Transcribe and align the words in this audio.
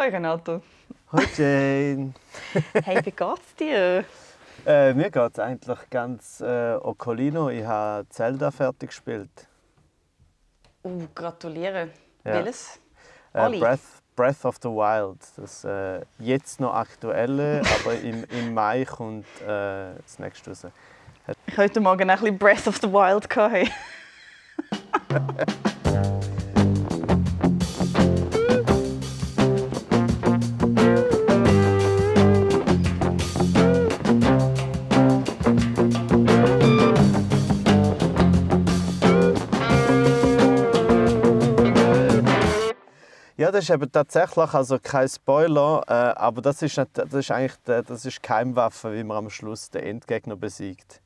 Hi 0.00 0.08
Renato. 0.08 0.62
Hi 1.12 1.26
Jane. 1.36 2.14
hey, 2.84 3.04
wie 3.04 3.10
geht's 3.10 3.54
dir? 3.58 4.04
Äh, 4.64 4.94
mir 4.94 5.10
geht 5.10 5.32
es 5.34 5.38
eigentlich 5.38 5.78
ganz 5.90 6.40
äh, 6.40 6.76
ocolino. 6.76 7.50
Ich 7.50 7.66
habe 7.66 8.08
Zelda 8.08 8.50
fertig 8.50 8.88
gespielt. 8.88 9.28
Uh, 10.82 11.06
gratuliere. 11.14 11.90
Ja. 12.24 12.32
Welches? 12.32 12.80
Äh, 13.34 13.58
Breath, 13.58 13.80
Breath 14.16 14.42
of 14.46 14.56
the 14.62 14.70
Wild. 14.70 15.18
Das 15.36 15.64
äh, 15.64 16.00
jetzt 16.18 16.60
noch 16.60 16.72
aktuelle, 16.72 17.60
aber 17.84 18.00
im, 18.00 18.24
im 18.30 18.54
Mai 18.54 18.86
kommt 18.86 19.26
äh, 19.42 19.92
das 20.02 20.18
nächste 20.18 20.48
raus. 20.48 20.66
Ich 21.46 21.58
heute 21.58 21.78
Morgen 21.78 22.08
ein 22.08 22.18
bisschen 22.18 22.38
Breath 22.38 22.66
of 22.66 22.78
the 22.78 22.90
Wild. 22.90 23.28
das 43.60 43.68
ist 43.68 43.74
eben 43.74 43.92
tatsächlich 43.92 44.54
also 44.54 44.78
kein 44.82 45.06
Spoiler, 45.06 45.82
äh, 45.86 45.92
aber 46.18 46.40
das 46.40 46.62
ist, 46.62 46.78
nicht, 46.78 46.90
das 46.96 47.12
ist 47.12 47.30
eigentlich 47.30 47.56
der- 47.66 47.82
das 47.82 48.06
ist 48.06 48.22
Keimwaffe, 48.22 48.94
wie 48.94 49.04
man 49.04 49.18
am 49.18 49.28
Schluss 49.30 49.68
den 49.68 49.82
Endgegner 49.82 50.34
besiegt. 50.34 51.02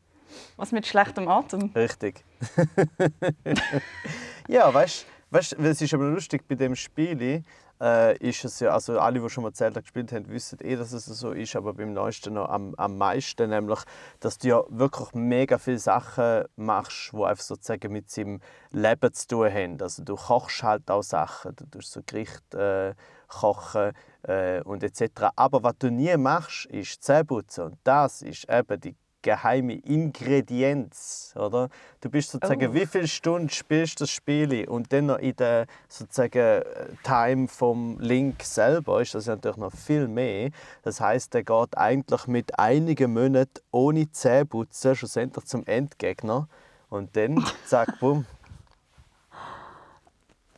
Was 0.57 0.71
mit 0.71 0.87
schlechtem 0.87 1.27
Atem? 1.29 1.73
Richtig. 1.75 2.25
ja, 4.49 4.73
weißt 4.73 5.05
du, 5.31 5.39
es 5.65 5.83
ist 5.83 5.95
aber 5.95 6.05
lustig 6.05 6.47
bei 6.47 6.55
dem 6.55 6.77
Spiel, 6.77 7.43
äh, 7.85 8.17
ist 8.17 8.45
es 8.45 8.61
ja, 8.61 8.71
also 8.71 8.99
alle, 8.99 9.21
die 9.21 9.29
schon 9.29 9.45
mal 9.45 9.53
Zelda 9.53 9.81
gespielt 9.81 10.11
haben, 10.13 10.29
wissen 10.29 10.59
eh, 10.63 10.77
dass 10.77 10.93
es 10.93 11.05
so 11.05 11.33
ist, 11.33 11.55
aber 11.55 11.75
beim 11.75 11.93
Neuesten 11.93 12.35
noch 12.35 12.49
am, 12.49 12.75
am 12.77 12.97
meisten, 12.97 13.51
nämlich, 13.51 13.81
dass 14.21 14.39
du 14.39 14.49
ja 14.49 14.63
wirklich 14.69 15.13
mega 15.13 15.59
viele 15.59 15.79
Sachen 15.79 16.45
machst, 16.57 17.13
die 17.13 17.23
einfach 17.23 17.45
sozusagen 17.45 17.93
mit 17.93 18.11
seinem 18.11 18.41
Leben 18.71 19.13
zu 19.13 19.27
tun 19.29 19.53
haben. 19.53 19.81
Also 19.83 20.03
du 20.03 20.17
kochst 20.17 20.63
halt 20.63 20.91
auch 20.91 21.03
Sachen, 21.03 21.55
du 21.57 21.67
tust 21.67 21.93
so 21.93 22.01
Gerichte 22.05 22.97
äh, 22.97 23.03
kochen 23.29 23.93
äh, 24.23 24.63
und 24.63 24.83
etc. 24.83 25.29
Aber 25.37 25.63
was 25.63 25.75
du 25.79 25.91
nie 25.91 26.17
machst, 26.17 26.67
ist 26.67 27.03
Zähneputzen 27.03 27.65
und 27.65 27.79
das 27.85 28.23
ist 28.23 28.49
eben 28.49 28.81
die 28.81 28.97
geheime 29.25 29.73
Ingredienz, 29.75 31.35
oder? 31.35 31.69
Du 32.01 32.09
bist 32.11 32.31
sozusagen, 32.31 32.69
Oh. 32.71 32.75
wie 32.75 32.87
viele 32.87 33.09
Stunden 33.09 33.49
spielst 33.51 33.99
du 33.99 34.05
das 34.05 34.11
Spiel 34.11 34.69
und 34.69 34.93
dann 34.93 35.07
noch 35.07 35.19
in 35.19 35.35
der 35.35 35.67
sozusagen 35.89 36.39
äh, 36.39 36.63
Time 37.03 37.49
vom 37.49 37.99
Link 37.99 38.43
selber 38.45 39.01
ist 39.01 39.15
das 39.17 39.27
natürlich 39.27 39.57
noch 39.57 39.73
viel 39.73 40.07
mehr. 40.07 40.51
Das 40.83 41.01
heißt, 41.01 41.35
der 41.35 41.43
geht 41.43 41.77
eigentlich 41.77 42.27
mit 42.29 42.59
einigen 42.59 43.13
Monaten 43.13 43.61
ohne 43.73 44.11
Zähneputzen 44.13 44.95
schlussendlich 44.95 45.47
zum 45.47 45.67
Endgegner 45.67 46.47
und 46.91 47.17
dann 47.17 47.45
zack, 47.67 47.89
bumm. 48.01 48.27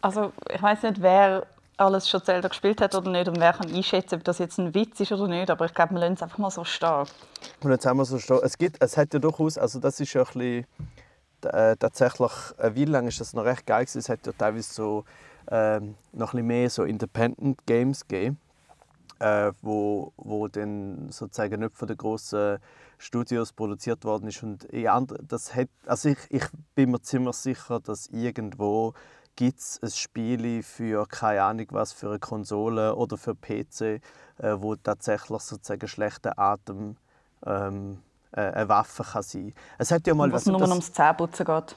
Also, 0.02 0.32
ich 0.52 0.62
weiß 0.62 0.82
nicht, 0.82 1.00
wer 1.00 1.46
alles 1.76 2.08
schon 2.08 2.22
Zelda 2.22 2.48
gespielt 2.48 2.80
hat 2.80 2.94
oder 2.94 3.10
nicht 3.10 3.28
und 3.28 3.38
wer 3.38 3.52
kann 3.52 3.72
einschätzen, 3.72 4.16
ob 4.16 4.24
das 4.24 4.38
jetzt 4.38 4.58
ein 4.58 4.74
Witz 4.74 5.00
ist 5.00 5.12
oder 5.12 5.28
nicht, 5.28 5.50
aber 5.50 5.66
ich 5.66 5.74
glaube, 5.74 5.94
wir 5.94 6.00
lassen 6.00 6.14
es 6.14 6.22
einfach 6.22 6.38
mal 6.38 6.50
so 6.50 6.64
stehen. 6.64 7.04
Und 7.62 7.70
jetzt 7.70 7.84
haben 7.86 7.98
wir 7.98 8.04
so 8.04 8.18
stehen. 8.18 8.40
Es 8.42 8.56
gibt, 8.56 8.82
es 8.82 8.96
hat 8.96 9.12
ja 9.12 9.20
durchaus, 9.20 9.58
also 9.58 9.78
das 9.78 10.00
ist 10.00 10.12
ja 10.14 10.22
ein 10.22 10.26
bisschen, 10.26 10.66
äh, 11.42 11.76
tatsächlich, 11.76 12.32
eine 12.58 12.76
Weile 12.76 12.90
lang 12.90 13.06
ist 13.06 13.20
das 13.20 13.34
noch 13.34 13.44
recht 13.44 13.66
geil 13.66 13.84
gewesen. 13.84 13.98
Es 13.98 14.08
hat 14.08 14.26
ja 14.26 14.32
teilweise 14.32 14.72
so 14.72 15.04
ähm, 15.50 15.94
noch 16.12 16.32
ein 16.32 16.36
bisschen 16.36 16.46
mehr 16.46 16.70
so 16.70 16.84
Independent 16.84 17.66
Games 17.66 18.06
gegeben, 18.06 18.38
äh, 19.18 19.52
wo, 19.62 20.12
wo 20.16 20.48
dann 20.48 21.10
sozusagen 21.10 21.60
nicht 21.60 21.76
von 21.76 21.88
den 21.88 21.96
grossen 21.96 22.58
Studios 22.98 23.52
produziert 23.52 24.04
worden 24.04 24.28
ist. 24.28 24.42
Und 24.42 24.72
andre, 24.72 25.18
das 25.22 25.54
hat, 25.54 25.68
also 25.84 26.08
ich, 26.08 26.18
ich 26.30 26.44
bin 26.74 26.90
mir 26.90 27.00
ziemlich 27.02 27.36
sicher, 27.36 27.80
dass 27.80 28.06
irgendwo 28.08 28.94
gibt 29.36 29.58
es 29.60 29.78
ein 29.82 29.90
Spiel 29.90 30.62
für 30.62 31.06
keine 31.06 31.42
Ahnung 31.42 31.66
was 31.70 31.92
für 31.92 32.08
eine 32.08 32.18
Konsole 32.18 32.94
oder 32.96 33.16
für 33.16 33.34
PC, 33.34 33.80
äh, 33.82 34.00
wo 34.56 34.74
tatsächlich 34.76 35.40
sozusagen 35.42 35.86
schlechter 35.88 36.38
Atem 36.38 36.96
ähm, 37.44 38.02
äh, 38.32 38.40
eine 38.40 38.68
Waffe 38.68 39.04
kann 39.04 39.22
sein. 39.22 39.54
Es 39.78 39.90
hat 39.90 40.06
ja 40.06 40.14
mal 40.14 40.32
was 40.32 40.42
weißt 40.42 40.46
nur 40.48 40.58
das- 40.60 40.70
ums 40.70 40.92
Zähneputzen 40.92 41.46
geht. 41.46 41.76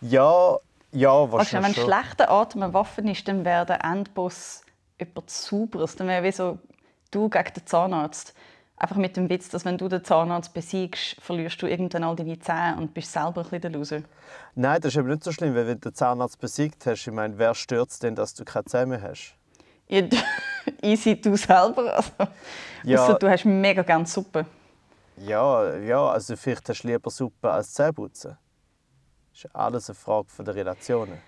ja, 0.00 0.56
ja, 0.92 1.10
Weißt 1.10 1.28
du, 1.52 1.56
wenn 1.56 1.62
wahrscheinlich 1.62 1.76
schon. 1.76 1.84
schlechter 1.84 2.30
Atem 2.30 2.62
eine 2.62 2.72
Waffe 2.72 3.00
ist, 3.02 3.26
dann 3.28 3.44
wäre 3.44 3.66
der 3.66 3.84
Endboss 3.84 4.62
etwas 4.98 5.46
Sauberes. 5.46 5.96
Dann 5.96 6.06
wäre 6.08 6.22
wie 6.22 6.32
so 6.32 6.58
du 7.10 7.28
gegen 7.28 7.52
den 7.54 7.66
Zahnarzt. 7.66 8.32
Einfach 8.78 8.96
mit 8.96 9.16
dem 9.16 9.30
Witz, 9.30 9.48
dass 9.48 9.64
wenn 9.64 9.78
du 9.78 9.88
den 9.88 10.04
Zahnarzt 10.04 10.52
besiegst, 10.52 11.16
verlierst 11.20 11.60
du 11.62 11.66
irgendwann 11.66 12.04
all 12.04 12.14
deine 12.14 12.38
Zähne 12.38 12.76
und 12.78 12.92
bist 12.92 13.10
selber 13.10 13.40
ein 13.40 13.42
bisschen 13.44 13.60
der 13.62 13.70
Loser. 13.70 14.02
Nein, 14.54 14.80
das 14.82 14.92
ist 14.92 14.98
eben 14.98 15.08
nicht 15.08 15.24
so 15.24 15.32
schlimm, 15.32 15.54
weil 15.54 15.66
wenn 15.66 15.80
du 15.80 15.88
den 15.90 15.94
Zahnarzt 15.94 16.38
besiegt 16.38 16.84
hast, 16.84 17.06
ich 17.06 17.12
meine, 17.12 17.38
wer 17.38 17.54
stört 17.54 17.90
es 17.90 17.98
denn, 17.98 18.14
dass 18.14 18.34
du 18.34 18.44
keine 18.44 18.66
Zähne 18.66 18.86
mehr 18.86 19.02
hast? 19.02 19.34
Ja, 19.88 20.02
Easy, 20.82 21.18
du 21.18 21.36
selber. 21.36 21.94
Also, 21.96 22.10
Ja. 22.82 23.02
ausser 23.02 23.18
du 23.18 23.30
hast 23.30 23.46
mega 23.46 23.82
gerne 23.82 24.04
Suppe. 24.04 24.44
Ja, 25.16 25.76
ja, 25.76 26.08
also 26.10 26.36
vielleicht 26.36 26.68
hast 26.68 26.82
du 26.82 26.88
lieber 26.88 27.10
Suppe 27.10 27.50
als 27.50 27.72
Zähneputzen. 27.72 28.36
Das 29.32 29.44
ist 29.44 29.54
alles 29.54 29.88
eine 29.88 29.94
Frage 29.94 30.26
der 30.40 30.54
Relationen. 30.54 31.18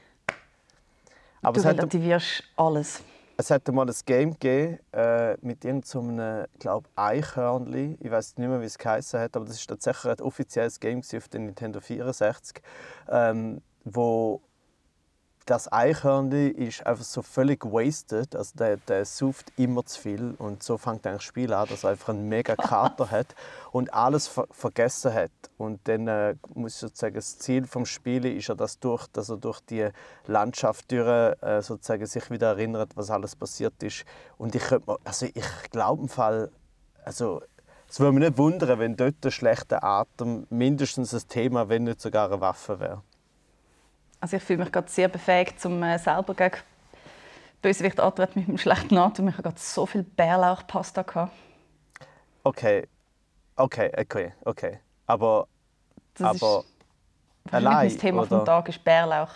Aber 1.41 1.53
du 1.55 1.61
es 1.61 1.67
hat, 1.67 1.79
relativierst 1.79 2.43
alles. 2.57 3.03
Es 3.41 3.53
hat 3.53 3.69
mal 3.69 3.87
ein 3.87 3.95
Game 4.05 4.33
gegeben 4.33 4.81
äh, 4.93 5.37
mit 5.43 5.65
irgendeinem, 5.65 6.47
glaube 6.59 6.89
Eichhörnli. 6.97 7.97
Ich 8.01 8.11
weiß 8.11 8.37
nicht 8.37 8.49
mehr, 8.49 8.61
wie 8.61 8.65
es 8.65 8.77
geheißen 8.77 9.21
hat, 9.21 9.37
aber 9.37 9.45
das 9.45 9.55
ist 9.55 9.69
tatsächlich 9.69 10.13
ein 10.13 10.21
offizielles 10.21 10.81
Game 10.81 11.03
auf 11.17 11.29
der 11.29 11.41
Nintendo 11.41 11.81
64, 11.81 12.61
ähm, 13.09 13.63
wo 13.85 14.43
das 15.49 15.73
Eichhörnli 15.73 16.49
ist 16.49 16.87
einfach 16.87 17.05
so 17.05 17.23
völlig 17.23 17.65
wasted, 17.65 18.37
also 18.37 18.53
der, 18.59 18.77
der 18.77 19.05
sauft 19.07 19.51
immer 19.57 19.85
zu 19.87 20.01
viel 20.01 20.35
und 20.39 20.63
so 20.63 20.77
fängt 20.77 21.07
das 21.07 21.23
Spiel 21.23 21.55
an, 21.55 21.67
dass 21.69 21.85
er 21.85 21.91
einfach 21.91 22.11
einen 22.11 22.29
mega 22.29 22.55
Kater 22.55 23.11
hat 23.11 23.35
und 23.73 23.93
alles 23.95 24.29
ver 24.29 24.47
vergessen 24.51 25.15
hat. 25.15 25.31
Und 25.57 25.81
dann 25.89 26.07
äh, 26.07 26.35
muss 26.55 26.75
ich 26.75 26.81
sozusagen 26.81 27.15
das 27.15 27.39
Ziel 27.39 27.67
vom 27.67 27.87
Spiel 27.87 28.27
ist 28.27 28.49
ja, 28.49 28.55
dass, 28.55 28.79
durch, 28.79 29.07
dass 29.09 29.31
er 29.31 29.39
durch 29.39 29.61
die 29.61 29.89
Landschaft 30.27 30.91
durch, 30.93 31.09
äh, 31.43 31.63
sozusagen 31.63 32.05
sich 32.05 32.31
wieder 32.31 32.49
erinnert, 32.49 32.97
was 32.97 33.11
alles 33.11 33.35
passiert 33.35 33.83
ist. 33.83 34.05
Und 34.37 34.55
ich 34.55 34.63
könnte 34.63 34.91
mir- 34.91 34.99
also 35.05 35.27
ich 35.27 35.71
glaube 35.71 36.03
im 36.03 36.09
Fall 36.09 36.51
also 37.05 37.41
es 37.89 38.01
würde 38.01 38.13
mich 38.13 38.29
nicht 38.29 38.37
wundern, 38.39 38.79
wenn 38.79 38.97
dort 38.97 39.25
der 39.25 39.31
schlechte 39.31 39.83
Atem 39.83 40.47
mindestens 40.51 41.15
ein 41.15 41.27
Thema, 41.27 41.71
wenn 41.71 41.85
nicht 41.85 42.03
sogar 42.03 42.31
eine 42.31 42.39
Waffe 42.43 42.81
wäre. 42.81 43.03
Also 44.21 44.37
ich 44.37 44.43
fühle 44.43 44.61
mich 44.65 44.73
gerade 44.73 44.89
sehr 44.89 45.09
befähigt, 45.09 45.65
um 45.65 45.83
äh, 45.83 45.99
selber 45.99 46.35
gegen 46.35 46.57
Bösewicht 47.63 48.01
antreten 48.01 48.41
mit 48.41 48.49
dem 48.49 48.59
schlechten 48.59 48.97
Atem. 48.99 49.29
Ich 49.29 49.35
habe 49.35 49.45
gerade 49.45 49.59
so 49.59 49.87
viel 49.87 50.03
Bärlauchpasta 50.03 51.03
gehabt. 51.03 51.33
Okay, 52.43 52.89
okay, 53.57 53.93
okay, 53.97 54.33
okay. 54.45 54.81
Aber, 55.07 55.47
Das 56.15 56.35
ist 56.35 56.43
aber 56.43 56.65
wahrscheinlich 57.45 57.69
allein, 57.69 57.89
mein 57.89 57.99
Thema 57.99 58.23
oder? 58.23 58.29
vom 58.29 58.45
Tag 58.45 58.69
ist 58.69 58.83
Bärlauch. 58.83 59.31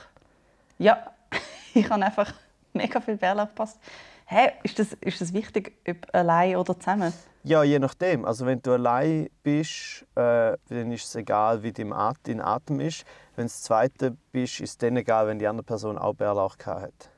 Ja, 0.78 1.12
ich 1.74 1.88
habe 1.88 2.04
einfach 2.04 2.32
mega 2.72 3.00
viel 3.00 3.16
Bärlauchpasta. 3.16 3.78
Hä, 4.26 4.52
ist 4.62 4.78
das, 4.78 4.92
ist 4.94 5.20
das 5.20 5.32
wichtig, 5.32 5.72
ob 5.88 5.96
allein 6.14 6.56
oder 6.56 6.78
zusammen? 6.78 7.12
ja, 7.44 7.62
je 7.64 7.78
nachdem. 7.78 8.24
Also 8.24 8.46
wenn 8.46 8.62
du 8.62 8.72
allein 8.72 9.28
bist, 9.42 10.06
äh, 10.14 10.56
dann 10.68 10.92
ist 10.92 11.04
es 11.04 11.14
egal, 11.16 11.62
wie 11.62 11.72
dein 11.72 11.92
Atem 11.92 12.80
ist. 12.80 13.04
Wenn 13.34 13.46
du 13.46 13.48
das 13.48 13.62
Zweite 13.62 14.16
bist, 14.30 14.60
ist 14.60 14.70
es 14.70 14.78
dann 14.78 14.96
egal, 14.96 15.26
wenn 15.26 15.38
die 15.38 15.46
andere 15.46 15.64
Person 15.64 15.96
auch 15.96 16.14
Bärlauch 16.14 16.56
hat. 16.66 17.10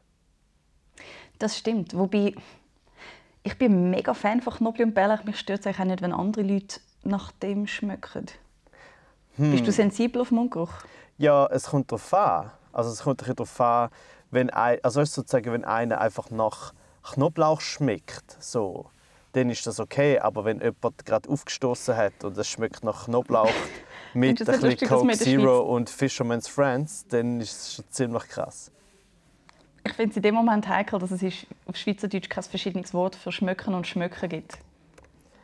Das 1.39 1.59
stimmt. 1.59 1.97
Wobei, 1.97 2.35
ich 3.43 3.59
bin 3.59 3.91
mega 3.91 4.15
Fan 4.15 4.41
von 4.41 4.53
Knoblauch 4.53 4.87
und 4.87 4.95
Bärlauch. 4.95 5.25
Mich 5.25 5.39
stört 5.39 5.61
es 5.61 5.67
eigentlich 5.67 5.81
auch 5.81 5.85
nicht, 5.85 6.03
wenn 6.03 6.13
andere 6.13 6.43
Leute 6.43 6.81
nach 7.03 7.33
dem 7.33 7.67
schmecken. 7.67 8.27
Hm. 9.37 9.51
Bist 9.51 9.67
du 9.67 9.73
sensibel 9.73 10.23
auf 10.23 10.31
Mundgeruch? 10.31 10.73
Ja, 11.19 11.47
es 11.47 11.65
kommt 11.65 11.91
darauf 11.91 12.15
an. 12.15 12.51
Also 12.73 12.91
es 12.91 13.03
kommt 13.03 13.27
darauf 13.27 13.61
an, 13.61 13.91
wenn 14.31 14.51
ein, 14.51 14.79
also 14.83 15.05
sozusagen, 15.05 15.53
wenn 15.53 15.65
einer 15.65 16.01
einfach 16.01 16.31
nach 16.31 16.75
Knoblauch 17.03 17.61
schmeckt, 17.61 18.37
so, 18.41 18.87
dann 19.33 19.51
ist 19.51 19.67
das 19.67 19.81
okay. 19.81 20.19
Aber 20.19 20.45
wenn 20.45 20.61
jemand 20.61 21.05
gerade 21.05 21.29
aufgestoßen 21.29 21.97
hat 21.97 22.25
und 22.25 22.39
es 22.39 22.49
schmeckt 22.49 22.85
nach 22.85 23.07
Knoblauch 23.07 23.51
mit 24.19 24.41
ein 24.41 24.43
es 24.43 24.47
bisschen 24.47 24.71
lustig, 24.71 24.89
Coke 24.89 25.13
Zero 25.13 25.61
und 25.61 25.91
Fisherman's 25.91 26.49
Friends, 26.49 27.07
dann 27.09 27.41
ist 27.41 27.53
es 27.61 27.75
schon 27.75 27.85
ziemlich 27.91 28.29
krass. 28.29 28.71
Ich 29.87 29.93
finde 29.93 30.11
es 30.11 30.17
in 30.17 30.23
dem 30.23 30.35
Moment 30.35 30.67
heikel, 30.67 30.99
dass 30.99 31.11
es 31.11 31.23
auf 31.67 31.77
Schweizerdeutsch 31.77 32.29
kein 32.29 32.43
verschiedenes 32.45 32.95
Wort 32.95 33.17
für 33.17 33.31
Schmöcken 33.33 33.75
und 33.75 33.87
Schmöcken 33.87 34.29
gibt. 34.29 34.59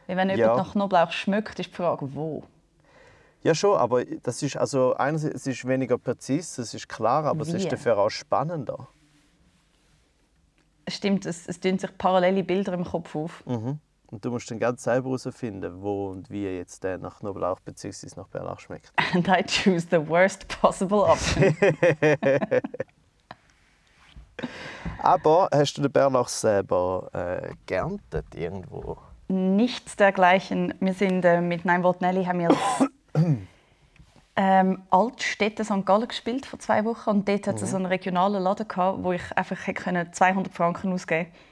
Weil 0.07 0.17
wenn 0.17 0.31
Ja. 0.31 0.37
jemand 0.37 0.57
nach 0.57 0.73
Knoblauch 0.73 1.13
schmeckt, 1.13 1.59
ist 1.61 1.71
die 1.71 1.75
Frage, 1.77 2.15
wo? 2.15 2.43
Ja 3.43 3.55
schon, 3.55 3.77
aber 3.77 4.05
das 4.05 4.43
ist 4.43 4.57
also 4.57 4.95
einerseits 4.95 5.35
es 5.35 5.47
ist 5.47 5.67
weniger 5.67 5.97
präzise, 5.99 6.63
das 6.63 6.75
ist 6.75 6.89
klar, 6.89 7.25
aber 7.25 7.43
es 7.43 7.53
Wie? 7.53 7.57
ist 7.57 7.71
dafür 7.73 7.97
auch 7.99 8.11
spannender. 8.11 8.89
Es 10.85 10.97
stimmt, 10.97 11.25
es, 11.27 11.47
es 11.47 11.61
tun 11.61 11.79
sich 11.79 11.97
parallele 11.97 12.43
Bilder 12.43 12.73
im 12.75 12.85
Kopf 12.85 13.15
auf. 13.15 13.45
Mhm. 13.47 13.79
Und 14.11 14.25
du 14.25 14.31
musst 14.31 14.51
dann 14.51 14.59
ganz 14.59 14.83
selber 14.83 15.11
herausfinden, 15.11 15.83
wo 15.83 16.09
und 16.09 16.31
wie 16.31 16.45
jetzt 16.45 16.83
der 16.83 16.99
nach 16.99 17.21
Knoblauch 17.21 17.61
bzw. 17.61 18.09
nach 18.17 18.27
Bärlauch 18.27 18.59
schmeckt. 18.59 18.93
And 19.15 19.29
I 19.29 19.45
choose 19.45 19.87
the 19.91 20.09
worst 20.09 20.49
possible 20.49 21.03
option. 21.03 21.57
Aber 24.99 25.49
hast 25.53 25.75
du 25.75 25.83
den 25.83 25.93
Bärlauch 25.93 26.29
selber 26.29 27.09
äh, 27.13 27.53
geerntet 27.67 28.35
irgendwo? 28.35 28.97
Nichts 29.29 29.95
dergleichen. 29.97 30.75
Wir 30.81 30.95
sind 30.95 31.25
äh, 31.25 31.41
mit 31.41 31.65
Nein 31.65 31.85
Volt 31.85 32.01
Nelly 32.01 32.25
haben 32.25 32.41
wir 32.41 32.49
ähm, 34.37 34.83
Altstädte 34.91 35.65
St. 35.65 35.87
Gallen 35.87 36.09
gespielt 36.09 36.47
vor 36.47 36.59
zwei 36.59 36.85
Wochen 36.85 37.11
und 37.11 37.29
dort 37.29 37.47
hat 37.47 37.63
es 37.63 37.71
so 37.71 37.77
einen 37.77 37.87
regionalen 37.87 38.43
Laden 38.43 38.67
gehabt, 38.67 39.05
wo 39.05 39.13
ich 39.13 39.23
einfach 39.37 39.67
hätte 39.67 39.83
können 39.83 40.13
200 40.13 40.53
Franken 40.53 40.93
ausgeben 40.93 41.27
konnte. 41.27 41.50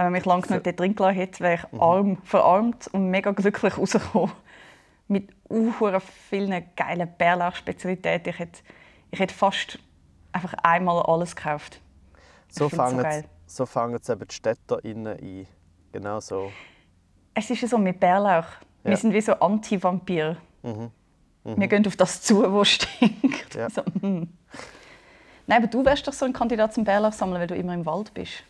Wenn 0.00 0.06
man 0.06 0.12
mich 0.14 0.24
lange 0.24 0.40
genug 0.40 0.64
dort 0.64 0.80
drin 0.80 0.94
gelassen 0.96 1.16
hätte, 1.16 1.40
wäre 1.40 1.54
ich 1.56 1.78
arm, 1.78 2.16
verarmt 2.24 2.86
und 2.86 3.10
mega 3.10 3.32
glücklich 3.32 3.76
rausgekommen. 3.78 4.32
Mit 5.08 5.28
uh, 5.50 5.70
vielen 6.30 6.64
geilen 6.74 7.06
Bärlauch-Spezialitäten. 7.18 8.30
Ich 8.30 8.38
hätte, 8.38 8.60
ich 9.10 9.20
hätte 9.20 9.34
fast 9.34 9.78
einfach 10.32 10.54
einmal 10.62 11.02
alles 11.02 11.36
gekauft. 11.36 11.82
So 12.48 12.70
so 12.70 12.76
fangen 12.76 13.24
so 13.44 13.66
fangen 13.66 13.98
es 14.00 14.08
eben 14.08 14.26
die 14.26 14.34
Städter 14.34 14.82
innen 14.86 15.18
ein. 15.18 15.46
Genau 15.92 16.18
so. 16.20 16.50
Es 17.34 17.50
ist 17.50 17.60
ja 17.60 17.68
so 17.68 17.76
mit 17.76 18.00
Bärlauch. 18.00 18.46
Wir 18.82 18.92
Ja. 18.92 18.96
sind 18.96 19.12
wie 19.12 19.20
so 19.20 19.34
Anti-Vampire. 19.34 20.38
Wir 21.44 21.68
gehen 21.68 21.86
auf 21.86 21.96
das 21.96 22.22
zu, 22.22 22.42
was 22.54 22.68
stinkt. 22.70 23.54
Ja. 23.54 23.68
So, 23.68 23.82
hm. 24.00 24.30
Nein, 25.46 25.58
aber 25.58 25.66
du 25.66 25.84
wärst 25.84 26.08
doch 26.08 26.14
so 26.14 26.24
ein 26.24 26.32
Kandidat 26.32 26.72
zum 26.72 26.84
Bärlauch 26.84 27.12
sammeln, 27.12 27.38
weil 27.40 27.48
du 27.48 27.54
immer 27.54 27.74
im 27.74 27.84
Wald 27.84 28.14
bist. 28.14 28.44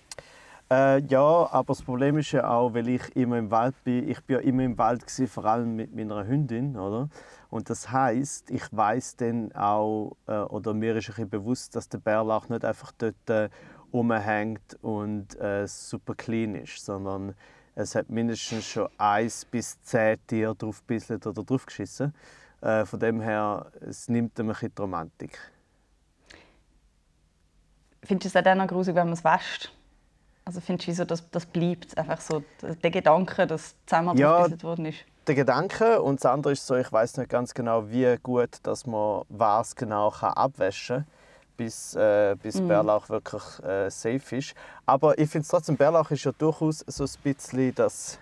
Äh, 0.73 1.03
ja, 1.07 1.49
aber 1.51 1.75
das 1.75 1.83
Problem 1.83 2.19
ist 2.19 2.31
ja 2.31 2.49
auch, 2.49 2.75
weil 2.75 2.89
ich 2.89 3.17
immer 3.17 3.39
im 3.39 3.51
Wald 3.51 3.75
bin. 3.83 4.09
Ich 4.09 4.23
bin 4.23 4.37
ja 4.37 4.43
immer 4.43 4.63
im 4.63 4.79
Wald 4.79 5.03
gewesen, 5.03 5.27
vor 5.27 5.45
allem 5.45 5.75
mit 5.75 5.93
meiner 5.95 6.25
Hündin, 6.25 6.77
oder? 6.77 7.09
Und 7.51 7.69
das 7.69 7.91
heißt, 7.91 8.51
ich 8.51 8.63
weiß 8.71 9.17
dann 9.17 9.51
auch, 9.53 10.17
äh, 10.29 10.39
oder 10.39 10.73
mir 10.73 10.95
ist 10.95 11.19
ein 11.19 11.29
bewusst, 11.29 11.75
dass 11.75 11.89
der 11.89 11.99
Bärlauch 11.99 12.49
nicht 12.49 12.65
einfach 12.65 12.93
dort 12.93 13.29
äh, 13.29 13.49
rumhängt 13.93 14.79
und 14.83 15.35
äh, 15.41 15.67
super 15.67 16.15
clean 16.15 16.55
ist, 16.55 16.85
sondern 16.85 17.35
es 17.75 17.97
hat 17.97 18.09
mindestens 18.09 18.65
schon 18.67 18.89
eins 18.97 19.45
bis 19.45 19.83
zehn 19.83 20.25
Tiere 20.29 20.55
drauf 20.55 20.85
oder 20.89 21.45
drauf. 21.45 21.67
Äh, 22.61 22.85
von 22.85 23.01
dem 23.01 23.21
her, 23.21 23.73
es 23.81 24.09
nimmt 24.09 24.39
ihm 24.39 24.47
ein 24.47 24.53
bisschen 24.53 24.73
die 24.73 24.83
Romantik. 24.83 25.37
Findest 28.05 28.35
du 28.35 28.39
es 28.39 28.41
auch 28.41 28.45
dann 28.45 28.59
noch 28.59 28.69
gruselig, 28.69 28.95
wenn 28.95 29.07
man 29.07 29.15
es 29.15 29.25
wäscht? 29.25 29.73
Also 30.51 30.61
findest 30.61 30.89
du, 30.89 30.91
wieso 30.91 31.05
das, 31.05 31.31
das 31.31 31.47
bleibt? 31.47 31.97
Einfach 31.97 32.21
so 32.21 32.43
der 32.61 32.91
Gedanke, 32.91 33.47
dass 33.47 33.77
zehnmal 33.87 34.19
Ja. 34.19 34.51
worden 34.65 34.87
ist. 34.87 35.05
der 35.29 35.37
Gedanke 35.37 36.03
und 36.03 36.17
das 36.17 36.27
andere 36.29 36.55
ist 36.55 36.67
so, 36.67 36.75
ich 36.75 36.91
weiß 36.91 37.19
nicht 37.19 37.31
ganz 37.31 37.55
genau, 37.55 37.89
wie 37.89 38.17
gut, 38.21 38.59
dass 38.65 38.85
man 38.85 39.23
was 39.29 39.77
genau 39.77 40.11
kann 40.11 40.33
abwaschen 40.33 41.05
kann, 41.05 41.07
bis, 41.57 41.95
äh, 41.95 42.35
bis 42.43 42.61
Bärlauch 42.61 43.09
wirklich 43.11 43.45
äh, 43.63 43.89
safe 43.91 44.39
ist. 44.39 44.55
Aber 44.87 45.17
ich 45.21 45.31
finde 45.31 45.47
trotzdem, 45.47 45.77
Bärlauch 45.77 46.11
ist 46.11 46.25
ja 46.25 46.33
durchaus 46.37 46.81
so 46.85 47.05
ein 47.05 47.11
bisschen 47.23 47.73
das, 47.77 48.19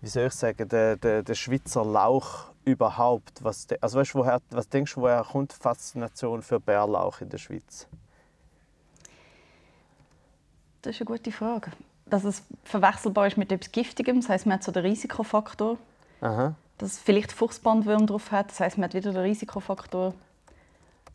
wie 0.00 0.08
soll 0.08 0.28
ich 0.28 0.32
sagen, 0.32 0.66
der, 0.70 0.96
der, 0.96 1.22
der 1.22 1.34
Schweizer 1.34 1.84
Lauch 1.84 2.46
überhaupt. 2.64 3.44
Was, 3.44 3.66
also 3.82 3.98
weißt, 4.00 4.14
woher, 4.14 4.40
was 4.52 4.70
denkst 4.70 4.94
du, 4.94 5.02
woher 5.02 5.22
kommt 5.22 5.52
die 5.52 5.56
Faszination 5.56 6.40
für 6.40 6.58
Bärlauch 6.58 7.20
in 7.20 7.28
der 7.28 7.36
Schweiz? 7.36 7.86
Das 10.82 10.96
ist 10.96 11.00
eine 11.00 11.06
gute 11.06 11.30
Frage. 11.32 11.70
Dass 12.06 12.24
es 12.24 12.42
verwechselbar 12.64 13.28
ist 13.28 13.36
mit 13.36 13.50
etwas 13.52 13.72
Giftigem, 13.72 14.20
das 14.20 14.28
heisst, 14.28 14.46
man 14.46 14.54
hat 14.54 14.64
so 14.64 14.72
den 14.72 14.84
Risikofaktor. 14.84 15.78
Aha. 16.20 16.54
Dass 16.78 16.92
es 16.92 16.98
vielleicht 16.98 17.32
Fuchsbandwürm 17.32 18.06
drauf 18.06 18.32
hat, 18.32 18.50
das 18.50 18.60
heisst, 18.60 18.78
man 18.78 18.84
hat 18.84 18.94
wieder 18.94 19.12
den 19.12 19.22
Risikofaktor. 19.22 20.14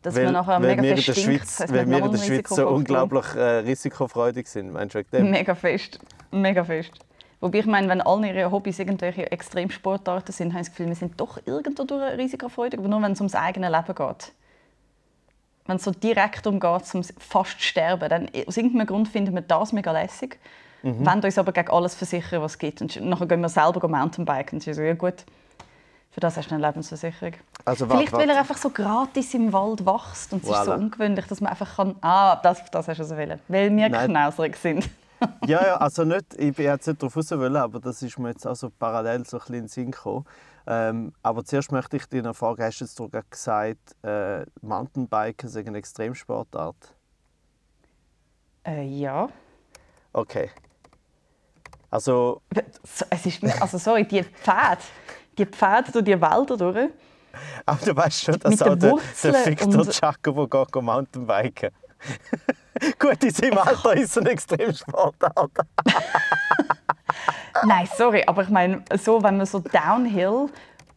Dass 0.02 0.14
Weil, 0.14 0.24
man 0.24 0.32
nachher 0.34 0.60
mega 0.60 0.82
wir 0.82 0.96
fest 0.96 1.02
stinkt, 1.10 1.20
Schweiz, 1.20 1.40
das 1.40 1.60
heisst, 1.60 1.74
weil 1.74 1.88
wir 1.88 1.98
in 1.98 2.12
der 2.12 2.18
Schweiz 2.18 2.48
so 2.48 2.68
unglaublich 2.68 3.26
äh, 3.34 3.58
risikofreudig 3.58 4.46
sind. 4.46 4.72
Meinst 4.72 4.94
du 4.94 5.04
dem? 5.04 5.30
Mega 5.30 5.54
fest. 5.54 5.98
Mega 6.30 6.64
fest. 6.64 6.92
Wobei 7.40 7.58
ich 7.58 7.66
meine, 7.66 7.88
wenn 7.88 8.00
alle 8.00 8.28
ihre 8.28 8.50
Hobbys 8.50 8.78
irgendwelche 8.78 9.30
Extremsportarten 9.30 10.32
sind, 10.32 10.52
habe 10.52 10.62
ich 10.62 10.68
das 10.68 10.74
Gefühl, 10.74 10.88
wir 10.88 10.96
sind 10.96 11.20
doch 11.20 11.38
irgendwo 11.46 11.84
durch 11.84 12.16
risikofreudig, 12.16 12.80
aber 12.80 12.88
nur 12.88 13.02
wenn 13.02 13.12
es 13.12 13.20
ums 13.20 13.34
eigene 13.34 13.68
Leben 13.70 13.94
geht. 13.94 14.32
Wenn 15.68 15.76
es 15.76 15.84
so 15.84 15.90
direkt 15.90 16.46
darum 16.46 16.58
geht, 16.58 16.94
ums 16.94 17.12
fast 17.18 17.62
sterben, 17.62 18.08
dann 18.08 18.28
aus 18.46 18.56
irgendeinem 18.56 18.86
Grund 18.86 19.06
finden 19.06 19.34
wir 19.34 19.42
das 19.42 19.72
mega 19.72 19.92
lässig. 19.92 20.38
Mhm. 20.82 21.04
Wollen 21.04 21.22
uns 21.22 21.38
aber 21.38 21.52
gegen 21.52 21.70
alles 21.70 21.94
versichern, 21.94 22.40
was 22.40 22.52
es 22.52 22.58
gibt. 22.58 22.80
Und 22.80 23.00
nachher 23.02 23.26
gehen 23.26 23.42
wir 23.42 23.50
selber 23.50 23.86
Mountainbiken. 23.86 24.56
Und 24.56 24.62
sie 24.62 24.72
so, 24.72 24.80
ja 24.80 24.94
gut, 24.94 25.26
für 26.10 26.20
das 26.20 26.38
hast 26.38 26.50
du 26.50 26.54
eine 26.54 26.66
Lebensversicherung. 26.66 27.34
Also, 27.66 27.86
Vielleicht, 27.86 28.12
weil 28.14 28.30
er 28.30 28.38
einfach 28.38 28.56
so 28.56 28.70
gratis 28.70 29.34
im 29.34 29.52
Wald 29.52 29.84
wächst. 29.84 30.32
Und 30.32 30.42
es 30.42 30.48
ist 30.48 30.64
so 30.64 30.72
Voilà. 30.72 30.78
ungewöhnlich, 30.78 31.26
dass 31.26 31.42
man 31.42 31.50
einfach 31.50 31.76
kann... 31.76 31.96
Ah, 32.00 32.36
das, 32.36 32.64
das 32.70 32.88
hast 32.88 32.98
du 32.98 33.04
so 33.04 33.16
wollen. 33.18 33.38
Weil 33.48 33.76
wir 33.76 33.90
Nein. 33.90 34.08
knauserig 34.10 34.56
sind. 34.56 34.88
Ja, 35.46 35.66
ja, 35.66 35.76
also 35.80 36.04
nicht, 36.04 36.34
ich 36.38 36.54
bin 36.54 36.64
jetzt 36.64 36.86
nicht 36.86 37.02
darauf 37.02 37.14
raus, 37.14 37.30
wollen, 37.30 37.56
aber 37.56 37.78
das 37.78 38.00
ist 38.00 38.18
mir 38.18 38.30
jetzt 38.30 38.46
auch 38.46 38.56
so 38.56 38.70
parallel 38.70 39.26
so 39.26 39.36
ein 39.36 39.40
bisschen 39.40 39.54
in 39.54 39.60
den 39.64 39.68
Sinn 39.68 39.90
gekommen. 39.90 40.24
Ähm, 40.70 41.14
aber 41.22 41.44
zuerst 41.46 41.72
möchte 41.72 41.96
ich 41.96 42.04
dich 42.06 42.22
noch 42.22 42.36
fragen, 42.36 42.62
hast 42.62 42.80
du 42.80 42.84
jetzt 43.10 43.30
gesagt, 43.30 43.96
äh, 44.02 44.44
Mountainbiken 44.60 45.48
sind 45.48 45.66
eine 45.68 45.78
Extremsportart? 45.78 46.94
Äh, 48.66 48.84
ja. 48.84 49.28
Okay. 50.12 50.50
Also, 51.90 52.42
So, 52.84 53.06
Es 53.08 53.24
ist, 53.24 53.42
also 53.62 53.78
sorry, 53.78 54.06
die 54.06 54.22
Pfade, 54.22 54.82
die 55.38 55.46
Pfade 55.46 55.90
durch 55.90 56.04
die 56.04 56.20
Wälder 56.20 56.56
durch. 56.58 56.90
aber 57.64 57.86
du 57.86 57.96
weißt 57.96 58.24
schon, 58.24 58.38
dass 58.38 58.60
auch 58.60 58.76
der, 58.76 58.94
der 59.22 59.46
Victor 59.46 59.80
und- 59.80 59.90
Giacomo 59.90 60.46
geht 60.46 60.74
Mountainbiken. 60.82 61.70
Gut, 62.98 63.24
in 63.24 63.30
seinem 63.30 63.56
Alter 63.58 63.94
ist 63.94 64.10
es 64.10 64.18
eine 64.18 64.30
Extremsportart. 64.30 65.50
Nein, 67.64 67.88
sorry, 67.96 68.24
aber 68.26 68.42
ich 68.42 68.48
meine, 68.48 68.84
so, 68.96 69.22
wenn 69.22 69.36
man 69.36 69.46
so 69.46 69.60
downhill, 69.60 70.48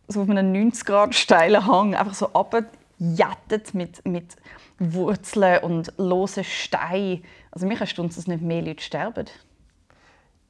so 0.08 0.22
auf 0.22 0.30
einem 0.30 0.52
90 0.52 0.86
Grad 0.86 1.16
steilen 1.16 1.66
Hang, 1.66 1.96
einfach 1.96 2.14
so 2.14 2.26
runterjettet 2.26 3.74
mit, 3.74 4.06
mit 4.06 4.36
Wurzeln 4.80 5.64
und 5.64 5.94
losen 5.98 6.44
Steinen. 6.44 7.24
Also 7.52 7.68
mich 7.68 7.80
erstaunt, 7.80 8.16
dass 8.18 8.28
nicht 8.28 8.42
mehr 8.42 8.62
Leute 8.62 8.84
sterben. 8.84 9.26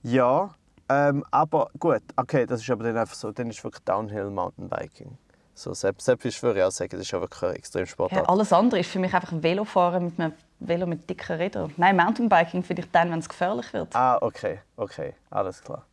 Ja, 0.03 0.53
ähm, 0.89 1.23
aber 1.31 1.69
gut, 1.79 2.01
okay, 2.15 2.45
das 2.45 2.61
ist 2.61 2.69
aber 2.69 2.83
dann 2.83 2.97
einfach 2.97 3.15
so, 3.15 3.31
dann 3.31 3.49
ist 3.49 3.63
wirklich 3.63 3.83
Downhill 3.83 4.29
Mountainbiking. 4.29 5.17
So, 5.53 5.73
selbst, 5.73 6.05
selbst 6.05 6.43
würde 6.43 6.59
ich 6.59 6.65
auch 6.65 6.71
sagen, 6.71 6.89
das 6.91 7.01
ist 7.01 7.11
ja 7.11 7.21
wirklich 7.21 7.43
eine 7.43 7.53
Extremsportart. 7.53 8.23
Ja, 8.23 8.29
alles 8.29 8.51
andere 8.51 8.79
ist 8.79 8.89
für 8.89 8.99
mich 8.99 9.13
einfach 9.13 9.31
Velofahren 9.33 10.05
mit 10.05 10.19
einem 10.19 10.33
Velo 10.61 10.85
mit 10.85 11.09
dicken 11.09 11.37
Rädern. 11.37 11.73
Nein, 11.77 11.97
Mountainbiking 11.97 12.63
finde 12.63 12.83
ich 12.83 12.91
dann, 12.91 13.11
wenn 13.11 13.19
es 13.19 13.27
gefährlich 13.27 13.73
wird. 13.73 13.95
Ah, 13.95 14.17
okay, 14.21 14.59
okay, 14.77 15.15
alles 15.29 15.61
klar. 15.61 15.85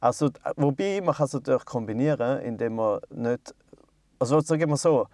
Also, 0.00 0.28
d- 0.28 0.40
wobei, 0.56 1.00
man 1.00 1.14
kann 1.14 1.26
es 1.26 1.32
natürlich 1.32 1.64
kombinieren, 1.64 2.40
indem 2.40 2.76
man 2.76 3.00
nicht... 3.10 3.54
Also 4.18 4.40
sagen 4.40 4.70
wir 4.70 4.76
so, 4.76 5.08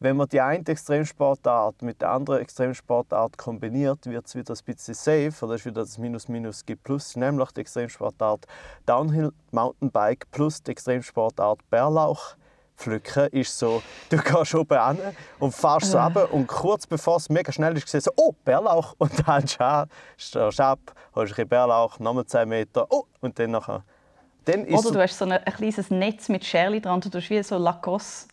wenn 0.00 0.16
man 0.16 0.28
die 0.28 0.40
eine 0.40 0.66
Extremsportart 0.66 1.82
mit 1.82 2.00
der 2.00 2.10
anderen 2.10 2.40
Extremsportart 2.40 3.36
kombiniert, 3.36 4.06
wird 4.06 4.26
es 4.26 4.34
wieder 4.34 4.54
ein 4.54 4.64
bisschen 4.64 4.94
safe, 4.94 5.44
oder 5.44 5.54
ist 5.54 5.66
wieder 5.66 5.82
das 5.82 5.98
Minus-Minus 5.98 6.64
gibt 6.64 6.82
Plus, 6.82 7.16
nämlich 7.16 7.52
die 7.52 7.60
Extremsportart 7.60 8.46
Downhill 8.86 9.32
Mountainbike 9.50 10.30
plus 10.30 10.62
die 10.62 10.72
Extremsportart 10.72 11.58
Bärlauch. 11.70 12.36
Pflücken 12.76 13.28
ist 13.28 13.56
so, 13.58 13.82
du 14.08 14.16
gehst 14.18 14.54
oben 14.54 14.78
an 14.78 14.98
und 15.38 15.54
fährst 15.54 15.90
so 15.90 15.98
Ja. 15.98 16.04
runter 16.06 16.32
und 16.32 16.46
kurz 16.46 16.86
bevor 16.86 17.16
es 17.16 17.28
mega 17.28 17.52
schnell 17.52 17.76
ist, 17.76 17.88
siehst 17.88 18.06
du 18.06 18.12
so, 18.16 18.22
oh, 18.22 18.34
Bärlauch 18.44 18.94
und 18.98 19.12
dann 19.18 19.36
hältst 19.36 19.60
du 19.60 19.64
an, 19.64 19.88
stehst 20.16 20.60
ab, 20.60 20.78
holst 21.14 21.32
ein 21.32 21.34
bisschen 21.34 21.48
Bärlauch, 21.48 21.98
nochmal 22.00 22.26
10 22.26 22.48
Meter, 22.48 22.86
oh, 22.90 23.04
und 23.20 23.38
dann 23.38 23.52
nachher. 23.52 23.82
Dann 24.44 24.64
ist 24.66 24.84
Oder 24.84 24.94
du 24.94 25.02
hast 25.02 25.16
so 25.16 25.24
ein, 25.24 25.32
ein 25.32 25.44
kleines 25.44 25.90
Netz 25.90 26.28
mit 26.28 26.44
Scherli 26.44 26.80
dran, 26.80 27.00
du 27.00 27.08
tust 27.08 27.30
wie 27.30 27.42
so 27.42 27.56
Lacoste, 27.56 28.28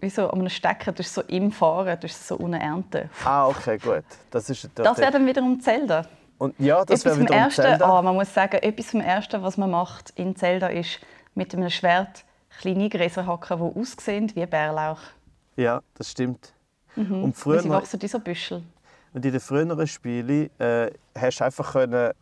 wie 0.00 0.10
so 0.10 0.28
an 0.28 0.40
einem 0.40 0.48
Stecker, 0.48 0.90
du 0.92 1.02
so 1.02 1.20
im 1.22 1.52
Fahren, 1.52 1.98
du 2.00 2.08
so 2.08 2.36
unten 2.36 2.54
ernten. 2.60 3.08
Ah, 3.24 3.46
okay, 3.46 3.78
gut. 3.78 4.02
Das 4.30 4.50
ist 4.50 4.68
Das 4.74 4.98
wäre 4.98 5.12
dann 5.12 5.26
wiederum 5.26 5.60
Zelda. 5.60 6.06
Und 6.38 6.58
ja, 6.58 6.84
das 6.84 7.04
wäre 7.04 7.14
Etwas 7.14 7.18
vom 7.18 7.22
wieder 7.22 7.34
um 7.34 7.40
Ersten, 7.40 7.62
Zelda. 7.62 7.84
ah, 7.98 8.02
man 8.02 8.14
muss 8.16 8.34
sagen, 8.34 8.56
etwas 8.56 8.86
vom 8.90 9.00
Ersten, 9.00 9.42
was 9.42 9.56
man 9.56 9.70
macht 9.70 10.10
in 10.16 10.34
Zelda, 10.34 10.66
ist 10.66 10.98
mit 11.34 11.54
einem 11.54 11.70
Schwert 11.70 12.24
kleine 12.60 12.88
Gräser 12.88 13.26
hacken, 13.26 13.58
die 13.58 13.80
aussehen 13.80 14.30
wie 14.34 14.46
Bärlauch. 14.46 15.00
Ja, 15.56 15.82
das 15.94 16.10
stimmt. 16.10 16.52
Und 16.96 17.22
Weil 17.22 17.32
früher, 17.32 17.62
sie 17.62 17.70
wachsen 17.70 18.02
wie 18.02 18.08
so 18.08 18.20
Büschel. 18.20 18.62
und 19.12 19.24
in 19.24 19.32
den 19.32 19.40
früheren 19.40 19.86
Spielen 19.86 20.50
äh, 20.58 20.90
hast 21.16 21.40
du 21.40 21.44
einfach 21.44 21.72
können 21.72 22.12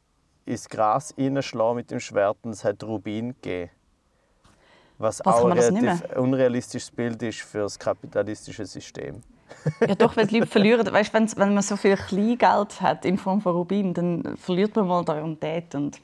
ins 0.45 0.69
Gras 0.69 1.15
reinschlagen 1.19 1.77
mit 1.77 1.91
dem 1.91 2.01
Schwert 2.01 2.39
und 2.43 2.53
es 2.53 2.65
hat 2.65 2.83
Rubin 2.83 3.35
gegeben. 3.41 3.71
Was, 4.99 5.21
Was, 5.25 5.35
auch 5.35 5.47
ein 5.47 5.59
relativ 5.59 6.17
unrealistisches 6.17 6.91
Bild 6.91 7.23
ist 7.23 7.41
für 7.41 7.59
das 7.59 7.79
kapitalistische 7.79 8.65
System. 8.67 9.23
ja 9.81 9.95
doch, 9.95 10.17
weil 10.17 10.27
die 10.27 10.39
Leute 10.39 10.47
verlieren. 10.51 10.93
Weißt, 10.93 11.13
wenn, 11.13 11.31
wenn 11.37 11.55
man 11.55 11.63
so 11.63 11.77
viel 11.77 11.97
Kleingeld 11.97 12.81
hat 12.81 13.05
in 13.05 13.19
Form 13.19 13.41
von 13.41 13.53
Rubin, 13.53 13.95
dann 13.95 14.37
verliert 14.37 14.77
man 14.77 14.87
mal 14.87 15.05
da 15.05 15.21
und 15.23 15.43
dort. 15.43 15.75
Und 15.75 16.01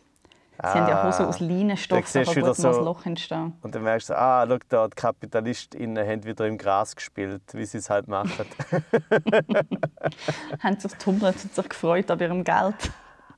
sie 0.61 0.69
haben 0.69 0.88
ja 0.88 1.07
Hosen 1.07 1.27
aus 1.27 1.41
Leinenstoff, 1.41 2.12
du 2.12 2.25
gut 2.25 2.57
so- 2.57 2.69
ein 2.69 2.85
Loch 2.85 3.07
entstehen. 3.07 3.53
Und 3.62 3.75
dann 3.75 3.83
merkst 3.85 4.11
du, 4.11 4.19
ah, 4.19 4.45
schau 4.49 4.59
da, 4.69 4.88
die 4.88 4.95
KapitalistInnen 4.97 6.07
haben 6.07 6.25
wieder 6.25 6.47
im 6.47 6.59
Gras 6.59 6.97
gespielt, 6.97 7.43
wie 7.53 7.65
sie 7.65 7.79
es 7.79 7.88
halt 7.91 8.09
machen. 8.09 8.33
Haben 10.61 10.81
sich 10.81 10.93
getummelt 10.93 11.37
und 11.45 11.55
sich 11.55 11.69
gefreut 11.69 12.11
an 12.11 12.19
ihrem 12.19 12.43
Geld. 12.45 12.75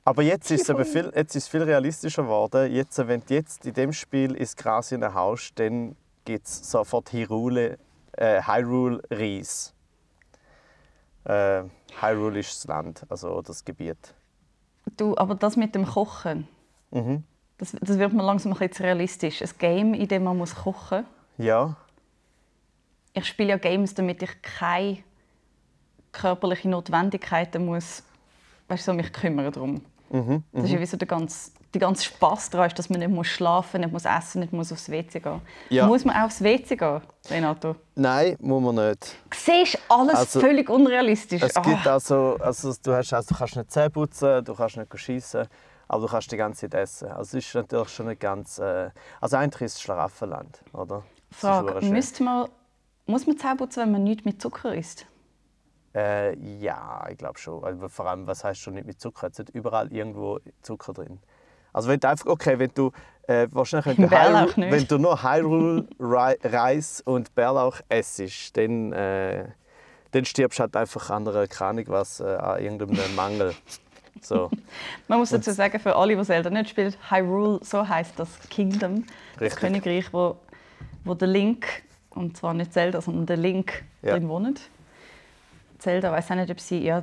Aber 0.04 0.22
jetzt 0.22 0.50
ist 0.50 0.62
es 0.62 0.68
eben 0.70 0.84
viel, 0.84 1.12
jetzt 1.14 1.36
ist 1.36 1.48
viel 1.48 1.62
realistischer 1.62 2.22
geworden. 2.22 2.72
Jetzt, 2.72 2.96
wenn 3.06 3.20
du 3.20 3.34
jetzt 3.34 3.66
in 3.66 3.74
dem 3.74 3.92
Spiel 3.92 4.34
ins 4.34 4.56
Gras 4.56 4.88
hineinhaust, 4.88 5.58
dann 5.58 5.94
gibt 6.24 6.46
es 6.46 6.70
sofort 6.70 7.12
Hyrule, 7.12 7.78
äh, 8.12 8.40
Hyrule 8.42 9.02
Reis. 9.10 9.74
Äh, 11.24 11.64
Hyrule 12.00 12.40
ist 12.40 12.56
das 12.56 12.66
Land, 12.66 13.04
also 13.10 13.42
das 13.42 13.64
Gebiet. 13.64 14.14
Du, 14.96 15.16
aber 15.18 15.34
das 15.34 15.56
mit 15.56 15.74
dem 15.74 15.86
Kochen, 15.86 16.48
Mhm. 16.90 17.24
das, 17.58 17.72
das 17.80 17.98
wird 17.98 18.12
mir 18.12 18.22
langsam 18.22 18.52
ein 18.52 18.58
bisschen 18.58 18.72
zu 18.72 18.82
realistisch. 18.82 19.42
Ein 19.42 19.50
Game, 19.58 19.94
in 19.94 20.08
dem 20.08 20.24
man 20.24 20.36
muss 20.36 20.54
kochen 20.54 21.04
muss. 21.36 21.46
Ja, 21.46 21.76
Ich 23.12 23.24
spiele 23.26 23.50
ja 23.50 23.56
Games, 23.58 23.94
damit 23.94 24.22
ich 24.22 24.30
keine 24.42 24.98
körperlichen 26.12 26.70
Notwendigkeiten 26.72 27.64
muss, 27.64 28.02
weißt, 28.68 28.84
so 28.84 28.92
mich 28.92 29.12
kümmern 29.12 29.50
darum. 29.52 29.82
mhm. 30.10 30.42
Das 30.52 30.64
ist 30.64 30.70
ja 30.72 30.80
wie 30.80 30.86
so 30.86 30.96
der 30.96 31.06
ganze, 31.08 31.50
der 31.72 31.80
ganze 31.80 32.04
Spass 32.04 32.50
daran, 32.50 32.66
ist, 32.66 32.78
dass 32.78 32.90
man 32.90 32.98
nicht 32.98 33.10
muss 33.10 33.28
schlafen 33.28 33.80
nicht 33.80 33.92
muss 33.92 34.04
essen 34.04 34.40
nicht 34.40 34.52
muss 34.52 34.72
aufs 34.72 34.88
WC 34.90 35.20
gehen. 35.20 35.40
Ja. 35.68 35.86
Muss 35.86 36.04
man 36.04 36.16
auch 36.16 36.24
aufs 36.24 36.42
WC 36.42 36.76
gehen, 36.76 37.00
Renato? 37.30 37.76
Nein, 37.94 38.36
muss 38.40 38.62
man 38.62 38.88
nicht. 38.88 39.16
Siehst 39.32 39.74
du, 39.74 39.78
alles 39.94 40.14
Also, 40.16 40.40
völlig 40.40 40.68
unrealistisch. 40.68 41.42
Es 41.42 41.56
Ah. 41.56 41.62
gibt 41.62 41.86
also, 41.86 42.36
also 42.40 42.74
du, 42.82 42.92
hast, 42.92 43.12
also, 43.12 43.28
du 43.32 43.38
kannst 43.38 43.56
nicht 43.56 43.70
Zähne 43.70 43.90
putzen, 43.90 44.44
du 44.44 44.54
kannst 44.54 44.76
nicht 44.76 44.98
schießen, 44.98 45.46
aber 45.90 46.02
du 46.02 46.06
kannst 46.06 46.30
die 46.30 46.36
ganze 46.36 46.70
Zeit 46.70 46.80
essen. 46.80 47.08
Also 47.08 47.36
es 47.36 47.46
ist 47.46 47.52
natürlich 47.52 47.88
schon 47.88 48.06
nicht 48.06 48.20
ganz... 48.20 48.60
Äh, 48.60 48.90
also 49.20 49.36
eigentlich 49.36 49.62
ist 49.62 49.74
es 49.74 49.82
Schlaraffenland, 49.82 50.62
oder? 50.72 51.02
Frage, 51.32 51.84
müsste 51.84 52.22
man, 52.22 52.48
muss 53.06 53.26
man 53.26 53.36
Zähne 53.36 53.56
putzen, 53.56 53.80
wenn 53.82 53.90
man 53.90 54.04
nichts 54.04 54.24
mit 54.24 54.40
Zucker 54.40 54.72
isst? 54.72 55.06
Äh, 55.92 56.38
ja, 56.38 57.04
ich 57.10 57.18
glaube 57.18 57.40
schon. 57.40 57.64
Also 57.64 57.88
vor 57.88 58.06
allem, 58.06 58.28
was 58.28 58.44
heißt 58.44 58.60
schon 58.60 58.74
nicht 58.74 58.86
mit 58.86 59.00
Zucker? 59.00 59.30
Es 59.32 59.40
ist 59.40 59.50
überall 59.50 59.92
irgendwo 59.92 60.38
Zucker 60.62 60.92
drin. 60.92 61.18
Also 61.72 61.88
wenn 61.88 61.98
du 61.98 62.08
einfach, 62.08 62.26
okay, 62.26 62.56
wenn 62.60 62.70
du 62.72 62.92
äh, 63.26 63.48
wahrscheinlich 63.50 63.98
wenn 63.98 64.08
du, 64.08 64.10
Hyrule, 64.16 64.70
wenn 64.70 64.86
du 64.86 64.98
nur 64.98 65.20
Hyrule 65.24 65.88
Reis 65.98 67.02
und 67.04 67.34
Bärlauch 67.34 67.80
essst, 67.88 68.56
dann, 68.56 68.92
äh, 68.92 69.48
dann 70.12 70.24
stirbst 70.24 70.60
du 70.60 70.62
halt 70.62 70.76
einfach 70.76 71.10
an 71.10 71.26
einer 71.26 71.48
Ahnung 71.60 71.84
was, 71.88 72.20
äh, 72.20 72.26
an 72.26 72.62
irgendeinem 72.62 73.16
Mangel. 73.16 73.54
So, 74.20 74.50
Man 75.08 75.18
muss 75.18 75.30
dazu 75.30 75.50
sagen, 75.52 75.78
für 75.78 75.96
alle, 75.96 76.16
die 76.16 76.22
Zelda 76.24 76.50
nicht 76.50 76.70
spielen, 76.70 76.94
Hyrule, 77.08 77.60
so 77.62 77.86
heißt 77.88 78.18
das 78.18 78.28
Kingdom, 78.50 79.04
das 79.34 79.40
Richtig. 79.42 79.60
Königreich, 79.60 80.12
wo, 80.12 80.36
wo 81.04 81.14
der 81.14 81.28
Link, 81.28 81.66
und 82.10 82.36
zwar 82.36 82.54
nicht 82.54 82.72
Zelda, 82.72 83.00
sondern 83.00 83.26
der 83.26 83.36
Link 83.36 83.82
Ja. 84.02 84.12
drin 84.14 84.28
wohnt. 84.28 84.60
Zelda, 85.78 86.12
weiß 86.12 86.30
auch 86.30 86.36
nicht, 86.36 86.50
ob 86.50 86.60
sie, 86.60 86.78
ja, 86.84 87.02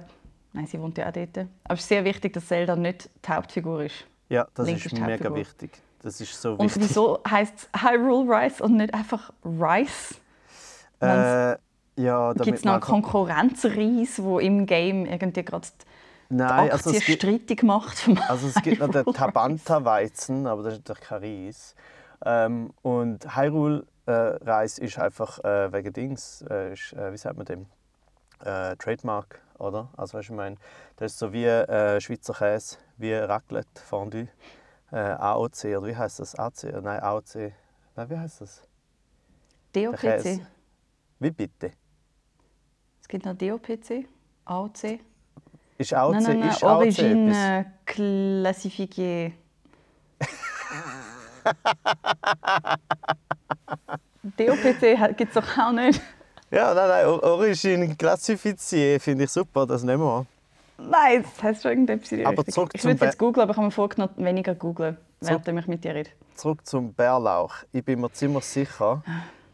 nein, 0.54 0.68
sie 0.68 0.80
wohnt 0.80 0.98
ja 0.98 1.08
auch 1.10 1.14
dort. 1.14 1.38
Aber 1.64 1.74
es 1.74 1.80
ist 1.82 1.88
sehr 1.90 2.04
wichtig, 2.06 2.34
dass 2.34 2.48
Zelda 2.48 2.76
nicht 2.76 3.10
die 3.26 3.32
Hauptfigur 3.32 3.84
ist. 3.84 4.06
ja, 4.30 4.48
das 4.54 4.68
Link 4.68 4.86
ist 4.86 4.94
ist 4.94 5.00
mega 5.02 5.34
wichtig. 5.34 5.72
Das 6.04 6.22
ist 6.22 6.40
so 6.40 6.52
Und 6.54 6.66
wichtig. 6.66 6.84
wieso 6.84 7.20
heißt 7.28 7.70
es 7.74 7.82
Hyrule 7.82 8.30
Rice 8.32 8.62
und 8.62 8.78
nicht 8.78 8.94
einfach 8.94 9.32
Rice? 9.44 10.16
Äh, 11.02 11.56
ja, 12.00 12.34
Gibt 12.34 12.60
es 12.60 12.64
noch 12.64 12.74
einen 12.74 12.82
Konkurrenzreis, 12.82 14.22
wo 14.22 14.38
im 14.40 14.66
Game 14.68 15.06
irgendwie 15.08 15.44
gerade 15.44 15.68
Nein, 16.30 16.72
also 16.72 16.92
es 16.92 17.06
gibt, 17.06 17.22
strittig 17.22 17.64
macht? 17.64 18.00
vom 18.00 18.18
Also 18.28 18.48
es 18.48 18.62
gibt 18.62 18.80
noch 18.80 18.90
den? 18.90 19.06
Tabanta-Weizen, 19.06 20.46
aber 20.48 20.64
das 20.64 20.74
ist 20.74 20.88
natürlich 20.88 21.08
kein 21.08 21.24
Reis. 21.24 21.76
Ähm, 22.26 22.74
und 22.82 23.36
Hyrule-Reis 23.36 24.78
ist 24.80 25.00
einfach 25.00 25.40
äh, 25.44 25.72
wegen 25.72 25.94
Dings, 25.94 26.44
äh, 26.50 26.74
ist, 26.74 26.94
äh, 26.94 27.14
wie 27.14 27.18
sagt 27.18 27.38
man 27.38 27.46
dem? 27.46 27.66
Äh, 28.44 28.76
Trademark, 28.76 29.42
oder? 29.58 29.90
Also 29.96 30.18
weißt 30.18 30.30
du, 30.30 30.34
ich 30.34 30.38
meine, 30.38 30.58
das 30.98 31.14
ist 31.14 31.20
so 31.20 31.34
wie 31.34 31.46
äh, 31.46 32.00
Schweizer 32.02 32.34
Käse, 32.34 32.78
wie 32.98 33.14
Raclette, 33.14 33.82
Fondue, 33.82 34.28
äh, 34.92 34.98
AOC, 34.98 35.66
oder 35.78 35.88
wie 35.88 35.96
heißt 35.96 36.20
das? 36.20 36.36
AC? 36.36 36.64
Nein, 36.82 37.00
AOC. 37.02 37.54
Nein, 37.96 38.10
wie 38.10 38.18
heißt 38.18 38.42
das? 38.42 38.62
DOPC. 39.74 40.46
Wie 41.20 41.32
bitte? 41.32 41.72
Es 43.02 43.08
gibt 43.08 43.26
noch 43.26 43.36
DOPC, 43.36 44.08
AOC. 44.46 45.00
Ist 45.78 45.94
AOC, 45.94 46.14
nein, 46.14 46.24
nein, 46.24 46.40
nein, 46.40 46.50
ist 46.50 46.64
AOC 46.64 46.82
etwas? 46.86 46.98
Origine 46.98 47.66
Classifiée. 47.86 49.34
DOPC 54.24 55.16
gibt 55.18 55.36
es 55.36 55.44
doch 55.44 55.58
auch 55.58 55.72
nicht. 55.72 56.02
Ja, 56.52 56.74
nein, 56.74 56.88
nein, 56.88 57.06
O- 57.08 57.22
Origine 57.22 57.96
Classifizier 57.96 59.00
finde 59.00 59.26
ich 59.26 59.32
super, 59.32 59.66
das 59.66 59.84
nehmen 59.84 60.04
wir. 60.04 60.26
Nein, 60.80 61.24
das 61.24 61.44
heisst 61.44 61.62
schon 61.64 61.72
irgendetwas 61.72 62.26
Aber 62.26 62.46
zurück 62.46 62.72
Ich 62.74 62.84
würde 62.84 63.06
jetzt 63.06 63.18
googeln, 63.18 63.44
aber 63.44 63.52
ich 63.52 63.58
habe 63.58 63.66
mir 63.68 63.72
vorgenommen, 63.72 64.14
weniger 64.18 64.56
googeln, 64.56 64.98
während 65.22 65.48
ich 65.48 65.68
mit 65.68 65.84
dir 65.84 65.96
rede. 65.96 66.10
Zurück 66.36 66.66
zum 66.66 66.94
Bärlauch. 66.94 67.56
Ich 67.72 67.84
bin 67.84 68.00
mir 68.02 68.12
ziemlich 68.12 68.46
sicher, 68.46 69.04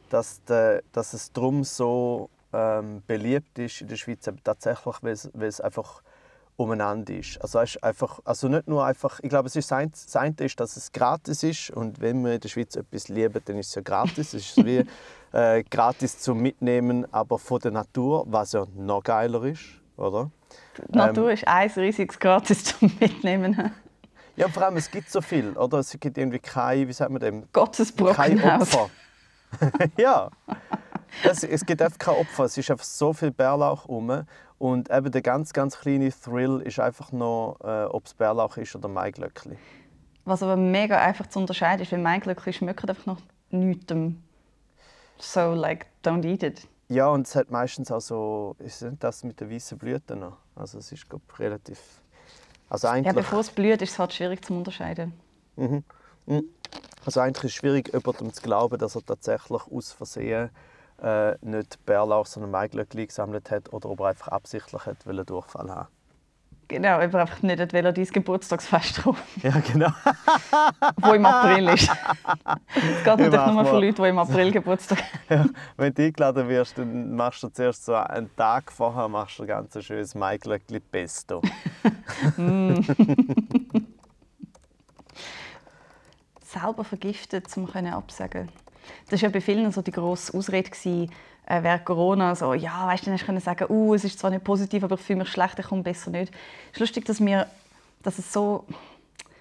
dass, 0.09 0.43
der, 0.43 0.83
dass 0.91 1.13
es 1.13 1.31
darum 1.31 1.63
so 1.63 2.29
ähm, 2.51 3.01
beliebt 3.07 3.57
ist 3.57 3.81
in 3.81 3.87
der 3.87 3.95
Schweiz, 3.95 4.29
tatsächlich, 4.43 4.95
weil 5.01 5.13
es, 5.13 5.29
weil 5.33 5.47
es 5.47 5.61
einfach 5.61 6.01
umeinander 6.55 7.13
ist. 7.13 7.41
Also, 7.41 7.59
weißt, 7.59 7.83
einfach, 7.83 8.19
also 8.25 8.47
nicht 8.47 8.67
nur 8.67 8.85
einfach, 8.85 9.19
ich 9.21 9.29
glaube, 9.29 9.47
es 9.47 9.55
ist 9.55 9.71
das 9.71 9.77
eine, 9.77 9.91
das 9.91 10.15
eine 10.15 10.35
ist, 10.39 10.59
dass 10.59 10.77
es 10.77 10.91
gratis 10.91 11.43
ist 11.43 11.71
und 11.71 11.99
wenn 12.01 12.23
wir 12.23 12.33
in 12.35 12.39
der 12.39 12.49
Schweiz 12.49 12.75
etwas 12.75 13.07
lieben, 13.07 13.41
dann 13.45 13.57
ist 13.57 13.69
es 13.69 13.75
ja 13.75 13.81
gratis. 13.81 14.33
Es 14.33 14.57
ist 14.57 14.65
wie 14.65 14.85
äh, 15.33 15.63
gratis 15.63 16.19
zum 16.19 16.39
Mitnehmen, 16.39 17.11
aber 17.11 17.39
von 17.39 17.59
der 17.59 17.71
Natur, 17.71 18.25
was 18.27 18.51
ja 18.51 18.65
noch 18.75 19.03
geiler 19.03 19.43
ist, 19.43 19.63
oder? 19.97 20.29
Die 20.91 20.97
Natur 20.97 21.31
ist 21.31 21.47
ein 21.47 21.69
riesiges 21.69 22.19
Gratis 22.19 22.63
zum 22.63 22.91
Mitnehmen. 22.99 23.71
Ja, 24.35 24.47
vor 24.47 24.63
allem, 24.63 24.77
es 24.77 24.89
gibt 24.89 25.11
so 25.11 25.21
viel, 25.21 25.51
oder? 25.51 25.77
Es 25.77 25.95
gibt 25.99 26.17
irgendwie 26.17 26.39
kein, 26.39 26.87
wie 26.87 26.93
sagt 26.93 27.11
man 27.11 27.19
dem, 27.19 27.43
kein. 27.51 28.43
Opfer. 28.43 28.89
ja. 29.97 30.31
Es, 31.23 31.43
es 31.43 31.63
gibt 31.63 31.79
einfach 31.83 31.99
kein 31.99 32.15
Opfer. 32.15 32.45
Es 32.45 32.57
ist 32.57 32.71
einfach 32.71 32.83
so 32.83 33.13
viel 33.13 33.29
Bärlauch 33.29 33.87
rum. 33.87 34.25
Und 34.63 34.89
eben 34.89 35.11
der 35.11 35.21
ganz, 35.21 35.51
ganz 35.51 35.77
kleine 35.77 36.09
Thrill 36.09 36.61
ist 36.61 36.79
einfach 36.79 37.11
noch, 37.11 37.57
äh, 37.65 37.83
ob 37.83 38.05
es 38.05 38.13
Bärlauch 38.13 38.55
ist 38.55 38.73
oder 38.73 38.87
Maiglöckli. 38.87 39.57
Was 40.23 40.41
aber 40.41 40.55
mega 40.55 40.97
einfach 40.99 41.27
zu 41.27 41.39
unterscheiden 41.39 41.81
ist, 41.81 41.91
weil 41.91 41.99
mein 41.99 42.21
Glück 42.21 42.41
schmeckt 42.49 42.89
einfach 42.89 43.05
noch 43.05 43.17
nichts. 43.49 43.93
So, 45.19 45.53
like, 45.53 45.87
don't 46.01 46.23
eat 46.23 46.43
it. 46.43 46.65
Ja, 46.87 47.09
und 47.09 47.27
es 47.27 47.35
hat 47.35 47.51
meistens 47.51 47.91
auch 47.91 47.99
so, 47.99 48.55
ist 48.59 48.81
nicht 48.83 49.03
das 49.03 49.25
mit 49.25 49.41
den 49.41 49.51
weißen 49.51 49.77
Blüten 49.77 50.19
noch? 50.19 50.37
Also 50.55 50.77
es 50.77 50.93
ist 50.93 51.09
glaub, 51.09 51.21
relativ... 51.39 51.81
Also 52.69 52.87
Ja, 52.87 52.93
eigentlich, 52.93 53.15
bevor 53.15 53.41
es 53.41 53.51
blüht, 53.51 53.81
ist 53.81 53.91
es 53.91 53.99
halt 53.99 54.13
schwierig 54.13 54.45
zu 54.45 54.53
unterscheiden. 54.53 55.11
also 57.05 57.19
eigentlich 57.19 57.43
ist 57.43 57.51
es 57.51 57.55
schwierig, 57.55 57.91
jemandem 57.93 58.31
zu 58.31 58.41
glauben, 58.41 58.77
dass 58.77 58.95
er 58.95 59.05
tatsächlich 59.05 59.61
aus 59.69 59.91
Versehen 59.91 60.51
äh, 61.03 61.35
nicht 61.41 61.85
Bärlauch, 61.85 62.25
sondern 62.25 62.51
Maiglöckli 62.51 63.07
gesammelt 63.07 63.51
hat 63.51 63.71
oder 63.73 63.89
ob 63.89 63.99
er 64.01 64.07
einfach 64.07 64.29
absichtlich 64.29 64.85
hat, 64.85 65.05
weil 65.05 65.19
er 65.19 65.25
Durchfall 65.25 65.69
haben 65.69 65.87
Genau, 66.69 66.99
aber 66.99 67.19
einfach 67.21 67.41
nicht, 67.41 67.73
weil 67.73 67.85
er 67.85 67.91
dein 67.91 68.05
Geburtstagsfest 68.05 69.03
kommt, 69.03 69.19
Ja, 69.43 69.51
genau. 69.59 69.89
wo 71.01 71.13
im 71.13 71.25
April 71.25 71.69
ist. 71.69 71.89
Es 72.75 73.03
geht 73.03 73.19
natürlich 73.19 73.45
nur 73.47 73.65
für. 73.65 73.79
Leute, 73.79 74.01
die 74.01 74.07
im 74.07 74.17
April 74.17 74.51
Geburtstag 74.51 75.03
haben. 75.29 75.55
Wenn 75.77 75.93
du 75.93 76.03
eingeladen 76.03 76.47
wirst, 76.47 76.77
dann 76.77 77.15
machst 77.15 77.43
du 77.43 77.49
zuerst 77.49 77.85
so 77.85 77.93
einen 77.93 78.33
Tag 78.35 78.71
vorher 78.71 79.07
machst 79.07 79.37
du 79.39 79.43
ein 79.43 79.47
ganz 79.47 79.83
schönes 79.83 80.15
Maiglöckli 80.15 80.79
Pesto. 80.79 81.41
selber 86.53 86.83
vergiftet, 86.83 87.45
um 87.57 87.67
können 87.67 87.93
absagen. 87.93 88.49
Das 89.09 89.21
war 89.21 89.29
ja 89.29 89.33
bei 89.33 89.41
vielen 89.41 89.71
so 89.71 89.81
die 89.81 89.91
grosse 89.91 90.33
Ausrede 90.37 90.69
gewesen, 90.69 91.11
äh, 91.45 91.63
während 91.63 91.85
Corona. 91.85 92.35
So, 92.35 92.53
ja, 92.53 92.87
weißt 92.87 93.03
du, 93.03 93.11
dann 93.11 93.19
hast 93.19 93.27
du 93.27 93.39
sagen, 93.39 93.65
uh, 93.69 93.93
es 93.93 94.03
ist 94.03 94.19
zwar 94.19 94.31
nicht 94.31 94.43
positiv, 94.43 94.83
aber 94.83 94.95
ich 94.95 95.01
fühle 95.01 95.19
mich 95.19 95.29
schlecht, 95.29 95.59
ich 95.59 95.65
komme 95.67 95.83
besser 95.83 96.11
nicht. 96.11 96.33
Es 96.67 96.73
ist 96.73 96.79
lustig, 96.79 97.05
dass, 97.05 97.19
wir, 97.19 97.47
dass, 98.01 98.19
es 98.19 98.31
so, 98.31 98.65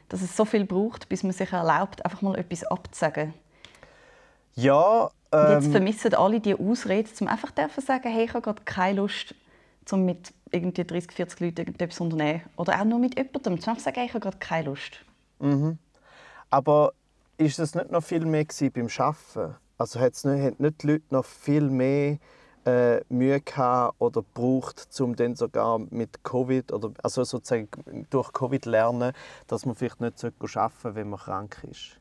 dass 0.09 0.23
es 0.23 0.37
so 0.37 0.45
viel 0.45 0.65
braucht, 0.65 1.09
bis 1.09 1.23
man 1.23 1.33
sich 1.33 1.53
erlaubt, 1.53 2.05
einfach 2.05 2.23
mal 2.23 2.39
etwas 2.39 2.65
abzusagen. 2.65 3.35
Ja, 4.55 5.11
Und 5.31 5.51
jetzt 5.51 5.67
ähm, 5.67 5.73
vermissen 5.73 6.15
alle 6.15 6.41
die 6.41 6.55
Ausrede, 6.55 7.09
um 7.21 7.29
einfach 7.29 7.51
dürfen 7.53 7.83
sagen, 7.83 8.13
hey, 8.13 8.25
ich 8.25 8.35
habe 8.35 8.43
gerade 8.43 8.63
keine 8.65 9.01
Lust, 9.01 9.35
um 9.91 10.05
mit 10.05 10.33
irgendwie 10.51 10.85
30, 10.85 11.13
40 11.13 11.41
Leuten 11.41 11.61
irgendetwas 11.61 11.97
zu 11.97 12.05
unternehmen. 12.05 12.43
Oder 12.57 12.79
auch 12.79 12.85
nur 12.85 12.99
mit 12.99 13.17
jemandem. 13.17 13.55
Einfach 13.55 13.79
sagen, 13.79 14.01
ich 14.05 14.13
habe 14.13 14.21
gerade 14.21 14.37
keine 14.39 14.67
Lust. 14.69 15.01
aber 16.53 16.93
ist 17.39 17.59
es 17.59 17.75
nicht 17.75 17.91
noch 17.91 18.03
viel 18.03 18.25
mehr 18.25 18.47
beim 18.75 18.89
Schaffen? 18.89 19.55
Also 19.79 20.01
hat's 20.01 20.25
nicht, 20.25 20.43
haben 20.43 20.57
nicht 20.59 20.83
die 20.83 20.87
Leute 20.87 21.05
noch 21.11 21.25
viel 21.25 21.69
mehr 21.69 22.19
äh, 22.65 23.01
Mühe 23.09 23.41
gehabt 23.41 23.97
oder 23.99 24.23
braucht, 24.23 24.89
um 25.01 25.17
dann 25.17 25.35
sogar 25.35 25.79
mit 25.79 26.23
Covid 26.23 26.73
oder 26.73 26.93
also 27.03 27.25
sozusagen 27.25 27.69
durch 28.11 28.33
Covid 28.33 28.67
lernen, 28.67 29.13
dass 29.47 29.67
man 29.67 29.75
vielleicht 29.75 30.01
nicht 30.01 30.25
arbeiten 30.25 30.49
sollte, 30.49 30.95
wenn 30.95 31.11
man 31.11 31.19
krank 31.19 31.67
ist? 31.69 31.99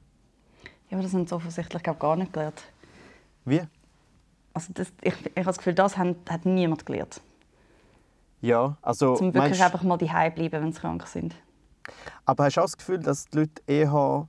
Ja, 0.90 0.98
aber 0.98 1.04
das 1.04 1.14
haben 1.14 1.26
sie 1.26 1.34
offensichtlich 1.34 1.82
glaub, 1.82 2.00
gar 2.00 2.16
nicht 2.16 2.34
gelernt. 2.34 2.62
Wie? 3.46 3.62
Also 4.54 4.74
das, 4.74 4.92
ich, 5.02 5.14
ich 5.26 5.32
habe 5.38 5.46
das 5.46 5.58
Gefühl, 5.58 5.74
das 5.74 5.98
hat, 5.98 6.16
hat 6.30 6.46
niemand 6.46 6.86
gelernt. 6.86 7.22
Ja, 8.42 8.78
also... 8.82 9.16
Zum 9.16 9.34
wirklich 9.34 9.60
meinst, 9.60 9.62
einfach 9.62 9.84
mal 9.84 9.98
daheim 9.98 10.34
bleiben, 10.34 10.64
wenn 10.64 10.74
sie 10.74 10.80
krank 10.80 11.08
sind. 11.08 11.36
Aber 12.26 12.44
hast 12.44 12.58
du 12.58 12.62
auch 12.62 12.66
das 12.66 12.78
Gefühl, 12.78 13.00
dass 13.00 13.26
die 13.26 13.38
Leute 13.38 13.62
eher 13.66 14.28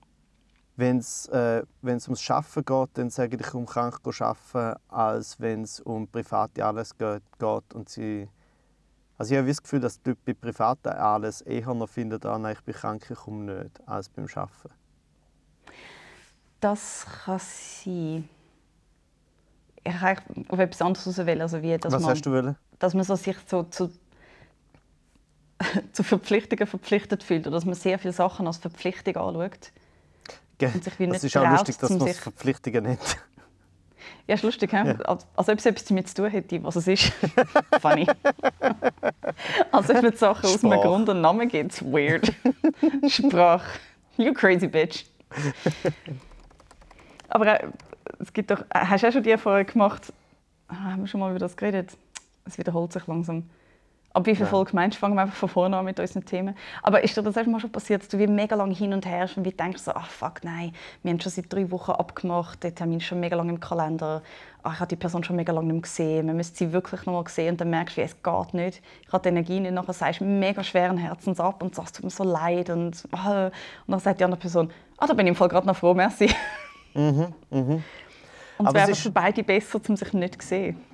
wenn 0.77 0.99
es 0.99 1.27
äh, 1.29 1.65
ums 1.83 2.31
Arbeiten 2.31 2.65
geht, 2.65 2.89
dann 2.95 3.11
sage 3.11 3.37
ich 3.39 3.55
um 3.55 3.67
krank 3.67 4.01
arbeiten, 4.05 4.81
als 4.89 5.39
wenn 5.41 5.63
es 5.63 5.81
um 5.81 6.09
private 6.09 6.65
alles 6.65 6.97
geht, 6.97 7.23
geht 7.39 7.75
und 7.75 7.89
sie 7.89 8.29
also 9.23 9.35
ich 9.35 9.39
habe 9.39 9.47
das 9.47 9.63
Gefühl, 9.63 9.79
dass 9.79 10.03
die 10.03 10.11
Leute 10.11 10.21
bei 10.25 10.35
privaten 10.35 10.89
alles 10.89 11.43
eher 11.43 11.73
noch 11.75 11.89
finden, 11.89 12.19
ah, 12.27 12.51
ich 12.51 12.61
bin 12.63 12.75
krank, 12.75 13.07
ich 13.09 13.17
komme 13.17 13.63
nicht, 13.63 13.89
als 13.89 14.09
beim 14.09 14.27
Arbeiten. 14.35 14.71
Das 16.59 17.07
kann 17.25 17.39
sein. 17.39 18.29
Ich 19.85 20.01
habe 20.01 20.23
auf 20.49 20.59
etwas 20.59 20.83
anderes 20.83 21.07
raus 21.07 21.19
also 21.21 21.63
wie, 21.63 21.77
dass 21.79 21.93
Was 21.93 22.03
man, 22.03 22.11
hast 22.11 22.27
du 22.27 22.33
wollen? 22.33 22.57
Dass 22.81 22.95
man 22.95 23.05
so 23.05 23.15
sich 23.15 23.37
so 23.47 23.65
zu, 23.65 23.93
zu 25.93 26.03
Verpflichtungen 26.03 26.67
verpflichtet 26.67 27.23
fühlt 27.23 27.47
oder 27.47 27.57
dass 27.57 27.65
man 27.65 27.75
sehr 27.75 28.01
viele 28.01 28.13
Sachen 28.13 28.47
als 28.49 28.59
Verpflichtung 28.59 29.17
anschaut. 29.17 29.73
Und 30.69 30.85
sich 30.85 30.99
wie 30.99 31.07
das 31.07 31.25
ist 31.25 31.37
auch 31.37 31.51
lustig, 31.51 31.77
dass 31.79 31.91
man 31.91 32.09
es 32.09 32.19
Verpflichtungen 32.19 32.85
nennt. 32.85 33.01
Ja, 34.29 34.37
ist 34.37 34.45
lustig, 34.45 34.73
ja. 34.73 34.83
als 34.85 35.27
ob 35.35 35.59
es 35.59 35.67
etwas 35.67 35.85
damit 35.85 36.09
zu 36.09 36.15
tun 36.15 36.31
hätte, 36.31 36.63
was 36.63 36.77
es 36.77 36.87
ist. 36.87 37.13
Funny. 37.81 38.07
als 39.73 39.91
ob 39.91 40.03
man 40.03 40.17
Sachen 40.17 40.49
Sprach. 40.49 40.55
aus 40.55 40.65
einem 40.65 40.81
Grund 40.81 41.11
einen 41.11 41.21
Namen 41.21 41.49
gibt. 41.49 41.83
Weird. 41.83 42.33
Sprach. 43.09 43.65
You 44.17 44.33
crazy 44.33 44.69
bitch. 44.69 45.07
Aber 47.29 47.61
äh, 47.61 47.69
es 48.21 48.33
gibt 48.33 48.51
doch, 48.53 48.61
äh, 48.61 48.65
hast 48.73 49.03
du 49.03 49.09
auch 49.09 49.13
schon 49.13 49.23
die 49.25 49.31
Erfahrung 49.31 49.67
gemacht, 49.67 50.13
ah, 50.69 50.93
haben 50.93 51.03
wir 51.03 51.09
schon 51.09 51.21
mal 51.21 51.31
über 51.31 51.41
das 51.41 51.57
geredet? 51.57 51.97
Es 52.45 52.59
wiederholt 52.59 52.93
sich 52.93 53.07
langsam 53.07 53.51
Ab 54.15 54.27
wie 54.27 54.37
viel 54.37 54.45
Folge 54.45 54.73
meinst 54.75 54.97
du, 54.97 55.01
fangen 55.01 55.15
wir 55.15 55.23
einfach 55.23 55.37
von 55.37 55.49
vorne 55.49 55.77
an 55.77 55.87
mit 55.87 55.99
unseren 55.99 56.25
Themen. 56.25 56.55
Aber 56.83 57.03
ist 57.03 57.17
dir 57.17 57.23
das 57.23 57.37
erstmal 57.37 57.61
schon 57.61 57.73
passiert, 57.73 58.03
dass 58.03 58.09
du 58.09 58.19
wie 58.19 58.27
mega 58.27 58.55
lange 58.55 58.75
hin 58.75 58.93
und 58.93 59.07
her 59.07 59.29
und 59.37 59.45
wie 59.45 59.53
denkst 59.53 59.83
so, 59.83 59.93
ach 59.93 60.11
fuck, 60.11 60.45
nein, 60.45 60.75
wir 61.03 61.13
haben 61.13 61.21
schon 61.21 61.33
seit 61.33 61.51
drei 61.51 61.71
Wochen 61.71 61.93
abgemacht, 61.93 62.63
der 62.63 62.75
Termin 62.75 62.99
ist 62.99 63.05
schon 63.05 63.21
mega 63.21 63.37
lange 63.37 63.53
im 63.53 63.61
Kalender, 63.61 64.23
ach, 64.63 64.75
ich 64.75 64.81
habe 64.81 64.89
die 64.89 64.97
Person 64.97 65.25
schon 65.25 65.37
mega 65.37 65.53
lange 65.53 65.69
nicht 65.69 65.75
mehr 65.75 65.83
gesehen, 65.83 66.27
man 66.27 66.37
müsste 66.37 66.59
sie 66.59 66.73
wirklich 66.73 67.07
noch 67.07 67.15
mal 67.15 67.29
sehen 67.29 67.53
und 67.53 67.61
dann 67.61 67.71
merkst 67.71 67.97
du, 67.97 68.03
es 68.03 68.23
geht 68.23 68.55
nicht, 68.55 68.83
ich 69.07 69.13
habe 69.13 69.23
die 69.23 69.29
Energie 69.31 69.61
nicht, 69.61 69.73
nachher 69.73 69.95
sagst 69.95 70.21
du 70.21 70.25
mega 70.25 70.63
schweren 70.63 70.99
Herzens 70.99 71.41
ab 71.41 71.63
und 71.63 71.75
sagst, 71.75 71.97
tut 71.97 72.05
mir 72.05 72.11
so 72.11 72.25
leid 72.25 72.69
und, 72.69 73.09
ah, 73.13 73.47
und 73.47 73.53
dann 73.87 74.01
sagt 74.01 74.21
die 74.21 74.25
andere 74.25 74.41
Person, 74.41 74.71
ah, 74.99 75.07
da 75.07 75.15
bin 75.15 75.27
ich 75.27 75.31
im 75.31 75.37
Fall 75.37 75.49
gerade 75.49 75.67
noch 75.67 75.77
froh, 75.77 75.95
merci. 75.95 76.31
Mhm, 76.95 77.33
mhm. 77.51 77.83
Und 78.59 78.67
es 78.67 78.75
wäre 78.75 78.95
für 78.95 79.11
beide 79.11 79.43
besser, 79.43 79.81
um 79.89 79.97
sich 79.97 80.13
nicht 80.13 80.43
zu 80.43 80.47
sehen. 80.47 80.92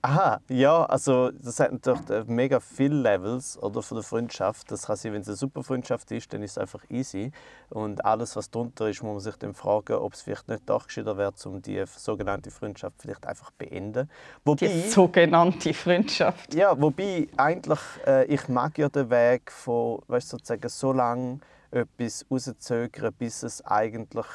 Aha, 0.00 0.40
ja, 0.48 0.84
also 0.84 1.32
das 1.32 1.58
hat 1.58 1.72
natürlich 1.72 2.28
mega 2.28 2.60
viele 2.60 2.94
Levels 2.94 3.60
oder, 3.60 3.82
von 3.82 3.96
der 3.96 4.04
Freundschaft. 4.04 4.70
Das 4.70 4.86
kann 4.86 4.94
sein, 4.94 5.12
wenn 5.12 5.22
es 5.22 5.28
eine 5.28 5.36
super 5.36 5.64
Freundschaft 5.64 6.12
ist, 6.12 6.32
dann 6.32 6.42
ist 6.44 6.52
es 6.52 6.58
einfach 6.58 6.84
easy. 6.88 7.32
Und 7.68 8.04
alles, 8.04 8.36
was 8.36 8.48
drunter 8.48 8.88
ist, 8.88 9.02
muss 9.02 9.14
man 9.14 9.20
sich 9.20 9.36
dann 9.36 9.54
fragen, 9.54 9.94
ob 9.94 10.14
es 10.14 10.22
vielleicht 10.22 10.46
nicht 10.46 10.62
doch 10.70 10.86
gescheiter 10.86 11.16
wäre, 11.16 11.32
um 11.46 11.60
die 11.60 11.82
sogenannte 11.86 12.52
Freundschaft 12.52 12.94
vielleicht 13.00 13.26
einfach 13.26 13.50
beenden. 13.50 14.08
Wobei, 14.44 14.68
die 14.68 14.88
sogenannte 14.88 15.74
Freundschaft? 15.74 16.54
Ja, 16.54 16.80
wobei 16.80 17.26
eigentlich, 17.36 17.80
äh, 18.06 18.24
ich 18.26 18.48
mag 18.48 18.78
ja 18.78 18.88
den 18.88 19.10
Weg 19.10 19.50
von, 19.50 20.00
weißt, 20.06 20.28
sozusagen 20.28 20.68
so 20.68 20.92
lange 20.92 21.40
etwas 21.72 22.24
rauszögern, 22.30 23.12
bis 23.14 23.42
es 23.42 23.66
eigentlich, 23.66 24.26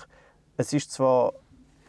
es 0.57 0.73
ist 0.73 0.91
zwar 0.91 1.33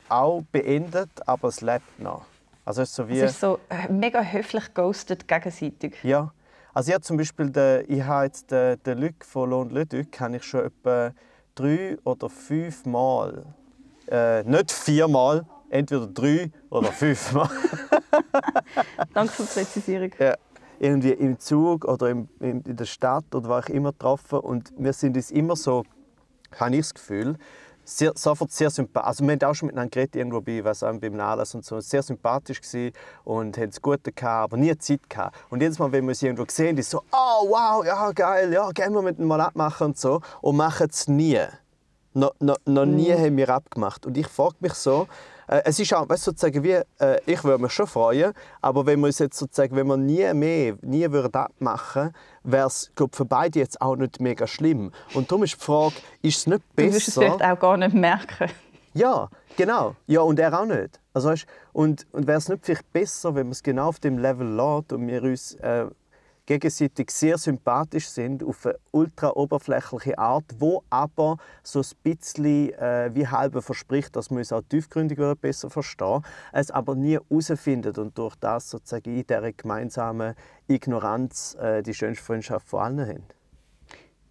auch 0.09 0.43
beendet, 0.53 1.11
aber 1.27 1.49
es 1.49 1.61
lebt 1.61 1.99
noch. 1.99 2.25
Also 2.65 2.83
es 2.83 2.91
ist 2.91 2.95
so 2.97 3.09
wie... 3.09 3.21
Es 3.21 3.33
ist 3.33 3.41
so 3.41 3.59
äh, 3.69 3.93
mega 3.93 4.23
höflich 4.23 4.73
ghostet 4.75 5.29
gegenseitig. 5.29 6.03
Ja. 6.03 6.33
Also 6.73 6.89
ich 6.89 6.95
habe 6.95 7.05
zum 7.05 7.17
Beispiel 7.17 7.51
den, 7.51 7.85
ich 7.89 8.03
habe 8.03 8.25
jetzt 8.25 8.51
den, 8.51 8.83
den 8.83 8.99
Luc 8.99 9.25
von 9.25 9.51
Lohn 9.51 9.71
Lüdück 9.71 10.19
habe 10.19 10.37
ich 10.37 10.43
schon 10.43 10.65
etwa 10.65 11.13
drei 11.55 11.97
oder 12.05 12.29
fünf 12.29 12.85
Mal, 12.85 13.45
äh, 14.11 14.43
nicht 14.43 14.73
viermal, 14.73 15.47
entweder 15.69 16.07
drei 16.07 16.51
oder 16.71 16.91
fünf 16.91 17.33
Mal. 17.33 17.49
Danke 19.15 19.33
für 19.33 19.43
die 19.43 19.49
Präzisierung. 19.49 20.11
Ja, 20.19 20.35
irgendwie 20.79 21.13
im 21.13 21.39
Zug 21.39 21.85
oder 21.85 22.11
im, 22.11 22.29
in, 22.41 22.63
der 22.65 22.85
Stadt 22.87 23.33
oder 23.35 23.49
war 23.49 23.61
ich 23.61 23.75
immer 23.75 23.93
getroffen 23.93 24.41
und 24.41 24.73
wir 24.77 24.93
sind 24.93 25.17
uns 25.17 25.31
immer 25.31 25.57
so, 25.57 25.85
habe 26.59 26.73
ich 26.73 26.83
das 26.83 26.95
Gefühl, 26.95 27.37
sehr, 27.85 28.13
sofort 28.15 28.51
sehr 28.51 28.71
sympathisch. 28.71 29.07
Also 29.07 29.25
wir 29.25 29.33
haben 29.33 29.43
auch 29.43 29.55
schon 29.55 29.67
miteinander 29.67 29.91
geredet, 29.91 30.17
irgendwo 30.17 30.41
bei, 30.41 30.65
was 30.65 30.83
auch, 30.83 30.95
beim 30.95 31.19
Anlass 31.21 31.55
und 31.55 31.65
so. 31.65 31.81
Sehr 31.81 32.03
sympathisch 32.03 32.61
gewesen 32.61 32.93
und 33.25 33.57
hatten 33.57 33.71
es 33.71 33.81
gut 33.81 34.05
gehabt, 34.05 34.25
aber 34.25 34.57
nie 34.57 34.77
Zeit 34.79 35.09
gehabt. 35.09 35.37
Und 35.51 35.61
jedes 35.61 35.79
Mal, 35.79 35.93
wenn 35.93 36.07
wir 36.07 36.15
sie 36.15 36.27
irgendwo 36.27 36.45
sehen, 36.49 36.77
ist 36.79 36.91
so, 36.91 37.03
oh 37.13 37.49
wow, 37.49 37.85
ja 37.85 38.13
geil, 38.13 38.53
ja, 38.53 38.71
gehen 38.71 38.93
wir 38.93 39.03
mit 39.03 39.19
dem 39.19 39.27
mal 39.27 39.41
abmachen 39.41 39.89
und 39.89 39.99
so. 39.99 40.21
Und 40.41 40.57
machen 40.57 40.89
es 40.91 41.09
nie. 41.09 41.41
No, 42.15 42.31
no, 42.39 42.55
noch 42.65 42.87
nie 42.87 43.13
mm. 43.13 43.19
haben 43.19 43.37
wir 43.37 43.49
abgemacht. 43.49 44.07
Und 44.07 44.17
ich 44.17 44.29
frage 44.29 44.55
mich 44.61 44.75
so, 44.75 45.09
äh, 45.49 45.63
es 45.65 45.79
ist 45.79 45.93
auch, 45.95 46.09
weißt, 46.09 46.25
sozusagen 46.25 46.63
wie, 46.63 46.81
äh, 46.99 47.21
ich 47.27 47.43
würde 47.45 47.63
mich 47.63 47.73
schon 47.73 47.87
freuen, 47.87 48.33
aber 48.61 48.87
wenn 48.87 49.01
wir 49.01 49.09
jetzt 49.09 49.39
sozusagen, 49.39 49.77
wenn 49.77 49.87
wir 49.87 49.97
nie 49.97 50.33
mehr, 50.35 50.77
nie 50.83 51.11
würden 51.11 51.35
abmachen, 51.35 52.13
wäre 52.43 52.67
es 52.67 52.91
für 52.97 53.25
beide 53.25 53.59
jetzt 53.59 53.81
auch 53.81 53.97
nicht 53.97 54.21
mega 54.21 54.47
schlimm. 54.47 54.93
Und 55.15 55.31
darum 55.31 55.45
ist 55.45 55.55
die 55.55 55.65
Frage, 55.65 55.95
ist 56.23 56.39
es 56.39 56.47
nicht 56.47 56.63
besser? 56.75 56.89
Du 56.89 56.95
wirst 56.95 57.09
es 57.09 57.15
vielleicht 57.15 57.43
auch 57.43 57.59
gar 57.59 57.77
nicht 57.77 57.95
merken. 57.95 58.51
Ja, 58.95 59.29
genau. 59.57 59.97
Ja, 60.07 60.21
und 60.21 60.39
er 60.39 60.59
auch 60.59 60.67
nicht. 60.67 61.01
Also, 61.13 61.29
weißt, 61.29 61.47
und 61.73 62.07
und 62.13 62.27
wäre 62.27 62.39
es 62.39 62.49
nicht 62.49 62.65
vielleicht 62.65 62.93
besser, 62.93 63.35
wenn 63.35 63.47
man 63.47 63.53
es 63.53 63.63
genau 63.63 63.89
auf 63.89 63.99
dem 63.99 64.19
Level 64.19 64.47
lässt 64.47 64.93
und 64.93 65.07
wir 65.09 65.23
uns 65.23 65.55
äh, 65.55 65.87
gegenseitig 66.47 67.11
sehr 67.11 67.39
sympathisch 67.39 68.09
sind 68.09 68.43
auf 68.43 68.67
eine 68.67 68.77
ultra 68.91 69.31
oberflächliche 69.31 70.19
Art, 70.19 70.45
wo 70.59 70.83
aber 70.91 71.39
so 71.63 71.81
ein 71.81 71.87
bisschen 72.03 72.73
äh, 72.75 73.11
wie 73.15 73.27
halbe 73.27 73.63
verspricht, 73.63 74.15
dass 74.17 74.31
man 74.31 74.39
uns 74.39 74.53
auch 74.53 74.63
tiefgründig 74.69 75.19
besser 75.41 75.71
verstehen, 75.71 76.23
es 76.53 76.71
aber 76.71 76.95
nie 76.95 77.19
herausfindet 77.19 77.99
und 77.99 78.17
durch 78.19 78.37
das 78.37 78.71
sozusagen 78.71 79.17
in 79.17 79.27
dieser 79.27 79.53
gemeinsamen 79.53 80.35
Ignoranz 80.69 81.57
äh, 81.61 81.83
die 81.83 81.95
schönste 81.95 82.25
Freundschaft 82.25 82.69
vor 82.69 82.83
allen 82.83 83.01
haben. 83.01 83.25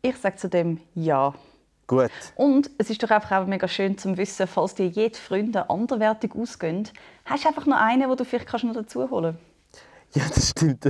Ich 0.01 0.17
sage 0.17 0.35
zu 0.35 0.49
dem 0.49 0.79
Ja. 0.93 1.33
Gut. 1.85 2.11
Und 2.35 2.71
es 2.77 2.89
ist 2.89 3.03
doch 3.03 3.11
einfach 3.11 3.41
auch 3.41 3.45
mega 3.45 3.67
schön 3.67 3.97
zu 3.97 4.15
wissen, 4.15 4.47
falls 4.47 4.73
dir 4.73 4.87
jede 4.87 5.17
Freunde 5.17 5.69
anderweitig 5.69 6.33
ausgehen, 6.33 6.87
hast 7.25 7.43
du 7.43 7.49
einfach 7.49 7.65
noch 7.65 7.77
einen, 7.77 8.07
den 8.07 8.17
du 8.17 8.23
vielleicht 8.23 8.63
noch 8.63 8.73
dazu 8.73 9.09
holen 9.09 9.35
kannst. 9.35 9.52
Ja, 10.15 10.27
das 10.27 10.49
stimmt. 10.49 10.85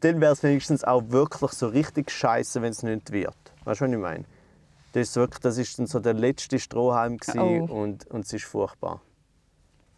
Dann 0.00 0.20
wäre 0.20 0.32
es 0.32 0.42
wenigstens 0.44 0.84
auch 0.84 1.02
wirklich 1.08 1.50
so 1.50 1.66
richtig 1.66 2.12
scheiße, 2.12 2.62
wenn 2.62 2.70
es 2.70 2.84
nicht 2.84 3.10
wird. 3.10 3.34
Weißt 3.64 3.80
du, 3.80 3.86
was 3.86 3.92
ich 3.92 3.98
meine? 3.98 4.24
Das 4.92 5.08
ist, 5.08 5.16
wirklich, 5.16 5.40
das 5.40 5.58
ist 5.58 5.78
dann 5.78 5.86
so 5.86 5.98
der 5.98 6.14
letzte 6.14 6.60
Strohhalm 6.60 7.18
oh. 7.36 7.40
und, 7.40 8.06
und 8.06 8.24
es 8.24 8.32
ist 8.32 8.44
furchtbar. 8.44 9.00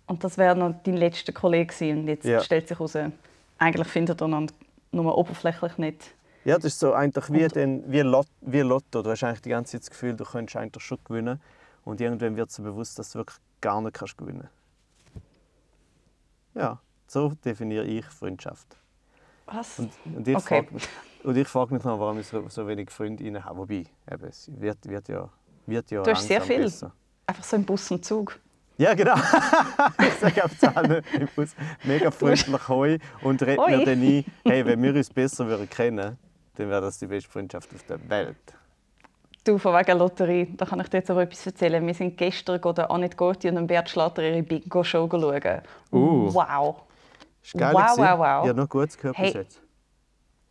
Und 0.06 0.24
das 0.24 0.38
wäre 0.38 0.56
noch 0.56 0.74
dein 0.82 0.96
letzter 0.96 1.32
Kollege 1.32 1.66
gewesen. 1.66 2.00
und 2.00 2.08
jetzt 2.08 2.24
ja. 2.24 2.40
stellt 2.40 2.68
sich 2.68 2.78
heraus, 2.78 2.96
eigentlich 3.58 3.86
findet 3.86 4.20
er 4.20 4.24
einander 4.24 4.54
nur 4.92 5.16
oberflächlich 5.16 5.78
nicht. 5.78 6.14
Ja, 6.44 6.56
das 6.56 6.64
ist 6.66 6.80
so 6.80 6.94
eigentlich 6.94 7.30
wie, 7.30 7.46
den, 7.48 7.84
wie, 7.90 8.00
Lot, 8.00 8.26
wie 8.40 8.60
Lotto. 8.60 9.02
Du 9.02 9.10
hast 9.10 9.22
eigentlich 9.22 9.42
die 9.42 9.50
ganze 9.50 9.72
Zeit 9.72 9.82
das 9.82 9.90
Gefühl, 9.90 10.14
du 10.14 10.24
könntest 10.24 10.56
eigentlich 10.56 10.82
schon 10.82 10.98
gewinnen 11.04 11.40
und 11.84 12.00
irgendwann 12.00 12.36
wird 12.36 12.56
dir 12.56 12.62
bewusst, 12.62 12.98
dass 12.98 13.12
du 13.12 13.18
wirklich 13.18 13.38
gar 13.60 13.80
nicht 13.82 13.94
kannst 13.94 14.16
gewinnen 14.16 14.48
Ja. 16.54 16.80
So 17.10 17.32
definiere 17.44 17.84
ich 17.86 18.04
Freundschaft. 18.04 18.76
Was? 19.46 19.80
Und, 19.80 19.90
und 20.14 20.28
ich 20.28 20.36
okay. 20.36 20.62
frage 20.62 20.74
mich, 20.74 20.88
und 21.24 21.36
ich 21.36 21.48
frage 21.48 21.74
mich 21.74 21.82
noch, 21.82 21.98
warum 21.98 22.20
ich 22.20 22.26
so, 22.28 22.48
so 22.48 22.68
wenig 22.68 22.88
Freundinnen 22.88 23.44
habe. 23.44 23.58
Wobei, 23.58 23.84
eben, 24.08 24.24
es 24.28 24.48
wird, 24.56 24.88
wird 24.88 25.08
ja, 25.08 25.28
wird 25.66 25.90
ja 25.90 26.04
Du 26.04 26.10
hast 26.12 26.28
sehr 26.28 26.40
viel. 26.40 26.62
Besser. 26.62 26.92
Einfach 27.26 27.42
so 27.42 27.56
im 27.56 27.64
Bus 27.64 27.90
und 27.90 28.04
Zug. 28.04 28.38
Ja, 28.78 28.94
genau. 28.94 29.16
ich 29.98 30.14
sage 30.20 30.44
auf 30.44 30.56
Zahlen 30.56 31.02
im 31.18 31.28
Bus. 31.34 31.56
Mega 31.82 32.12
freundlich 32.12 32.68
Hoi 32.68 32.98
und 33.22 33.42
reden 33.42 33.64
mir 33.66 33.84
dann 33.84 34.00
ein, 34.00 34.24
hey, 34.44 34.64
wenn 34.64 34.80
wir 34.80 34.94
uns 34.94 35.10
besser 35.10 35.48
würden 35.48 35.68
kennen 35.68 36.16
dann 36.54 36.70
wäre 36.70 36.80
das 36.80 36.98
die 36.98 37.06
beste 37.06 37.28
Freundschaft 37.28 37.74
auf 37.74 37.82
der 37.84 38.08
Welt. 38.08 38.36
Du, 39.42 39.58
von 39.58 39.74
wegen 39.74 39.98
Lotterie, 39.98 40.54
da 40.56 40.64
kann 40.64 40.78
ich 40.78 40.88
dir 40.88 40.98
jetzt 40.98 41.10
aber 41.10 41.22
etwas 41.22 41.44
erzählen. 41.44 41.84
Wir 41.84 41.94
sind 41.94 42.16
gestern 42.16 42.60
Annette 42.62 43.16
Gorti 43.16 43.48
und 43.48 43.66
Bert 43.66 43.88
Schlatter 43.88 44.22
ihre 44.22 44.42
Bingo-Show 44.44 45.08
schauen. 45.10 45.62
Uh. 45.90 46.32
Wow. 46.32 46.82
Ist 47.42 47.54
geil 47.54 47.74
wow, 47.74 47.96
wow, 47.96 48.18
wow. 48.18 48.46
Ja, 48.46 48.52
noch 48.52 48.68
gut 48.68 48.96
gehört 48.96 49.16
hey, 49.16 49.26
bis 49.26 49.34
jetzt. 49.34 49.62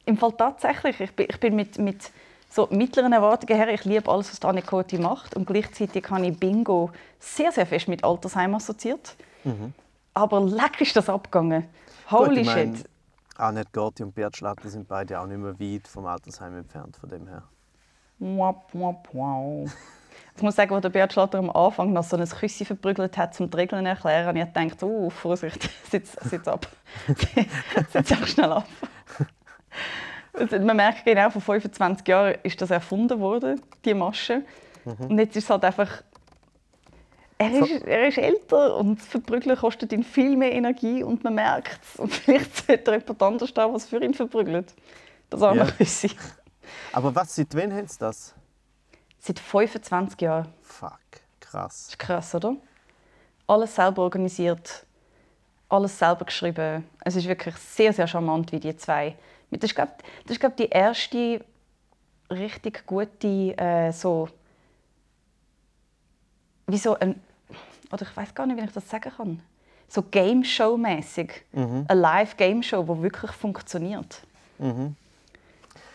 Im 0.05 0.17
Fall 0.17 0.31
tatsächlich. 0.33 0.99
Ich 0.99 1.15
bin, 1.15 1.27
ich 1.29 1.39
bin 1.39 1.55
mit, 1.55 1.77
mit 1.77 2.11
so 2.49 2.67
mittleren 2.71 3.13
Erwartungen 3.13 3.55
her. 3.55 3.69
Ich 3.69 3.85
liebe 3.85 4.09
alles, 4.09 4.31
was 4.31 4.41
Anne 4.47 4.61
Coty 4.61 4.97
macht. 4.97 5.35
Und 5.35 5.45
gleichzeitig 5.45 6.09
habe 6.09 6.25
ich 6.27 6.39
Bingo 6.39 6.91
sehr, 7.19 7.51
sehr 7.51 7.65
fest 7.65 7.87
mit 7.87 8.03
Altersheim 8.03 8.55
assoziiert. 8.55 9.15
Mhm. 9.43 9.73
Aber 10.13 10.41
leck 10.41 10.81
ist 10.81 10.95
das 10.95 11.09
abgegangen. 11.09 11.65
Holy 12.09 12.29
Gut, 12.29 12.37
ich 12.37 12.45
mein, 12.45 12.75
shit. 12.75 12.89
Annette 13.37 13.69
Gorti 13.71 14.03
und 14.03 14.13
Bert 14.13 14.35
Schlatter 14.35 14.69
sind 14.69 14.87
beide 14.87 15.19
auch 15.19 15.25
nicht 15.25 15.37
mehr 15.37 15.57
weit 15.59 15.87
vom 15.87 16.05
Altersheim 16.05 16.57
entfernt, 16.57 16.97
von 16.97 17.07
dem 17.07 17.27
her. 17.27 17.43
Wap, 18.19 18.69
wap, 18.73 19.07
wow. 19.13 19.71
Ich 20.35 20.41
muss 20.41 20.55
sagen, 20.55 20.73
als 20.73 20.81
der 20.81 20.89
Bert 20.89 21.11
Schlatter 21.11 21.37
am 21.37 21.49
Anfang 21.49 21.91
noch 21.91 22.03
so 22.03 22.15
ein 22.15 22.27
Küssi 22.27 22.63
verprügelt 22.63 23.17
hat, 23.17 23.33
zum 23.33 23.49
die 23.49 23.57
Regeln 23.57 23.85
erklären, 23.85 24.25
habe 24.25 24.39
ich 24.39 24.45
gedacht, 24.45 24.83
oh, 24.83 25.09
Vorsicht, 25.09 25.69
sitz, 25.91 26.13
sitz 26.29 26.47
ab. 26.47 26.67
sitz 27.93 28.11
auch 28.11 28.25
schnell 28.25 28.51
ab. 28.51 28.67
Man 30.49 30.77
merkt 30.77 31.03
genau, 31.03 31.29
vor 31.29 31.41
25 31.41 32.07
Jahren 32.07 32.35
ist 32.43 32.61
das 32.61 32.71
erfunden 32.71 33.19
worden, 33.19 33.61
die 33.83 33.93
Masche. 33.93 34.43
Und 34.85 35.19
jetzt 35.19 35.35
ist 35.35 35.43
es 35.43 35.49
halt 35.49 35.65
einfach... 35.65 36.03
Er 37.37 37.51
ist, 37.51 37.83
er 37.83 38.07
ist 38.07 38.17
älter 38.17 38.75
und 38.75 38.99
das 38.99 39.07
Verprügeln 39.07 39.55
kostet 39.55 39.93
ihn 39.93 40.03
viel 40.03 40.35
mehr 40.35 40.51
Energie 40.51 41.03
und 41.03 41.23
man 41.23 41.35
merkt 41.35 41.79
es. 41.83 41.99
Und 41.99 42.13
vielleicht 42.13 42.67
sollte 42.67 42.91
er 42.91 42.99
jemand 42.99 43.23
anders 43.23 43.53
da, 43.53 43.73
was 43.73 43.85
für 43.85 44.03
ihn 44.03 44.13
verprügelt. 44.13 44.73
Das 45.29 45.41
arme 45.41 45.67
Ja. 45.79 46.09
Aber 46.91 47.15
was, 47.15 47.35
seit 47.35 47.55
wann 47.55 47.73
haben 47.73 47.87
sie 47.87 47.99
das? 47.99 48.35
Seit 49.19 49.39
25 49.39 50.21
Jahren. 50.21 50.47
Fuck, 50.61 50.99
krass. 51.39 51.67
Das 51.67 51.89
ist 51.89 51.99
krass, 51.99 52.35
oder? 52.35 52.55
Alles 53.47 53.75
selber 53.75 54.03
organisiert, 54.03 54.85
alles 55.67 55.97
selber 55.97 56.25
geschrieben. 56.25 56.87
Es 57.03 57.15
ist 57.15 57.27
wirklich 57.27 57.55
sehr, 57.55 57.91
sehr 57.93 58.07
charmant, 58.07 58.51
wie 58.51 58.59
die 58.59 58.75
zwei. 58.77 59.15
Das 59.51 59.69
ist, 59.71 59.75
glaube 59.75 59.91
das 60.23 60.31
ist, 60.33 60.39
glaub, 60.39 60.55
die 60.55 60.69
erste 60.69 61.43
richtig 62.29 62.85
gute, 62.85 63.57
äh, 63.57 63.91
so. 63.91 64.29
Wie 66.67 66.77
so 66.77 66.97
ein. 66.99 67.19
Oder 67.91 68.03
ich 68.03 68.15
weiß 68.15 68.35
gar 68.35 68.45
nicht, 68.45 68.57
wie 68.61 68.65
ich 68.65 68.71
das 68.71 68.87
sagen 68.87 69.11
kann. 69.15 69.41
So 69.87 70.03
Game 70.03 70.43
Show-mäßig. 70.43 71.45
Eine 71.87 71.99
Live-Game-Show, 71.99 72.83
die 72.83 73.01
wirklich 73.01 73.31
funktioniert. 73.31 74.21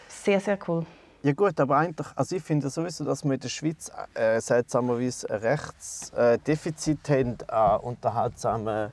Sehr, 0.09 0.41
sehr 0.41 0.59
cool. 0.67 0.85
Ja 1.25 1.33
gut, 1.33 1.59
aber 1.59 1.79
eigentlich, 1.79 2.07
also 2.17 2.37
ich 2.37 2.43
finde 2.43 2.69
sowieso, 2.69 3.03
dass 3.03 3.25
wir 3.25 3.33
in 3.33 3.41
der 3.41 3.49
Schweiz 3.49 3.91
äh, 4.13 4.39
seltsamerweise 4.43 5.31
ein 5.31 5.41
Rechtsdefizit 5.41 7.09
haben 7.09 7.39
an 7.49 7.81
unterhaltsamen 7.81 8.93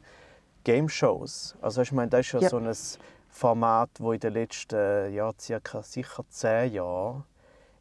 Game-Shows. 0.63 1.55
Also 1.61 1.81
ich 1.81 1.91
meine, 1.91 2.09
das 2.09 2.21
ist 2.27 2.31
ja, 2.31 2.39
Ja. 2.39 2.49
so 2.49 2.57
ein 2.57 2.73
Format, 3.29 3.89
wo 3.99 4.13
in 4.13 4.21
den 4.21 4.31
letzten 4.31 5.13
ja, 5.13 5.29
circa 5.37 5.83
sicher 5.83 6.23
zehn 6.29 6.71
Jahren 6.71 7.25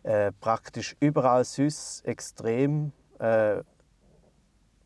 äh, 0.02 0.32
praktisch 0.40 0.96
überall 0.98 1.44
sonst 1.44 2.04
extrem 2.04 2.90
äh, 3.20 3.62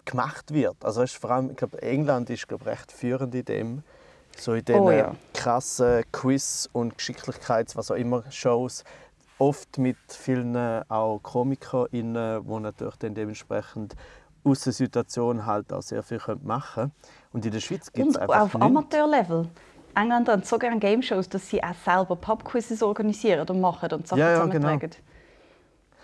gemacht 0.04 0.52
wird. 0.52 0.76
Also 0.84 1.00
es 1.02 1.12
ist 1.12 1.20
vor 1.22 1.30
allem, 1.30 1.52
ich 1.52 1.56
glaube, 1.56 1.80
England 1.80 2.28
ist 2.28 2.46
glaube 2.46 2.66
recht 2.66 2.92
führend 2.92 3.34
in 3.34 3.46
dem, 3.46 3.82
so 4.36 4.52
in 4.52 4.64
den 4.66 4.80
Oh 4.80 4.90
ja. 4.90 5.14
krassen 5.32 6.02
Quiz 6.12 6.68
und 6.72 6.98
Geschicklichkeits, 6.98 7.76
was 7.76 7.90
auch 7.90 7.94
immer 7.96 8.30
Shows, 8.30 8.84
oft 9.38 9.78
mit 9.78 9.96
vielen 10.08 10.54
äh, 10.54 10.82
auch 10.88 11.20
KomikerInnen, 11.22 12.44
die 12.46 12.60
natürlich 12.60 12.96
dann 12.96 13.14
dementsprechend 13.14 13.94
aus 14.44 14.60
der 14.60 14.72
Situation 14.72 15.46
halt 15.46 15.72
auch 15.72 15.82
sehr 15.82 16.02
viel 16.02 16.20
machen 16.42 16.74
können. 16.74 16.92
Und 17.32 17.46
in 17.46 17.52
der 17.52 17.60
Schweiz 17.60 17.92
gibt 17.92 18.08
es 18.08 18.16
Und 18.16 18.22
einfach 18.22 18.54
auf. 18.54 18.62
Amateurlevel. 18.62 19.48
Engländer 19.94 20.32
haben 20.32 20.42
so 20.42 20.58
gerne 20.58 20.78
Game-Shows, 20.78 21.28
dass 21.28 21.48
sie 21.48 21.62
auch 21.62 21.74
selber 21.84 22.16
Pubquizzes 22.16 22.82
organisieren 22.82 23.48
und 23.48 23.60
machen 23.60 23.90
und 23.92 24.06
Sachen 24.06 24.18
Ja, 24.18 24.30
ja, 24.30 24.42
zusammentragen. 24.42 24.90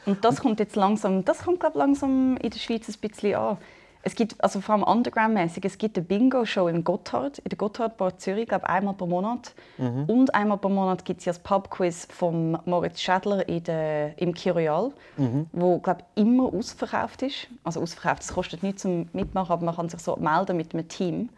Und 0.06 0.24
das 0.24 0.40
kommt 0.40 0.60
jetzt 0.60 0.76
langsam, 0.76 1.24
das 1.24 1.40
kommt 1.40 1.60
glaub, 1.60 1.74
langsam 1.74 2.36
in 2.38 2.50
der 2.50 2.58
Schweiz 2.58 2.88
ein 2.88 2.94
bisschen 3.00 3.34
an. 3.34 3.58
Es 4.02 4.14
gibt, 4.14 4.42
also 4.42 4.62
vor 4.62 4.74
allem 4.76 4.82
underground-mäßig, 4.84 5.64
es 5.64 5.76
gibt 5.76 5.98
eine 5.98 6.06
Bingo-Show 6.06 6.68
im 6.68 6.84
Gotthard, 6.84 7.38
in 7.40 7.50
der 7.50 7.58
Gotthardbar 7.58 8.16
Zürich, 8.16 8.48
glaube 8.48 8.66
einmal 8.66 8.94
pro 8.94 9.06
Monat. 9.06 9.52
Mhm. 9.76 10.04
Und 10.06 10.34
einmal 10.34 10.56
pro 10.56 10.70
Monat 10.70 11.04
gibt 11.04 11.20
es 11.20 11.26
ja 11.26 11.32
das 11.34 11.42
Pubquiz 11.42 12.08
von 12.10 12.58
Moritz 12.64 13.00
Schädler 13.00 13.46
in 13.46 13.62
der, 13.64 14.18
im 14.18 14.32
Kiroyal, 14.32 14.92
Mhm. 15.18 15.46
wo 15.52 15.78
glaube 15.78 16.02
immer 16.14 16.44
ausverkauft 16.44 17.20
ist. 17.22 17.48
Also 17.62 17.82
ausverkauft, 17.82 18.22
es 18.22 18.32
kostet 18.32 18.62
nichts 18.62 18.82
zum 18.82 19.10
Mitmachen, 19.12 19.52
aber 19.52 19.66
man 19.66 19.76
kann 19.76 19.90
sich 19.90 20.00
so 20.00 20.16
melden 20.16 20.56
mit 20.56 20.72
einem 20.72 20.88
Team. 20.88 21.28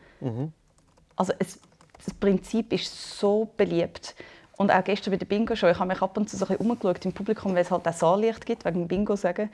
Also 1.16 1.32
es, 1.40 1.58
das 2.04 2.14
Prinzip 2.14 2.72
ist 2.72 3.18
so 3.18 3.48
beliebt. 3.56 4.14
Und 4.56 4.70
auch 4.70 4.84
gestern 4.84 5.10
bei 5.10 5.16
der 5.16 5.26
Bingo-Show, 5.26 5.66
ich 5.66 5.78
habe 5.78 5.88
mich 5.88 6.00
ab 6.00 6.16
und 6.16 6.30
zu 6.30 6.36
so 6.36 6.44
ein 6.44 6.56
bisschen 6.56 6.70
umgeschaut 6.70 7.04
im 7.04 7.12
Publikum, 7.12 7.54
weil 7.54 7.62
es 7.62 7.70
halt 7.72 7.88
auch 7.88 7.92
Saallicht 7.92 8.46
gibt, 8.46 8.64
wegen 8.64 8.82
dem 8.82 8.88
Bingo 8.88 9.16
sagen. 9.16 9.50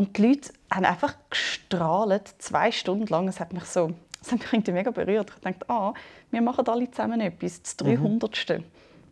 Und 0.00 0.16
die 0.16 0.28
Leute 0.28 0.50
haben 0.72 0.86
einfach 0.86 1.14
gestrahlt, 1.28 2.34
zwei 2.38 2.72
Stunden 2.72 3.06
lang. 3.08 3.28
Es 3.28 3.38
hat 3.38 3.52
mich 3.52 3.64
so, 3.64 3.92
es 4.22 4.32
hat 4.32 4.38
mich 4.38 4.50
irgendwie 4.50 4.72
mega 4.72 4.90
berührt. 4.90 5.30
Ich 5.36 5.42
dachte, 5.42 5.68
ah, 5.68 5.92
wir 6.30 6.40
machen 6.40 6.66
alle 6.68 6.90
zusammen 6.90 7.20
etwas, 7.20 7.60
das 7.60 7.76
300. 7.76 8.62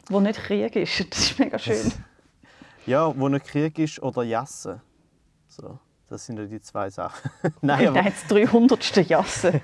wo 0.09 0.19
nicht 0.21 0.41
Krieg 0.41 0.75
ist. 0.77 1.05
Das 1.11 1.19
ist 1.19 1.39
mega 1.39 1.59
schön. 1.59 1.93
Ja, 2.87 3.15
wo 3.15 3.29
ein 3.29 3.39
Krieg 3.43 3.79
ist 3.79 4.01
oder 4.01 4.23
Jassen. 4.23 4.81
So, 5.47 5.79
das 6.09 6.25
sind 6.25 6.39
ja 6.39 6.47
die 6.47 6.63
zwei 6.63 6.89
Sachen. 6.89 7.31
Nein, 7.61 7.89
aber, 7.89 8.03
Nein, 8.03 8.13
das 8.19 8.27
300. 8.27 9.07
Jasse. 9.11 9.61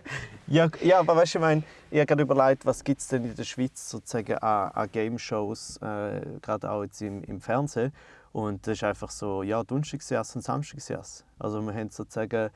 ja, 0.46 0.68
ja, 0.82 0.98
aber 0.98 1.16
weißt 1.16 1.36
du, 1.36 1.38
ich 1.38 1.42
meine, 1.42 1.62
ich 1.90 2.00
habe 2.00 2.06
gerade 2.06 2.22
überlegt, 2.22 2.66
was 2.66 2.84
gibt 2.84 3.00
es 3.00 3.08
denn 3.08 3.24
in 3.24 3.34
der 3.34 3.44
Schweiz 3.44 3.88
sozusagen 3.88 4.34
an, 4.34 4.72
an 4.72 4.90
Game-Shows, 4.92 5.78
äh, 5.78 6.20
gerade 6.42 6.70
auch 6.70 6.82
jetzt 6.82 7.00
im, 7.00 7.24
im 7.24 7.40
Fernsehen. 7.40 7.94
Und 8.34 8.66
das 8.66 8.72
ist 8.78 8.84
einfach 8.84 9.10
so, 9.10 9.44
ja, 9.44 9.62
Donnerstagsjass 9.62 10.34
und 10.34 10.42
Samstagsjass. 10.42 11.24
Also 11.38 11.62
wir 11.62 11.72
haben 11.72 11.88
sozusagen 11.90 12.50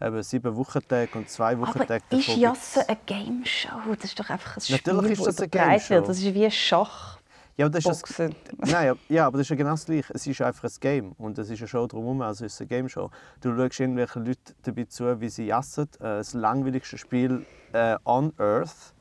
eben 0.00 0.22
sieben 0.22 0.54
Wochentage 0.54 1.10
und 1.18 1.28
zwei 1.28 1.52
Aber 1.54 1.62
Wochentage 1.62 2.04
ist 2.10 2.28
davon 2.28 2.40
Jasse 2.40 2.88
eine 2.88 2.98
Game 3.04 3.44
Show? 3.44 3.68
Das 3.96 4.04
ist 4.04 4.20
doch 4.20 4.30
einfach 4.30 4.56
ein 4.56 4.60
Spiel, 4.60 4.76
Natürlich 4.94 5.18
ist 5.18 5.26
das 5.26 5.38
eine 5.40 5.48
Game-Show. 5.48 5.90
wird. 5.96 6.08
Das 6.08 6.18
ist 6.18 6.34
wie 6.34 6.50
Schach. 6.52 7.18
Ja, 7.56 7.66
aber 7.66 7.80
das 7.80 7.84
ist 7.84 8.18
das. 8.18 8.30
Nein, 8.70 8.94
ja, 9.08 9.26
aber 9.26 9.38
das 9.38 9.46
ist 9.46 9.50
ja 9.50 9.56
genau 9.56 9.70
das 9.72 9.86
Gleiche. 9.86 10.12
Es 10.14 10.24
ist 10.24 10.40
einfach 10.40 10.68
ein 10.68 10.76
Game 10.80 11.12
und 11.18 11.36
es 11.36 11.50
ist 11.50 11.58
eine 11.60 11.66
Show 11.68 11.86
drumherum, 11.88 12.22
also 12.22 12.44
es 12.44 12.54
ist 12.54 12.60
eine 12.60 12.68
Game-Show. 12.68 13.10
Du 13.40 13.56
schaust 13.56 13.80
irgendwelchen 13.80 14.24
Leuten 14.24 14.54
dabei 14.62 14.84
zu, 14.84 15.20
wie 15.20 15.28
sie 15.28 15.46
jassen. 15.46 15.88
Äh, 15.98 16.18
Das 16.18 16.32
langweiligste 16.34 16.96
Spiel 16.96 17.44
äh, 17.72 17.96
on 18.04 18.32
Earth 18.38 18.94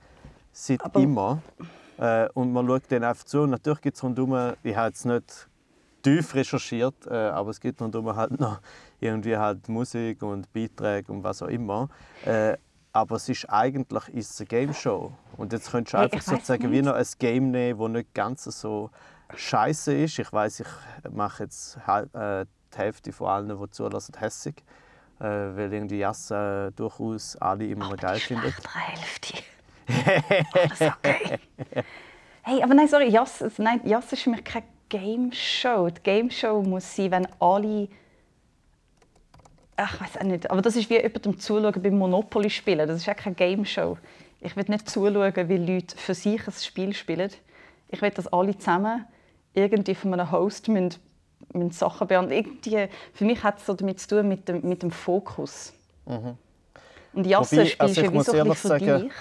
seit 0.52 0.84
Aber- 0.84 1.00
immer. 1.00 1.42
Äh, 2.00 2.28
und 2.34 2.52
man 2.54 2.66
schaut 2.68 2.90
denen 2.90 3.04
einfach 3.06 3.24
zu. 3.26 3.42
Und 3.42 3.52
natürlich 3.52 3.82
gibt 3.82 3.98
es 3.98 4.04
rundherum, 4.04 4.54
ich 4.64 4.76
habe 4.76 4.88
jetzt 4.88 5.06
nicht 5.06 5.48
tief 6.04 6.36
recherchiert, 6.36 7.08
äh, 7.08 7.14
aber 7.14 7.50
es 7.50 7.60
gibt 7.60 7.82
rundherum 7.82 8.16
halt 8.16 8.40
noch 8.40 8.60
irgendwie 9.00 9.38
halt 9.38 9.68
Musik 9.70 10.22
und 10.22 10.52
Beiträge 10.54 11.12
und 11.12 11.24
was 11.24 11.42
auch 11.42 11.48
immer. 11.48 11.90
Äh, 12.26 12.58
aber 12.92 13.16
es 13.16 13.28
ist 13.28 13.50
eigentlich 13.50 14.08
ist 14.10 14.32
es 14.32 14.42
eine 14.42 14.48
Game 14.48 14.74
Show. 14.74 15.14
Und 15.38 15.52
jetzt 15.52 15.72
könntest 15.72 15.94
du 15.94 15.98
einfach 15.98 16.20
ich 16.20 16.24
sozusagen 16.24 16.72
wie 16.72 16.82
noch 16.82 16.94
ein 16.94 17.06
Game 17.18 17.50
nehmen, 17.50 17.80
das 17.80 17.90
nicht 17.90 18.14
ganz 18.14 18.44
so 18.44 18.92
scheiße 19.36 19.94
ist. 19.96 20.20
Ich 20.20 20.32
weiß, 20.32 20.60
ich 20.60 21.12
mache 21.12 21.44
jetzt 21.44 21.80
halb, 21.88 22.14
äh, 22.16 22.46
die 22.74 22.78
Hälfte 22.78 23.12
von 23.12 23.28
allen, 23.28 23.60
die 23.60 23.70
zulassen, 23.72 24.14
hässig. 24.20 24.64
Äh, 25.20 25.24
weil 25.24 25.74
irgendwie 25.74 26.00
Jasse 26.00 26.72
durchaus 26.76 27.36
alle 27.38 27.66
immer 27.66 27.90
noch 27.90 27.98
geil 27.98 28.20
finden. 28.20 28.42
Schlechter 28.52 28.70
Hälfte. 28.80 29.44
Alles 30.54 30.82
okay. 30.82 31.40
Hey, 32.46 32.62
aber 32.62 32.74
nein, 32.74 32.90
sorry, 32.90 33.08
Jass, 33.08 33.42
nein, 33.58 33.80
Jass 33.86 34.12
ist 34.12 34.24
für 34.24 34.30
mich 34.30 34.44
keine 34.44 34.66
Game 34.94 35.32
Show. 35.32 35.90
Die 35.90 36.02
Game 36.04 36.30
Show 36.30 36.62
muss 36.62 36.96
sein, 36.96 37.10
wenn 37.10 37.28
alle. 37.40 37.88
Ach, 39.76 39.96
ich 39.96 40.02
weiß 40.02 40.18
auch 40.18 40.24
nicht. 40.24 40.52
Aber 40.52 40.62
das 40.62 40.76
ist 40.76 40.88
wie 40.92 40.98
jemandem 40.98 41.40
zuschauen 41.40 41.82
beim 41.82 41.98
Monopoly 41.98 42.50
spielen. 42.52 42.88
Das 42.88 42.98
ist 42.98 43.10
auch 43.10 43.16
keine 43.16 43.36
Game 43.36 43.66
Show. 43.66 43.98
Ich 44.40 44.56
will 44.56 44.66
nicht 44.68 44.88
zuschauen, 44.88 45.50
wie 45.50 45.58
Leute 45.58 45.98
für 45.98 46.14
sich 46.14 46.46
ein 46.48 46.54
Spiel 46.54 46.94
spielen. 46.94 47.32
Ich 47.90 48.04
will, 48.04 48.12
dass 48.12 48.28
alle 48.28 48.56
zusammen 48.56 49.06
irgendwie 49.56 49.96
von 49.96 50.14
einem 50.14 50.32
Host 50.32 50.68
müssen, 50.68 51.00
müssen 51.54 51.72
Sachen 51.72 52.08
beantworten. 52.08 52.46
Irgendwie, 52.46 52.88
für 53.14 53.26
mich 53.26 53.42
hat 53.42 53.58
es 53.58 53.66
so 53.66 53.74
damit 53.74 54.00
zu 54.00 54.10
tun 54.10 54.28
mit 54.28 54.48
dem, 54.48 54.62
mit 54.62 54.84
dem 54.84 54.92
Fokus. 54.92 55.74
Und 57.14 57.26
Jasse 57.26 57.56
Wobei, 57.56 57.66
spielst 57.66 57.82
also 57.82 58.02
ich 58.02 58.08
ja 58.08 58.14
wie 58.14 58.24
so 58.24 58.32
ein 58.34 58.48
bisschen 58.48 58.56
für 58.56 58.68
sagen, 58.68 59.02
dich. 59.02 59.14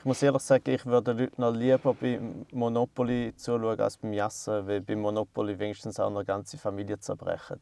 Ich 0.00 0.06
muss 0.06 0.22
ehrlich 0.22 0.40
sagen, 0.40 0.70
ich 0.70 0.86
würde 0.86 1.12
Leuten 1.12 1.42
noch 1.42 1.52
lieber 1.52 1.92
beim 1.92 2.46
Monopoly 2.52 3.34
zuschauen 3.36 3.78
als 3.78 3.98
beim 3.98 4.14
Jassen, 4.14 4.66
weil 4.66 4.80
beim 4.80 4.98
Monopoly 5.00 5.58
wenigstens 5.58 6.00
auch 6.00 6.06
eine 6.08 6.24
ganze 6.24 6.56
Familie 6.56 6.98
zerbrechen. 6.98 7.60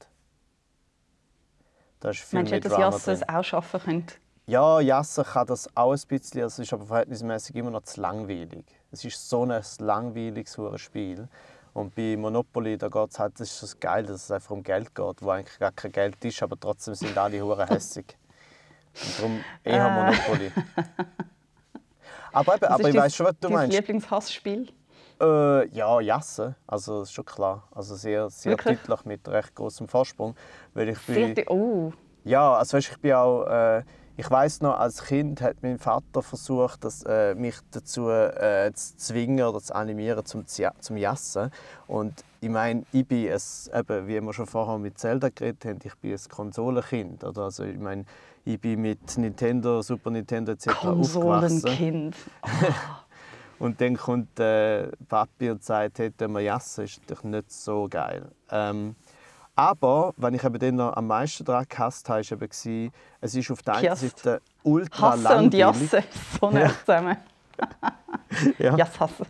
Da 1.98 2.10
ist 2.10 2.20
viel 2.20 2.38
Meinst 2.38 2.52
du, 2.52 2.60
dass 2.60 2.72
Drama 2.72 2.84
Jasse 2.84 3.04
drin. 3.06 3.14
es 3.22 3.28
auch 3.28 3.42
schaffen 3.42 3.80
könnte? 3.80 4.14
Ja, 4.46 4.78
Jassen 4.78 5.24
kann 5.24 5.48
das 5.48 5.68
auch 5.76 5.90
ein 5.92 6.00
bisschen, 6.06 6.42
es 6.42 6.60
ist 6.60 6.72
aber 6.72 6.86
verhältnismäßig 6.86 7.56
immer 7.56 7.72
noch 7.72 7.82
zu 7.82 8.00
langweilig. 8.00 8.66
Es 8.92 9.04
ist 9.04 9.28
so 9.28 9.42
ein 9.42 9.60
langweiliges 9.80 10.56
Spiel. 10.76 11.26
Und 11.74 11.96
bei 11.96 12.16
Monopoly, 12.16 12.78
da 12.78 12.86
geht's 12.88 13.18
halt, 13.18 13.40
das 13.40 13.50
ist 13.50 13.62
das 13.64 13.80
geil, 13.80 14.06
dass 14.06 14.22
es 14.22 14.30
einfach 14.30 14.52
um 14.52 14.62
Geld 14.62 14.94
geht, 14.94 15.22
wo 15.22 15.30
eigentlich 15.30 15.58
gar 15.58 15.72
kein 15.72 15.90
Geld 15.90 16.24
ist, 16.24 16.40
aber 16.40 16.58
trotzdem 16.58 16.94
sind 16.94 17.18
alle 17.18 17.42
hure 17.42 17.66
hässig. 17.66 18.16
Und 18.94 19.18
darum 19.18 19.44
eher 19.64 19.86
Äh. 19.86 19.90
Monopoly. 19.90 20.52
Aber, 22.38 22.54
eben, 22.54 22.64
aber 22.66 22.88
ich 22.88 22.94
weiß 22.96 23.14
schon, 23.16 23.26
was 23.26 23.34
du 23.40 23.50
meinst. 23.50 23.76
Lieblingshassspiel? 23.76 24.68
Äh, 25.20 25.68
ja, 25.70 26.00
Jassen. 26.00 26.54
Also, 26.66 27.00
das 27.00 27.08
ist 27.08 27.14
schon 27.14 27.24
klar. 27.24 27.64
Also 27.72 27.96
sehr, 27.96 28.30
sehr 28.30 28.52
Wirklich? 28.52 28.78
deutlich 28.82 29.04
mit 29.04 29.28
recht 29.28 29.54
großem 29.54 29.88
Vorsprung. 29.88 30.36
Weil 30.74 30.90
ich 30.90 31.00
bin, 31.06 31.34
di- 31.34 31.44
oh, 31.48 31.92
ja, 32.24 32.54
also 32.54 32.76
weißt, 32.76 32.90
ich 32.92 32.98
bin 33.00 33.14
auch, 33.14 33.44
äh, 33.46 33.82
ich 34.16 34.30
weiß 34.30 34.60
noch, 34.60 34.78
als 34.78 35.04
Kind 35.04 35.40
hat 35.42 35.56
mein 35.62 35.78
Vater 35.78 36.22
versucht, 36.22 36.84
das, 36.84 37.02
äh, 37.04 37.34
mich 37.34 37.56
dazu 37.72 38.08
äh, 38.10 38.70
zu 38.72 38.96
zwingen 38.96 39.44
oder 39.44 39.60
zu 39.60 39.74
animieren 39.74 40.24
zum, 40.24 40.44
zum 40.46 40.96
Jassen. 40.96 41.50
Und 41.88 42.14
ich 42.40 42.48
meine, 42.48 42.84
ich 42.92 43.06
bin 43.06 43.26
es, 43.26 43.68
eben, 43.74 44.06
wie 44.06 44.20
wir 44.20 44.32
schon 44.32 44.46
vorher 44.46 44.78
mit 44.78 44.98
Zelda 44.98 45.28
geredet 45.34 45.64
haben, 45.64 45.78
ich 45.82 45.94
bin 45.96 46.12
ein 46.12 46.20
Konsolenkind. 46.30 47.24
Oder? 47.24 47.42
Also, 47.42 47.64
ich 47.64 47.78
meine, 47.78 48.04
ich 48.48 48.58
bin 48.58 48.80
mit 48.80 49.18
Nintendo, 49.18 49.82
Super 49.82 50.10
Nintendo 50.10 50.52
etc. 50.52 50.68
Konsolenkind. 50.68 52.16
und 53.58 53.78
dann 53.78 53.94
kommt 53.94 54.40
äh, 54.40 54.88
Papi 55.06 55.50
und 55.50 55.62
sagt, 55.62 55.98
hey, 55.98 56.10
wir 56.18 56.40
jassen, 56.40 56.84
ist 56.84 57.00
natürlich 57.02 57.24
nicht 57.24 57.52
so 57.52 57.86
geil. 57.90 58.30
Ähm, 58.50 58.96
aber, 59.54 60.14
wenn 60.16 60.32
ich 60.32 60.44
eben 60.44 60.58
dann 60.58 60.76
noch 60.76 60.96
am 60.96 61.08
meisten 61.08 61.44
daran 61.44 61.66
gehasst 61.68 62.08
habe, 62.08 62.22
war 62.22 62.32
eben, 62.40 62.92
es 63.20 63.34
ist 63.34 63.50
auf 63.50 63.60
der 63.60 63.74
einen 63.74 63.96
Seite 63.96 64.40
ultra 64.62 65.12
Hasse 65.12 65.36
und 65.36 65.52
Jasse, 65.52 66.04
so 66.40 66.50
nicht 66.50 66.62
ja. 66.62 66.70
zusammen. 66.86 67.16
ja. 68.58 68.76
Jass 68.76 68.98
hassen. 68.98 69.26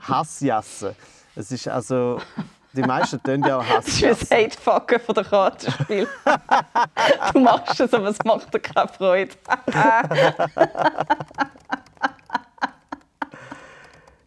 Hassjassen. 0.00 0.96
Es 1.36 1.52
ist 1.52 1.68
also... 1.68 2.20
Die 2.72 2.82
meisten 2.82 3.22
tun 3.22 3.42
ja 3.44 3.58
auch 3.58 3.64
Hass. 3.68 3.86
Das 3.86 4.22
ist 4.22 4.32
ein 4.32 4.44
Hatefucken 4.44 5.00
von 5.00 5.14
der 5.14 5.24
Kartenspiel. 5.24 6.08
du 7.32 7.40
machst 7.40 7.80
es, 7.80 7.94
aber 7.94 8.08
es 8.08 8.18
macht 8.24 8.52
dir 8.52 8.60
keine 8.60 8.88
Freude. 8.88 9.34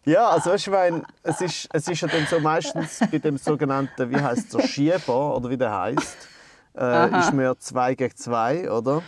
Ja, 0.04 0.30
also 0.30 0.54
ich 0.54 0.68
meine, 0.68 1.04
es 1.22 1.40
ist, 1.40 1.68
es 1.72 1.86
ist 1.86 2.00
ja 2.00 2.08
dann 2.08 2.26
so 2.26 2.40
meistens 2.40 2.98
bei 3.08 3.18
dem 3.18 3.36
sogenannten, 3.36 4.10
wie 4.10 4.20
heißt 4.20 4.52
es, 4.52 4.70
Schieber, 4.70 5.36
oder 5.36 5.48
wie 5.48 5.56
der 5.56 5.78
heißt, 5.78 6.28
äh, 6.76 7.20
ist 7.20 7.32
ja 7.32 7.56
zwei 7.56 7.94
gegen 7.94 8.16
zwei, 8.16 8.68
oder? 8.68 9.00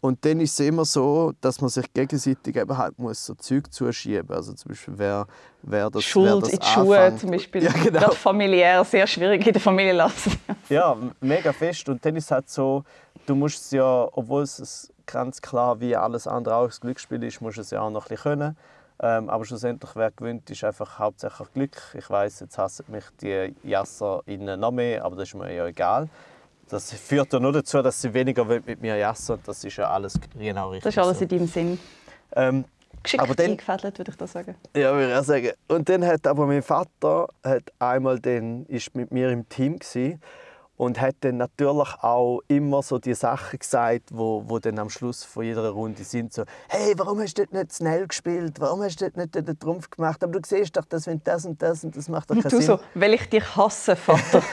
Und 0.00 0.24
dann 0.24 0.38
ist 0.40 0.58
es 0.58 0.66
immer 0.66 0.84
so, 0.84 1.32
dass 1.40 1.60
man 1.60 1.70
sich 1.70 1.92
gegenseitig 1.92 2.54
eben 2.54 2.78
halt 2.78 2.98
muss 2.98 3.24
so 3.24 3.34
Zeug 3.34 3.72
zuschieben. 3.72 4.30
Also 4.30 4.52
zum 4.52 4.68
Beispiel 4.68 4.94
wer, 4.96 5.26
wer 5.62 5.90
das 5.90 6.04
Schuld 6.04 6.30
wer 6.30 6.40
das 6.40 6.48
in 6.50 6.58
die 6.60 6.66
Schuhe 6.66 7.16
zum 7.16 7.30
Beispiel. 7.32 7.64
Ja, 7.64 7.72
genau. 7.72 8.00
Gerade 8.00 8.14
familiär 8.14 8.84
sehr 8.84 9.06
schwierig 9.08 9.44
in 9.44 9.52
der 9.52 9.60
Familie 9.60 9.94
lassen. 9.94 10.38
ja, 10.68 10.96
mega 11.20 11.52
fest. 11.52 11.88
Und 11.88 12.04
dann 12.04 12.14
ist 12.14 12.26
es 12.26 12.30
halt 12.30 12.48
so, 12.48 12.84
du 13.26 13.34
musst 13.34 13.64
es 13.64 13.70
ja, 13.72 14.08
obwohl 14.12 14.42
es 14.42 14.92
ganz 15.06 15.42
klar 15.42 15.80
wie 15.80 15.96
alles 15.96 16.28
andere 16.28 16.54
auch 16.54 16.66
das 16.66 16.80
Glücksspiel 16.80 17.22
ist, 17.24 17.40
musst 17.40 17.56
du 17.56 17.62
es 17.62 17.70
ja 17.70 17.80
auch 17.80 17.90
noch 17.90 18.06
ein 18.06 18.08
bisschen 18.08 18.22
können. 18.22 18.56
Ähm, 19.00 19.30
aber 19.30 19.44
schlussendlich, 19.44 19.90
wer 19.94 20.10
gewinnt, 20.10 20.48
ist 20.50 20.64
einfach 20.64 20.98
hauptsächlich 20.98 21.52
Glück. 21.52 21.76
Ich 21.94 22.08
weiß, 22.08 22.40
jetzt 22.40 22.58
hassen 22.58 22.84
mich 22.88 23.04
die 23.20 23.54
Jasser 23.62 24.22
innen 24.26 24.58
noch 24.58 24.72
mehr, 24.72 25.04
aber 25.04 25.16
das 25.16 25.28
ist 25.28 25.34
mir 25.34 25.52
ja 25.52 25.66
egal. 25.66 26.08
Das 26.68 26.92
führt 26.92 27.32
ja 27.32 27.40
nur 27.40 27.52
dazu, 27.52 27.80
dass 27.82 28.00
sie 28.00 28.12
weniger 28.12 28.44
mit 28.44 28.80
mir 28.80 28.96
jassen 28.96 29.32
und 29.32 29.48
das 29.48 29.64
ist 29.64 29.76
ja 29.76 29.90
alles 29.90 30.18
genau 30.36 30.70
richtig. 30.70 30.84
Das 30.84 30.94
ist 30.94 31.02
alles 31.02 31.20
in 31.22 31.28
deinem 31.28 31.46
Sinn. 31.46 31.78
Ähm, 32.36 32.64
Geschickt 33.02 33.22
aber 33.22 33.34
dann, 33.34 33.52
eingefädelt, 33.52 33.98
würde 33.98 34.10
ich 34.10 34.16
das 34.16 34.32
sagen. 34.32 34.54
Ja, 34.76 34.92
würde 34.92 35.12
ich 35.12 35.16
auch 35.16 35.24
sagen. 35.24 35.50
Und 35.68 35.88
dann 35.88 36.04
hat 36.04 36.26
aber 36.26 36.46
mein 36.46 36.62
Vater 36.62 37.28
hat 37.44 37.64
einmal 37.78 38.18
den, 38.18 38.66
ist 38.66 38.94
mit 38.94 39.12
mir 39.12 39.30
im 39.30 39.48
Team 39.48 39.78
gewesen, 39.78 40.20
und 40.78 41.00
hat 41.00 41.16
dann 41.20 41.38
natürlich 41.38 41.92
auch 42.02 42.40
immer 42.46 42.82
so 42.82 42.98
die 42.98 43.12
Sachen 43.12 43.58
gesagt, 43.58 44.10
wo, 44.12 44.44
wo 44.46 44.60
dann 44.60 44.78
am 44.78 44.88
Schluss 44.88 45.24
von 45.24 45.44
jeder 45.44 45.68
Runde 45.70 46.04
sind 46.04 46.32
so 46.32 46.44
«Hey, 46.68 46.94
warum 46.96 47.18
hast 47.18 47.36
du 47.36 47.42
dort 47.42 47.52
nicht 47.52 47.76
schnell 47.76 48.06
gespielt? 48.06 48.60
Warum 48.60 48.82
hast 48.82 49.00
du 49.00 49.10
dort 49.10 49.16
nicht 49.16 49.34
den 49.34 49.58
Trumpf 49.58 49.90
gemacht? 49.90 50.22
Aber 50.22 50.40
du 50.40 50.40
siehst 50.46 50.76
doch, 50.76 50.84
dass 50.84 51.08
wenn 51.08 51.20
das 51.24 51.44
und 51.44 51.60
das 51.60 51.82
und 51.82 51.96
das 51.96 52.08
macht 52.08 52.30
doch 52.30 52.36
keinen 52.36 52.48
du 52.48 52.58
Sinn.» 52.58 52.62
so 52.62 52.80
«Weil 52.94 53.14
ich 53.14 53.28
dich 53.28 53.56
hasse, 53.56 53.96
Vater.» 53.96 54.40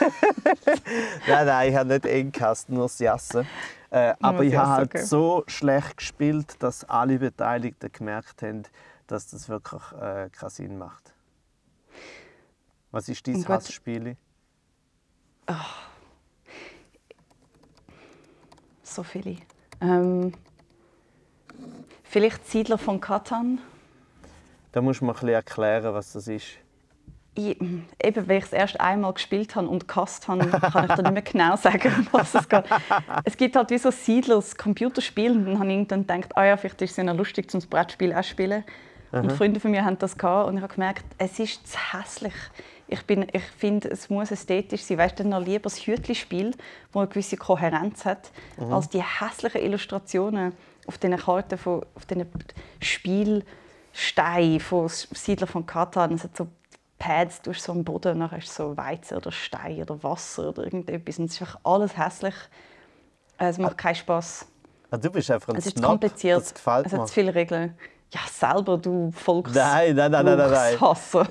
Nein, 1.28 1.46
nein, 1.46 1.70
ich 1.70 1.76
habe 1.76 1.88
nicht 1.90 2.06
eng 2.06 2.32
gehasst, 2.32 2.68
nur 2.68 2.82
das 2.82 2.98
Jassen. 2.98 3.46
Äh, 3.90 4.14
aber 4.20 4.42
ich 4.42 4.56
habe 4.56 4.68
halt 4.68 4.94
okay. 4.94 5.04
so 5.04 5.44
schlecht 5.46 5.98
gespielt, 5.98 6.56
dass 6.58 6.82
alle 6.88 7.20
Beteiligten 7.20 7.90
gemerkt 7.92 8.42
haben, 8.42 8.64
dass 9.06 9.28
das 9.28 9.48
wirklich 9.48 9.82
äh, 9.92 10.28
keinen 10.30 10.50
Sinn 10.50 10.76
macht. 10.76 11.14
Was 12.90 13.08
ist 13.08 13.24
dein 13.28 13.46
Hassspiel? 13.46 14.16
Oh 15.48 15.54
so 18.96 19.02
viele. 19.02 19.36
Ähm, 19.80 20.32
vielleicht 22.04 22.46
Siedler 22.48 22.78
von 22.78 23.00
Katan. 23.00 23.60
Da 24.72 24.82
muss 24.82 25.00
man 25.00 25.16
ein 25.16 25.28
erklären, 25.28 25.94
was 25.94 26.12
das 26.12 26.28
ist. 26.28 26.46
Ich, 27.34 27.60
eben, 27.60 27.86
weil 28.28 28.38
ich 28.38 28.44
es 28.44 28.52
erst 28.54 28.80
einmal 28.80 29.12
gespielt 29.12 29.56
habe 29.56 29.68
und 29.68 29.86
gehasst 29.86 30.26
habe, 30.26 30.48
kann 30.48 30.86
ich 30.88 30.94
da 30.94 31.02
nicht 31.02 31.12
mehr 31.12 31.22
genau 31.22 31.56
sagen, 31.56 31.92
um 31.98 32.08
was 32.12 32.34
es 32.34 32.48
geht. 32.48 32.64
Es 33.24 33.36
gibt 33.36 33.56
halt 33.56 33.70
wie 33.70 33.76
so 33.76 33.90
Siedlers 33.90 34.56
Computerspiel 34.56 35.32
und 35.32 35.44
dann 35.44 35.58
habe 35.58 35.70
ich 35.70 35.86
dann 35.86 36.06
gedacht, 36.06 36.34
ah 36.34 36.46
ja, 36.46 36.56
vielleicht 36.56 36.80
ist 36.80 36.92
es 36.92 36.96
ja 36.96 37.12
lustig, 37.12 37.50
zum 37.50 37.60
Brettspiel 37.60 38.14
auch 38.14 38.22
zu 38.22 38.30
spielen. 38.30 38.64
Aha. 39.12 39.20
Und 39.20 39.32
Freunde 39.32 39.60
von 39.60 39.70
mir 39.70 39.84
haben 39.84 39.98
das 39.98 40.16
gehabt 40.16 40.48
und 40.48 40.56
ich 40.56 40.62
habe 40.62 40.74
gemerkt, 40.74 41.04
es 41.18 41.38
ist 41.38 41.66
zu 41.66 41.78
hässlich 41.92 42.34
ich, 42.88 43.00
ich 43.08 43.42
finde, 43.56 43.90
es 43.90 44.08
muss 44.10 44.30
ästhetisch 44.30 44.82
sein. 44.82 44.98
Weißt 44.98 45.18
du, 45.18 45.24
dann 45.24 45.30
noch 45.30 45.44
lieber 45.44 45.64
das 45.64 45.86
Hütli-Spiel, 45.86 46.52
das 46.52 46.60
eine 46.94 47.08
gewisse 47.08 47.36
Kohärenz 47.36 48.04
hat, 48.04 48.30
mhm. 48.58 48.72
als 48.72 48.88
die 48.88 49.02
hässlichen 49.02 49.60
Illustrationen 49.60 50.52
auf 50.86 50.98
diesen 50.98 51.16
Karten, 51.16 51.58
von, 51.58 51.84
auf 51.94 52.06
diesen 52.06 52.26
Spielsteinen 52.80 54.60
von 54.60 54.88
Siedler 54.88 55.46
von 55.46 55.66
Katan. 55.66 56.14
Es 56.14 56.24
hat 56.24 56.36
so 56.36 56.46
Pads, 56.98 57.42
du 57.42 57.52
hast 57.52 57.62
so 57.62 57.72
am 57.72 57.84
Boden, 57.84 58.12
und 58.12 58.20
dann 58.20 58.30
hast 58.30 58.48
du 58.48 58.62
so 58.62 58.76
Weizen 58.76 59.16
oder 59.16 59.32
Stein 59.32 59.82
oder 59.82 60.02
Wasser 60.02 60.48
oder 60.50 60.64
irgendetwas. 60.64 61.18
Und 61.18 61.26
es 61.26 61.34
ist 61.34 61.40
einfach 61.42 61.60
alles 61.64 61.98
hässlich. 61.98 62.34
Es 63.38 63.58
macht 63.58 63.76
keinen 63.76 63.96
Spaß. 63.96 64.46
Ah, 64.90 64.96
du 64.96 65.10
bist 65.10 65.30
einfach 65.30 65.52
ein 65.52 65.56
Es 65.56 65.66
ist 65.66 65.76
Snob. 65.76 65.90
kompliziert. 65.90 66.42
Es 66.42 66.66
hat 66.66 67.08
zu 67.08 67.12
viele 67.14 67.34
Regeln. 67.34 67.76
Ja, 68.16 68.22
selber, 68.30 68.78
du 68.78 69.10
Volks 69.12 69.52
Nein, 69.52 69.94
nein, 69.94 70.10
nein, 70.10 70.24
nein, 70.24 70.38
nein. 70.38 70.76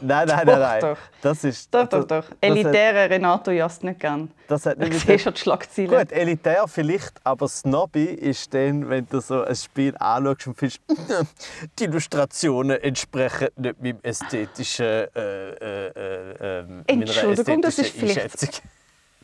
Nein, 0.01 0.27
nein, 0.27 0.27
nein, 0.27 0.45
nein. 0.45 0.81
Doch. 0.81 0.97
Das 1.19 1.43
ist, 1.43 1.73
doch, 1.73 1.87
doch, 1.87 2.03
doch. 2.03 2.25
Elitäre 2.39 3.05
hat, 3.05 3.09
Renato 3.09 3.49
gern. 3.97 4.29
Das 4.47 4.67
hat 4.67 4.77
nicht 4.77 4.93
ich 4.93 5.01
sehe 5.01 5.17
schon 5.17 5.33
die 5.33 5.39
Schlagzeilen. 5.39 5.89
Gut, 5.89 6.11
elitär 6.11 6.67
vielleicht, 6.67 7.13
aber 7.23 7.47
Snobby 7.47 8.03
ist 8.03 8.53
dann, 8.53 8.87
wenn 8.87 9.07
du 9.07 9.19
so 9.19 9.41
ein 9.41 9.55
Spiel 9.55 9.95
anschaust 9.97 10.45
und 10.45 10.57
findest, 10.59 10.81
die 11.79 11.85
Illustrationen 11.85 12.79
entsprechen 12.79 13.47
nicht 13.55 13.81
meinem 13.81 13.99
ästhetischen, 14.03 14.85
äh, 14.85 15.05
äh, 15.05 15.87
äh, 15.87 16.59
ähm, 16.59 16.83
Entschuldigung, 16.85 17.63
das 17.63 17.79
ist 17.79 17.97
vielleicht... 17.97 18.61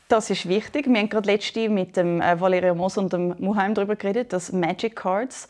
Das 0.08 0.30
ist 0.30 0.50
wichtig. 0.50 0.88
Wir 0.88 1.00
haben 1.00 1.08
gerade 1.08 1.32
letzte 1.32 1.70
mit 1.70 1.96
dem 1.96 2.20
äh, 2.22 2.38
Valerio 2.38 2.76
Moos 2.76 2.98
und 2.98 3.14
dem 3.14 3.34
Muheim 3.40 3.74
darüber 3.74 3.96
geredet, 3.96 4.34
dass 4.34 4.52
Magic 4.52 4.98
Cards 4.98 5.48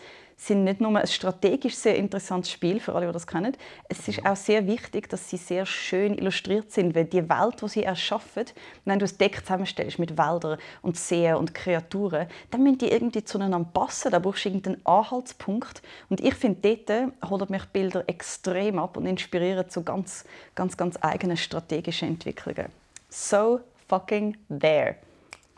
sind 0.47 0.63
nicht 0.63 0.81
nur 0.81 0.97
ein 0.97 1.05
strategisch 1.05 1.75
sehr 1.75 1.95
interessantes 1.95 2.51
Spiel, 2.51 2.79
für 2.79 2.95
alle, 2.95 3.05
die 3.05 3.13
das 3.13 3.27
kennen. 3.27 3.55
Es 3.87 4.07
ist 4.07 4.25
auch 4.25 4.35
sehr 4.35 4.65
wichtig, 4.65 5.07
dass 5.07 5.29
sie 5.29 5.37
sehr 5.37 5.67
schön 5.67 6.17
illustriert 6.17 6.71
sind, 6.71 6.95
weil 6.95 7.05
die 7.05 7.29
Welt, 7.29 7.61
die 7.61 7.67
sie 7.67 7.83
erschaffen, 7.83 8.45
wenn 8.85 8.97
du 8.97 9.05
ein 9.05 9.17
Deck 9.19 9.41
zusammenstellst 9.41 9.99
mit 9.99 10.17
Wäldern 10.17 10.57
und 10.81 10.97
Seen 10.97 11.35
und 11.35 11.53
Kreaturen, 11.53 12.25
dann 12.49 12.63
müssen 12.63 12.79
die 12.79 12.91
irgendwie 12.91 13.23
zueinander 13.23 13.63
passen. 13.71 14.11
Da 14.11 14.17
brauchst 14.17 14.45
du 14.45 14.49
irgendeinen 14.49 14.83
Anhaltspunkt. 14.83 15.83
Und 16.09 16.21
ich 16.21 16.33
finde, 16.33 16.75
dort 16.75 17.29
holen 17.29 17.47
mich 17.49 17.65
Bilder 17.65 18.03
extrem 18.07 18.79
ab 18.79 18.97
und 18.97 19.05
inspirieren 19.05 19.69
zu 19.69 19.83
ganz, 19.83 20.25
ganz, 20.55 20.75
ganz 20.75 20.97
eigenen 21.01 21.37
strategischen 21.37 22.07
Entwicklungen. 22.07 22.71
So 23.09 23.59
fucking 23.87 24.35
there. 24.49 24.95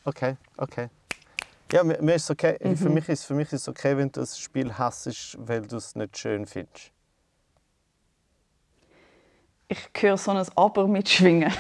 Okay, 0.03 0.35
okay. 0.57 0.89
Ja, 1.73 1.83
mir, 1.83 1.99
mir 2.03 2.13
ist 2.13 2.29
okay. 2.29 2.55
Mhm. 2.63 2.77
Für, 2.77 2.89
mich 2.89 3.09
ist, 3.09 3.23
für 3.25 3.33
mich 3.33 3.51
ist 3.51 3.61
es 3.61 3.67
okay, 3.67 3.97
wenn 3.97 4.11
du 4.11 4.19
das 4.19 4.37
Spiel 4.37 4.77
hassest, 4.77 5.35
weil 5.39 5.63
du 5.63 5.77
es 5.77 5.95
nicht 5.95 6.15
schön 6.15 6.45
findest. 6.45 6.91
Ich 9.67 9.79
höre 9.99 10.15
so 10.17 10.29
ein 10.29 10.45
Aber 10.53 10.87
mitschwingen. 10.87 11.51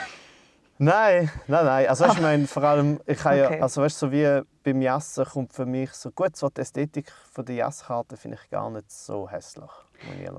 Nein, 0.77 1.31
nein, 1.47 1.65
nein. 1.65 1.87
Also, 1.87 2.05
weißt, 2.05 2.17
ich 2.17 2.21
meine, 2.21 2.45
vor 2.45 2.61
allem, 2.61 2.99
ich 3.07 3.19
okay. 3.25 3.39
ja, 3.39 3.61
also, 3.63 3.81
weißt, 3.81 3.97
so 3.97 4.11
wie 4.11 4.41
beim 4.63 4.83
Jassen 4.83 5.25
kommt 5.25 5.51
für 5.51 5.65
mich 5.65 5.91
so 5.93 6.11
gut, 6.11 6.35
so 6.35 6.47
die 6.47 6.61
Ästhetik 6.61 7.11
von 7.31 7.43
der 7.45 7.55
Jasskarte 7.55 8.15
finde 8.15 8.37
ich 8.39 8.49
gar 8.51 8.69
nicht 8.69 8.91
so 8.91 9.27
hässlich. 9.27 9.71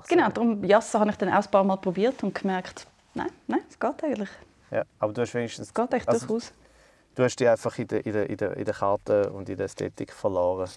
Genau, 0.07 0.29
darum 0.29 0.63
Jassen 0.63 1.01
habe 1.01 1.11
ich 1.11 1.17
dann 1.17 1.31
auch 1.31 1.45
ein 1.45 1.51
paar 1.51 1.65
Mal 1.65 1.79
probiert 1.79 2.23
und 2.23 2.33
gemerkt, 2.33 2.87
nein, 3.15 3.31
nein, 3.49 3.63
es 3.69 3.77
geht 3.81 4.05
eigentlich. 4.05 4.31
Ja, 4.71 4.85
aber 5.01 5.13
du 5.13 5.23
hast 5.23 5.35
wenigstens... 5.35 5.69
Es 5.69 5.75
geht 5.75 5.93
echt 5.95 6.09
also, 6.09 6.27
durchaus 6.27 6.53
du 7.15 7.23
hast 7.23 7.37
dich 7.37 7.49
einfach 7.49 7.79
in 7.79 7.89
der, 7.89 8.07
in, 8.07 8.13
der, 8.13 8.31
in, 8.31 8.37
der, 8.37 8.57
in 8.57 8.65
der 8.65 8.75
Karte 8.75 9.31
und 9.33 9.49
in 9.49 9.57
der 9.57 9.67
Ästhetik 9.67 10.13
verloren. 10.13 10.69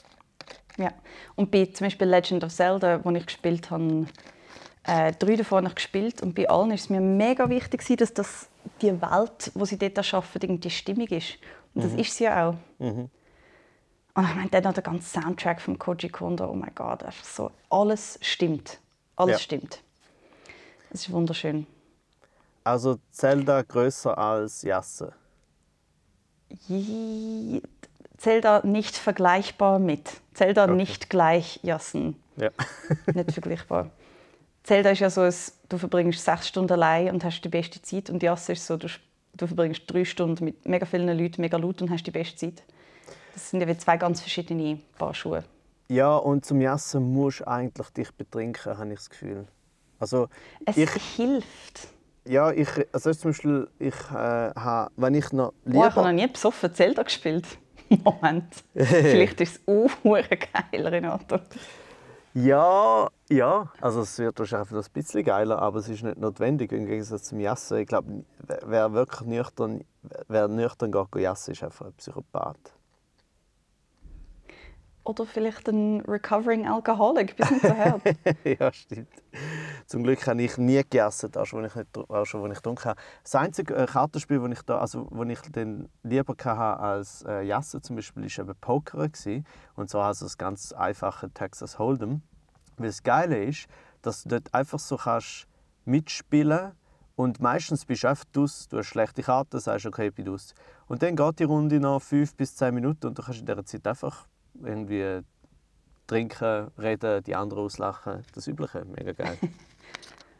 Ja, 0.78 0.92
und 1.36 1.50
bei 1.50 1.66
zum 1.66 1.88
Beispiel 1.88 2.08
Legend 2.08 2.44
of 2.44 2.54
Zelda, 2.54 3.04
wo 3.04 3.12
ich 3.12 3.26
gespielt 3.26 3.72
habe, 3.72 4.06
äh, 4.84 5.12
drei 5.14 5.36
davon 5.36 5.66
habe 5.66 5.70
ich 5.70 5.76
gespielt 5.76 6.22
und 6.22 6.36
bei 6.36 6.48
allen 6.50 6.72
ist 6.72 6.82
es 6.82 6.90
mir 6.90 7.02
mega 7.02 7.50
wichtig, 7.50 7.84
dass 7.98 8.14
das 8.14 8.48
die 8.82 9.02
Welt, 9.02 9.52
wo 9.54 9.66
sie 9.66 9.78
dort 9.78 9.98
erschaffen, 9.98 10.42
irgendwie 10.42 10.70
stimmig 10.70 11.12
ist. 11.12 11.38
Und 11.74 11.84
das 11.84 11.94
mhm. 11.94 12.00
ist 12.00 12.16
sie 12.16 12.26
ja 12.26 12.50
auch. 12.50 12.56
Mhm. 12.80 13.10
Und 14.14 14.24
ich 14.30 14.36
meine, 14.36 14.50
dann 14.50 14.64
noch 14.64 14.74
der 14.74 14.84
ganze 14.84 15.20
Soundtrack 15.20 15.62
von 15.62 15.78
Koji 15.78 16.10
Kondo, 16.10 16.50
oh 16.50 16.54
mein 16.54 16.74
Gott, 16.74 17.04
einfach 17.04 17.26
so, 17.26 17.52
alles 17.70 18.18
stimmt. 18.22 18.80
Alles 19.16 19.34
ja. 19.34 19.40
stimmt. 19.40 19.82
Es 20.90 21.02
ist 21.02 21.12
wunderschön. 21.12 21.68
Also 22.64 22.98
Zelda 23.12 23.62
größer 23.62 24.18
als 24.18 24.62
Jasse? 24.62 25.14
Zelda 28.18 28.62
nicht 28.66 28.96
vergleichbar 28.98 29.80
mit. 29.80 30.22
Zelda 30.34 30.64
Okay. 30.66 30.74
nicht 30.76 31.10
gleich 31.10 31.60
Jassen. 31.64 32.16
Ja. 32.38 32.52
Nicht 33.16 33.32
vergleichbar. 33.32 33.90
Zelda 34.64 34.92
ist 34.92 35.00
ja 35.00 35.10
so, 35.10 35.28
du 35.70 35.78
verbringst 35.80 36.24
sechs 36.24 36.48
Stunden 36.48 36.72
allein 36.74 37.12
und 37.12 37.24
hast 37.24 37.42
die 37.42 37.50
beste 37.50 37.82
Zeit. 37.82 38.12
Und 38.12 38.22
Jassen 38.22 38.52
ist 38.52 38.68
so, 38.68 38.78
du, 38.78 38.88
du 39.34 39.48
verbringst 39.48 39.84
drei 39.88 40.06
Stunden 40.06 40.46
mit 40.46 40.68
mega 40.68 40.86
vielen 40.86 41.18
Leuten, 41.18 41.42
mega 41.42 41.58
laut 41.58 41.82
und 41.82 41.90
hast 41.90 42.04
die 42.04 42.12
beste 42.12 42.36
Zeit. 42.36 42.64
Das 43.34 43.50
sind 43.50 43.62
ja 43.62 43.68
wie 43.68 43.76
zwei 43.78 43.98
ganz 43.98 44.22
verschiedene 44.22 44.78
Paar 45.00 45.16
Schuhe. 45.16 45.44
ja, 45.90 46.16
und 46.16 46.46
zum 46.46 46.62
Jassen 46.62 47.12
musst 47.12 47.40
du 47.40 47.48
eigentlich 47.48 47.90
dich 47.90 48.12
betrinken, 48.12 48.78
habe 48.78 48.90
ich 48.90 49.00
das 49.00 49.10
Gefühl. 49.10 49.48
Also, 50.00 50.28
Es 50.66 50.78
ich, 50.78 50.92
hilft. 51.16 51.88
Ja, 52.28 52.52
ich, 52.52 52.70
also 52.92 53.14
zum 53.14 53.32
Beispiel, 53.32 53.68
ich 53.80 53.96
äh, 54.12 54.14
habe, 54.54 54.92
wenn 54.98 55.16
ich 55.16 55.32
noch 55.32 55.54
Boah, 55.66 55.88
ich 55.88 55.96
habe 55.96 55.96
noch 55.96 55.96
lieber... 56.10 56.14
nie 56.14 56.28
besoffen 56.28 56.74
Zelda 56.74 57.04
gespielt. 57.04 57.46
Moment. 58.04 58.46
Vielleicht 58.76 59.40
ist 59.42 59.62
es 59.66 59.68
auch 59.68 60.04
geil, 60.04 60.88
Renato. 60.88 61.40
Ja, 62.34 63.10
ja, 63.30 63.72
also 63.82 64.02
es 64.02 64.20
wird 64.20 64.38
wahrscheinlich 64.38 64.72
ein 64.72 64.84
bisschen 64.94 65.24
geiler, 65.24 65.60
aber 65.60 65.80
es 65.80 65.90
ist 65.90 66.04
nicht 66.04 66.18
notwendig 66.20 66.72
im 66.72 66.86
Gegensatz 66.86 67.24
zum 67.24 67.40
Jassen. 67.40 67.80
Ich 67.80 67.88
glaube, 67.88 68.24
wer- 68.46 68.62
wer 68.66 68.94
wirklich 68.94 69.22
nüchtern, 69.22 69.84
wer 70.28 70.48
nüchtern 70.48 70.92
geht, 70.92 71.12
geht 71.12 71.24
jassen, 71.24 71.52
ist 71.54 71.64
einfach 71.64 71.88
ein 71.88 71.94
Psychopath. 71.94 72.74
Oder 75.08 75.26
vielleicht 75.26 75.70
ein 75.70 76.02
Recovering 76.02 76.68
Alcoholic, 76.68 77.38
bis 77.38 77.48
so 77.48 77.70
hart. 77.70 78.02
ja, 78.44 78.74
stimmt. 78.74 79.08
Zum 79.86 80.04
Glück 80.04 80.28
habe 80.28 80.42
ich 80.42 80.58
nie 80.58 80.76
gegessen, 80.76 81.34
auch 81.38 81.46
schon, 81.46 81.64
als 81.64 81.78
ich, 81.78 81.78
nicht, 81.78 82.46
ich 82.52 82.56
getrunken 82.56 82.84
habe. 82.84 83.02
Das 83.24 83.36
einzige 83.36 83.74
äh, 83.74 83.86
Kartenspiel, 83.86 84.40
das 84.42 84.52
ich, 84.52 84.62
da, 84.64 84.80
also, 84.80 85.08
wo 85.10 85.24
ich 85.24 85.40
dann 85.54 85.88
lieber 86.04 86.36
hatte 86.38 86.80
als 86.82 87.24
äh, 87.24 87.82
zum 87.82 87.96
Beispiel, 87.96 88.24
war 88.24 88.44
eben 88.44 88.56
Poker. 88.60 89.08
Gewesen. 89.08 89.46
Und 89.76 89.90
zwar 89.90 90.08
also 90.08 90.26
das 90.26 90.38
ganz 90.38 90.74
einfache 90.74 91.30
Texas 91.30 91.80
Hold'em. 91.80 92.20
Weil 92.76 92.88
das 92.88 93.02
Geile 93.02 93.42
ist, 93.46 93.68
dass 94.02 94.24
du 94.24 94.30
dort 94.30 94.54
einfach 94.54 94.80
so 94.80 94.98
kannst 94.98 95.48
mitspielen 95.86 96.74
und 97.16 97.40
meistens 97.40 97.86
bist 97.86 98.04
du 98.04 98.10
einfach 98.10 98.26
aus, 98.36 98.68
du 98.68 98.80
hast 98.80 98.88
schlechte 98.88 99.24
Karten, 99.24 99.58
sagst 99.62 99.86
okay, 99.86 100.10
ich 100.10 100.14
bin 100.14 100.28
aus. 100.28 100.54
Und 100.88 101.02
dann 101.02 101.16
geht 101.16 101.40
die 101.40 101.46
Runde 101.46 101.80
noch 101.80 102.02
fünf 102.02 102.36
bis 102.36 102.58
zehn 102.58 102.76
Minuten 102.76 103.08
und 103.08 103.18
du 103.18 103.24
kannst 103.24 103.40
in 103.40 103.46
dieser 103.46 103.66
Zeit 103.66 103.88
einfach 103.88 104.28
irgendwie 104.64 105.22
trinken, 106.08 106.72
reden, 106.78 107.24
die 107.24 107.36
anderen 107.36 107.64
auslachen. 107.64 108.24
Das 108.34 108.48
Übliche, 108.48 108.86
mega 108.86 109.12
geil. 109.14 109.38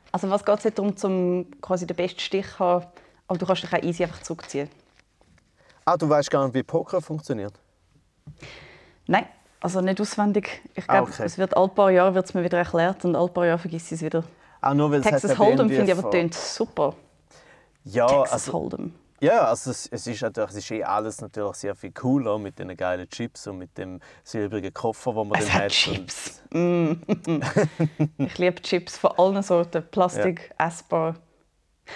Also 0.10 0.30
was 0.30 0.44
geht 0.46 0.66
es 0.66 0.74
darum, 0.74 0.96
zum 0.96 1.52
quasi 1.62 1.86
den 1.86 1.96
besten 1.96 2.22
Stich 2.22 2.48
zu 2.48 2.60
haben, 2.60 2.86
aber 3.28 3.38
du 3.38 3.46
kannst 3.46 3.64
dich 3.64 3.74
auch 3.74 3.84
easy 3.84 4.04
einfach 4.04 4.22
zurückziehen? 4.24 4.70
ah, 5.86 5.98
du 5.98 6.10
weißt 6.10 6.32
gar 6.32 6.46
nicht, 6.46 6.54
wie 6.56 6.64
Poker 6.64 7.02
funktioniert? 7.02 7.54
Nein, 9.06 9.26
also 9.60 9.82
nicht 9.82 10.00
auswendig. 10.02 10.62
Ich 10.76 10.90
Ah, 10.90 10.94
glaube, 11.00 11.12
okay. 11.12 11.24
es 11.26 11.38
wird 11.38 11.56
alle 11.56 11.68
paar 11.68 11.92
Jahre 11.92 12.16
wird's 12.16 12.34
mir 12.34 12.44
wieder 12.44 12.58
erklärt 12.58 13.04
und 13.06 13.16
alle 13.18 13.28
paar 13.28 13.46
Jahre 13.46 13.60
vergisst 13.60 13.92
ich 13.92 13.98
es 13.98 14.02
wieder. 14.02 14.24
Ah, 14.62 14.74
nur 14.74 14.90
weil 14.92 15.02
es 15.02 15.06
Texas 15.06 15.38
Hold'em 15.38 15.68
finde 15.68 15.92
ich 15.92 15.98
aber 15.98 16.30
super. 16.32 16.96
Ja, 17.84 18.08
Texas 18.08 18.48
also, 18.48 18.58
Hold'em. 18.58 18.92
Ja, 19.20 19.46
also 19.46 19.72
es, 19.72 19.88
es 19.88 20.08
ist 20.08 20.22
natürlich, 20.22 20.52
es 20.52 20.58
ist 20.58 20.72
eh 20.72 20.84
alles 20.84 21.22
natürlich 21.22 21.56
sehr 21.56 21.76
viel 21.76 21.92
cooler 21.92 22.38
mit 22.38 22.60
den 22.60 22.76
geilen 22.78 23.10
Chips 23.10 23.48
und 23.48 23.58
mit 23.58 23.78
dem 23.78 24.00
silbrigen 24.24 24.74
Koffer, 24.74 25.16
wo 25.16 25.24
man 25.24 25.40
Es 25.40 25.48
dann 25.48 25.56
hat. 25.56 25.72
Chips. 25.72 26.44
Mm. 26.52 26.94
ich 28.18 28.38
liebe 28.38 28.62
Chips 28.62 28.98
von 28.98 29.12
allen 29.18 29.42
Sorten. 29.42 29.84
Plastik, 29.90 30.54
essbar, 30.58 31.16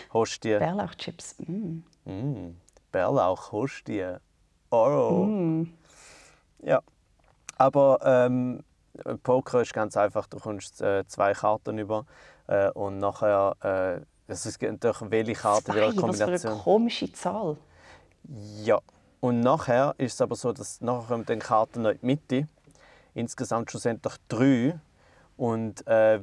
Und 0.10 0.14
Hostie, 0.14 0.58
Bärlauchchips. 0.58 1.36
Mm. 1.40 1.84
mm, 2.06 2.58
Bärlauch, 2.92 3.52
Hostie. 3.52 4.16
Oh. 4.72 5.26
Mm. 5.26 5.74
Ja. 6.64 6.82
Aber 7.58 8.00
ähm, 8.04 8.64
Poker 9.24 9.62
ist 9.62 9.74
ganz 9.74 9.96
einfach. 9.96 10.28
Du 10.28 10.40
kommst 10.40 10.82
äh, 10.82 11.06
zwei 11.08 11.34
Karten 11.34 11.78
über 11.78 12.06
äh, 12.48 12.70
und 12.72 12.98
nachher 12.98 14.02
es 14.32 14.46
ist 14.46 14.62
natürlich 14.62 14.98
welche 15.02 15.34
Karte 15.34 15.66
Zwei, 15.66 15.74
wieder 15.76 15.84
eine 15.88 15.96
was 15.96 15.96
für 15.96 16.02
Kombination. 16.02 16.52
eine 16.54 16.62
komische 16.62 17.12
Zahl. 17.14 17.58
Ja. 18.64 18.80
Und 19.20 19.40
nachher 19.42 19.94
ist 19.98 20.14
es 20.16 20.22
aber 20.22 20.36
so, 20.36 20.52
dass 20.52 20.82
nachher 20.82 21.08
kommen 21.08 21.26
dann 21.26 21.40
Karten 21.40 21.84
noch 21.84 21.92
in 21.92 22.00
die 22.00 22.06
Mitte. 22.06 22.48
Insgesamt 23.14 23.70
schlussendlich 23.70 24.14
drei. 24.28 24.80
Und 25.38 25.86
äh, 25.88 26.20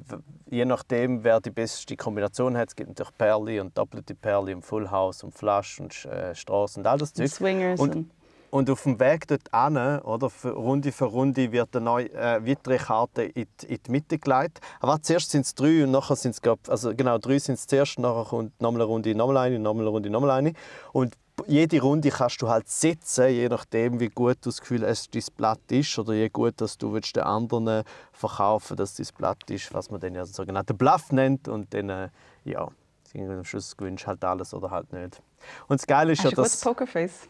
je 0.48 0.64
nachdem, 0.64 1.24
wer 1.24 1.40
die 1.40 1.50
beste 1.50 1.96
Kombination 1.96 2.56
hat, 2.56 2.68
es 2.68 2.76
gibt 2.76 2.88
natürlich 2.88 3.16
Perli 3.18 3.58
und 3.60 3.76
doppelte 3.76 4.14
Perli 4.14 4.54
und 4.54 4.62
Full 4.62 4.90
House 4.90 5.22
und 5.24 5.32
Flash 5.34 5.80
und 5.80 6.04
äh, 6.06 6.34
Straße 6.34 6.78
und 6.80 6.86
all 6.86 6.98
das 6.98 7.10
Und 7.10 7.16
Zeug. 7.16 7.28
Swingers. 7.30 7.80
Und- 7.80 7.96
Und, 7.96 8.10
Und 8.50 8.70
auf 8.70 8.82
dem 8.84 8.98
Weg 8.98 9.26
dort 9.28 9.50
hin, 9.52 9.76
oder 10.00 10.30
für 10.30 10.52
Runde 10.52 10.90
für 10.92 11.04
Runde, 11.04 11.52
wird 11.52 11.76
eine 11.76 11.84
neue, 11.84 12.12
äh, 12.12 12.46
weitere 12.46 12.78
Karte 12.78 13.24
in 13.24 13.46
die, 13.60 13.66
in 13.66 13.78
die 13.86 13.90
Mitte 13.90 14.18
gelegt. 14.18 14.60
Aber 14.80 15.02
zuerst 15.02 15.30
sind 15.30 15.44
es 15.44 15.54
drei 15.54 15.84
und 15.84 15.90
nachher 15.90 16.16
sind 16.16 16.34
es, 16.34 16.68
also 16.68 16.94
genau, 16.94 17.18
drei 17.18 17.38
sind 17.38 17.54
es 17.54 17.66
zuerst, 17.66 17.98
nachher 17.98 18.24
kommt 18.24 18.60
nochmal 18.60 18.82
eine 18.82 18.90
Runde, 18.90 19.14
nochmal 19.14 19.36
eine, 19.38 19.58
nochmal 19.58 19.82
eine 19.82 19.90
Runde, 19.90 20.10
nochmal 20.10 20.30
eine. 20.30 20.52
Und 20.92 21.14
jede 21.46 21.80
Runde 21.80 22.10
kannst 22.10 22.42
du 22.42 22.48
halt 22.48 22.68
setzen, 22.68 23.28
je 23.28 23.48
nachdem, 23.48 24.00
wie 24.00 24.08
gut 24.08 24.38
du 24.40 24.48
das 24.48 24.60
Gefühl 24.60 24.86
hast, 24.86 25.14
dein 25.14 25.22
Blatt 25.36 25.60
ist 25.68 25.98
oder 25.98 26.14
je 26.14 26.28
gut, 26.28 26.60
dass 26.60 26.78
du 26.78 26.92
willst 26.92 27.14
den 27.16 27.22
anderen 27.24 27.84
verkaufen 28.12 28.76
dass 28.76 28.94
dein 28.94 29.06
Blatt 29.16 29.50
ist, 29.50 29.72
was 29.72 29.90
man 29.90 30.00
dann 30.00 30.14
ja 30.14 30.24
sogenannten 30.24 30.76
Bluff 30.76 31.12
nennt. 31.12 31.48
Und 31.48 31.72
dann, 31.74 31.90
äh, 31.90 32.08
ja, 32.44 32.68
am 33.14 33.44
Schluss 33.44 33.76
gewinnst 33.76 34.04
du 34.04 34.08
halt 34.08 34.24
alles 34.24 34.52
oder 34.54 34.70
halt 34.70 34.92
nicht. 34.92 35.22
Und 35.68 35.80
das 35.80 35.86
Geile 35.86 36.12
ist 36.12 36.24
hast 36.24 36.32
ja, 36.32 36.42
dass... 36.42 36.60
Pokerface? 36.60 37.28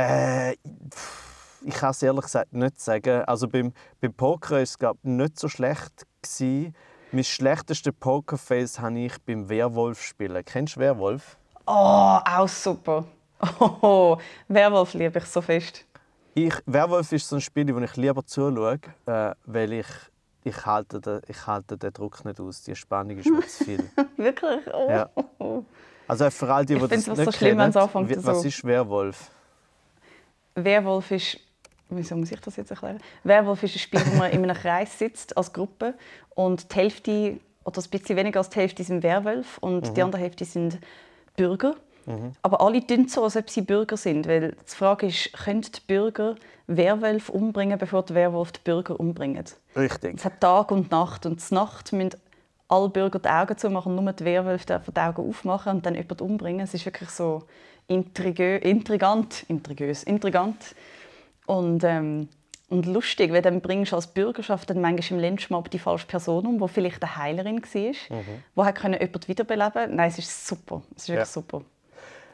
Äh, 0.00 0.56
ich 1.62 1.74
kann 1.74 1.90
es 1.90 2.02
ehrlich 2.02 2.24
gesagt 2.24 2.52
nicht 2.52 2.80
sagen. 2.80 3.22
Also 3.24 3.48
beim, 3.48 3.72
beim 4.00 4.12
Poker 4.14 4.56
war 4.56 4.60
es 4.60 4.78
glaub, 4.78 4.98
nicht 5.02 5.38
so 5.38 5.48
schlecht. 5.48 6.06
Gewesen. 6.22 6.74
Mein 7.12 7.24
schlechtestes 7.24 7.92
Pokerface 7.98 8.78
habe 8.80 8.98
ich 9.00 9.20
beim 9.22 9.48
Werwolf 9.48 10.02
spielen. 10.02 10.44
Kennst 10.44 10.76
du 10.76 10.80
Werwolf? 10.80 11.36
Oh, 11.66 12.18
auch 12.24 12.48
super. 12.48 13.04
Oh, 13.58 14.16
Werwolf 14.48 14.94
liebe 14.94 15.18
ich 15.18 15.24
so 15.24 15.40
fest. 15.40 15.86
Ich, 16.34 16.54
Werwolf 16.66 17.10
ist 17.12 17.28
so 17.28 17.36
ein 17.36 17.40
Spiel, 17.40 17.74
wo 17.74 17.80
ich 17.80 17.96
lieber 17.96 18.24
zuschaue, 18.24 18.78
äh, 19.06 19.32
weil 19.44 19.72
ich, 19.72 19.86
ich, 20.44 20.66
halte 20.66 21.00
den, 21.00 21.20
ich 21.26 21.46
halte 21.46 21.76
den 21.76 21.92
Druck 21.92 22.24
nicht 22.24 22.38
aus. 22.38 22.62
Die 22.62 22.76
Spannung 22.76 23.18
ist 23.18 23.30
mir 23.30 23.46
zu 23.46 23.64
viel. 23.64 23.90
Wirklich? 24.16 24.60
Oh. 24.72 24.88
Ja. 24.88 25.10
Also 26.06 26.30
für 26.30 26.52
all 26.52 26.64
die, 26.64 26.74
die 26.74 26.84
Ich 26.84 26.90
das 26.90 27.06
nicht 27.06 27.24
so 27.24 27.32
schlimm, 27.32 27.58
kennen, 27.58 27.74
was 27.74 28.44
ist 28.44 28.64
Werwolf? 28.64 29.30
Werwolf 30.54 31.10
ist. 31.10 31.38
Wieso 31.88 32.16
muss 32.16 32.30
ich 32.30 32.40
das 32.40 32.56
jetzt 32.56 32.70
erklären? 32.70 32.98
Werwolf 33.24 33.62
ist 33.64 33.74
ein 33.74 33.80
Spiel, 33.80 34.00
wo 34.06 34.16
man 34.16 34.30
in 34.30 34.44
einem 34.44 34.56
Kreis 34.56 34.96
sitzt 34.98 35.36
als 35.36 35.52
Gruppe 35.52 35.94
und 36.30 36.72
die 36.72 36.76
Hälfte 36.76 37.40
oder 37.64 37.82
ein 37.82 37.90
bisschen 37.90 38.16
weniger 38.16 38.38
als 38.38 38.50
die 38.50 38.60
Hälfte 38.60 38.84
sind 38.84 39.02
Werwölfe 39.02 39.60
und 39.60 39.96
die 39.96 40.02
andere 40.02 40.22
Hälfte 40.22 40.44
sind 40.44 40.78
Bürger. 41.36 41.74
Aber 42.42 42.60
alle 42.60 42.84
tun 42.84 43.08
so, 43.08 43.22
als 43.22 43.36
ob 43.36 43.50
sie 43.50 43.62
Bürger 43.62 43.96
sind, 43.96 44.26
weil 44.26 44.52
die 44.52 44.74
Frage 44.74 45.06
ist, 45.06 45.32
können 45.32 45.62
die 45.62 45.80
Bürger 45.86 46.34
Werwölfe 46.66 47.30
umbringen, 47.32 47.78
bevor 47.78 48.04
die 48.04 48.14
Werwolf 48.14 48.52
die 48.52 48.60
Bürger 48.64 48.98
umbringen? 48.98 49.44
Richtig. 49.76 50.16
Es 50.16 50.24
hat 50.24 50.40
Tag 50.40 50.70
und 50.70 50.90
Nacht 50.90 51.26
und 51.26 51.40
zur 51.40 51.56
Nacht 51.56 51.92
müssen 51.92 52.16
alle 52.70 52.88
Bürger 52.88 53.18
die 53.18 53.28
Augen 53.28 53.58
zumachen, 53.58 53.94
nur 53.94 54.12
die 54.12 54.24
Werwölfe 54.24 54.66
dürfen 54.66 54.94
die 54.94 55.00
Augen 55.00 55.28
aufmachen 55.28 55.76
und 55.76 55.86
dann 55.86 55.94
jemanden 55.94 56.22
umbringen. 56.22 56.60
Es 56.60 56.72
ist 56.72 56.84
wirklich 56.86 57.10
so 57.10 57.42
intrigö, 57.88 58.56
intrigant, 58.56 59.44
intrigös, 59.48 60.04
intrigant 60.04 60.76
und, 61.46 61.82
ähm, 61.82 62.28
und 62.68 62.86
lustig, 62.86 63.32
weil 63.32 63.42
dann 63.42 63.60
bringst 63.60 63.90
du 63.90 63.96
als 63.96 64.06
Bürgerschaft 64.06 64.70
dann 64.70 64.80
manchmal 64.80 65.18
im 65.18 65.24
Lynchmob 65.30 65.68
die 65.70 65.80
falsche 65.80 66.06
Person 66.06 66.46
um, 66.46 66.60
die 66.60 66.68
vielleicht 66.68 67.02
eine 67.02 67.16
Heilerin 67.16 67.60
war, 67.60 67.74
mhm. 67.74 68.44
die 68.54 68.62
hat 68.62 68.76
können 68.76 69.00
jemanden 69.00 69.26
wiederbeleben 69.26 69.96
Nein, 69.96 70.08
es 70.08 70.18
ist 70.18 70.46
super. 70.46 70.82
Es 70.94 71.02
ist 71.02 71.08
wirklich 71.08 71.18
Ja. 71.20 71.26
super. 71.26 71.62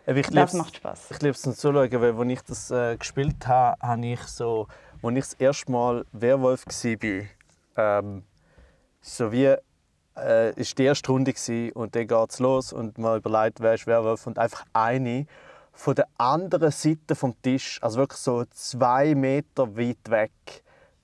Aber 0.07 0.19
Ich 0.19 0.27
Das 0.29 0.53
macht 0.53 0.77
Spaß. 0.77 1.11
Ich 1.13 1.19
liebe 1.21 1.31
es 1.31 1.41
zum 1.41 1.55
Zuschauen, 1.55 1.91
weil 1.91 2.19
als 2.19 2.31
ich 2.31 2.43
das 2.43 2.71
äh, 2.71 2.97
gespielt 2.97 3.47
habe, 3.47 3.81
habe 3.81 4.07
ich 4.07 4.21
so, 4.21 4.69
als 5.03 5.17
ich 5.17 5.25
das 5.25 5.33
erste 5.35 5.73
Mal 5.73 6.05
Werwolf 6.13 6.65
war, 6.67 7.23
ähm, 7.77 8.23
so 9.01 9.33
wie 9.33 9.57
äh, 10.17 10.53
ist 10.55 10.79
die 10.79 10.85
erste 10.85 11.13
Runde 11.13 11.33
gewesen, 11.33 11.73
und 11.73 11.95
dann 11.95 12.07
geht 12.07 12.31
es 12.31 12.39
los 12.39 12.73
und 12.73 12.99
man 12.99 13.19
überlegt, 13.19 13.61
wer 13.61 13.75
ist 13.75 13.87
Werwolf 13.87 14.27
und 14.27 14.39
einfach 14.39 14.65
eine 14.73 15.27
von 15.73 15.95
der 15.95 16.07
anderen 16.17 16.71
Seite 16.71 17.15
vom 17.15 17.41
Tisch, 17.43 17.79
also 17.83 17.99
wirklich 17.99 18.21
so 18.21 18.45
zwei 18.51 19.15
Meter 19.15 19.77
weit 19.77 20.09
weg, 20.09 20.33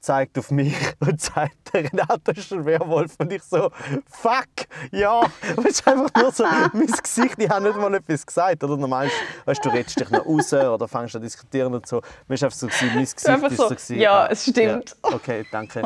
zeigt 0.03 0.37
auf 0.39 0.51
mich 0.51 0.75
und 1.01 1.21
sagt, 1.21 1.73
der 1.73 1.85
Renato 1.85 2.33
ist 2.33 2.53
ein 2.53 2.65
Werwolf. 2.65 3.15
Und 3.19 3.33
ich 3.33 3.43
so, 3.43 3.71
fuck, 4.09 4.49
ja. 4.91 5.23
Es 5.59 5.65
ist 5.65 5.87
einfach 5.87 6.11
nur 6.21 6.33
so, 6.33 6.45
mein 6.73 6.87
Gesicht, 6.87 7.37
ich 7.39 7.49
habe 7.49 7.67
nicht 7.67 7.77
mal 7.77 7.95
etwas 7.95 8.27
gesagt. 8.27 8.65
Oder 8.65 8.77
normal, 8.77 9.09
weißt, 9.45 9.65
du 9.65 9.69
redest 9.69 10.01
dich 10.01 10.11
noch 10.11 10.27
raus 10.27 10.53
oder 10.53 10.89
fängst 10.89 11.15
an 11.15 11.21
zu 11.23 11.27
diskutieren 11.27 11.73
und 11.75 11.87
so. 11.87 12.03
Mir 12.27 12.35
ist 12.35 12.43
einfach 12.43 12.57
so, 12.57 12.67
gewesen, 12.67 12.89
mein 12.95 13.05
Gesicht 13.05 13.29
einfach 13.29 13.51
ist 13.51 13.57
so, 13.57 13.75
so, 13.77 13.95
ja, 13.95 14.25
ah, 14.25 14.29
es 14.31 14.43
stimmt. 14.43 14.97
Ja, 15.05 15.15
okay, 15.15 15.47
danke. 15.53 15.83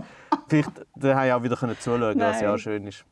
Vielleicht 0.48 0.70
da 0.94 1.14
habe 1.14 1.26
ich 1.26 1.32
auch 1.32 1.42
wieder 1.42 1.56
können 1.56 1.78
zuschauen, 1.78 2.18
was 2.18 2.40
ja 2.40 2.54
auch 2.54 2.58
schön 2.58 2.86
ist. 2.86 3.04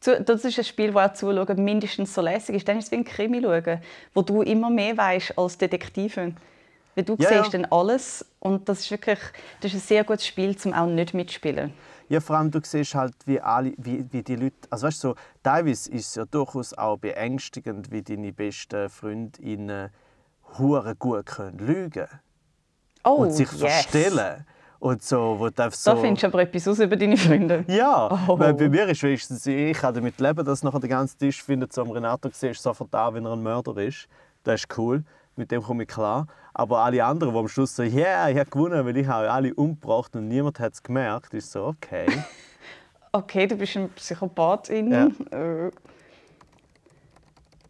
Das 0.00 0.44
ist 0.44 0.58
ein 0.58 0.64
Spiel, 0.64 0.92
das 0.92 1.10
auch 1.10 1.14
zuschauen 1.14 1.64
mindestens 1.64 2.14
so 2.14 2.20
lässig 2.20 2.56
ist. 2.56 2.68
Dann 2.68 2.78
ist 2.78 2.86
es 2.86 2.90
wie 2.92 2.96
ein 2.96 3.04
Krimi 3.04 3.40
schauen, 3.42 3.80
wo 4.14 4.22
du 4.22 4.42
immer 4.42 4.70
mehr 4.70 4.96
weißt 4.96 5.36
als 5.38 5.58
Detektivin. 5.58 6.36
Weil 6.94 7.04
du 7.04 7.16
Ja, 7.18 7.28
siehst 7.28 7.52
ja. 7.52 7.58
dann 7.60 7.64
alles 7.66 8.24
und 8.40 8.68
das 8.68 8.80
ist 8.80 8.90
wirklich 8.90 9.18
das 9.60 9.72
ist 9.72 9.78
ein 9.78 9.86
sehr 9.86 10.04
gutes 10.04 10.26
Spiel, 10.26 10.56
zum 10.56 10.72
auch 10.72 10.86
nicht 10.86 11.12
mitspielen. 11.14 11.72
Ja, 12.08 12.20
vor 12.20 12.36
allem 12.36 12.50
du 12.52 12.60
siehst 12.62 12.94
halt, 12.94 13.14
wie, 13.26 13.40
alle, 13.40 13.74
wie, 13.78 14.06
wie 14.12 14.22
die 14.22 14.36
Leute. 14.36 14.56
Also 14.70 14.86
weißt 14.86 15.02
du, 15.04 15.08
so, 15.08 15.14
teilweise 15.42 15.90
ist 15.90 16.08
es 16.08 16.14
ja 16.14 16.24
durchaus 16.24 16.72
auch 16.72 16.96
beängstigend, 16.98 17.90
wie 17.90 18.00
deine 18.02 18.32
besten 18.32 18.88
Freundinnen 18.88 19.90
hure 20.58 20.94
gut 20.94 21.26
können 21.26 21.58
lügen 21.58 22.06
Oh, 23.04 23.16
und 23.16 23.32
sich 23.32 23.50
yes. 23.52 23.60
verstellen. 23.60 24.46
Und 24.78 25.02
so, 25.02 25.36
wo 25.38 25.48
du 25.48 25.70
so. 25.70 25.90
Da 25.94 25.96
findest 25.96 26.22
du 26.22 26.26
aber 26.26 26.42
etwas 26.42 26.68
aus 26.68 26.78
über 26.80 26.96
deine 26.96 27.16
Freunde. 27.16 27.64
Ja, 27.68 28.08
Oh. 28.28 28.38
weil 28.38 28.52
bei 28.54 28.68
mir 28.68 28.86
ist 28.88 29.02
wenigstens, 29.02 29.46
ich 29.46 29.76
kann 29.76 29.94
damit 29.94 30.20
leben, 30.20 30.44
dass 30.44 30.62
nachher 30.62 30.80
der 30.80 30.90
ganze 30.90 31.16
Tisch 31.16 31.42
findet, 31.42 31.72
so 31.72 31.82
am 31.82 31.90
Renato 31.90 32.28
siehst, 32.32 32.62
sofort 32.62 32.92
da, 32.92 33.12
wenn 33.12 33.24
er 33.24 33.32
ein 33.32 33.42
Mörder 33.42 33.76
ist. 33.78 34.06
Das 34.44 34.60
ist 34.62 34.78
cool, 34.78 35.02
mit 35.34 35.50
dem 35.50 35.62
komme 35.62 35.84
ich 35.84 35.88
klar. 35.88 36.26
Aber 36.52 36.78
alle 36.80 37.04
anderen, 37.04 37.32
die 37.32 37.38
am 37.38 37.48
Schluss 37.48 37.74
so, 37.74 37.82
ja, 37.82 37.98
yeah, 37.98 38.30
ich 38.30 38.38
habe 38.38 38.48
gewonnen, 38.50 38.84
weil 38.86 38.96
ich 38.96 39.06
habe 39.06 39.30
alle 39.30 39.54
umgebracht 39.54 40.14
und 40.14 40.28
niemand 40.28 40.58
hat 40.60 40.74
es 40.74 40.82
gemerkt, 40.82 41.34
ist 41.34 41.52
so, 41.52 41.66
okay. 41.66 42.06
Okay, 43.12 43.46
du 43.46 43.56
bist 43.56 43.74
ein 43.78 43.88
Psychopathin. 43.90 44.92
Ja. 44.92 45.06
Äh. 45.30 45.70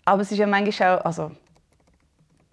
Aber 0.05 0.23
es 0.23 0.33
ist 0.33 0.39
ja 0.39 0.47
manchmal 0.47 0.99
auch, 0.99 1.05
also, 1.05 1.31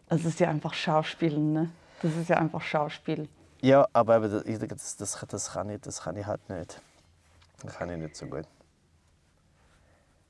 es 0.09 0.23
ist 0.25 0.39
ja 0.39 0.49
einfach 0.49 0.75
Schauspiel, 0.75 1.39
ne? 1.39 1.69
Das 2.03 2.15
ist 2.15 2.29
ja 2.29 2.37
einfach 2.37 2.61
Schauspiel. 2.61 3.27
Ja, 3.63 3.87
aber 3.93 4.17
eben, 4.17 4.29
das, 4.29 4.43
ich 4.43 4.59
denke, 4.59 4.75
das, 4.75 4.97
das, 4.97 5.25
das, 5.29 5.53
kann 5.53 5.69
ich, 5.69 5.79
das 5.79 6.01
kann 6.01 6.17
ich 6.17 6.25
halt 6.25 6.49
nicht. 6.49 6.81
Das 7.63 7.75
kann 7.77 7.89
ich 7.89 7.97
nicht 7.97 8.13
so 8.13 8.25
gut. 8.25 8.45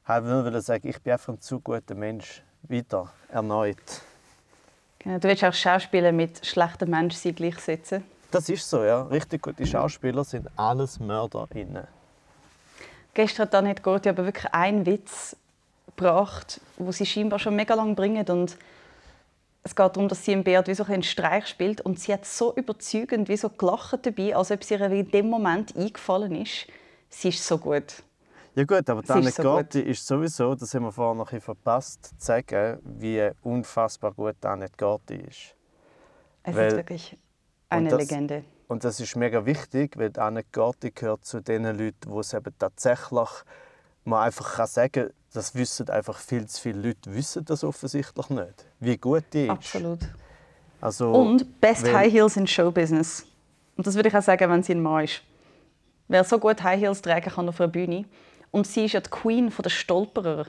Ich 0.03 0.09
wollte 0.09 0.51
nur 0.51 0.61
sagen, 0.61 0.87
ich 0.87 1.01
bin 1.01 1.13
einfach 1.13 1.33
ein 1.33 1.41
zu 1.41 1.59
guter 1.59 1.95
Mensch. 1.95 2.43
Weiter, 2.61 3.11
erneut. 3.29 3.77
Genau, 4.99 5.17
du 5.17 5.27
willst 5.27 5.43
auch 5.43 5.53
Schauspieler 5.53 6.11
mit 6.11 6.45
schlechten 6.45 6.91
Menschsein 6.91 7.33
gleichsetzen. 7.33 8.03
Das 8.29 8.49
ist 8.49 8.69
so, 8.69 8.83
ja. 8.83 9.01
Richtig 9.01 9.41
gute 9.41 9.65
Schauspieler 9.65 10.23
sind 10.23 10.47
alles 10.55 10.99
MörderInnen. 10.99 11.87
Gestern 13.15 13.47
hat 13.47 13.55
Annette 13.55 13.81
Gorti 13.81 14.09
aber 14.09 14.25
wirklich 14.25 14.53
einen 14.53 14.85
Witz 14.85 15.35
gebracht, 15.87 16.61
wo 16.77 16.91
sie 16.91 17.07
scheinbar 17.07 17.39
schon 17.39 17.55
mega 17.55 17.73
lange 17.73 17.95
bringen 17.95 18.27
und 18.27 18.57
es 19.63 19.75
geht 19.75 19.95
darum, 19.95 20.07
dass 20.09 20.25
sie 20.25 20.33
im 20.33 20.43
Beat 20.43 20.67
wie 20.67 20.73
so 20.73 20.83
einen 20.83 21.03
Streich 21.03 21.47
spielt 21.47 21.81
und 21.81 21.99
sie 21.99 22.13
hat 22.13 22.25
so 22.25 22.53
überzeugend 22.55 23.29
wie 23.29 23.37
so 23.37 23.49
gelacht 23.49 24.05
dabei, 24.05 24.35
als 24.35 24.51
ob 24.51 24.61
es 24.61 24.71
ihr 24.71 24.81
in 24.81 25.09
dem 25.11 25.29
Moment 25.29 25.75
eingefallen 25.75 26.35
ist. 26.35 26.67
Sie 27.09 27.29
ist 27.29 27.45
so 27.45 27.57
gut. 27.57 28.03
Ja 28.55 28.65
gut, 28.65 28.87
aber 28.89 29.01
Sie 29.01 29.07
Tanne 29.07 29.29
ist 29.29 29.37
so 29.37 29.43
Gotti 29.43 29.79
ist 29.79 30.05
sowieso, 30.05 30.53
das 30.53 30.73
haben 30.75 30.83
wir 30.83 30.91
vorhin 30.91 31.17
noch 31.17 31.31
ein 31.31 31.41
verpasst, 31.41 32.05
zu 32.05 32.25
sagen, 32.25 32.79
wie 32.83 33.29
unfassbar 33.41 34.11
gut 34.13 34.35
Tanne 34.41 34.67
Gotti 34.77 35.15
ist. 35.15 35.55
Es 36.43 36.55
Weil- 36.55 36.67
ist 36.67 36.75
wirklich 36.75 37.17
eine 37.69 37.89
das- 37.89 37.99
Legende. 37.99 38.43
Und 38.67 38.83
das 38.83 38.99
ist 38.99 39.15
mega 39.15 39.45
wichtig, 39.45 39.97
weil 39.97 40.11
Anne 40.17 40.43
Gotti 40.51 40.91
gehört 40.91 41.25
zu 41.25 41.41
den 41.41 41.63
Leuten, 41.65 42.09
wo 42.09 42.21
es 42.21 42.33
eben 42.33 42.53
tatsächlich 42.57 43.29
man 44.03 44.23
einfach 44.23 44.55
kann 44.55 44.67
sagen 44.67 45.11
das 45.33 45.55
wissen 45.55 45.89
einfach 45.89 46.17
viel 46.19 46.45
zu 46.47 46.61
viele 46.61 46.81
Leute, 46.87 47.13
wissen 47.13 47.43
das 47.45 47.63
offensichtlich 47.63 48.29
nicht, 48.29 48.65
wie 48.79 48.97
gut 48.97 49.23
die 49.33 49.45
ist. 49.45 49.49
Absolut. 49.49 49.99
Also, 50.79 51.11
Und 51.11 51.59
Best 51.59 51.91
High 51.91 52.11
Heels 52.11 52.37
in 52.37 52.45
Showbusiness. 52.45 53.25
Und 53.75 53.87
das 53.87 53.95
würde 53.95 54.09
ich 54.09 54.15
auch 54.15 54.21
sagen, 54.21 54.49
wenn 54.51 54.63
sie 54.63 54.73
ein 54.73 54.81
Mann 54.81 55.05
ist. 55.05 55.21
Wer 56.07 56.23
so 56.23 56.37
gut 56.37 56.61
High 56.61 56.79
Heels 56.79 57.01
tragen 57.01 57.31
kann 57.31 57.49
auf 57.49 57.59
einer 57.59 57.69
Bühne. 57.69 58.05
Und 58.51 58.67
sie 58.67 58.85
ist 58.85 58.91
ja 58.91 58.99
die 58.99 59.09
Queen 59.09 59.51
der 59.63 59.69
Stolperer. 59.69 60.45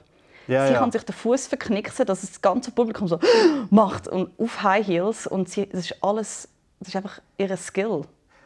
Ja, 0.47 0.67
sie 0.67 0.75
ja. 0.75 0.79
kann 0.81 0.93
sich 0.93 1.03
den 1.05 1.15
Fuß 1.15 1.47
verknicksen, 1.47 2.05
dass 2.05 2.21
das 2.21 2.43
ganze 2.43 2.71
Publikum 2.71 3.09
so 3.09 3.19
macht 3.71 4.09
und 4.09 4.39
auf 4.39 4.63
High 4.63 4.87
Heels 4.87 5.27
und 5.27 5.49
sie, 5.49 5.67
das 5.67 5.87
ist 5.87 5.97
alles, 6.03 6.49
das 6.81 6.89
ist 6.89 6.97
einfach 6.97 7.21
ihr 7.39 7.57
Skill. 7.57 8.03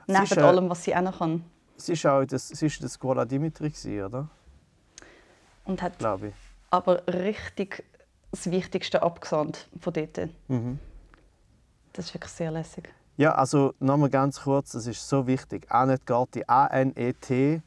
Sie 0.06 0.12
Neben 0.12 0.24
ist, 0.24 0.38
allem, 0.38 0.70
was 0.70 0.84
sie 0.84 0.94
auch 0.94 1.00
noch 1.00 1.18
kann. 1.18 1.44
Sie 1.76 2.04
war 2.04 2.22
auch 2.22 2.24
das, 2.24 2.48
sie 2.48 2.66
ist 2.66 2.82
das 2.82 2.92
Scuola 2.92 3.24
Dimitri, 3.24 3.72
oder? 4.02 4.28
Und 5.68 5.82
hat 5.82 5.98
Glaube 5.98 6.28
ich. 6.28 6.34
aber 6.70 7.02
richtig 7.06 7.84
das 8.32 8.50
Wichtigste 8.50 9.02
abgesandt 9.02 9.68
von 9.80 9.92
dort. 9.92 10.18
Mhm. 10.48 10.78
Das 11.92 12.06
ist 12.06 12.14
wirklich 12.14 12.32
sehr 12.32 12.50
lässig. 12.50 12.88
Ja, 13.16 13.34
also 13.34 13.74
nochmal 13.80 14.10
ganz 14.10 14.40
kurz, 14.42 14.72
das 14.72 14.86
ist 14.86 15.06
so 15.08 15.26
wichtig. 15.26 15.66
Annette 15.70 16.04
Gorti, 16.06 16.44
A-N-E-T-C-O-R-T-I, 16.46 17.62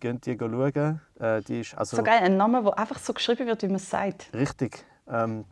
könnt 0.00 0.26
ihr 0.26 0.38
schauen. 0.38 1.00
Äh, 1.18 1.42
die 1.42 1.60
ist 1.60 1.74
also 1.76 1.96
So 1.96 2.02
geil, 2.02 2.20
ein 2.22 2.36
Name, 2.36 2.62
der 2.62 2.78
einfach 2.78 2.98
so 2.98 3.12
geschrieben 3.12 3.46
wird, 3.46 3.62
wie 3.62 3.66
man 3.66 3.76
es 3.76 3.90
sagt. 3.90 4.30
richtig. 4.34 4.84
Ähm, 5.08 5.44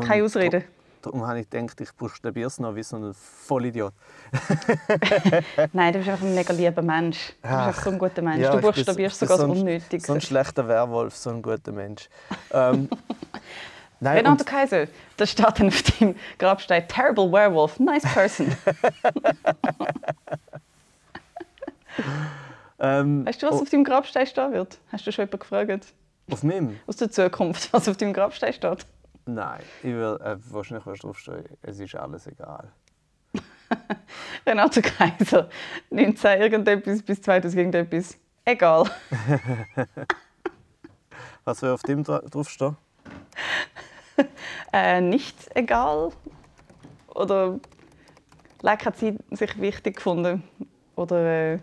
Keine 0.00 0.24
Ausrede. 0.24 0.64
Darum 1.04 1.26
habe 1.26 1.40
ich 1.40 1.50
gedacht, 1.50 1.78
ich 1.82 1.92
buchstabiere 1.92 2.46
es 2.46 2.58
noch 2.58 2.74
wie 2.74 2.82
so 2.82 2.96
ein 2.96 3.12
Vollidiot. 3.12 3.92
Nein, 5.74 5.92
du 5.92 5.98
bist 5.98 6.08
einfach 6.08 6.24
ein 6.24 6.34
mega 6.34 6.54
lieber 6.54 6.80
Mensch. 6.80 7.28
Du 7.28 7.32
bist 7.42 7.52
Ach, 7.54 7.66
einfach 7.66 7.82
so 7.84 7.90
ein 7.90 7.98
guter 7.98 8.22
Mensch. 8.22 8.40
ja, 8.40 8.52
du 8.56 8.60
buchstabierst 8.62 9.18
so- 9.18 9.26
sogar 9.26 9.36
so 9.36 9.46
das 9.46 9.52
ein- 9.54 9.60
Unnötigste. 9.60 10.06
So 10.06 10.14
ein 10.14 10.22
schlechter 10.22 10.66
Werwolf, 10.66 11.14
so 11.14 11.28
ein 11.28 11.42
guter 11.42 11.72
Mensch. 11.72 12.08
Ähm, 12.52 12.88
nein, 14.00 14.16
Renato 14.16 14.44
Kaiser, 14.44 14.86
da 15.18 15.26
steht 15.26 15.58
dann 15.58 15.68
auf 15.68 15.82
dem 15.82 16.14
Grabstein 16.38 16.88
Terrible 16.88 17.30
Werewolf, 17.30 17.78
nice 17.78 18.04
person. 18.10 18.56
ähm, 22.78 23.26
Weißt 23.26 23.42
du, 23.42 23.46
was 23.46 23.56
oh, 23.56 23.62
auf 23.62 23.68
deinem 23.68 23.84
Grabstein 23.84 24.26
stehen 24.26 24.52
wird? 24.54 24.78
Hast 24.90 25.06
du 25.06 25.12
schon 25.12 25.24
jemanden 25.24 25.40
gefragt? 25.40 25.92
auf 26.30 26.42
meinem? 26.42 26.80
Aus 26.86 26.96
der 26.96 27.10
Zukunft, 27.10 27.70
was 27.74 27.86
auf 27.90 27.98
deinem 27.98 28.14
Grabstein 28.14 28.54
steht? 28.54 28.86
Nein, 29.26 29.62
ich 29.82 29.92
will 29.92 30.18
äh, 30.22 30.36
wahrscheinlich 30.50 30.86
was 30.86 30.98
draufstehen. 30.98 31.44
Es 31.62 31.80
ist 31.80 31.94
alles 31.94 32.26
egal. 32.26 32.70
Renato 34.46 34.80
Kaiser, 34.82 35.48
19 35.90 36.40
irgendetwas 36.40 37.02
bis 37.02 37.22
2000 37.22 37.58
irgendetwas. 37.58 38.18
Egal. 38.44 38.84
Was 41.44 41.60
soll 41.60 41.70
auf 41.70 41.82
dem 41.82 42.04
dra 42.04 42.20
draufstehen? 42.20 42.76
Äh, 44.72 45.00
nicht 45.00 45.36
egal. 45.56 46.10
Oder 47.08 47.58
Leck 48.62 48.86
hat 48.86 48.96
sie 48.96 49.18
sich 49.32 49.60
wichtig 49.60 49.96
gefunden. 49.96 50.44
Oder 50.94 51.52
äh, 51.54 51.58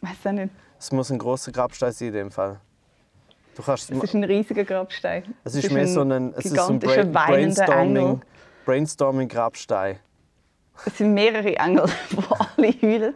weiß 0.00 0.26
auch 0.26 0.32
nicht. 0.32 0.54
Es 0.78 0.90
muss 0.92 1.10
ein 1.10 1.18
großer 1.18 1.52
Grabstein 1.52 1.92
sein 1.92 2.08
in 2.08 2.14
dem 2.14 2.30
Fall. 2.30 2.60
Du 3.54 3.62
kannst, 3.62 3.90
Es 3.90 4.02
ist 4.02 4.14
ein 4.14 4.24
riesiger 4.24 4.64
Grabstein. 4.64 5.34
es 5.44 5.54
ist 5.54 5.70
mehr 5.70 5.86
so 5.86 6.00
ein, 6.00 6.34
es 6.36 6.46
ist 6.46 6.58
ein 6.58 6.78
Bra 6.80 7.04
Brainstorming, 7.04 7.96
Engel. 7.96 8.20
Brainstorming 8.64 9.28
Grabstein. 9.28 9.98
Es 10.86 10.98
sind 10.98 11.14
mehrere 11.14 11.56
Engel, 11.56 11.86
die 12.10 12.16
alle 12.28 12.74
heulen. 12.82 13.14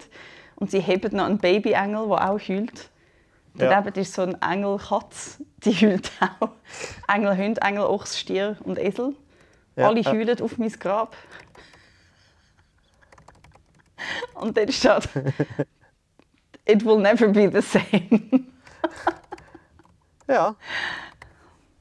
Und 0.56 0.70
sie 0.70 0.80
haben 0.82 1.16
noch 1.16 1.24
einen 1.26 1.38
Baby-Engel, 1.38 2.08
der 2.08 2.30
auch 2.30 2.38
heult. 2.48 2.90
Ja. 3.54 3.70
Daneben 3.70 4.00
ist 4.00 4.14
so 4.14 4.22
ein 4.22 4.40
Engel-Katz, 4.40 5.42
die 5.64 5.72
heult 5.72 6.10
auch. 6.40 6.50
Engel, 7.12 7.36
Hund, 7.36 7.58
Engel, 7.62 7.84
Ochs, 7.84 8.18
Stier 8.18 8.56
und 8.64 8.78
Esel. 8.78 9.14
Ja, 9.74 9.88
Alle 9.88 10.00
äh. 10.00 10.04
heulen 10.04 10.40
auf 10.40 10.58
mein 10.58 10.70
Grab. 10.70 11.16
Und 14.34 14.56
dann 14.56 14.70
steht, 14.70 15.08
It 16.64 16.84
will 16.84 16.98
never 16.98 17.28
be 17.28 17.50
the 17.50 17.62
same. 17.62 18.44
Ja. 20.28 20.54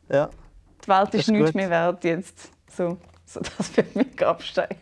Ja. 0.09 0.29
Die 0.83 0.87
Welt 0.87 1.13
ist 1.13 1.21
ist 1.21 1.27
nichts 1.29 1.47
gut. 1.47 1.55
mehr 1.55 1.69
wert 1.69 2.03
jetzt. 2.03 2.51
So, 2.69 2.97
so 3.25 3.41
das 3.41 3.75
wird 3.75 3.95
mein 3.95 4.15
Grabstein. 4.15 4.75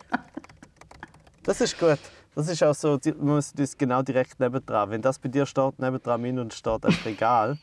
Das 1.43 1.61
ist 1.61 1.77
gut. 1.77 1.99
Das 2.35 2.47
ist 2.49 2.61
auch 2.63 2.75
so, 2.75 2.99
man 3.17 3.35
muss 3.35 3.53
das 3.53 3.77
genau 3.77 4.01
direkt 4.01 4.39
nebendran. 4.39 4.89
Wenn 4.89 5.01
das 5.01 5.17
bei 5.17 5.29
dir 5.29 5.45
steht, 5.45 5.79
nebendran 5.79 6.21
mein 6.21 6.37
und 6.37 6.53
steht 6.53 6.85
als 6.85 7.05
Regal, 7.05 7.57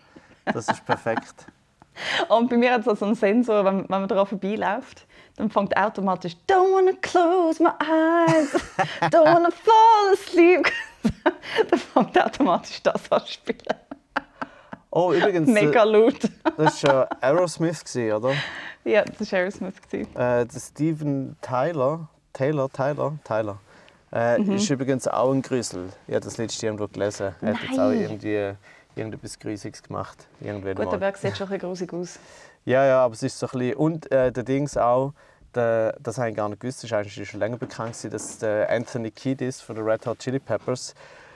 das 0.47 0.69
ist 0.69 0.85
perfekt. 0.85 1.47
Und 2.29 2.49
bei 2.49 2.57
mir 2.57 2.73
hat 2.73 2.87
es 2.87 2.99
so 2.99 3.05
einen 3.05 3.15
Sensor, 3.15 3.65
wenn, 3.65 3.81
wenn 3.81 4.01
man 4.01 4.09
daran 4.09 4.27
vorbeiläuft, 4.27 5.07
dann 5.37 5.51
fängt 5.51 5.77
automatisch 5.77 6.37
«Don't 6.49 6.73
wanna 6.73 6.93
close 7.03 7.63
my 7.63 7.71
eyes, 7.81 8.55
don't 9.11 9.27
wanna 9.27 9.51
fall 9.51 10.13
asleep». 10.15 10.67
dann 11.71 11.79
fängt 11.79 12.19
automatisch 12.19 12.83
das 12.83 13.13
an 13.13 13.21
zu 13.27 13.33
spielen. 13.33 13.59
Oh, 14.95 15.13
übrigens, 15.15 15.49
äh, 15.49 15.53
Mega 15.53 15.85
laut. 15.85 16.19
das 16.59 16.83
war 16.85 16.95
ja 16.95 17.09
Aerosmith, 17.23 17.83
oder? 17.97 18.33
ja, 18.85 19.03
das 19.19 19.33
war 19.33 19.39
Aerosmith. 19.39 19.75
Äh, 19.91 20.05
der 20.15 20.47
Steven 20.61 21.35
Tyler, 21.41 22.09
Taylor, 22.35 22.71
Tyler, 22.71 23.19
Tyler, 23.25 23.59
äh, 24.13 24.39
Mhm. 24.39 24.53
ist 24.53 24.69
übrigens 24.69 25.09
auch 25.09 25.33
ein 25.33 25.41
Grüssel. 25.41 25.89
Ich 26.07 26.15
habe 26.15 26.25
das 26.25 26.37
letzte 26.37 26.67
irgendwo 26.67 26.87
gelesen. 26.89 27.35
Er 27.41 27.55
hat 27.55 27.63
jetzt 27.67 27.79
auch 27.81 27.91
irgendwie 27.91 28.35
äh, 28.35 28.55
irgendetwas 28.95 29.39
Grüßiges 29.39 29.83
gemacht. 29.83 30.27
Irgendwann 30.41 30.75
Gut, 30.75 30.85
mal. 30.85 30.91
der 30.91 30.99
Berg 30.99 31.17
sieht 31.17 31.39
schon 31.39 31.47
ein 31.47 31.53
bisschen 31.59 31.69
grusig 31.69 31.93
aus. 31.95 32.19
Ja, 32.67 32.85
ja, 32.85 33.03
aber 33.05 33.15
es 33.15 33.23
ist 33.23 33.39
so 33.39 33.47
ein 33.47 33.59
bisschen... 33.59 33.75
Und 33.77 34.13
äh, 34.13 34.31
der 34.31 34.43
Dings 34.45 34.77
auch, 34.77 35.15
der, 35.55 35.97
das 36.01 36.19
habe 36.19 36.29
ich 36.31 36.37
gar 36.37 36.51
nicht 36.51 36.61
gewusst, 36.61 36.79
das 36.81 36.91
ist 36.91 36.93
eigentlich 36.93 37.29
schon 37.31 37.41
länger 37.41 37.57
bekannt, 37.57 37.97
dass 38.13 38.39
der 38.39 38.69
Anthony 38.71 39.11
Kiedis 39.11 39.63
von 39.63 39.75
den 39.77 39.85
Red 39.89 40.07
Hot 40.07 40.19
Chili 40.19 40.39
Peppers 40.39 40.95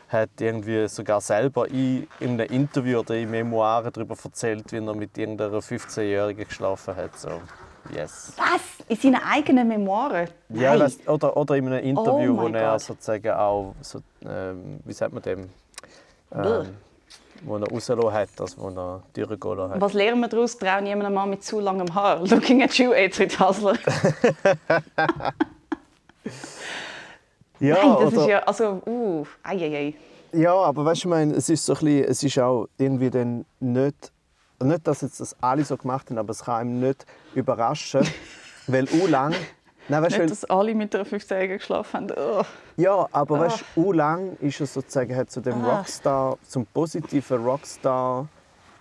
hat 0.09 0.31
irgendwie 0.41 0.87
sogar 0.89 1.21
selber 1.21 1.69
in, 1.69 2.07
in 2.21 2.41
einem 2.41 2.49
Interview 2.51 3.01
oder 3.01 3.17
in 3.17 3.31
Memoiren 3.31 3.93
darüber 3.93 4.15
erzählt, 4.23 4.71
wie 4.73 4.77
er 4.77 4.95
mit 4.95 5.17
irgendeiner 5.19 5.59
15-Jährigen 5.59 6.47
geschlafen 6.47 6.95
hat. 6.97 7.19
So. 7.19 7.41
Yes. 7.95 8.33
Was? 8.37 8.61
In 8.89 8.97
seinen 8.97 9.23
eigenen 9.23 9.69
Memoiren? 9.69 10.29
Ja, 10.51 10.71
Nein. 10.71 10.81
weißt, 10.81 11.09
oder, 11.09 11.37
oder 11.37 11.57
in 11.57 11.67
einem 11.69 11.85
Interview, 11.85 12.35
Oh 12.35 12.43
wo 12.43 12.49
er 12.49 12.71
Gott. 12.73 12.81
sozusagen 12.81 13.31
auch, 13.33 13.75
so, 13.81 14.01
ähm, 14.25 14.81
wie 14.85 14.93
sagt 14.93 15.13
man 15.13 15.23
dem, 15.23 15.51
ähm, 16.33 16.67
wo 17.43 17.57
er 17.57 17.69
rausgelassen 17.69 18.13
hat, 18.13 18.29
also 18.41 18.57
wo 18.59 18.69
er 18.69 19.03
durchgelassen 19.13 19.75
hat. 19.75 19.81
Was 19.81 19.93
lernen 19.93 20.21
wir 20.21 20.29
daraus? 20.29 20.57
Trau 20.57 20.81
niemandem 20.81 21.15
Mann 21.15 21.31
mit 21.31 21.45
zu 21.45 21.61
langem 21.61 21.93
Haar. 21.95 22.21
Looking 22.29 22.63
at 22.63 22.75
you, 22.79 22.93
Edwin 22.93 23.31
Hasler. 23.39 23.77
Ja, 27.61 27.75
Nein, 27.77 27.97
das 28.01 28.13
oder, 28.13 28.23
ist 28.23 28.29
ja... 28.29 28.39
Also, 28.41 28.83
uh, 28.87 29.25
ei, 29.43 29.57
ei, 29.57 29.77
ei. 29.77 29.95
ja, 30.39 30.53
aber 30.55 30.85
weißt 30.85 31.05
du, 31.05 31.09
ich 31.09 31.11
meine, 31.11 31.35
es 31.35 31.49
ist 31.49 31.65
so 31.65 31.73
ein 31.75 31.79
bisschen, 31.81 32.05
es 32.05 32.23
ist 32.23 32.39
auch 32.39 32.67
irgendwie 32.79 33.11
dann 33.11 33.45
nicht, 33.61 34.13
nicht, 34.63 34.87
dass 34.87 35.01
jetzt 35.03 35.21
das 35.21 35.35
alle 35.41 35.65
so 35.65 35.77
gemacht 35.77 36.11
haben, 36.11 36.19
aber 36.19 36.31
es 36.31 36.45
kann 36.45 36.55
einem 36.69 36.81
nicht 36.81 37.07
überraschen, 37.35 38.07
weil 38.67 38.87
u 39.03 39.07
lang, 39.07 39.35
nein, 39.89 40.03
weißt 40.03 40.11
Nicht, 40.13 40.21
weil- 40.21 40.29
dass 40.29 40.45
alle 40.45 40.75
mit 40.75 40.95
einer 40.95 41.05
15-Jährigen 41.05 41.59
geschlafen 41.59 42.11
haben. 42.11 42.13
Oh. 42.17 42.43
Ja, 42.77 43.07
aber 43.13 43.41
weißt 43.41 43.65
du, 43.75 43.93
lang 43.93 44.37
ist 44.41 44.61
er 44.61 44.67
sozusagen 44.67 45.29
zu 45.29 45.41
dem 45.41 45.65
Ah. 45.65 45.79
Rockstar, 45.79 46.37
zum 46.47 46.67
positiven 46.67 47.43
Rockstar, 47.45 48.29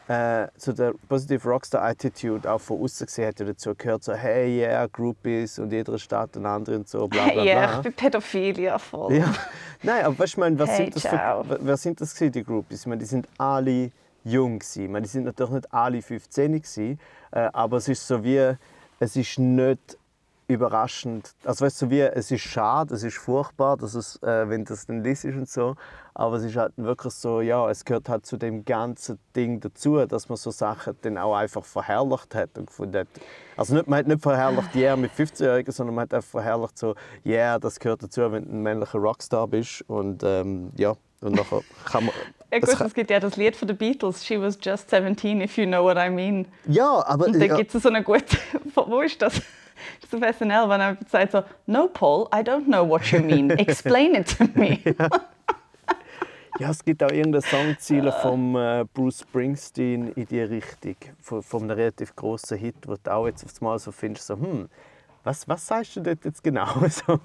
äh, 0.08 0.48
zu 0.58 0.74
der 0.74 0.94
positiven 1.08 1.52
Rockstar-Attitude 1.52 2.52
auch 2.52 2.60
von 2.60 2.82
außen 2.82 3.08
gesehen, 3.08 3.28
hat 3.28 3.40
dazu 3.40 3.74
gehört, 3.76 4.04
so 4.04 4.14
hey, 4.14 4.60
yeah, 4.60 4.88
Groupies 4.88 5.58
und 5.60 5.72
jeder 5.72 5.98
Stadt 5.98 6.38
eine 6.38 6.48
andere 6.50 6.78
und 6.78 6.88
so, 6.88 7.08
bla 7.08 7.26
bla 7.26 7.34
bla. 7.34 7.44
Ja, 7.44 7.78
ich 7.78 7.84
bin 7.84 7.94
pädophil, 7.94 8.60
ja 8.60 8.78
voll. 8.78 9.16
Ja. 9.16 9.34
Nein, 9.84 10.06
aber 10.06 10.20
weißt 10.20 10.36
du, 10.36 10.40
meine, 10.42 10.60
wer, 10.60 10.68
Hey, 10.68 10.78
sind 10.78 10.96
das 10.96 11.08
für, 11.08 11.58
wer 11.60 11.78
sind 11.78 12.02
das 12.02 12.14
gewesen, 12.14 12.32
die 12.32 12.44
Groupies? 12.44 12.82
Ich 12.82 12.88
meine, 12.88 13.00
die 13.00 13.06
sind 13.06 13.28
alle 13.38 13.92
jung 14.24 14.60
gewesen. 14.60 14.84
Ich 14.84 14.90
meine, 14.90 15.04
die 15.04 15.10
sind 15.10 15.24
natürlich 15.26 15.54
nicht 15.54 15.74
alle 15.74 16.02
15 16.02 16.52
gewesen, 16.54 17.00
äh, 17.32 17.50
aber 17.54 17.78
es 17.78 17.88
ist 17.88 18.08
so 18.08 18.24
wie, 18.24 18.54
es 19.00 19.16
ist 19.16 19.40
nicht 19.40 19.98
überraschend. 20.48 21.34
Also 21.44 21.66
weißt 21.66 21.84
du, 21.84 21.90
wie, 21.90 22.02
es 22.02 22.32
ist 22.32 22.42
schade, 22.42 22.94
es 22.94 23.04
ist 23.04 23.18
furchtbar, 23.18 23.78
dass 23.78 23.96
es, 23.96 24.22
äh, 24.22 24.48
wenn 24.50 24.66
das 24.66 24.86
dann 24.86 25.04
liest 25.04 25.26
und 25.26 25.50
so, 25.50 25.76
aber 26.14 26.38
es 26.38 26.44
ist 26.44 26.56
halt 26.56 26.74
wirklich 26.78 27.14
so, 27.14 27.42
ja, 27.42 27.70
es 27.70 27.84
gehört 27.84 28.10
halt 28.10 28.26
zu 28.26 28.38
dem 28.38 28.64
ganzen 28.64 29.20
Ding 29.36 29.60
dazu, 29.60 30.06
dass 30.06 30.30
man 30.30 30.38
so 30.38 30.52
Sachen 30.52 30.96
dann 31.02 31.18
auch 31.18 31.36
einfach 31.36 31.66
verherrlicht 31.66 32.36
hat 32.36 32.58
und 32.58 32.68
gefunden 32.68 33.00
hat. 33.00 33.08
Also 33.58 33.76
nicht, 33.76 33.88
man 33.88 34.00
hat 34.00 34.08
nicht 34.08 34.22
verherrlicht, 34.22 34.70
yeah, 34.76 34.96
mit 34.96 35.12
15-Jährigen, 35.12 35.72
sondern 35.72 35.96
man 35.96 36.04
hat 36.04 36.14
einfach 36.14 36.30
verherrlicht 36.30 36.78
so, 36.78 36.96
yeah, 37.26 37.58
das 37.60 37.80
gehört 37.80 38.04
dazu, 38.04 38.32
wenn 38.32 38.46
du 38.46 38.52
ein 38.52 38.62
männlicher 38.62 39.00
Rockstar 39.00 39.48
bist 39.48 39.84
und 39.88 40.24
ähm, 40.24 40.72
ja, 40.78 40.94
und 41.22 41.36
nachher 41.36 41.62
kann 41.86 42.06
man... 42.06 42.16
Ja, 42.52 42.60
es 42.62 42.78
gut, 42.78 42.88
es 42.88 42.94
gibt 42.94 43.10
ja 43.10 43.20
das 43.20 43.36
Lied 43.36 43.56
von 43.56 43.68
den 43.68 43.76
Beatles, 43.76 44.24
She 44.24 44.40
was 44.40 44.58
just 44.62 44.90
17, 44.90 45.42
if 45.42 45.58
you 45.58 45.66
know 45.66 45.84
what 45.84 45.98
I 45.98 46.10
mean. 46.10 46.48
ja, 46.68 47.04
aber... 47.06 47.26
Und 47.26 47.34
dann 47.34 47.42
ja, 47.42 47.58
gibt 47.58 47.74
es 47.74 47.84
so 47.84 47.90
eine 47.90 48.02
gute, 48.04 48.38
wo 48.76 49.02
ist 49.02 49.22
das? 49.22 49.42
Das 50.02 50.14
ist 50.14 50.24
auf 50.24 50.36
SNL, 50.36 50.70
wenn 50.70 50.82
er 50.82 50.98
sagt 51.10 51.32
so, 51.32 51.44
No, 51.66 51.88
Paul, 51.88 52.28
I 52.34 52.40
don't 52.40 52.66
know 52.66 52.88
what 52.88 53.06
you 53.12 53.20
mean. 53.20 53.50
Explain 53.52 54.16
it 54.16 54.38
to 54.38 54.46
me. 54.54 54.80
Ja, 56.58 56.70
es 56.70 56.86
gibt 56.86 57.04
auch 57.04 57.12
irgendeine 57.12 57.42
Songziele 57.42 58.14
von 58.14 58.56
äh, 58.56 58.86
Bruce 58.94 59.22
Springsteen 59.22 60.14
in 60.14 60.26
die 60.26 60.40
Richtung, 60.40 60.96
von, 61.20 61.44
von 61.44 61.64
einem 61.64 61.72
relativ 61.72 62.16
grossen 62.16 62.58
Hit, 62.58 62.76
wo 62.88 62.96
du 62.96 63.14
auch 63.14 63.28
jetzt 63.28 63.44
auf 63.44 63.60
Mal 63.60 63.78
so 63.78 63.92
findest, 63.92 64.28
so, 64.28 64.36
hm, 64.36 64.70
was, 65.26 65.46
was 65.50 65.68
sagst 65.68 65.98
du 65.98 66.02
dort 66.02 66.24
jetzt 66.24 66.42
genau? 66.42 66.66
So. 66.90 67.20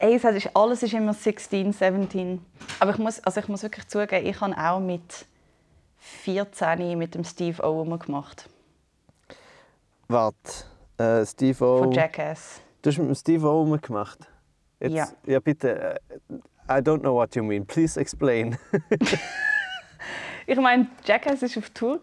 Ey, 0.00 0.14
es 0.16 0.24
ist, 0.24 0.56
alles 0.56 0.82
ist 0.82 0.92
immer 0.92 1.14
16, 1.14 1.72
17. 1.72 2.44
Aber 2.80 2.92
ich 2.92 2.98
muss, 2.98 3.20
also 3.20 3.40
ich 3.40 3.48
muss 3.48 3.62
wirklich 3.62 3.86
zugeben, 3.86 4.26
ich 4.26 4.40
habe 4.40 4.56
auch 4.56 4.80
mit 4.80 5.26
14 5.98 6.98
mit 6.98 7.14
dem 7.14 7.24
Steve 7.24 7.62
O 7.64 7.84
gemacht. 7.84 8.48
Warte, 10.08 10.64
äh, 10.98 11.24
Steve 11.24 11.64
O. 11.64 11.78
Von 11.78 11.92
Jackass. 11.92 12.60
Du 12.82 12.90
hast 12.90 12.98
mit 12.98 13.08
dem 13.08 13.14
Steve 13.14 13.46
O 13.48 13.64
gemacht? 13.80 14.18
Jetzt, 14.80 14.92
Ja. 14.94 15.08
Ja, 15.26 15.40
bitte. 15.40 15.94
äh, 16.28 16.34
I 16.70 16.80
don't 16.82 17.00
know 17.00 17.14
what 17.14 17.34
you 17.34 17.42
mean. 17.42 17.66
Please 17.66 17.98
explain. 17.98 18.58
Ich 20.50 20.58
meine, 20.58 20.86
Jackass 21.04 21.42
war 21.42 21.48
auf 21.58 21.68
Tour 21.70 22.00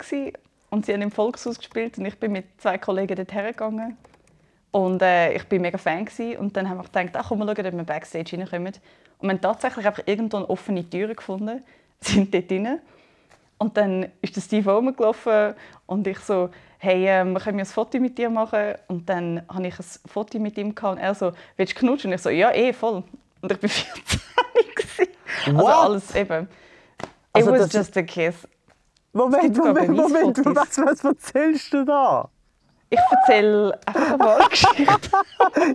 und 0.70 0.86
sie 0.86 0.93
haben 0.93 1.02
im 1.02 1.10
Volkshaus 1.10 1.58
gespielt 1.58 1.98
und 1.98 2.06
ich 2.06 2.20
bin 2.20 2.32
mit 2.32 2.46
zwei 2.60 2.78
Kollegen 2.78 3.16
dort 3.16 3.34
hergegangen. 3.34 3.98
Und 4.70 5.02
äh, 5.02 5.34
ich 5.34 5.50
war 5.50 5.58
mega 5.60 5.80
Fan. 5.80 6.06
Gewesen. 6.06 6.38
Und 6.38 6.56
dann 6.56 6.70
haben 6.70 6.78
wir 6.78 6.84
gedacht, 6.84 7.10
ach, 7.14 7.30
komm, 7.30 7.39
wir 7.39 7.46
schauen, 7.48 7.66
ob 7.66 7.74
wir 7.74 7.84
Backstage 7.84 8.38
reinkommen. 8.38 8.74
Und 9.18 9.28
wir 9.28 9.30
haben 9.30 9.41
tatsächlich 9.41 9.88
einfach 9.88 10.04
irgendwo 10.06 10.38
eine 10.38 10.48
offene 10.48 10.88
Tür 10.88 11.16
gefunden, 11.16 11.64
sind 12.02 12.32
dort 12.32 12.52
rein. 12.52 12.80
Und 13.58 13.78
dann 13.78 14.12
ist 14.22 14.36
der 14.36 14.41
Steve 14.41 14.72
rumgelaufen 14.72 15.56
und 15.88 16.06
ich 16.06 16.20
so, 16.20 16.50
hey, 16.78 17.08
ähm, 17.08 17.36
können 17.38 17.58
wir 17.58 17.64
ein 17.64 17.68
Foto 17.68 18.00
mit 18.00 18.18
dir 18.18 18.30
machen? 18.30 18.76
Und 18.88 19.08
dann 19.10 19.42
habe 19.54 19.68
ich 19.68 19.78
ein 19.80 19.86
Foto 20.08 20.40
mit 20.40 20.58
ihm 20.58 20.74
gehabt 20.76 20.98
und 20.98 21.02
er 21.04 21.16
so, 21.16 21.32
willst 21.58 21.74
du 21.76 21.80
knutschen? 21.80 22.12
Und 22.12 22.16
ich 22.16 22.22
so, 22.22 22.30
ja, 22.30 22.52
eh, 22.52 22.74
voll. 22.74 23.04
Und 23.42 23.52
ich 23.52 23.62
war 23.62 23.70
14 23.70 24.20
gewesen. 24.76 25.14
Also 25.46 25.58
What? 25.60 25.74
alles 25.74 26.16
eben. 26.16 26.50
Also 27.34 27.50
It 27.50 27.54
was 27.54 27.60
das 27.60 27.68
ist- 27.68 27.74
just 27.76 27.98
a 27.98 28.02
kiss. 28.04 28.36
Moment, 29.14 29.58
Moment, 29.58 29.90
Moment. 29.96 30.34
Beweisfotos. 30.44 30.56
Was, 30.56 30.78
was 30.86 31.04
erzählst 31.04 31.74
du 31.74 31.86
da? 31.86 32.30
Ich 32.90 33.00
erzähle 33.12 33.80
einfach 33.86 34.10
eine 34.12 34.20
wahre 34.20 34.50
Geschichte. 34.50 34.86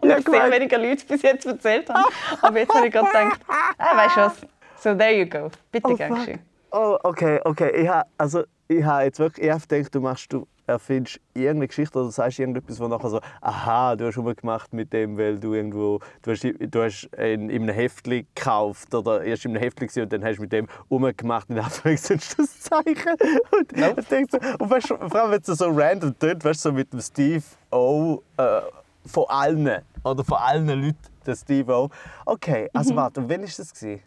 Und 0.02 0.04
Ja, 0.10 0.18
ich 0.18 0.26
sehr 0.28 0.50
wenige 0.50 0.76
Leute 0.76 1.04
bis 1.06 1.22
jetzt 1.22 1.46
erzählt 1.46 1.88
haben. 1.88 2.04
Aber 2.42 2.58
jetzt 2.58 2.74
habe 2.74 2.86
ich 2.86 2.92
gerade 2.92 3.06
gedacht, 3.08 3.40
ah, 3.78 3.96
weißt 3.96 4.16
du 4.16 4.20
was? 4.20 4.34
So, 4.78 4.94
there 4.94 5.12
you 5.18 5.26
go. 5.26 5.50
Bitte, 5.72 5.88
Oh, 5.88 5.96
geschehen. 5.96 6.40
Oh, 6.72 6.98
okay, 7.02 7.40
okay. 7.44 7.70
Ich 7.82 7.88
habe 7.88 8.08
also, 8.16 8.44
ich 8.68 8.84
habe 8.84 9.04
jetzt 9.04 9.18
wirklich 9.18 9.46
ich 9.46 9.52
habe 9.52 9.66
gedacht, 9.66 9.94
du 9.94 10.00
machst, 10.00 10.32
du 10.32 10.46
erfindest 10.66 11.20
irgendeine 11.34 11.68
Geschichte 11.68 11.98
oder 11.98 12.10
sagst 12.10 12.38
irgendetwas, 12.38 12.78
wo 12.78 12.86
nachher 12.86 13.10
so, 13.10 13.20
aha, 13.40 13.96
du 13.96 14.06
hast 14.06 14.16
rumgemacht 14.16 14.72
mit 14.72 14.92
dem, 14.92 15.18
weil 15.18 15.38
du 15.38 15.54
irgendwo, 15.54 15.98
du 16.22 16.30
hast, 16.30 16.44
du 16.44 16.82
hast 16.82 17.04
in, 17.16 17.50
in 17.50 17.62
einem 17.62 17.74
Heftli 17.74 18.26
gekauft 18.34 18.94
oder 18.94 19.22
erst 19.22 19.44
in 19.44 19.56
einem 19.56 19.70
gewesen 19.70 20.02
und 20.02 20.12
dann 20.12 20.24
hast 20.24 20.36
du 20.36 20.42
mit 20.42 20.52
dem 20.52 20.68
rumgemacht 20.90 21.50
und 21.50 21.56
dann 21.56 21.66
hast 21.66 21.84
du 22.10 22.14
das 22.14 22.60
Zeichen. 22.60 23.16
Und, 23.50 23.76
Nope. 23.76 24.00
ich 24.00 24.08
denk 24.08 24.30
so, 24.30 24.38
und 24.38 24.70
weißt, 24.70 24.88
vor 24.88 25.14
allem, 25.14 25.32
wenn 25.32 25.40
es 25.40 25.46
so 25.46 25.68
random 25.68 26.18
tönt, 26.18 26.44
weißt 26.44 26.64
du, 26.64 26.68
so 26.68 26.72
mit 26.72 26.92
dem 26.92 27.00
Steve 27.00 27.42
O. 27.72 28.22
Äh, 28.36 28.60
von 29.06 29.24
allen, 29.28 29.82
oder 30.04 30.24
von 30.24 30.38
allen 30.38 30.68
Leuten, 30.68 30.98
der 31.26 31.34
Steve 31.34 31.72
O. 31.72 31.88
Okay, 32.26 32.68
also 32.72 32.94
warte, 32.94 33.20
und 33.20 33.30
wann 33.30 33.40
war 33.40 33.46
das? 33.46 33.72
Gewesen? 33.72 34.02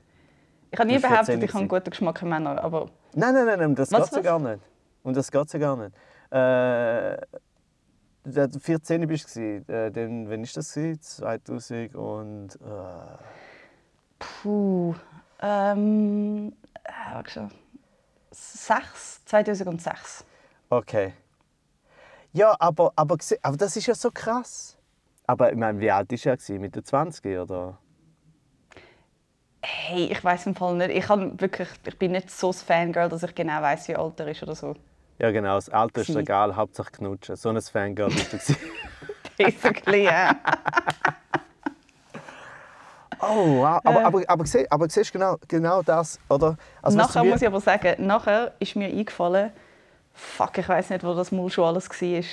Ich 0.74 0.80
habe 0.80 0.90
nie 0.90 0.98
behauptet, 0.98 1.26
14 1.28 1.44
ich 1.44 1.50
habe 1.50 1.60
einen 1.60 1.68
guten 1.68 1.90
Geschmack 1.92 2.22
in 2.24 2.30
Männern, 2.30 2.58
aber 2.58 2.90
Nein, 3.14 3.36
nein, 3.36 3.46
nein, 3.46 3.60
nein, 3.60 3.76
das 3.76 3.92
geht 3.92 4.12
ja 4.12 4.22
gar 4.22 4.40
nicht. 4.40 4.60
Um 5.04 5.14
das 5.14 5.32
geht 5.32 5.54
ja 5.54 5.60
gar 5.60 5.78
nicht. 5.78 5.96
Äh, 6.32 7.18
der 8.26 8.50
14 8.60 9.08
bist 9.08 9.36
du. 9.36 9.40
Äh, 9.40 9.92
dann, 9.92 10.28
wann 10.28 10.42
war 10.42 10.50
das? 10.52 10.74
gewesen? 10.74 11.00
2000 11.00 11.94
und. 11.94 12.56
Äh, 12.56 13.18
puh. 14.18 14.96
Ähm, 15.44 16.54
äh, 16.84 17.30
schon. 17.30 17.52
Sechs, 18.32 19.24
2006. 19.26 20.26
okay. 20.72 21.14
Ja, 22.32 22.56
aber, 22.58 22.94
aber, 22.96 23.18
aber 23.44 23.58
das 23.58 23.76
ist 23.76 23.86
ja 23.86 23.94
so 23.94 24.10
krass. 24.12 24.76
Aber 25.28 25.52
ich 25.52 25.58
meine, 25.58 25.80
wie 25.80 25.92
alt 25.92 26.12
war 26.12 26.38
er? 26.50 26.60
Mit 26.60 26.76
den 26.76 26.84
20 26.84 27.38
oder? 27.38 27.78
Hey, 29.66 30.08
ich 30.12 30.22
weiß 30.22 30.46
im 30.48 30.56
Fall 30.56 30.76
nicht. 30.76 30.90
Ich, 30.92 31.08
wirklich, 31.10 31.70
ich 31.88 31.98
bin 31.98 32.12
nicht 32.12 32.30
so 32.30 32.50
ein 32.50 32.54
Fangirl, 32.54 33.08
dass 33.08 33.24
ich 33.24 33.34
genau 33.34 33.62
weiß, 33.62 33.88
wie 33.88 33.96
alt 33.96 34.20
er 34.20 34.28
ist 34.28 34.44
oder 34.44 34.56
so. 34.56 34.76
Ja, 35.20 35.32
genau. 35.32 35.56
Das 35.56 35.70
Alter 35.70 36.02
ist 36.02 36.10
egal, 36.10 36.54
Hauptsache 36.56 36.92
knutschen. 36.92 37.38
So 37.38 37.48
ein 37.50 37.62
Fangirl 37.62 38.10
bist 38.10 38.34
du. 38.34 38.38
Basically, 39.38 40.04
ja. 40.04 40.36
oh, 43.22 43.62
wow. 43.62 43.80
Aber, 43.86 44.02
Äh. 44.02 44.04
aber, 44.04 44.22
aber, 44.28 44.46
sie- 44.46 44.70
aber 44.70 44.90
siehst 44.90 45.10
du 45.14 45.18
genau, 45.20 45.38
genau 45.48 45.82
das, 45.82 46.20
oder? 46.30 46.58
Also, 46.82 46.98
nachher 46.98 47.24
muss 47.24 47.42
ich 47.42 47.48
aber 47.48 47.62
sagen, 47.62 48.06
nachher 48.06 48.54
ist 48.60 48.76
mir 48.76 48.88
eingefallen, 48.90 49.52
fuck, 50.14 50.58
ich 50.58 50.68
weiß 50.68 50.90
nicht, 50.90 51.06
wo 51.06 51.14
das 51.14 51.32
mal 51.32 51.50
schon 51.50 51.66
alles 51.66 51.90
war. 51.90 52.24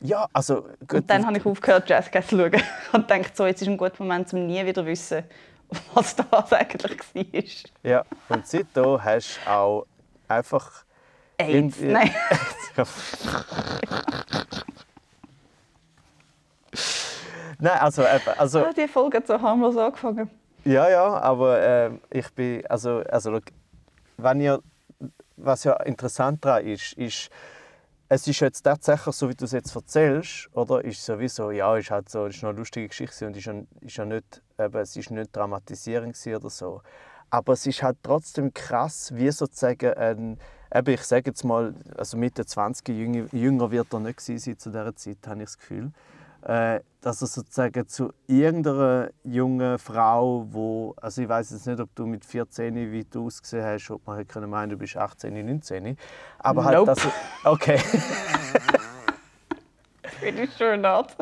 Ja, 0.00 0.26
also. 0.32 0.62
gut, 0.88 0.94
Und 1.02 1.10
dann 1.10 1.24
habe 1.24 1.38
ich 1.38 1.46
aufgehört, 1.46 1.88
Jazzcast 1.88 2.30
zu 2.30 2.36
schauen. 2.38 2.60
Und 2.92 3.06
gedacht, 3.08 3.36
so, 3.36 3.46
jetzt 3.46 3.62
ist 3.62 3.68
ein 3.68 3.76
guter 3.76 3.94
Moment, 4.02 4.32
um 4.34 4.46
nie 4.46 4.64
wieder 4.66 4.82
zu 4.82 4.86
wissen, 4.86 5.22
was 5.94 6.16
das 6.16 6.52
eigentlich 6.52 7.00
war. 7.14 7.90
Ja, 7.90 8.04
und 8.28 8.46
seitdem 8.46 9.02
hast 9.02 9.40
du 9.44 9.50
auch 9.50 9.86
einfach. 10.28 10.84
AIDS, 11.38 11.52
Irgendwie- 11.80 11.92
nein. 11.92 12.14
Nein, 17.58 17.78
also, 17.78 18.02
eben, 18.02 18.38
also 18.38 18.64
Ah, 18.64 18.72
Die 18.72 18.88
Folge 18.88 19.18
hat 19.18 19.26
so 19.26 19.40
harmlos 19.40 19.76
angefangen. 19.76 20.30
ja, 20.64 20.88
ja, 20.88 21.04
aber 21.20 21.60
ähm, 21.62 22.00
ich 22.10 22.28
bin, 22.32 22.66
also, 22.66 23.02
also 23.08 23.38
wenn 24.16 24.40
ihr, 24.40 24.60
was 25.36 25.64
ja 25.64 25.74
interessant 25.82 26.44
daran 26.44 26.66
ist, 26.66 26.92
ist, 26.94 27.30
es 28.08 28.26
ist 28.26 28.40
jetzt 28.40 28.62
tatsächlich 28.62 29.14
so, 29.14 29.28
wie 29.28 29.34
du 29.34 29.44
es 29.44 29.52
jetzt 29.52 29.74
erzählst, 29.74 30.48
oder? 30.52 30.84
Ist 30.84 31.04
sowieso, 31.04 31.50
ja, 31.50 31.76
ist 31.76 31.90
halt 31.90 32.08
so, 32.10 32.26
ist 32.26 32.42
noch 32.42 32.50
eine 32.50 32.58
lustige 32.58 32.88
Geschichte 32.88 33.26
und 33.26 33.36
ist 33.36 33.46
ja, 33.46 33.54
ist 33.80 33.96
ja 33.96 34.04
nicht, 34.04 34.42
eben, 34.64 34.78
es 34.78 34.96
ist 34.96 35.10
nicht 35.10 35.34
dramatisierend 35.34 36.16
oder 36.26 36.50
so. 36.50 36.82
Aber 37.30 37.54
es 37.54 37.66
ist 37.66 37.82
halt 37.82 37.98
trotzdem 38.02 38.52
krass, 38.52 39.12
wie 39.14 39.30
sozusagen 39.30 39.94
ein, 39.94 40.38
eben, 40.74 40.94
ich 40.94 41.02
sage 41.02 41.30
jetzt 41.30 41.44
mal, 41.44 41.74
also 41.96 42.16
Mitte 42.16 42.44
20 42.44 42.88
jünger, 42.88 43.26
jünger 43.32 43.70
wird 43.70 43.92
er 43.92 44.00
nicht 44.00 44.20
sein 44.20 44.38
zu 44.38 44.70
dieser 44.70 44.94
Zeit, 44.96 45.18
habe 45.26 45.40
ich 45.40 45.46
das 45.46 45.58
Gefühl. 45.58 45.92
äh, 46.42 46.80
dass 47.00 47.20
er 47.20 47.28
sozusagen 47.28 47.86
zu 47.88 48.12
irgendeiner 48.26 49.10
jungen 49.24 49.78
Frau, 49.78 50.46
wo, 50.50 50.94
also 51.00 51.22
ich 51.22 51.28
weiß 51.28 51.50
jetzt 51.50 51.66
nicht, 51.66 51.80
ob 51.80 51.94
du 51.94 52.06
mit 52.06 52.24
14 52.24 52.74
wie 52.92 53.04
du 53.04 53.26
ausgesehen 53.26 53.64
hast, 53.64 53.90
ob 53.90 54.06
man 54.06 54.18
hätte 54.18 54.46
meinen, 54.46 54.70
du 54.70 54.76
bist 54.76 54.96
18, 54.96 55.34
19, 55.34 55.96
aber 56.38 56.64
halt, 56.64 56.78
Nope. 56.78 56.86
dass 56.94 57.04
er, 57.04 57.12
okay. 57.50 57.80
Pretty 60.22 60.48
sure 60.56 60.78
not. 60.78 61.16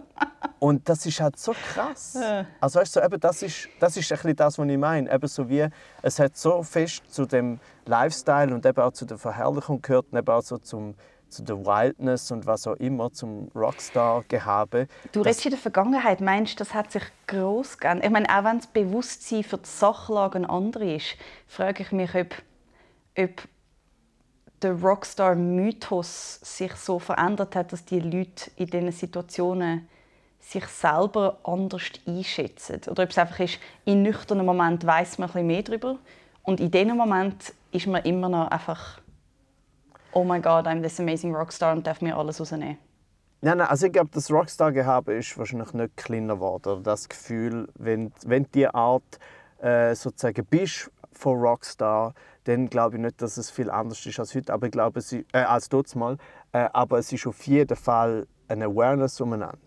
Und 0.58 0.86
das 0.88 1.06
ist 1.06 1.20
halt 1.20 1.38
so 1.38 1.54
krass. 1.72 2.18
Also 2.60 2.80
weißt 2.80 2.96
du, 2.96 3.00
so, 3.00 3.06
eben, 3.06 3.18
das 3.18 3.42
ist, 3.42 3.68
das 3.78 3.96
ist 3.96 4.12
ein 4.12 4.16
bisschen 4.16 4.36
das, 4.36 4.58
was 4.58 4.68
ich 4.68 4.78
meine. 4.78 5.12
Eben 5.12 5.26
so 5.26 5.48
wie, 5.48 5.66
es 6.02 6.18
hat 6.18 6.36
so 6.36 6.62
fest 6.62 7.02
zu 7.08 7.24
dem 7.24 7.58
Lifestyle 7.86 8.54
und 8.54 8.64
eben 8.66 8.80
auch 8.82 8.92
zu 8.92 9.06
der 9.06 9.16
Verherrlichung 9.16 9.80
gehört 9.80 10.06
und 10.12 10.18
eben 10.18 10.28
auch 10.28 10.42
so 10.42 10.58
zum, 10.58 10.94
zu 11.30 11.42
der 11.42 11.64
Wildness 11.64 12.30
und 12.30 12.46
was 12.46 12.66
auch 12.66 12.74
immer, 12.74 13.10
zum 13.10 13.48
Rockstar-Gehabe. 13.54 14.86
Du 15.12 15.22
redest 15.22 15.46
in 15.46 15.52
der 15.52 15.60
Vergangenheit, 15.60 16.20
meinst 16.20 16.54
du, 16.54 16.64
das 16.64 16.74
hat 16.74 16.92
sich 16.92 17.04
gross 17.26 17.78
geändert? 17.78 18.04
Ich 18.04 18.10
meine, 18.10 18.28
auch 18.28 18.44
wenn 18.44 18.58
das 18.58 18.66
Bewusstsein 18.66 19.44
für 19.44 19.58
die 19.58 19.68
Sachlage 19.68 20.38
ein 20.38 20.44
anderes 20.44 21.02
ist, 21.02 21.16
frage 21.46 21.84
ich 21.84 21.92
mich, 21.92 22.14
ob, 22.14 22.34
ob 23.16 23.30
der 24.62 24.72
Rockstar-Mythos 24.72 26.40
sich 26.42 26.74
so 26.74 26.98
verändert 26.98 27.56
hat, 27.56 27.72
dass 27.72 27.84
die 27.84 28.00
Leute 28.00 28.50
in 28.56 28.66
diesen 28.66 28.92
Situationen 28.92 29.88
sich 30.38 30.66
selber 30.66 31.38
anders 31.44 31.90
einschätzen. 32.06 32.80
Oder 32.88 33.04
ob 33.04 33.10
es 33.10 33.18
einfach 33.18 33.40
ist, 33.40 33.58
in 33.84 34.02
nüchternen 34.02 34.44
Moment 34.44 34.84
weiß 34.84 35.18
man 35.18 35.28
bisschen 35.28 35.46
mehr 35.46 35.62
darüber 35.62 35.98
und 36.42 36.60
in 36.60 36.70
diesem 36.70 36.96
Moment 36.96 37.52
ist 37.72 37.86
man 37.86 38.02
immer 38.04 38.28
noch 38.28 38.48
einfach 38.48 39.00
«Oh 40.12 40.24
my 40.24 40.40
God, 40.40 40.66
I'm 40.66 40.82
this 40.82 40.98
amazing 40.98 41.34
Rockstar» 41.34 41.72
und 41.72 41.86
darf 41.86 42.00
mir 42.00 42.16
alles 42.16 42.40
rausnehmen. 42.40 42.78
Nein, 43.42 43.58
nein, 43.58 43.68
also 43.68 43.86
ich 43.86 43.92
glaube, 43.92 44.10
das 44.12 44.30
Rockstar-Gehabe 44.30 45.14
ist 45.14 45.38
wahrscheinlich 45.38 45.72
nicht 45.72 45.96
kleiner 45.96 46.34
geworden. 46.34 46.82
Das 46.82 47.08
Gefühl, 47.08 47.68
wenn, 47.74 48.12
wenn 48.26 48.46
diese 48.52 48.74
Art 48.74 49.18
äh, 49.62 49.94
sozusagen 49.94 50.44
bist 50.44 50.90
von 51.20 51.38
Rockstar, 51.38 52.14
dann 52.44 52.68
glaube 52.68 52.96
ich 52.96 53.02
nicht, 53.02 53.22
dass 53.22 53.36
es 53.36 53.50
viel 53.50 53.70
anders 53.70 54.04
ist 54.04 54.18
als 54.18 54.34
heute, 54.34 54.52
aber 54.52 54.66
ich 54.66 54.72
glaube, 54.72 54.98
es, 54.98 55.12
äh, 55.12 55.24
als 55.32 55.68
dort 55.68 55.94
mal. 55.94 56.16
Äh, 56.52 56.68
aber 56.72 56.98
es 56.98 57.12
ist 57.12 57.26
auf 57.26 57.46
jeden 57.46 57.76
Fall 57.76 58.26
eine 58.48 58.64
Awareness 58.64 59.20
umeinander, 59.20 59.58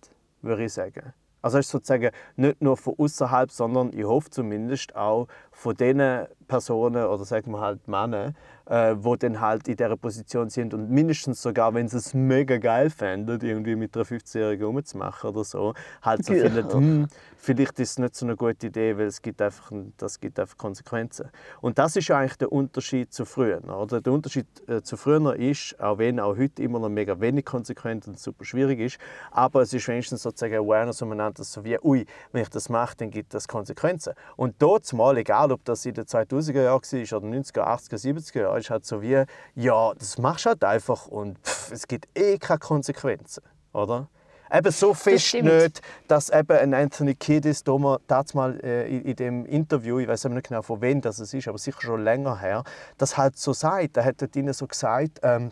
würde 0.41 0.66
ich 0.66 0.74
sagen. 0.74 1.14
Also 1.41 1.58
es 1.58 1.66
ist 1.66 1.72
sozusagen 1.72 2.12
nicht 2.38 2.62
nur 2.62 2.78
von 2.78 2.95
außerhalb, 2.97 3.51
sondern 3.51 3.91
ich 3.93 4.06
hoffe 4.06 4.30
zumindest 4.30 4.95
auch 4.95 5.28
von 5.51 5.76
den 5.76 6.26
Personen 6.47 7.06
oder 7.06 7.26
sagen 7.26 7.51
wir 7.51 7.60
halt 7.60 7.88
Männer, 7.88 8.34
äh, 8.66 8.95
die 8.95 9.18
dann 9.20 9.41
halt 9.41 9.68
in 9.68 9.76
dieser 9.76 9.97
Position 9.97 10.49
sind 10.49 10.74
und 10.74 10.89
mindestens 10.89 11.41
sogar, 11.41 11.74
wenn 11.74 11.88
sie 11.88 11.97
es 11.97 12.14
mega 12.14 12.57
geil 12.57 12.89
fänden, 12.89 13.39
irgendwie 13.41 13.76
mit 13.76 13.95
einer 13.95 14.05
15-Jährigen 14.05 14.66
rumzumachen 14.66 15.30
oder 15.30 15.43
so, 15.43 15.74
halt 16.01 16.26
so 16.26 16.34
Ja. 16.34 16.43
finden, 16.43 16.72
hm, 16.72 17.07
vielleicht 17.38 17.80
ist 17.80 17.91
es 17.91 17.99
nicht 17.99 18.16
so 18.16 18.26
eine 18.26 18.36
gute 18.36 18.68
Idee, 18.68 18.97
weil 18.97 19.07
es 19.07 19.22
gibt 19.22 19.41
einfach, 19.41 19.72
das 19.97 20.20
gibt 20.20 20.39
einfach 20.39 20.57
Konsequenzen. 20.57 21.30
Und 21.61 21.78
das 21.78 21.95
ist 21.95 22.09
eigentlich 22.11 22.38
der 22.38 22.51
Unterschied 22.51 23.14
zu 23.14 23.26
früher. 23.26 23.61
Oder? 23.64 24.01
Der 24.01 24.14
Unterschied 24.14 24.47
äh, 24.70 24.82
zu 24.82 24.97
früher 24.97 25.36
ist, 25.36 25.80
auch 25.80 25.97
wenn 25.97 26.20
auch 26.20 26.38
heute 26.38 26.64
immer 26.64 26.80
noch 26.80 26.89
mega 26.89 27.20
wenig 27.20 27.45
konsequent 27.45 28.07
und 28.07 28.20
super 28.20 28.45
schwierig 28.45 28.80
ist, 28.80 28.97
aber 29.32 29.61
es 29.61 29.74
ist 29.74 29.88
wenigstens 29.88 30.24
sozusagen 30.24 30.55
Awareness 30.55 31.01
umeinander, 31.01 31.34
dass 31.38 31.51
so 31.51 31.64
wie, 31.64 31.78
ui, 31.84 32.05
wenn 32.32 32.43
ich 32.43 32.49
das 32.49 32.70
mache, 32.70 32.95
dann 32.97 33.11
gibt 33.11 33.34
das 33.34 33.47
Konsequenzen. 33.47 34.14
Und 34.38 34.55
dort 34.59 34.91
mal, 34.93 35.18
egal 35.18 35.51
ob 35.51 35.64
das 35.66 35.86
in 35.86 35.93
den 35.93 36.05
2000er 36.05 36.64
Jahren 36.64 36.82
war 36.82 37.18
oder 37.18 37.28
90er, 37.28 37.61
80er, 37.61 37.97
70er 38.01 38.39
Jahren, 38.41 38.53
ist 38.58 38.70
halt 38.70 38.86
so 38.86 39.01
wie, 39.01 39.24
ja, 39.56 39.93
das 39.93 40.18
machst 40.18 40.45
du 40.45 40.49
halt 40.49 40.64
einfach 40.64 41.08
und 41.08 41.38
pff, 41.39 41.72
es 41.72 41.88
gibt 41.88 42.08
eh 42.18 42.38
keine 42.38 42.60
Konsequenzen, 42.60 43.43
oder? 43.74 44.08
Eben 44.51 44.72
so 44.72 44.93
fest 44.93 45.30
stimmt. 45.30 45.45
nicht, 45.51 45.82
dass 46.08 46.30
eben 46.30 46.56
ein 46.56 46.74
Anthony 46.76 47.16
Kiedis 47.16 47.64
damals 47.64 48.36
mal 48.36 48.60
äh, 48.64 48.88
in, 48.88 49.04
in 49.04 49.16
dem 49.16 49.45
Interview, 49.45 49.97
ich 49.97 50.08
weiß 50.08 50.26
nicht 50.26 50.47
genau 50.47 50.62
von 50.62 50.80
wem 50.82 51.01
das 51.01 51.18
es 51.18 51.34
ist, 51.34 51.47
aber 51.47 51.58
sicher 51.58 51.82
schon 51.82 52.04
länger 52.04 52.39
her, 52.39 52.64
das 52.99 53.18
halt 53.18 53.36
so 53.38 53.51
sagt. 53.51 53.97
Er 53.97 54.06
hat 54.06 54.22
dort 54.22 54.36
ihnen 54.36 54.54
so 54.54 54.68
gesagt, 54.68 55.22
ähm, 55.24 55.49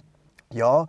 ja, 0.51 0.85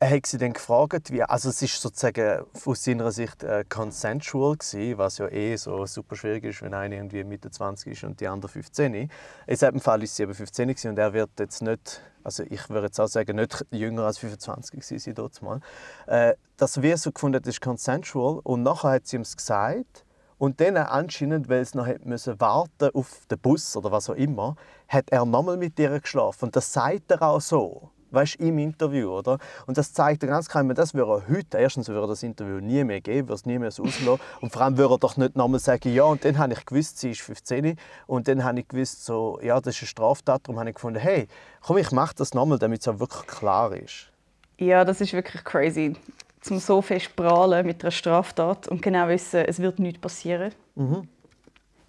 er 0.00 0.10
hat 0.10 0.26
sie 0.26 0.38
dann 0.38 0.52
gefragt, 0.52 1.10
wie, 1.10 1.22
also 1.22 1.48
es 1.48 1.60
ist 1.60 1.80
sozusagen 1.82 2.44
aus 2.64 2.84
seiner 2.84 3.10
Sicht 3.10 3.42
äh, 3.42 3.64
consensual 3.68 4.56
gewesen, 4.56 4.96
was 4.96 5.18
ja 5.18 5.28
eh 5.28 5.56
so 5.56 5.86
super 5.86 6.14
schwierig 6.14 6.44
ist, 6.44 6.62
wenn 6.62 6.72
einer 6.72 6.94
irgendwie 6.94 7.24
Mitte 7.24 7.50
20 7.50 7.92
ist 7.92 8.04
und 8.04 8.20
die 8.20 8.28
andere 8.28 8.48
15. 8.48 8.94
In 8.94 9.10
diesem 9.48 9.80
Fall 9.80 10.02
ist 10.04 10.14
sie 10.14 10.22
eben 10.22 10.34
15 10.34 10.68
gewesen 10.68 10.90
und 10.90 10.98
er 10.98 11.12
wird 11.14 11.30
jetzt 11.40 11.62
nicht, 11.62 12.00
also 12.22 12.44
ich 12.44 12.68
würde 12.70 12.86
jetzt 12.86 13.00
auch 13.00 13.08
sagen, 13.08 13.36
nicht 13.36 13.66
jünger 13.72 14.04
als 14.04 14.18
25 14.18 14.70
gewesen 14.70 14.98
sein 15.00 15.14
dort 15.14 15.42
mal. 15.42 15.60
Äh, 16.06 16.34
dass 16.56 16.80
wir 16.80 16.96
so 16.96 17.10
gefunden, 17.10 17.42
das 17.42 17.54
ist 17.54 17.60
consensual 17.60 18.38
und 18.44 18.62
nachher 18.62 18.90
hat 18.90 19.08
sie 19.08 19.16
ihm 19.16 19.24
gesagt 19.24 20.04
und 20.38 20.60
dann 20.60 20.76
anscheinend, 20.76 21.48
weil 21.48 21.62
es 21.62 21.74
noch 21.74 21.88
müssen 22.04 22.40
warten 22.40 22.90
auf 22.94 23.26
den 23.28 23.40
Bus 23.40 23.76
oder 23.76 23.90
was 23.90 24.08
auch 24.08 24.14
immer, 24.14 24.54
hat 24.86 25.10
er 25.10 25.24
nochmal 25.24 25.56
mit 25.56 25.76
ihr 25.80 25.98
geschlafen 25.98 26.44
und 26.44 26.56
das 26.56 26.72
sagt 26.72 27.10
er 27.10 27.22
auch 27.22 27.40
so 27.40 27.90
weißt, 28.10 28.36
im 28.36 28.58
Interview, 28.58 29.10
oder? 29.10 29.38
Und 29.66 29.78
das 29.78 29.92
zeigt 29.92 30.20
ganz 30.20 30.48
klar, 30.48 30.64
das 30.74 30.94
würde 30.94 31.10
er 31.10 31.28
heute, 31.28 31.58
erstens 31.58 31.88
würde 31.88 32.02
er 32.02 32.08
das 32.08 32.22
Interview 32.22 32.60
nie 32.60 32.84
mehr 32.84 33.00
geben, 33.00 33.28
würde 33.28 33.34
es 33.34 33.46
nie 33.46 33.58
mehr 33.58 33.70
so 33.70 33.84
auslassen. 33.84 34.20
Und 34.40 34.52
vor 34.52 34.62
allem 34.62 34.76
würde 34.76 34.94
er 34.94 34.98
doch 34.98 35.16
nicht 35.16 35.36
nochmal 35.36 35.60
sagen, 35.60 35.92
ja, 35.92 36.04
und 36.04 36.24
dann 36.24 36.38
habe 36.38 36.52
ich 36.52 36.64
gewusst, 36.64 36.98
sie 36.98 37.10
ist 37.10 37.20
15 37.20 37.76
und 38.06 38.28
dann 38.28 38.44
habe 38.44 38.60
ich 38.60 38.68
gewusst, 38.68 39.04
so, 39.04 39.38
ja, 39.42 39.60
das 39.60 39.76
ist 39.76 39.82
eine 39.82 39.88
Straftat, 39.88 40.42
darum 40.44 40.58
habe 40.58 40.70
ich 40.70 40.74
gefunden, 40.74 41.00
hey, 41.00 41.26
komm, 41.60 41.78
ich 41.78 41.90
mache 41.90 42.14
das 42.16 42.34
nochmal, 42.34 42.58
damit 42.58 42.80
es 42.80 42.88
auch 42.88 42.98
wirklich 43.00 43.26
klar 43.26 43.74
ist. 43.74 44.10
Ja, 44.58 44.84
das 44.84 45.00
ist 45.00 45.12
wirklich 45.12 45.42
crazy. 45.44 45.94
Zum 46.40 46.58
so 46.58 46.82
fest 46.82 47.14
prahlen 47.16 47.66
mit 47.66 47.82
einer 47.82 47.90
Straftat 47.90 48.68
und 48.68 48.82
genau 48.82 49.08
wissen, 49.08 49.44
es 49.44 49.58
wird 49.58 49.78
nichts 49.78 50.00
passieren. 50.00 50.52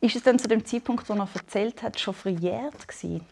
Ist 0.01 0.15
es 0.15 0.23
dann 0.23 0.39
zu 0.39 0.47
dem 0.47 0.65
Zeitpunkt, 0.65 1.09
wo 1.09 1.13
er 1.13 1.27
erzählt 1.33 1.83
hat, 1.83 1.99
schon 1.99 2.13
verjährt 2.13 2.87
gewesen? 2.87 3.25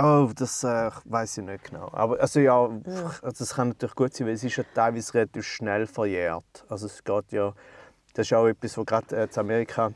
Oh, 0.00 0.30
das 0.32 0.62
äh, 0.62 0.90
weiß 1.06 1.38
ich 1.38 1.44
nicht 1.44 1.64
genau. 1.64 1.90
Aber 1.92 2.20
also 2.20 2.38
ja, 2.38 2.70
also 3.20 3.44
das 3.44 3.54
kann 3.54 3.70
natürlich 3.70 3.96
gut 3.96 4.14
sein, 4.14 4.28
weil 4.28 4.34
es 4.34 4.44
ist 4.44 4.54
ja 4.54 4.62
teilweise 4.72 5.12
relativ 5.14 5.44
schnell 5.44 5.88
verjährt. 5.88 6.64
Also 6.68 6.86
es 6.86 7.02
geht 7.02 7.32
ja, 7.32 7.52
das 8.14 8.26
ist 8.26 8.32
auch 8.32 8.46
etwas, 8.46 8.78
wo 8.78 8.84
gerade 8.84 9.16
äh, 9.16 9.24
in 9.24 9.38
Amerika 9.40 9.92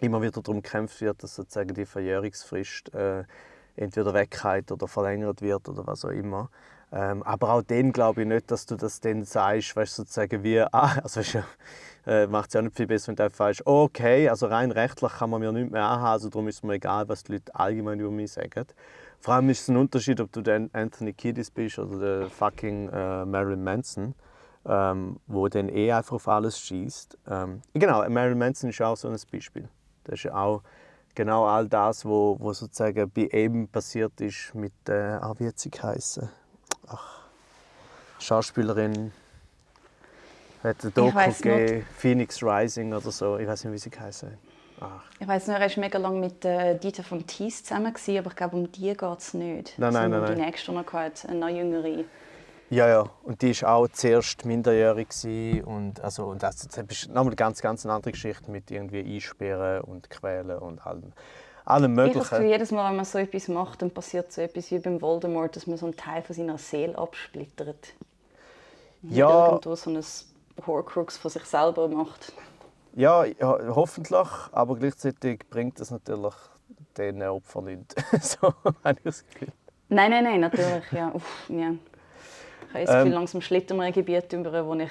immer 0.00 0.22
wieder 0.22 0.40
darum 0.40 0.62
gekämpft 0.62 1.00
wird, 1.00 1.20
dass 1.24 1.34
sozusagen 1.34 1.74
die 1.74 1.84
Verjährungsfrist 1.84 2.94
äh, 2.94 3.24
entweder 3.74 4.14
weggeht 4.14 4.70
oder 4.70 4.86
verlängert 4.86 5.42
wird 5.42 5.68
oder 5.68 5.84
was 5.84 6.04
auch 6.04 6.10
immer. 6.10 6.48
Ähm, 6.92 7.24
aber 7.24 7.54
auch 7.54 7.62
dann 7.62 7.90
glaube 7.92 8.22
ich 8.22 8.28
nicht, 8.28 8.52
dass 8.52 8.66
du 8.66 8.76
das 8.76 9.00
dann 9.00 9.24
sagst, 9.24 9.74
weißt, 9.74 9.96
sozusagen 9.96 10.44
wie, 10.44 10.60
ah, 10.72 10.98
also 11.02 11.18
weißt, 11.18 11.38
äh, 12.06 12.26
macht 12.28 12.48
es 12.48 12.54
ja 12.54 12.60
auch 12.60 12.64
nicht 12.64 12.76
viel 12.76 12.86
besser, 12.86 13.08
wenn 13.08 13.16
du 13.16 13.24
einfach 13.24 13.36
sagst, 13.36 13.66
okay, 13.66 14.28
also 14.28 14.46
rein 14.46 14.70
rechtlich 14.70 15.12
kann 15.12 15.30
man 15.30 15.40
mir 15.40 15.50
nicht 15.50 15.72
mehr 15.72 15.84
anhaben, 15.84 16.12
also 16.12 16.28
darum 16.28 16.46
ist 16.46 16.62
mir 16.62 16.74
egal, 16.74 17.08
was 17.08 17.24
die 17.24 17.32
Leute 17.32 17.52
allgemein 17.54 17.98
über 17.98 18.12
mich 18.12 18.30
sagen. 18.32 18.66
Vor 19.20 19.34
allem 19.34 19.50
ist 19.50 19.62
es 19.62 19.68
ein 19.68 19.76
Unterschied, 19.76 20.18
ob 20.20 20.32
du 20.32 20.40
der 20.40 20.68
Anthony 20.72 21.12
Kiedis 21.12 21.50
bist 21.50 21.78
oder 21.78 21.98
der 21.98 22.30
fucking 22.30 22.88
äh, 22.88 23.24
Marilyn 23.26 23.62
Manson, 23.62 24.14
ähm, 24.64 25.20
wo 25.26 25.46
dann 25.48 25.68
eh 25.68 25.92
einfach 25.92 26.14
auf 26.14 26.28
alles 26.28 26.58
schießt. 26.58 27.18
Ähm, 27.28 27.60
genau, 27.74 28.08
Marilyn 28.08 28.38
Manson 28.38 28.70
ist 28.70 28.80
auch 28.80 28.96
so 28.96 29.08
ein 29.08 29.16
Beispiel. 29.30 29.68
Das 30.04 30.14
ist 30.14 30.22
ja 30.24 30.34
auch 30.34 30.62
genau 31.14 31.44
all 31.44 31.68
das, 31.68 32.06
wo, 32.06 32.36
wo 32.40 32.54
sozusagen 32.54 33.10
bei 33.10 33.28
ihm 33.32 33.68
passiert 33.68 34.18
ist 34.22 34.54
mit, 34.54 34.72
äh, 34.88 35.18
ah, 35.20 35.34
wie 35.36 35.48
hat 35.48 35.58
sie 35.58 35.70
geheißen? 35.70 36.30
Ach, 36.88 37.24
Schauspielerin. 38.18 39.12
Hat 40.62 40.82
ein 40.84 40.94
Doku 40.94 41.32
gegeben, 41.32 41.86
Phoenix 41.96 42.42
Rising 42.42 42.92
oder 42.92 43.10
so. 43.10 43.38
Ich 43.38 43.46
weiß 43.46 43.64
nicht, 43.64 43.74
wie 43.74 43.78
sie 43.78 43.90
geheißen 43.90 44.30
hat. 44.30 44.38
Ach. 44.80 45.02
Ich 45.18 45.28
weiß 45.28 45.46
nur, 45.48 45.56
er 45.56 45.68
war 45.70 45.78
mega 45.78 45.98
lange 45.98 46.18
mit 46.20 46.44
äh, 46.44 46.78
Dieter 46.78 47.02
von 47.02 47.26
Thies 47.26 47.62
zusammen, 47.64 47.92
gewesen, 47.92 48.18
aber 48.18 48.30
ich 48.30 48.36
glaube, 48.36 48.56
um 48.56 48.72
die 48.72 48.94
geht 48.94 49.18
es 49.18 49.34
nicht. 49.34 49.74
Nein, 49.78 49.92
nein, 49.92 50.02
Sondern 50.10 50.10
nein, 50.22 50.32
Die 50.32 50.38
nein. 50.38 50.46
nächste, 50.50 50.72
die 50.72 50.78
er 50.78 50.92
hatte, 50.92 51.28
eine 51.28 51.38
noch 51.38 51.48
jüngere. 51.48 52.04
Ja, 52.70 52.88
ja. 52.88 53.04
Und 53.24 53.42
die 53.42 53.60
war 53.62 53.74
auch 53.74 53.88
zuerst 53.88 54.44
minderjährig. 54.44 55.08
gewesen 55.08 55.64
Und, 55.64 56.00
also, 56.00 56.26
und 56.26 56.42
das, 56.42 56.56
das 56.68 56.78
ist 56.78 57.08
nochmal 57.08 57.26
eine 57.26 57.36
ganz, 57.36 57.60
ganz 57.60 57.84
eine 57.84 57.94
andere 57.94 58.12
Geschichte 58.12 58.50
mit 58.50 58.70
irgendwie 58.70 59.00
Einsperren 59.16 59.80
und 59.82 60.08
Quälen 60.08 60.56
und 60.58 60.86
allem, 60.86 61.12
allem 61.64 61.92
Ich 61.98 61.98
habe 61.98 62.08
Möglichen. 62.14 62.48
jedes 62.48 62.70
Mal, 62.70 62.88
wenn 62.88 62.96
man 62.96 63.04
so 63.04 63.18
etwas 63.18 63.48
macht, 63.48 63.82
dann 63.82 63.90
passiert 63.90 64.32
so 64.32 64.40
etwas 64.40 64.70
wie 64.70 64.78
beim 64.78 65.00
Voldemort, 65.02 65.56
dass 65.56 65.66
man 65.66 65.78
so 65.78 65.86
einen 65.86 65.96
Teil 65.96 66.22
von 66.22 66.34
seiner 66.36 66.58
Seele 66.58 66.96
absplittert. 66.96 67.88
Und 69.02 69.12
Ja. 69.16 69.46
Irgendwo 69.48 69.74
so 69.74 69.90
ein 69.90 70.00
Horcrux 70.66 71.16
von 71.18 71.30
sich 71.30 71.44
selber 71.44 71.88
macht. 71.88 72.32
Ja, 72.94 73.24
ja, 73.24 73.58
hoffentlich. 73.74 74.28
Aber 74.52 74.76
gleichzeitig 74.76 75.48
bringt 75.48 75.80
das 75.80 75.90
natürlich 75.90 76.34
den 76.96 77.22
Opfern 77.22 77.64
nichts. 77.64 77.94
so 78.38 78.52
habe 78.84 78.98
ich 78.98 79.04
das 79.04 79.24
Gefühl. 79.26 79.48
Nein, 79.88 80.10
nein, 80.10 80.24
nein, 80.24 80.40
natürlich. 80.40 80.90
Ja. 80.92 81.12
Uff, 81.12 81.48
ja. 81.48 81.72
Ich 82.68 82.74
habe 82.74 82.84
das 82.84 82.90
Ähm. 82.90 82.98
Gefühl, 82.98 83.12
langsam 83.12 83.40
schlittern 83.40 83.78
wir 83.78 83.84
ein 83.84 83.92
Gebiet 83.92 84.32
über, 84.32 84.66
wo 84.66 84.74
ich 84.74 84.90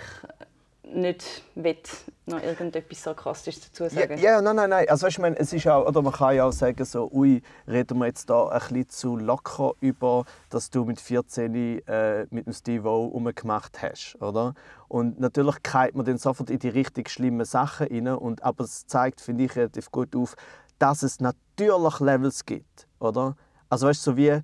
nicht 0.93 1.43
will 1.55 1.77
noch 2.25 2.41
irgendetwas 2.41 3.03
sarkastisch 3.03 3.59
dazu 3.59 3.83
Ja, 3.83 3.89
sagen? 3.89 4.17
ja, 4.19 4.41
nein, 4.41 4.55
nein, 4.55 4.69
nein. 4.69 4.89
Also, 4.89 5.07
ich 5.07 5.17
meine, 5.19 5.37
es 5.37 5.51
ist 5.53 5.67
auch, 5.67 5.85
oder 5.87 6.01
man 6.01 6.13
kann 6.13 6.35
ja 6.35 6.45
auch 6.45 6.51
sagen, 6.51 6.83
so, 6.85 7.09
ui, 7.11 7.41
reden 7.67 7.97
wir 7.99 8.07
jetzt 8.07 8.29
da 8.29 8.47
ein 8.47 8.59
bisschen 8.59 8.89
zu 8.89 9.17
locker 9.17 9.73
über, 9.79 10.25
dass 10.49 10.69
du 10.69 10.85
mit 10.85 10.99
14 10.99 11.81
äh, 11.87 12.27
mit 12.29 12.45
dem 12.45 12.53
Steve-O 12.53 13.05
rumgemacht 13.07 13.81
hast, 13.81 14.17
oder? 14.21 14.53
Und 14.87 15.19
natürlich 15.19 15.61
keilt 15.63 15.95
man 15.95 16.05
dann 16.05 16.17
sofort 16.17 16.49
in 16.49 16.59
die 16.59 16.69
richtig 16.69 17.09
schlimmen 17.09 17.45
Sachen 17.45 17.87
rein, 17.87 18.07
und, 18.07 18.43
aber 18.43 18.63
es 18.63 18.85
zeigt, 18.85 19.21
finde 19.21 19.45
ich, 19.45 19.55
relativ 19.55 19.91
gut 19.91 20.15
auf, 20.15 20.35
dass 20.77 21.03
es 21.03 21.19
natürlich 21.19 21.99
Levels 21.99 22.45
gibt, 22.45 22.87
oder? 22.99 23.35
Also 23.69 23.87
weißt 23.87 24.05
du, 24.05 24.11
so 24.11 24.17
wie 24.17 24.39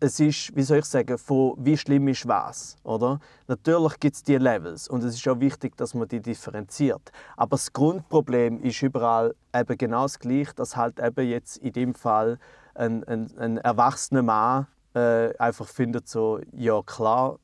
es 0.00 0.20
ist, 0.20 0.54
wie 0.54 0.62
soll 0.62 0.78
ich 0.78 0.84
sagen, 0.84 1.16
von 1.18 1.54
wie 1.58 1.76
schlimm 1.76 2.08
ist 2.08 2.28
was, 2.28 2.76
oder? 2.82 3.18
Natürlich 3.46 3.98
gibt 3.98 4.16
es 4.16 4.22
die 4.22 4.36
Levels 4.36 4.88
und 4.88 5.02
es 5.02 5.14
ist 5.14 5.26
auch 5.28 5.40
wichtig, 5.40 5.76
dass 5.76 5.94
man 5.94 6.08
die 6.08 6.20
differenziert. 6.20 7.12
Aber 7.36 7.56
das 7.56 7.72
Grundproblem 7.72 8.62
ist 8.62 8.82
überall 8.82 9.34
eben 9.54 9.78
genau 9.78 10.02
das 10.02 10.18
Gleiche, 10.18 10.54
dass 10.54 10.76
halt 10.76 10.98
eben 10.98 11.28
jetzt 11.28 11.58
in 11.58 11.72
dem 11.72 11.94
Fall 11.94 12.38
ein, 12.74 13.04
ein, 13.04 13.36
ein 13.38 13.58
erwachsener 13.58 14.22
Mann 14.22 14.66
äh, 14.94 15.36
einfach 15.38 15.66
findet 15.66 16.08
so, 16.08 16.40
ja 16.52 16.82
klar, 16.82 17.38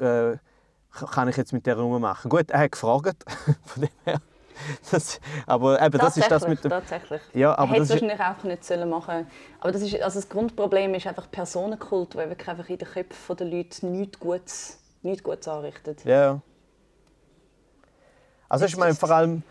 äh, 0.00 0.36
kann 1.12 1.28
ich 1.28 1.36
jetzt 1.36 1.52
mit 1.52 1.66
der 1.66 1.78
rummachen. 1.78 2.28
Gut, 2.28 2.50
er 2.50 2.60
hat 2.60 2.72
gefragt, 2.72 3.24
von 3.64 3.82
dem 3.82 3.90
her. 4.04 4.20
Das, 4.90 5.20
aber 5.46 5.80
eben, 5.80 5.98
das 5.98 6.16
ist 6.16 6.30
das 6.30 6.46
mit 6.46 6.62
dem... 6.64 6.70
Tatsächlich. 6.70 7.20
Ja, 7.34 7.52
er 7.52 7.58
aber 7.58 7.70
hätte 7.70 7.80
das 7.80 7.90
ist, 7.90 8.02
wahrscheinlich 8.02 8.20
auch 8.20 8.44
nicht 8.44 8.64
sollen 8.64 8.88
machen 8.88 9.26
Aber 9.60 9.72
das, 9.72 9.82
ist, 9.82 10.00
also 10.00 10.20
das 10.20 10.28
Grundproblem 10.28 10.94
ist 10.94 11.06
einfach 11.06 11.30
Personenkult, 11.30 12.14
der 12.14 12.28
wirklich 12.28 12.48
einfach 12.48 12.68
in 12.68 12.78
den 12.78 12.88
Köpfen 12.88 13.36
der 13.36 13.46
Leute 13.46 13.86
nichts 13.86 14.18
Gutes, 14.18 14.78
nichts 15.02 15.22
Gutes 15.22 15.48
anrichtet. 15.48 16.04
Ja. 16.04 16.24
ja. 16.24 16.40
Also 18.48 18.64
ich 18.64 18.76
meine 18.76 18.94
vor 18.94 19.10
allem, 19.10 19.42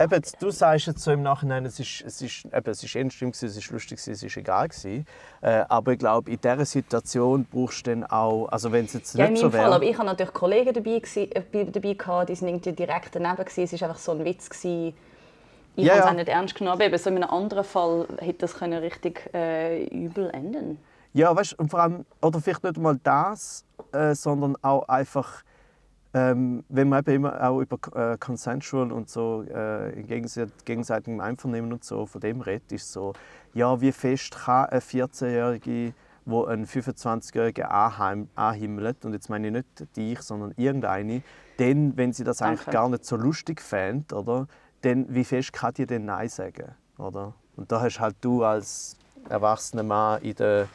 eben, 0.00 0.22
du 0.40 0.50
sagst 0.50 0.86
jetzt 0.86 1.00
so 1.02 1.10
im 1.10 1.22
Nachhinein, 1.22 1.64
es 1.64 1.80
ist, 1.80 2.02
es 2.06 2.22
ist, 2.22 2.44
eben, 2.44 2.70
es 2.70 2.82
ist 2.82 2.94
ernst, 2.94 3.18
gewesen, 3.18 3.46
es 3.46 3.56
ist 3.56 3.70
lustig, 3.70 3.98
es 3.98 4.22
ist 4.22 4.36
egal 4.36 4.68
gewesen. 4.68 5.06
Äh, 5.40 5.64
aber 5.68 5.92
ich 5.92 5.98
glaube, 5.98 6.30
in 6.30 6.40
dieser 6.40 6.64
Situation 6.64 7.46
brauchst 7.50 7.86
du 7.86 7.90
dann 7.90 8.04
auch, 8.04 8.46
also 8.48 8.72
wenn 8.72 8.84
es 8.84 8.92
jetzt 8.94 9.14
Ja, 9.14 9.26
in 9.26 9.32
nicht 9.32 9.42
meinem 9.42 9.52
so 9.52 9.56
Fall. 9.56 9.72
Aber 9.72 9.80
wäre... 9.80 9.90
ich 9.90 9.96
hatte 9.98 10.06
natürlich 10.06 10.32
Kollegen 10.32 10.72
dabei, 10.74 11.02
äh, 11.14 11.64
dabei 11.70 11.94
gehabt, 11.94 12.28
die 12.28 12.34
sind 12.34 12.48
irgendwie 12.48 12.72
direkt 12.72 13.14
daneben. 13.14 13.36
Gewesen. 13.36 13.62
Es 13.74 13.80
war 13.80 13.88
einfach 13.88 14.00
so 14.00 14.12
ein 14.12 14.24
Witz. 14.24 14.48
Gewesen. 14.48 14.94
Ich 15.76 15.84
Ja, 15.84 15.92
habe 15.92 16.00
es 16.02 16.06
auch 16.06 16.14
nicht 16.14 16.28
ernst 16.28 16.54
genommen. 16.54 16.80
Aber 16.80 16.98
so 16.98 17.10
in 17.10 17.16
einem 17.16 17.30
anderen 17.30 17.64
Fall 17.64 18.06
hätte 18.18 18.38
das 18.38 18.54
können 18.54 18.78
richtig 18.78 19.28
äh, 19.34 19.84
übel 19.88 20.30
enden 20.30 20.78
Ja, 21.12 21.34
weißt 21.36 21.56
du, 21.58 21.66
vor 21.66 21.80
allem, 21.80 22.06
oder 22.22 22.40
vielleicht 22.40 22.64
nicht 22.64 22.78
mal 22.78 22.98
das, 23.02 23.64
äh, 23.92 24.14
sondern 24.14 24.56
auch 24.62 24.88
einfach, 24.88 25.42
ähm, 26.16 26.64
wenn 26.70 26.88
man 26.88 27.00
eben 27.00 27.16
immer 27.16 27.46
auch 27.46 27.60
über 27.60 27.76
äh, 27.94 28.16
Consensual 28.16 28.90
und 28.90 29.10
so, 29.10 29.42
äh, 29.42 29.90
in 30.00 30.06
gegenseit- 30.06 30.64
gegenseitigem 30.64 31.20
Einvernehmen 31.20 31.70
und 31.74 31.84
so, 31.84 32.06
von 32.06 32.22
dem 32.22 32.40
redet, 32.40 32.72
ist 32.72 32.90
so, 32.90 33.12
ja, 33.52 33.78
wie 33.82 33.92
fest 33.92 34.34
kann 34.34 34.64
eine 34.66 34.80
14-Jährige, 34.80 35.92
wo 36.24 36.46
einen 36.46 36.64
25-Jährigen 36.66 37.66
anheim- 37.66 38.28
anhimmelt, 38.34 39.04
und 39.04 39.12
jetzt 39.12 39.28
meine 39.28 39.48
ich 39.48 39.52
nicht 39.52 39.96
dich, 39.96 40.22
sondern 40.22 40.54
irgendeine, 40.56 41.22
denn, 41.58 41.94
wenn 41.98 42.14
sie 42.14 42.24
das 42.24 42.40
eigentlich 42.40 42.60
Danke. 42.60 42.70
gar 42.70 42.88
nicht 42.88 43.04
so 43.04 43.16
lustig 43.16 43.60
fände, 43.60 44.14
oder, 44.14 44.46
dann 44.80 45.06
wie 45.14 45.24
fest 45.24 45.52
kann 45.52 45.74
die 45.74 45.84
denn 45.84 46.06
Nein 46.06 46.30
sagen, 46.30 46.74
oder? 46.96 47.34
Und 47.56 47.70
da 47.70 47.82
hast 47.82 48.00
halt 48.00 48.16
du 48.22 48.42
als 48.42 48.96
erwachsener 49.28 49.82
Mann 49.82 50.22
in 50.22 50.34
der, 50.34 50.66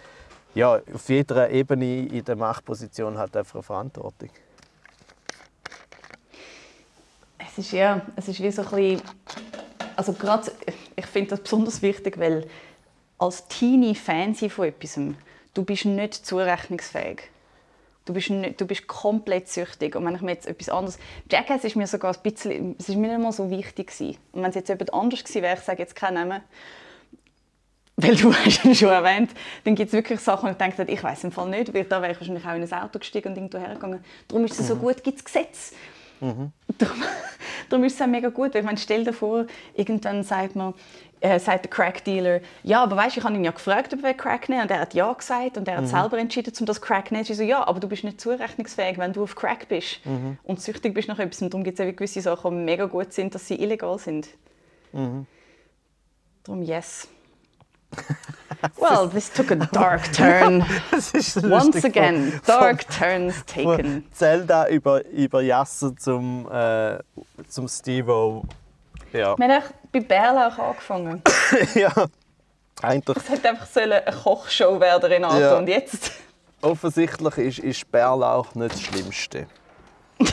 ja, 0.53 0.79
auf 0.93 1.09
jeder 1.09 1.49
Ebene 1.49 2.05
in 2.05 2.23
der 2.25 2.35
Machtposition 2.35 3.17
halt 3.17 3.35
einfach 3.35 3.55
eine 3.55 3.63
Verantwortung. 3.63 4.29
Es 7.51 7.65
ist 7.65 7.71
ja, 7.73 8.01
es 8.15 8.27
ist 8.27 8.41
wie 8.41 8.51
so 8.51 8.61
ein 8.61 8.69
bisschen, 8.69 9.01
also 9.95 10.13
gerade, 10.13 10.51
ich 10.95 11.05
finde 11.05 11.31
das 11.31 11.41
besonders 11.41 11.81
wichtig, 11.81 12.17
weil 12.17 12.47
als 13.17 13.47
Teenie 13.47 13.93
Fan 13.93 14.33
von 14.33 14.65
etwas, 14.65 14.99
du 15.53 15.63
bist 15.65 15.85
nicht 15.85 16.13
zurechnungsfähig. 16.25 17.23
Du 18.05 18.13
bist, 18.13 18.31
nicht, 18.31 18.59
du 18.59 18.65
bist 18.65 18.87
komplett 18.87 19.47
süchtig. 19.47 19.95
Und 19.95 20.05
wenn 20.05 20.15
ich 20.15 20.21
mir 20.21 20.31
jetzt 20.31 20.47
etwas 20.47 20.69
anderes... 20.69 20.97
Jackass 21.29 21.63
ist 21.63 21.75
mir 21.75 21.85
sogar 21.85 22.15
ein 22.15 22.21
bisschen... 22.23 22.75
Es 22.79 22.89
ist 22.89 22.95
mir 22.95 23.09
nicht 23.09 23.21
mal 23.21 23.31
so 23.31 23.51
wichtig 23.51 23.87
gewesen. 23.87 24.17
Und 24.31 24.41
wenn 24.41 24.49
es 24.49 24.55
jetzt 24.55 24.69
jemand 24.69 24.91
anders 24.91 25.23
gewesen 25.23 25.43
wäre, 25.43 25.53
ich 25.55 25.63
sage 25.63 25.79
jetzt 25.79 25.95
keinen 25.95 26.15
Namen, 26.15 26.41
weil 27.97 28.15
du 28.15 28.33
hast 28.45 28.65
ihn 28.65 28.73
schon 28.73 28.89
erwähnt, 28.89 29.29
dann 29.65 29.75
gibt 29.75 29.89
es 29.89 29.93
wirklich 29.93 30.19
Sachen, 30.19 30.47
wo 30.47 30.51
ich 30.51 30.57
denke, 30.57 30.83
ich 30.91 31.03
weiß 31.03 31.25
im 31.25 31.31
Fall 31.31 31.49
nicht, 31.49 31.75
weil 31.75 31.83
da 31.83 32.01
wäre 32.01 32.13
ich 32.13 32.19
wahrscheinlich 32.19 32.45
auch 32.45 32.55
in 32.55 32.63
ein 32.63 32.73
Auto 32.73 32.97
gestiegen 32.97 33.29
und 33.29 33.35
irgendwo 33.35 33.59
hergegangen. 33.59 34.03
Darum 34.27 34.45
ist 34.45 34.59
es 34.59 34.67
so 34.67 34.77
gut, 34.77 35.03
gibt 35.03 35.19
es 35.19 35.23
Gesetze. 35.23 35.75
Darum, 36.77 37.03
darum 37.69 37.83
ist 37.83 37.95
es 37.95 38.01
auch 38.01 38.07
mega 38.07 38.29
gut. 38.29 38.55
Ich 38.55 38.63
meine, 38.63 38.77
stell 38.77 39.03
dir 39.03 39.13
vor, 39.13 39.45
irgendwann 39.75 40.23
sagt 40.23 40.55
man, 40.55 40.73
äh, 41.19 41.39
sagt 41.39 41.65
der 41.65 41.69
Crack-Dealer, 41.69 42.41
ja, 42.63 42.81
aber 42.81 42.95
weißt, 42.95 43.17
ich 43.17 43.23
habe 43.23 43.35
ihn 43.35 43.43
ja 43.43 43.51
gefragt, 43.51 43.93
ob 43.93 44.03
er 44.03 44.13
Crack 44.13 44.49
nehmen 44.49 44.63
und 44.63 44.71
er 44.71 44.79
hat 44.79 44.93
ja 44.93 45.11
gesagt 45.13 45.57
und 45.57 45.67
er 45.67 45.77
hat 45.77 45.87
selber 45.87 46.17
entschieden, 46.17 46.53
um 46.59 46.65
das 46.65 46.81
Crack 46.81 47.09
zu 47.09 47.13
nehmen. 47.13 47.25
Ich 47.29 47.37
so, 47.37 47.43
ja, 47.43 47.67
aber 47.67 47.79
du 47.79 47.87
bist 47.87 48.03
nicht 48.03 48.19
zurechnungsfähig, 48.19 48.97
wenn 48.97 49.13
du 49.13 49.23
auf 49.23 49.35
Crack 49.35 49.67
bist 49.67 49.99
und 50.43 50.61
süchtig 50.61 50.93
bist 50.93 51.07
nach 51.07 51.19
etwas. 51.19 51.41
Und 51.41 51.53
darum 51.53 51.63
gibt 51.63 51.79
es 51.79 51.95
gewisse 51.95 52.21
Sachen, 52.21 52.51
die 52.51 52.63
mega 52.63 52.85
gut 52.85 53.13
sind, 53.13 53.35
dass 53.35 53.47
sie 53.47 53.61
illegal 53.61 53.99
sind. 53.99 54.29
Darum 56.43 56.63
yes. 56.63 57.07
Well, 58.79 59.07
this 59.07 59.29
took 59.29 59.51
a 59.51 59.55
dark 59.55 60.03
turn. 60.13 60.63
Once 61.43 61.83
again, 61.83 62.39
dark 62.45 62.85
turns 62.89 63.43
taken. 63.45 64.05
Zelda 64.13 64.67
über, 64.69 65.05
über 65.07 65.41
Yasser 65.41 65.95
zum, 65.97 66.47
äh, 66.51 66.99
zum 67.47 67.67
Steve-O. 67.67 68.43
Ja. 69.13 69.37
Wir 69.37 69.45
haben 69.45 69.51
echt 69.51 69.73
bei 69.91 69.99
Bärlauch 69.99 70.57
angefangen. 70.57 71.21
ja. 71.75 71.91
Eigentlich, 72.81 73.17
Es 73.17 73.29
hätte 73.29 73.49
einfach 73.49 73.67
sollen 73.67 73.91
eine 73.91 74.15
Kochshow 74.15 74.79
werden, 74.79 75.11
Renato. 75.11 75.39
Ja. 75.39 75.57
Und 75.57 75.67
jetzt? 75.67 76.11
offensichtlich 76.61 77.37
ist, 77.37 77.59
ist 77.59 77.91
Bärlauch 77.91 78.53
nicht 78.55 78.73
das 78.73 78.81
Schlimmste. 78.81 79.47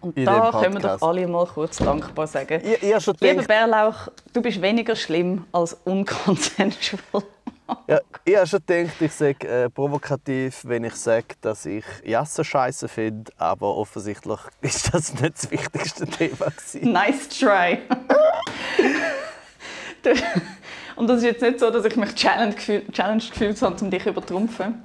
Und 0.00 0.16
In 0.16 0.24
da 0.26 0.50
können 0.52 0.74
wir 0.74 0.80
doch 0.80 1.02
alle 1.02 1.26
mal 1.26 1.46
kurz 1.46 1.78
dankbar 1.78 2.26
sagen. 2.26 2.60
Ich, 2.64 2.82
ich 2.82 3.02
schon 3.02 3.14
Lieber 3.20 3.42
gedacht, 3.42 3.48
Bärlauch, 3.48 4.08
du 4.32 4.40
bist 4.40 4.62
weniger 4.62 4.94
schlimm 4.94 5.44
als 5.50 5.76
unconsensual. 5.84 7.22
ja, 7.88 8.00
ich 8.24 8.36
habe 8.36 8.46
schon 8.46 8.60
gedacht, 8.64 9.00
ich 9.00 9.12
sage 9.12 9.48
äh, 9.48 9.68
provokativ, 9.68 10.62
wenn 10.64 10.84
ich 10.84 10.94
sage, 10.94 11.34
dass 11.40 11.66
ich 11.66 11.84
Yasser 12.04 12.44
scheiße 12.44 12.86
finde, 12.88 13.32
aber 13.38 13.76
offensichtlich 13.76 14.38
ist 14.60 14.94
das 14.94 15.12
nicht 15.14 15.34
das 15.34 15.50
wichtigste 15.50 16.06
Thema. 16.06 16.46
Gewesen. 16.46 16.92
nice 16.92 17.28
try. 17.28 17.78
Und 20.96 21.08
das 21.08 21.18
ist 21.18 21.24
jetzt 21.24 21.42
nicht 21.42 21.60
so, 21.60 21.70
dass 21.70 21.84
ich 21.84 21.96
mich 21.96 22.14
challenged 22.14 22.56
gefühlt, 22.56 22.92
challenged 22.92 23.30
gefühlt 23.30 23.60
habe, 23.62 23.76
um 23.80 23.90
dich 23.90 24.02
zu 24.02 24.10
übertrumpfen. 24.10 24.82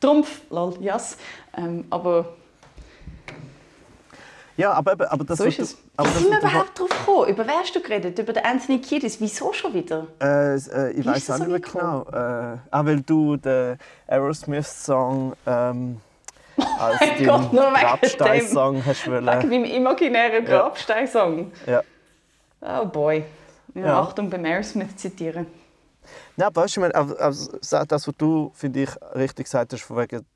Trumpf, 0.00 0.40
lol, 0.50 0.76
yes. 0.80 1.16
Ähm, 1.56 1.84
aber 1.90 2.34
Ja, 4.56 4.72
aber, 4.72 5.10
aber 5.10 5.24
das 5.24 5.38
so 5.38 5.44
ist 5.44 5.58
es. 5.58 5.78
aber 5.96 6.08
Wie 6.10 6.18
sind 6.18 6.30
wir 6.30 6.38
überhaupt 6.38 6.78
drauf 6.78 6.88
gekommen? 6.88 7.28
Über 7.28 7.46
wer 7.46 7.54
hast 7.54 7.74
du 7.74 7.80
geredet? 7.80 8.18
Über 8.18 8.32
den 8.32 8.44
Anthony 8.44 8.80
Kiedis. 8.80 9.20
Wieso 9.20 9.52
schon 9.52 9.72
wieder? 9.72 10.06
Äh, 10.20 10.54
äh, 10.56 10.90
ich 10.92 11.06
weiß 11.06 11.30
auch 11.30 11.36
so 11.38 11.44
nicht 11.44 11.74
mehr 11.74 12.04
genau. 12.04 12.54
Äh, 12.54 12.58
auch 12.70 12.84
weil 12.84 13.00
du 13.00 13.36
den 13.36 13.78
Aerosmith-Song 14.06 15.34
ähm, 15.46 16.00
als 16.78 17.00
wegen 17.00 17.26
Grabstein-Song 17.26 18.84
hast 18.84 19.06
Wegen 19.06 19.12
wollen. 19.14 19.24
meinem 19.24 19.64
imaginären. 19.64 20.44
Grabstein-Song. 20.44 21.50
Ja. 21.66 21.82
Oh 22.60 22.84
boy. 22.84 23.24
Ja, 23.74 23.86
Ja. 23.86 24.00
Achtung 24.02 24.28
beim 24.28 24.44
Aerosmith 24.44 24.96
zitieren. 24.96 25.46
Nein, 26.36 26.48
aber 26.48 26.62
weißt 26.62 26.76
du, 26.76 26.80
ich 26.80 26.92
meine, 26.92 26.94
also, 26.94 27.16
also, 27.16 27.84
das, 27.86 28.06
was 28.06 28.14
du, 28.18 28.50
finde 28.54 28.82
ich, 28.82 28.90
richtig 29.14 29.44
gesagt 29.44 29.72
hast, 29.72 29.88
wegen, 29.90 30.26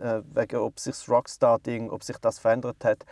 äh, 0.00 0.20
wegen 0.34 0.56
ob 0.56 0.80
sich 0.80 0.94
das 0.94 1.08
Rockstar-Ding, 1.08 1.90
ob 1.90 2.02
sich 2.02 2.16
das 2.18 2.40
verändert 2.40 2.84
hat 2.84 3.04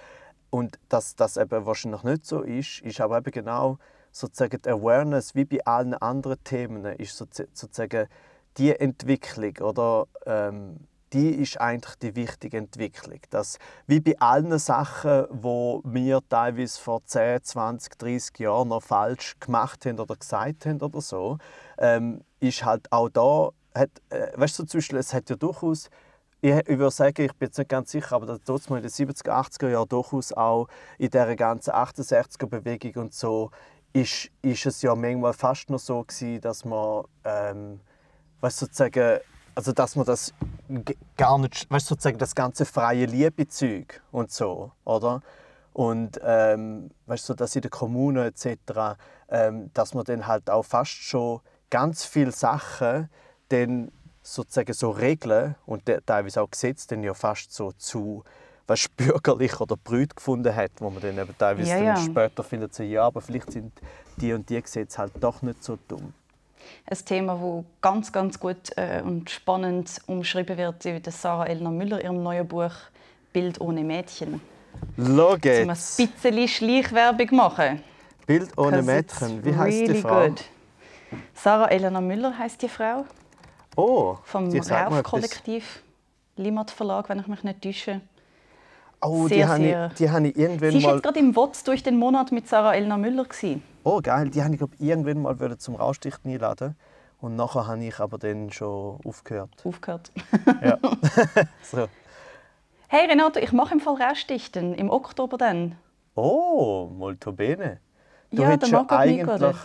und 0.51 0.79
dass 0.89 1.17
das 1.17 1.37
eben 1.37 1.65
wahrscheinlich 1.67 2.03
nicht 2.03 2.27
so 2.27 2.43
ist, 2.43 2.81
ist 2.81 3.01
aber 3.01 3.19
eben 3.19 3.31
genau 3.31 3.79
sozusagen 4.13 4.61
die 4.63 4.69
Awareness, 4.69 5.35
wie 5.35 5.45
bei 5.45 5.65
allen 5.65 5.95
anderen 5.95 6.43
Themen, 6.43 6.85
ist 6.85 7.21
sozu- 7.21 7.47
sozusagen 7.53 8.09
die 8.57 8.75
Entwicklung 8.75 9.57
oder 9.59 10.07
ähm, 10.27 10.81
die 11.13 11.31
ist 11.31 11.61
eigentlich 11.61 11.97
die 11.97 12.15
wichtige 12.15 12.59
Entwicklung. 12.59 13.21
Dass, 13.31 13.59
wie 13.87 14.01
bei 14.01 14.19
allen 14.21 14.59
Sachen, 14.59 15.27
wo 15.31 15.83
wir 15.85 16.21
teilweise 16.29 16.81
vor 16.81 17.05
10, 17.05 17.43
20, 17.43 17.99
30 17.99 18.39
Jahren 18.39 18.69
noch 18.69 18.83
falsch 18.83 19.37
gemacht 19.41 19.87
haben 19.87 19.99
oder 19.99 20.17
gesagt 20.17 20.67
haben 20.67 20.81
oder 20.81 21.01
so, 21.01 21.39
ähm, 21.79 22.23
ist 22.41 22.65
halt 22.65 22.91
auch 22.93 23.09
da, 23.09 23.51
hat, 23.75 23.91
äh, 24.11 24.29
weißt 24.37 24.59
du, 24.61 24.65
zum 24.65 24.79
Beispiel, 24.79 24.99
es 24.99 25.15
hat 25.15 25.31
ja 25.31 25.37
durchaus, 25.37 25.91
ich, 26.41 26.79
würde 26.79 26.91
sagen, 26.91 27.23
ich 27.23 27.35
bin 27.35 27.49
jetzt 27.49 27.59
nicht 27.59 27.69
ganz 27.69 27.91
sicher, 27.91 28.17
aber 28.17 28.43
tut 28.43 28.67
in 28.69 28.77
den 28.77 28.91
70er, 28.91 29.31
80er 29.31 29.69
Jahren 29.69 29.89
durchaus 29.89 30.33
auch 30.33 30.69
in 30.99 31.11
dieser 31.11 31.37
ganzen 31.37 31.73
68er-Bewegung 31.73 33.05
und 33.05 33.15
so, 33.15 33.51
ist, 33.93 34.31
ist 34.43 34.67
es 34.67 34.83
ja 34.83 34.95
manchmal 34.95 35.33
fast 35.33 35.69
noch 35.71 35.79
so 35.79 36.03
gewesen, 36.03 36.41
dass 36.41 36.65
man, 36.65 37.05
ähm, 37.25 37.81
weißt, 38.41 38.59
sozusagen, 38.59 39.21
also 39.55 39.73
dass 39.73 39.97
man 39.97 40.07
das 40.07 40.33
gar 41.17 41.39
nicht, 41.39 41.71
weißt, 41.71 41.87
sozusagen 41.87 42.19
das 42.19 42.35
ganze 42.35 42.65
freie 42.65 43.07
Liebe-Zeug 43.07 44.01
und 44.13 44.31
so, 44.31 44.73
oder? 44.85 45.23
und 45.73 46.21
ähm, 46.25 46.91
weißt 47.07 47.29
du, 47.29 47.35
dass 47.35 47.55
in 47.57 47.63
der 47.63 47.71
Kommune 47.71 48.27
etc., 48.27 48.99
ähm, 49.29 49.71
dass 49.75 49.95
man 49.95 50.05
dann 50.05 50.27
halt 50.27 50.51
auch 50.51 50.65
fast 50.65 50.91
schon 50.91 51.41
ganz 51.71 52.05
viele 52.05 52.33
Sachen 52.33 53.09
dann 53.49 53.91
sozusagen 54.23 54.73
so 54.73 54.91
Regeln 54.91 55.55
und 55.67 55.83
teilweise 56.07 56.43
auch 56.43 56.51
Gesetze 56.51 56.89
dann 56.89 57.03
ja 57.03 57.15
fast 57.15 57.53
so 57.53 57.73
zu 57.73 58.25
was 58.67 58.89
bürgerlich 58.89 59.61
oder 59.61 59.77
brüt 59.77 60.15
gefunden 60.15 60.55
hat, 60.55 60.71
wo 60.79 60.91
man 60.91 61.03
dann 61.03 61.19
eben 61.19 61.37
teilweise 61.37 61.71
Ja, 61.71 61.77
dann 61.77 61.87
ja. 61.87 61.97
später 61.97 62.45
findet, 62.45 62.73
so, 62.75 62.83
ja, 62.85 63.03
aber 63.05 63.21
vielleicht 63.21 63.51
sind 63.51 63.73
die 64.17 64.33
und 64.33 64.49
die 64.49 64.63
Gesetze 64.63 64.99
halt 64.99 65.13
doch 65.21 65.43
nicht 65.43 65.65
so 65.65 65.77
dumm. 65.89 66.13
Ein 66.87 66.99
Thema, 67.05 67.35
das 67.35 67.65
ganz, 67.81 68.13
ganz 68.13 68.39
gut 68.39 68.77
äh, 68.77 69.03
und 69.03 69.29
spannend 69.29 70.01
umschrieben 70.07 70.57
wird 70.57 70.85
in 70.85 71.03
der 71.03 71.13
Sarah 71.13 71.47
Elner 71.47 71.71
Müller 71.71 72.03
ihrem 72.03 72.23
neuen 72.23 72.47
Buch 72.47 72.73
«Bild 73.33 73.61
ohne 73.61 73.83
Mädchen». 73.83 74.41
Schau 74.97 75.33
Um 75.33 75.41
ein 75.43 75.69
jetzt, 75.69 75.97
bisschen 75.97 76.49
Schleichwerbung 76.49 77.37
machen. 77.37 77.83
Bild 78.27 78.57
ohne 78.57 78.83
Mädchen. 78.83 79.45
Wie 79.45 79.55
heißt 79.57 79.81
die 79.81 79.87
really 79.87 80.01
Frau? 80.01 80.29
good. 80.29 80.45
Sarah 81.35 81.67
Elena 81.67 82.01
Müller 82.01 82.37
heißt 82.39 82.63
die 82.63 82.69
Frau 82.69 83.05
Oh, 83.77 84.19
vom 84.25 84.51
die. 84.51 84.59
Rauf-Kollektiv. 84.59 85.83
Limat 86.37 86.71
Verlag, 86.71 87.09
wenn 87.09 87.19
ich 87.21 87.27
mich 87.27 87.43
nicht 87.45 87.63
täusche. 87.63 88.01
Oh, 89.03 89.29
die 89.29 89.35
Sehr, 89.35 89.49
habe 89.49 89.63
sehr- 89.63 89.87
ich, 89.89 89.93
die 89.95 90.11
habe 90.11 90.29
ich 90.29 90.37
irgendwann 90.37 90.71
Sie 90.73 90.83
war 90.83 90.91
mal. 90.91 90.95
jetzt 90.97 91.03
gerade 91.05 91.19
im 91.21 91.37
WOTS 91.37 91.65
durch 91.65 91.83
den 91.83 91.97
Monat 91.99 92.33
mit 92.33 92.49
Sarah 92.49 92.75
Elena 92.75 92.97
Müller. 92.97 93.25
Gewesen. 93.25 93.63
Oh, 93.85 94.01
geil. 94.03 94.29
Die 94.31 94.43
habe 94.43 94.53
ich 94.53 94.59
glaub, 94.59 94.71
irgendwann 94.79 95.23
mal 95.23 95.59
zum 95.59 95.75
Raustichten 95.77 96.31
einladen. 96.31 96.77
Und 97.21 97.37
nachher 97.37 97.67
habe 97.67 97.83
ich 97.85 97.99
aber 97.99 98.19
dann 98.19 98.51
schon 98.51 98.99
aufgehört. 99.05 99.51
Aufgehört. 99.65 100.11
Ja. 100.63 100.79
so. 101.63 101.87
Hey 102.89 103.07
Renato, 103.07 103.39
ich 103.41 103.53
mache 103.53 103.75
im 103.75 103.81
Fall 103.81 104.03
Raustichten. 104.03 104.75
Im 104.75 104.91
Oktober 104.91 105.39
dann. 105.39 105.77
Oh, 106.15 106.89
molto 106.93 107.33
bene. 107.33 107.79
Du 108.33 108.43
Ja, 108.43 108.49
hättest 108.49 108.73
ja 108.73 108.85
eigentlich, 108.89 109.57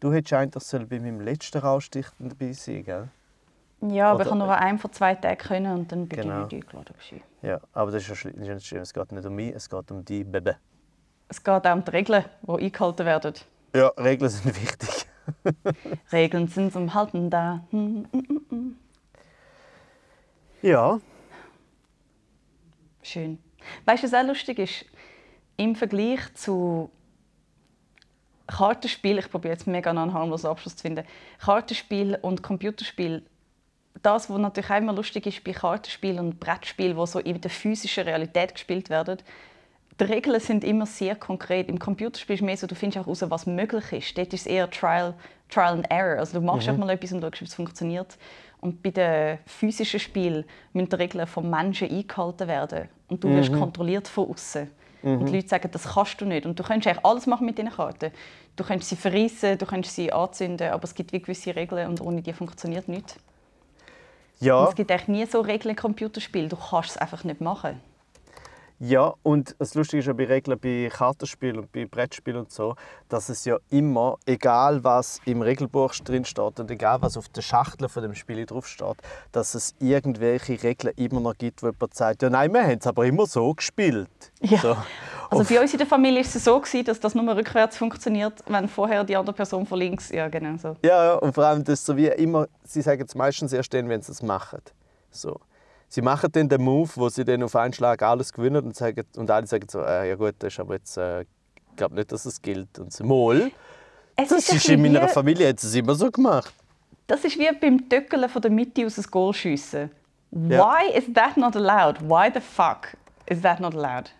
du 0.00 0.12
hättest 0.12 0.32
eigentlich 0.32 0.88
bei 0.88 0.98
meinem 1.00 1.20
letzten 1.20 1.58
Raustichten 1.58 2.28
dabei 2.28 2.52
sein, 2.52 2.84
gell? 2.84 3.08
Ja, 3.88 4.10
aber 4.10 4.16
Oder- 4.16 4.24
ich 4.24 4.30
habe 4.30 4.38
nur 4.38 4.48
an 4.56 4.62
einem 4.62 4.78
von 4.78 4.92
zwei 4.92 5.14
Tagen 5.16 5.38
können 5.38 5.76
und 5.78 5.90
dann 5.92 6.06
bin 6.06 6.20
Genau. 6.22 6.46
ich 6.46 6.52
nicht 6.52 6.64
eingeladen. 6.72 6.94
Ja, 7.42 7.60
aber 7.72 7.90
das 7.90 8.02
ist 8.02 8.10
das 8.10 8.24
ist 8.24 8.36
nicht 8.36 8.66
schlimm. 8.66 8.82
Es 8.82 8.94
geht 8.94 9.10
nicht 9.12 9.26
um 9.26 9.34
mich, 9.34 9.52
es 9.54 9.68
geht 9.68 9.90
um 9.90 10.04
die 10.04 10.22
Baby. 10.24 10.52
Es 11.28 11.42
geht 11.42 11.66
auch 11.66 11.72
um 11.74 11.84
die 11.84 11.90
Regeln, 11.90 12.24
die 12.42 12.52
eingehalten 12.64 13.06
werden. 13.06 13.34
Ja, 13.74 13.88
Regeln 13.88 14.30
sind 14.30 14.46
wichtig. 14.62 15.06
Regeln 16.12 16.46
sind 16.48 16.72
zum 16.72 16.94
Halten 16.94 17.28
da. 17.30 17.64
Hm, 17.70 18.06
hm, 18.12 18.40
hm. 18.48 18.76
Ja. 20.62 21.00
Schön. 23.02 23.38
Weißt 23.84 24.02
du, 24.04 24.06
was 24.06 24.14
auch 24.14 24.26
lustig 24.26 24.58
ist? 24.58 24.84
Im 25.56 25.74
Vergleich 25.74 26.20
zu 26.34 26.90
Kartenspiel, 28.46 29.18
ich 29.18 29.30
probiere 29.30 29.54
jetzt 29.54 29.66
mega 29.66 29.92
noch 29.92 30.02
einen 30.02 30.12
harmlosen 30.14 30.50
Abschluss 30.50 30.76
zu 30.76 30.82
finden. 30.82 31.04
Kartenspiel 31.40 32.18
und 32.22 32.42
Computerspiel, 32.42 33.24
das, 34.02 34.30
was 34.30 34.38
natürlich 34.38 34.70
auch 34.70 34.76
immer 34.78 34.92
lustig 34.92 35.26
ist 35.26 35.44
bei 35.44 35.52
Kartenspiel 35.52 36.18
und 36.18 36.40
Brettspiel, 36.40 36.96
wo 36.96 37.06
so 37.06 37.18
in 37.18 37.40
der 37.40 37.50
physischen 37.50 38.04
Realität 38.04 38.54
gespielt 38.54 38.90
werden, 38.90 39.18
die 40.00 40.04
Regeln 40.04 40.40
sind 40.40 40.64
immer 40.64 40.86
sehr 40.86 41.14
konkret. 41.14 41.68
Im 41.68 41.78
Computerspiel 41.78 42.34
ist 42.34 42.40
es 42.40 42.44
mehr 42.46 42.56
so, 42.56 42.66
du 42.66 42.74
findest 42.74 42.98
auch 42.98 43.06
heraus, 43.06 43.22
was 43.30 43.46
möglich 43.46 43.92
ist. 43.92 44.16
Dort 44.18 44.32
ist 44.32 44.40
es 44.42 44.46
eher 44.46 44.68
Trial, 44.70 45.14
Trial 45.50 45.74
and 45.74 45.90
Error. 45.90 46.18
Also 46.18 46.40
du 46.40 46.44
machst 46.44 46.66
Mhm. 46.66 46.74
auch 46.74 46.78
mal 46.78 46.90
etwas 46.90 47.12
und 47.12 47.20
schaust, 47.20 47.42
ob 47.42 47.48
es 47.48 47.54
funktioniert. 47.54 48.16
Und 48.60 48.82
bei 48.82 48.90
den 48.90 49.38
physischen 49.46 50.00
Spielen 50.00 50.44
müssen 50.72 50.88
die 50.88 50.96
Regeln 50.96 51.26
vom 51.26 51.50
Menschen 51.50 51.90
eingehalten 51.90 52.48
werden. 52.48 52.88
Und 53.08 53.22
du 53.22 53.28
Mhm. 53.28 53.36
wirst 53.36 53.52
kontrolliert 53.52 54.08
von 54.08 54.30
außen. 54.30 54.70
Und 55.02 55.26
die 55.28 55.34
Leute 55.36 55.48
sagen, 55.48 55.68
das 55.70 55.84
kannst 55.94 56.20
du 56.20 56.24
nicht. 56.24 56.46
Und 56.46 56.58
du 56.58 56.62
kannst 56.62 56.86
eigentlich 56.86 57.04
alles 57.04 57.26
machen 57.26 57.44
mit 57.44 57.58
diesen 57.58 57.72
Karten. 57.72 58.12
Du 58.56 58.64
kannst 58.64 58.88
sie 58.88 58.96
verreissen, 58.96 59.58
du 59.58 59.66
kannst 59.66 59.94
sie 59.94 60.12
anzünden, 60.12 60.70
aber 60.70 60.84
es 60.84 60.94
gibt 60.94 61.12
wie 61.12 61.20
gewisse 61.20 61.54
Regeln 61.54 61.88
und 61.88 62.00
ohne 62.00 62.22
die 62.22 62.32
funktioniert 62.32 62.86
nichts. 62.88 63.16
Und 64.42 64.46
Ja, 64.46 64.68
es 64.68 64.74
gibt 64.74 64.90
eigentlich 64.90 65.08
nie 65.08 65.26
so 65.26 65.40
Regeln 65.40 65.70
im 65.70 65.76
Computerspiel. 65.76 66.48
Du 66.48 66.56
kannst 66.56 66.90
es 66.90 66.96
einfach 66.96 67.22
nicht 67.24 67.40
machen. 67.40 67.80
Ja, 68.84 69.14
und 69.22 69.54
das 69.60 69.76
Lustige 69.76 70.00
ist 70.00 70.06
ja 70.06 70.12
bei 70.12 70.24
Regeln 70.24 70.58
bei 70.58 70.90
Kartenspielen 70.92 71.60
und 71.60 71.70
bei 71.70 71.84
Brettspielen 71.84 72.40
und 72.40 72.50
so, 72.50 72.74
dass 73.08 73.28
es 73.28 73.44
ja 73.44 73.56
immer, 73.70 74.18
egal 74.26 74.82
was 74.82 75.20
im 75.24 75.40
Regelbuch 75.40 75.94
drin 76.02 76.24
steht 76.24 76.58
und 76.58 76.68
egal 76.68 77.00
was 77.00 77.16
auf 77.16 77.28
der 77.28 77.42
Schachtel 77.42 77.88
von 77.88 78.02
dem 78.02 78.16
Spiel 78.16 78.44
drauf 78.44 78.66
steht, 78.66 78.96
dass 79.30 79.54
es 79.54 79.76
irgendwelche 79.78 80.60
Regeln 80.60 80.92
immer 80.96 81.20
noch 81.20 81.38
gibt, 81.38 81.62
wo 81.62 81.68
jemand 81.68 81.94
sagt, 81.94 82.22
ja 82.22 82.30
nein, 82.30 82.52
wir 82.52 82.64
haben 82.64 82.78
es 82.80 82.86
aber 82.88 83.06
immer 83.06 83.24
so 83.26 83.54
gespielt. 83.54 84.08
Ja. 84.40 84.58
So. 84.58 84.76
Also 85.30 85.54
bei 85.54 85.60
uns 85.60 85.72
in 85.72 85.78
der 85.78 85.86
Familie 85.86 86.20
ist 86.20 86.34
es 86.34 86.42
so, 86.42 86.58
gewesen, 86.58 86.84
dass 86.84 86.98
das 86.98 87.14
nur 87.14 87.36
rückwärts 87.36 87.76
funktioniert, 87.76 88.42
wenn 88.48 88.66
vorher 88.66 89.04
die 89.04 89.14
andere 89.14 89.36
Person 89.36 89.64
von 89.64 89.78
links. 89.78 90.10
Ja, 90.10 90.26
genau 90.26 90.56
so. 90.56 90.74
Ja, 90.82 91.04
ja, 91.04 91.14
und 91.14 91.32
vor 91.32 91.44
allem 91.44 91.62
das 91.62 91.86
so 91.86 91.96
wie 91.96 92.08
immer, 92.08 92.48
sie 92.64 92.82
sagen 92.82 93.04
es 93.06 93.14
meistens 93.14 93.52
erst 93.52 93.72
dann, 93.72 93.88
wenn 93.88 94.02
sie 94.02 94.10
es 94.10 94.22
machen. 94.22 94.60
So. 95.12 95.38
Sie 95.92 96.00
machen 96.00 96.32
dann 96.32 96.48
den 96.48 96.62
Move, 96.62 96.88
wo 96.94 97.10
sie 97.10 97.22
dann 97.22 97.42
auf 97.42 97.54
einen 97.54 97.74
Schlag 97.74 98.00
alles 98.00 98.32
gewinnen 98.32 98.64
und, 98.64 98.74
sagen, 98.74 99.04
und 99.14 99.30
alle 99.30 99.46
sagen 99.46 99.66
so, 99.68 99.82
äh, 99.82 100.08
ja 100.08 100.14
gut, 100.14 100.36
das 100.38 100.54
ist 100.54 100.58
aber 100.58 100.76
jetzt, 100.76 100.96
äh, 100.96 101.20
ich 101.20 101.26
glaube 101.76 101.96
nicht, 101.96 102.10
dass 102.10 102.24
es 102.24 102.40
gilt. 102.40 102.78
Und 102.78 102.94
sie, 102.94 103.02
Mol, 103.04 103.52
Es 104.16 104.30
das 104.30 104.48
ein 104.48 104.56
ist 104.56 104.70
in 104.70 104.80
meiner 104.80 105.06
Familie 105.06 105.50
hat 105.50 105.62
es 105.62 105.74
immer 105.74 105.94
so 105.94 106.10
gemacht. 106.10 106.54
Das 107.08 107.22
ist 107.26 107.38
wie 107.38 107.46
beim 107.60 107.90
Töckeln 107.90 108.26
von 108.30 108.40
der 108.40 108.50
Mitte 108.50 108.86
aus 108.86 108.94
das 108.94 109.10
Goal 109.10 109.34
schiessen. 109.34 109.90
Ja. 110.30 110.64
Why 110.64 110.96
is 110.96 111.12
that 111.12 111.36
not 111.36 111.56
allowed? 111.56 112.00
Why 112.00 112.30
the 112.32 112.40
fuck 112.40 112.96
is 113.26 113.42
that 113.42 113.60
not 113.60 113.74
allowed? 113.74 114.10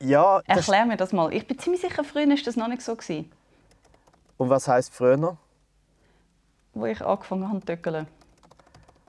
Ja, 0.00 0.40
das, 0.48 0.66
Erklär 0.66 0.84
mir 0.84 0.96
das 0.96 1.12
mal. 1.12 1.32
Ich 1.32 1.46
bin 1.46 1.56
ziemlich 1.60 1.80
sicher, 1.80 2.02
früher 2.02 2.28
war 2.28 2.36
das 2.44 2.56
noch 2.56 2.66
nicht 2.66 2.82
so. 2.82 2.96
Gewesen, 2.96 3.30
und 4.36 4.48
was 4.50 4.66
heißt 4.66 4.92
früher? 4.92 5.36
wo 6.74 6.86
ich 6.86 7.00
angefangen 7.00 7.48
habe 7.48 7.60
zu 7.60 7.66
töckeln. 7.66 8.08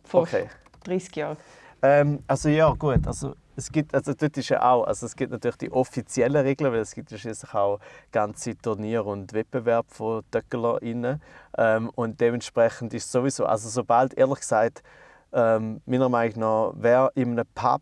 Vor 0.03 0.21
Okay. 0.21 0.49
30 0.83 1.15
Jahren. 1.15 1.37
Ähm, 1.81 2.23
also 2.27 2.49
ja, 2.49 2.71
gut. 2.73 3.05
Also, 3.07 3.35
es 3.55 3.71
gibt, 3.71 3.93
also 3.93 4.13
dort 4.13 4.37
ist 4.37 4.49
ja 4.49 4.61
auch, 4.61 4.85
also 4.85 5.05
es 5.05 5.15
gibt 5.15 5.31
natürlich 5.31 5.57
die 5.57 5.71
offiziellen 5.71 6.43
Regeln, 6.43 6.71
weil 6.71 6.79
es 6.79 6.95
gibt 6.95 7.09
schließlich 7.09 7.53
auch 7.53 7.79
ganze 8.11 8.57
Turniere 8.57 9.03
und 9.03 9.33
Wettbewerbe 9.33 9.87
von 9.89 10.23
TöcklerInnen. 10.31 11.21
Ähm, 11.57 11.89
und 11.95 12.19
dementsprechend 12.21 12.93
ist 12.93 13.11
sowieso, 13.11 13.45
also 13.45 13.69
sobald, 13.69 14.13
ehrlich 14.13 14.39
gesagt, 14.39 14.83
ähm, 15.33 15.81
meiner 15.85 16.09
Meinung 16.09 16.39
nach, 16.39 16.73
wer 16.75 17.11
in 17.15 17.31
einem 17.31 17.47
Pub 17.53 17.81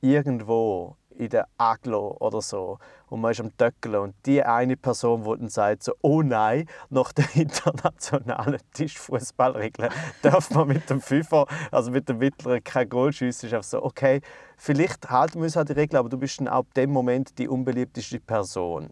irgendwo 0.00 0.96
in 1.16 1.30
der 1.30 1.48
Aglo 1.58 2.16
oder 2.20 2.40
so 2.40 2.78
und 3.08 3.20
man 3.20 3.32
ist 3.32 3.40
am 3.40 3.56
Töckeln 3.56 3.96
und 3.96 4.14
die 4.24 4.42
eine 4.42 4.76
Person, 4.76 5.24
die 5.24 5.38
dann 5.38 5.48
sagt 5.48 5.82
so, 5.82 5.92
oh 6.02 6.22
nein, 6.22 6.66
nach 6.90 7.12
den 7.12 7.26
internationalen 7.34 8.60
Tischfußballregeln 8.72 9.90
darf 10.22 10.50
man 10.50 10.68
mit 10.68 10.88
dem 10.90 11.00
Fünfer, 11.00 11.46
also 11.70 11.90
mit 11.90 12.08
dem 12.08 12.18
Mittleren 12.18 12.62
kein 12.62 12.88
Goal 12.88 13.12
schiessen, 13.12 13.46
ist 13.46 13.54
einfach 13.54 13.68
so, 13.68 13.82
okay, 13.82 14.20
vielleicht 14.56 15.10
halten 15.10 15.38
wir 15.38 15.44
uns 15.44 15.56
an 15.56 15.66
die 15.66 15.72
Regeln, 15.72 15.98
aber 15.98 16.08
du 16.08 16.18
bist 16.18 16.40
dann 16.40 16.48
ab 16.48 16.66
dem 16.74 16.90
Moment 16.90 17.38
die 17.38 17.48
unbeliebteste 17.48 18.20
Person. 18.20 18.90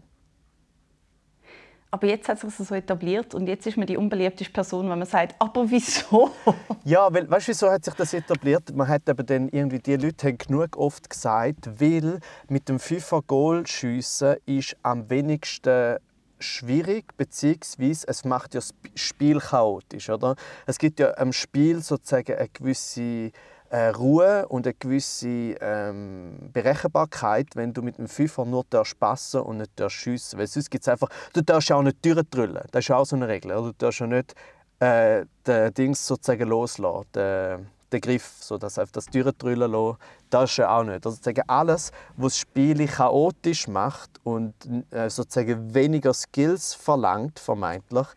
Aber 1.95 2.07
jetzt 2.07 2.27
hat 2.27 2.37
sich 2.37 2.53
das 2.53 2.67
so 2.67 2.75
etabliert 2.75 3.33
und 3.33 3.47
jetzt 3.47 3.65
ist 3.65 3.77
man 3.77 3.87
die 3.87 3.95
unbeliebteste 3.95 4.51
Person, 4.51 4.89
wenn 4.89 4.99
man 4.99 5.07
sagt, 5.07 5.33
aber 5.39 5.71
wieso? 5.71 6.29
Ja, 6.83 7.07
weil, 7.11 7.31
weißt 7.31 7.47
du, 7.47 7.51
wieso 7.51 7.71
hat 7.71 7.85
sich 7.85 7.93
das 7.93 8.13
etabliert? 8.13 8.75
Man 8.75 8.89
hat 8.89 9.07
eben 9.07 9.25
dann 9.25 9.47
irgendwie, 9.47 9.79
die 9.79 9.95
Leute 9.95 10.27
haben 10.27 10.37
genug 10.37 10.75
oft 10.75 11.09
gesagt, 11.09 11.79
weil 11.79 12.19
mit 12.49 12.67
dem 12.67 12.79
FIFA-Goal 12.79 13.65
schiessen 13.65 14.35
ist 14.45 14.75
am 14.83 15.09
wenigsten 15.09 15.99
schwierig, 16.37 17.15
beziehungsweise 17.15 18.05
es 18.09 18.25
macht 18.25 18.55
ja 18.55 18.59
das 18.59 18.73
Spiel 18.93 19.39
chaotisch, 19.39 20.09
oder? 20.09 20.35
Es 20.65 20.77
gibt 20.77 20.99
ja 20.99 21.17
am 21.17 21.31
Spiel 21.31 21.81
sozusagen 21.81 22.35
eine 22.35 22.49
gewisse 22.49 23.31
Ruhe 23.71 24.47
und 24.47 24.67
eine 24.67 24.73
gewisse 24.73 25.27
ähm, 25.59 26.49
Berechenbarkeit, 26.53 27.47
wenn 27.55 27.73
du 27.73 27.81
mit 27.81 27.97
dem 27.97 28.07
FIFA 28.07 28.45
nur 28.45 28.65
darfst 28.69 28.99
passen 28.99 29.41
und 29.41 29.57
nicht 29.57 29.91
schiessen. 29.91 30.39
Weil 30.39 30.47
sonst 30.47 30.69
gibt's 30.69 30.87
einfach, 30.87 31.09
du 31.33 31.41
darfst 31.41 31.69
ja 31.69 31.75
auch 31.75 31.81
nicht 31.81 32.03
durchdrüllen. 32.05 32.63
Das 32.71 32.85
ist 32.85 32.91
auch 32.91 33.05
so 33.05 33.15
eine 33.15 33.27
Regel. 33.27 33.51
Oder? 33.51 33.71
Du 33.71 33.73
darfst 33.77 33.99
ja 33.99 34.07
nicht 34.07 34.35
äh, 34.79 35.25
den 35.47 35.73
Dings 35.73 36.05
sozusagen 36.05 36.47
loslassen, 36.47 37.05
den, 37.15 37.67
den 37.91 38.01
Griff, 38.01 38.37
so 38.39 38.57
dass 38.57 38.77
einfach 38.77 38.93
das 38.93 39.07
durchdrüllen 39.07 39.71
lassen, 39.71 39.97
das 40.29 40.51
ist 40.51 40.57
ja 40.57 40.77
auch 40.77 40.83
nicht. 40.83 41.05
Also 41.05 41.11
sozusagen 41.11 41.43
alles, 41.47 41.91
was 42.17 42.33
das 42.33 42.39
Spiel 42.39 42.87
chaotisch 42.87 43.67
macht 43.67 44.11
und 44.23 44.53
äh, 44.91 45.09
sozusagen 45.09 45.73
weniger 45.73 46.13
Skills 46.13 46.73
verlangt, 46.73 47.39
vermeintlich, 47.39 48.07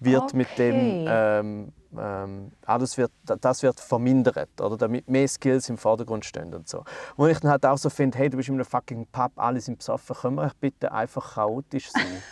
wird 0.00 0.34
mit 0.34 0.48
dem 0.58 1.06
Okay. 1.08 1.72
Ähm, 1.92 1.98
ähm, 1.98 2.52
alles 2.66 2.96
wird, 2.96 3.10
das 3.24 3.62
wird 3.62 3.80
vermindert, 3.80 4.60
oder? 4.60 4.76
damit 4.76 5.08
mehr 5.08 5.26
Skills 5.28 5.68
im 5.68 5.78
Vordergrund 5.78 6.24
stehen 6.24 6.54
und 6.54 6.68
so. 6.68 6.84
Wo 7.16 7.26
ich 7.26 7.38
dann 7.40 7.50
halt 7.50 7.64
auch 7.66 7.78
so 7.78 7.90
finde, 7.90 8.18
hey, 8.18 8.28
du 8.28 8.36
bist 8.36 8.48
in 8.48 8.56
einem 8.56 8.64
fucking 8.64 9.06
Pub, 9.10 9.32
alle 9.36 9.60
sind 9.60 9.78
besoffen, 9.78 10.16
können 10.16 10.36
wir 10.36 10.52
bitte 10.60 10.92
einfach 10.92 11.34
chaotisch 11.34 11.90
sein? 11.90 12.22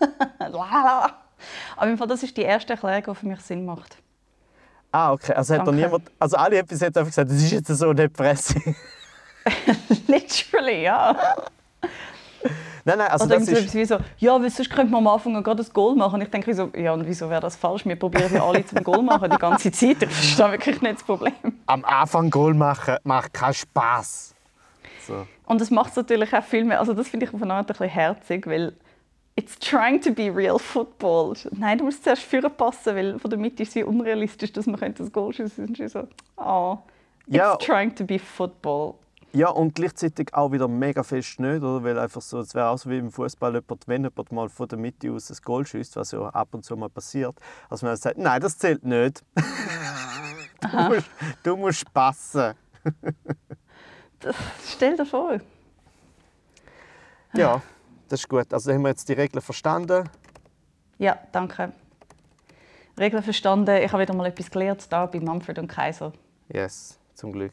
Aber 1.76 1.90
im 1.90 1.98
Fall, 1.98 2.06
das 2.06 2.22
ist 2.22 2.36
die 2.36 2.42
erste 2.42 2.74
Erklärung, 2.74 3.04
die 3.08 3.14
für 3.14 3.26
mich 3.26 3.40
Sinn 3.40 3.64
macht. 3.64 3.98
ah, 4.92 5.12
okay, 5.12 5.32
also 5.32 5.54
hat 5.54 5.66
niemand, 5.72 6.10
also 6.18 6.36
alle 6.36 6.58
haben 6.58 6.66
bis 6.66 6.80
jetzt 6.80 6.96
einfach 6.96 7.10
gesagt, 7.10 7.30
das 7.30 7.38
ist 7.38 7.50
jetzt 7.50 7.68
so 7.68 7.92
nicht 7.92 8.12
Presse. 8.12 8.60
Literally, 10.06 10.82
ja. 10.82 11.16
Nein, 12.84 12.98
nein, 12.98 13.08
also 13.08 13.24
Oder 13.24 13.38
das 13.38 13.48
ist... 13.48 13.74
wie 13.74 13.84
so, 13.84 13.98
ja, 14.18 14.40
weil 14.40 14.50
sonst 14.50 14.70
könnte 14.70 14.92
man 14.92 15.06
am 15.06 15.12
Anfang 15.14 15.42
gerade 15.42 15.62
ein 15.62 15.68
Goal 15.72 15.94
machen. 15.96 16.14
Und 16.14 16.22
ich 16.22 16.30
denke 16.30 16.54
so, 16.54 16.70
ja, 16.76 16.92
und 16.92 17.06
wieso 17.06 17.28
wäre 17.30 17.40
das 17.40 17.56
falsch? 17.56 17.84
Wir 17.86 17.96
probieren 17.96 18.32
ja 18.32 18.44
alle 18.44 18.64
zum 18.64 18.82
Goal 18.84 19.02
machen, 19.02 19.30
die 19.30 19.36
ganze 19.38 19.70
Zeit. 19.72 20.02
Ich 20.02 20.08
verstehe 20.08 20.52
wirklich 20.52 20.80
nicht 20.80 20.94
das 20.96 21.02
Problem. 21.04 21.32
Am 21.66 21.84
Anfang 21.84 22.30
Goal 22.30 22.54
machen 22.54 22.96
macht 23.04 23.32
keinen 23.32 23.54
Spaß. 23.54 24.34
So. 25.06 25.26
Und 25.46 25.60
das 25.60 25.70
macht 25.70 25.90
es 25.90 25.96
natürlich 25.96 26.32
auch 26.34 26.44
viel 26.44 26.64
mehr, 26.64 26.78
also 26.78 26.92
das 26.92 27.08
finde 27.08 27.26
ich 27.26 27.32
auf 27.34 27.42
eine 27.42 27.54
Art 27.54 27.64
ein 27.64 27.66
bisschen 27.68 27.88
herzig, 27.88 28.46
weil 28.46 28.74
it's 29.36 29.58
trying 29.58 30.00
to 30.00 30.12
be 30.12 30.30
real 30.34 30.58
football. 30.58 31.34
Nein, 31.52 31.78
du 31.78 31.84
musst 31.84 32.04
zuerst 32.04 32.22
führen 32.22 32.52
passen, 32.54 32.94
weil 32.94 33.18
von 33.18 33.30
der 33.30 33.38
Mitte 33.38 33.62
ist 33.62 33.70
es 33.70 33.74
wie 33.76 33.84
unrealistisch, 33.84 34.52
dass 34.52 34.66
man 34.66 34.78
das 34.94 35.10
Goal 35.10 35.32
schiessen 35.32 35.66
könnte. 35.66 35.88
so, 35.88 36.06
oh, 36.36 36.78
it's 37.26 37.36
Ja. 37.36 37.56
trying 37.56 37.94
to 37.94 38.04
be 38.04 38.18
football. 38.18 38.96
Ja, 39.32 39.50
und 39.50 39.74
gleichzeitig 39.74 40.32
auch 40.32 40.52
wieder 40.52 40.68
mega 40.68 41.02
fest 41.02 41.38
nicht, 41.38 41.62
oder? 41.62 41.84
Weil 41.84 41.98
einfach 41.98 42.22
so, 42.22 42.40
es 42.40 42.54
wäre 42.54 42.68
auch 42.68 42.78
so 42.78 42.88
wie 42.88 42.96
im 42.96 43.12
Fußball, 43.12 43.54
jemand, 43.54 43.86
wenn 43.86 44.04
jemand 44.04 44.32
mal 44.32 44.48
von 44.48 44.68
der 44.68 44.78
Mitte 44.78 45.12
aus 45.12 45.30
ein 45.30 45.36
Goal 45.44 45.66
schießt, 45.66 45.96
was 45.96 46.12
ja 46.12 46.20
ab 46.30 46.48
und 46.52 46.64
zu 46.64 46.76
mal 46.76 46.88
passiert, 46.88 47.38
dass 47.68 47.82
man 47.82 47.90
dann 47.90 47.98
sagt, 47.98 48.18
nein, 48.18 48.40
das 48.40 48.56
zählt 48.56 48.84
nicht. 48.84 49.22
du, 50.60 50.78
musst, 50.78 51.10
du 51.42 51.56
musst 51.56 51.92
passen. 51.92 52.54
Das, 54.20 54.34
stell 54.66 54.96
dir 54.96 55.06
vor. 55.06 55.38
Ja, 57.34 57.60
das 58.08 58.20
ist 58.20 58.28
gut. 58.28 58.52
Also 58.52 58.72
haben 58.72 58.82
wir 58.82 58.88
jetzt 58.88 59.08
die 59.08 59.12
Regeln 59.12 59.42
verstanden. 59.42 60.08
Ja, 60.98 61.18
danke. 61.32 61.72
Regeln 62.98 63.22
verstanden. 63.22 63.76
Ich 63.76 63.92
habe 63.92 64.02
wieder 64.02 64.14
mal 64.14 64.26
etwas 64.26 64.50
gelernt 64.50 64.90
da 64.90 65.06
bei 65.06 65.20
Manfred 65.20 65.58
und 65.58 65.68
Kaiser. 65.68 66.12
Yes, 66.48 66.98
zum 67.14 67.32
Glück. 67.32 67.52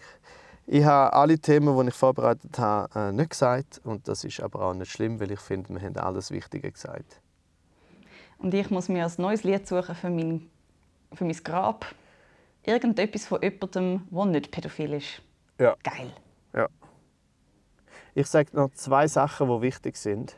Ich 0.67 0.83
habe 0.83 1.13
alle 1.13 1.37
Themen, 1.37 1.79
die 1.79 1.89
ich 1.89 1.95
vorbereitet 1.95 2.57
habe, 2.57 2.99
äh, 2.99 3.11
nicht 3.11 3.31
gesagt. 3.31 3.81
Und 3.83 4.07
das 4.07 4.23
ist 4.23 4.39
aber 4.39 4.61
auch 4.61 4.73
nicht 4.73 4.91
schlimm, 4.91 5.19
weil 5.19 5.31
ich 5.31 5.39
finde, 5.39 5.69
wir 5.69 5.81
haben 5.81 5.97
alles 5.97 6.31
Wichtige 6.31 6.71
gesagt. 6.71 7.21
Und 8.39 8.53
ich 8.53 8.69
muss 8.71 8.89
mir 8.89 9.05
ein 9.05 9.11
neues 9.17 9.43
Lied 9.43 9.67
suchen 9.67 9.95
für 9.95 10.09
mein, 10.09 10.49
für 11.13 11.23
mein 11.23 11.37
Grab. 11.43 11.85
Irgendetwas 12.63 13.25
von 13.27 13.41
jemandem, 13.41 14.07
der 14.09 14.25
nicht 14.25 14.51
pädophil 14.51 14.93
ist. 14.93 15.21
Ja. 15.59 15.75
Geil. 15.83 16.11
Ja. 16.53 16.67
Ich 18.15 18.27
sage 18.27 18.49
noch 18.53 18.71
zwei 18.71 19.07
Sachen, 19.07 19.47
die 19.47 19.61
wichtig 19.61 19.97
sind. 19.97 20.35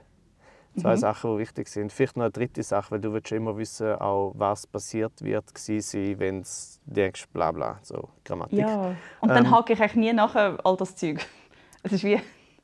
Zwei 0.79 0.95
Sachen, 0.95 1.33
die 1.33 1.39
wichtig 1.39 1.67
sind. 1.67 1.91
Vielleicht 1.91 2.17
noch 2.17 2.25
eine 2.25 2.31
dritte 2.31 2.61
Sache, 2.63 2.91
weil 2.91 2.99
du 2.99 3.11
willst 3.13 3.31
immer 3.31 3.57
wissen, 3.57 3.93
auch 3.95 4.33
was 4.35 4.67
passiert 4.67 5.21
wird 5.23 5.45
sein, 5.57 6.15
wenn 6.19 6.41
du 6.43 6.47
denkst, 6.85 7.27
bla 7.33 7.51
bla, 7.51 7.79
so 7.81 8.09
Grammatik. 8.23 8.59
Ja. 8.59 8.95
Und 9.21 9.29
dann 9.29 9.45
Ähm, 9.45 9.51
hake 9.51 9.73
ich 9.73 9.79
eigentlich 9.81 9.95
nie 9.95 10.13
nachher 10.13 10.57
all 10.63 10.77
das 10.77 10.95
Zeug. 10.95 11.25
Es 11.83 11.93
ist 11.93 12.03
wie, 12.03 12.19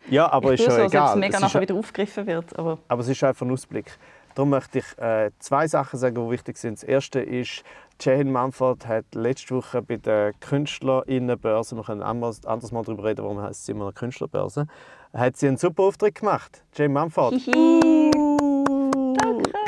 Ja, 0.10 0.30
aber 0.32 0.54
ich 0.54 0.60
ist 0.60 0.66
schon 0.66 0.76
so, 0.76 0.82
als 0.82 0.94
ob 0.94 1.00
es 1.00 1.10
egal. 1.12 1.16
mega 1.18 1.36
Es 1.38 1.42
nachher 1.42 1.62
wieder 1.62 1.76
aufgegriffen 1.76 2.28
wird. 2.28 2.58
Aber 2.60 2.78
aber 2.88 3.02
es 3.02 3.08
ist 3.08 3.24
einfach 3.24 3.46
ein 3.46 3.52
Ausblick. 3.52 3.98
Darum 4.36 4.50
möchte 4.50 4.80
ich 4.80 4.98
äh, 4.98 5.30
zwei 5.40 5.68
Sachen 5.68 6.00
sagen, 6.00 6.16
die 6.16 6.32
wichtig 6.32 6.58
sind. 6.58 6.74
Das 6.80 6.84
erste 6.84 7.20
ist, 7.22 7.64
Jane 8.02 8.26
Mumford 8.32 8.88
hat 8.88 9.06
letzte 9.14 9.56
Woche 9.56 9.82
bei 9.84 9.98
der 9.98 10.34
Künstlerinnenbörse, 10.40 11.76
wir 11.76 11.84
können 11.84 12.02
anders, 12.02 12.44
anders 12.46 12.72
mal 12.72 12.84
darüber 12.84 13.04
reden, 13.06 13.24
warum 13.24 13.42
heißt 13.42 13.66
sie 13.66 13.72
immer 13.72 13.86
eine 13.86 13.94
Künstlerbörse, 13.94 14.68
hat 15.14 15.38
sie 15.38 15.48
einen 15.48 15.58
super 15.58 15.84
Auftritt 15.84 16.16
gemacht. 16.16 16.64
Jane 16.76 16.94
Mumford. 16.94 17.36
Hihi. 17.36 18.12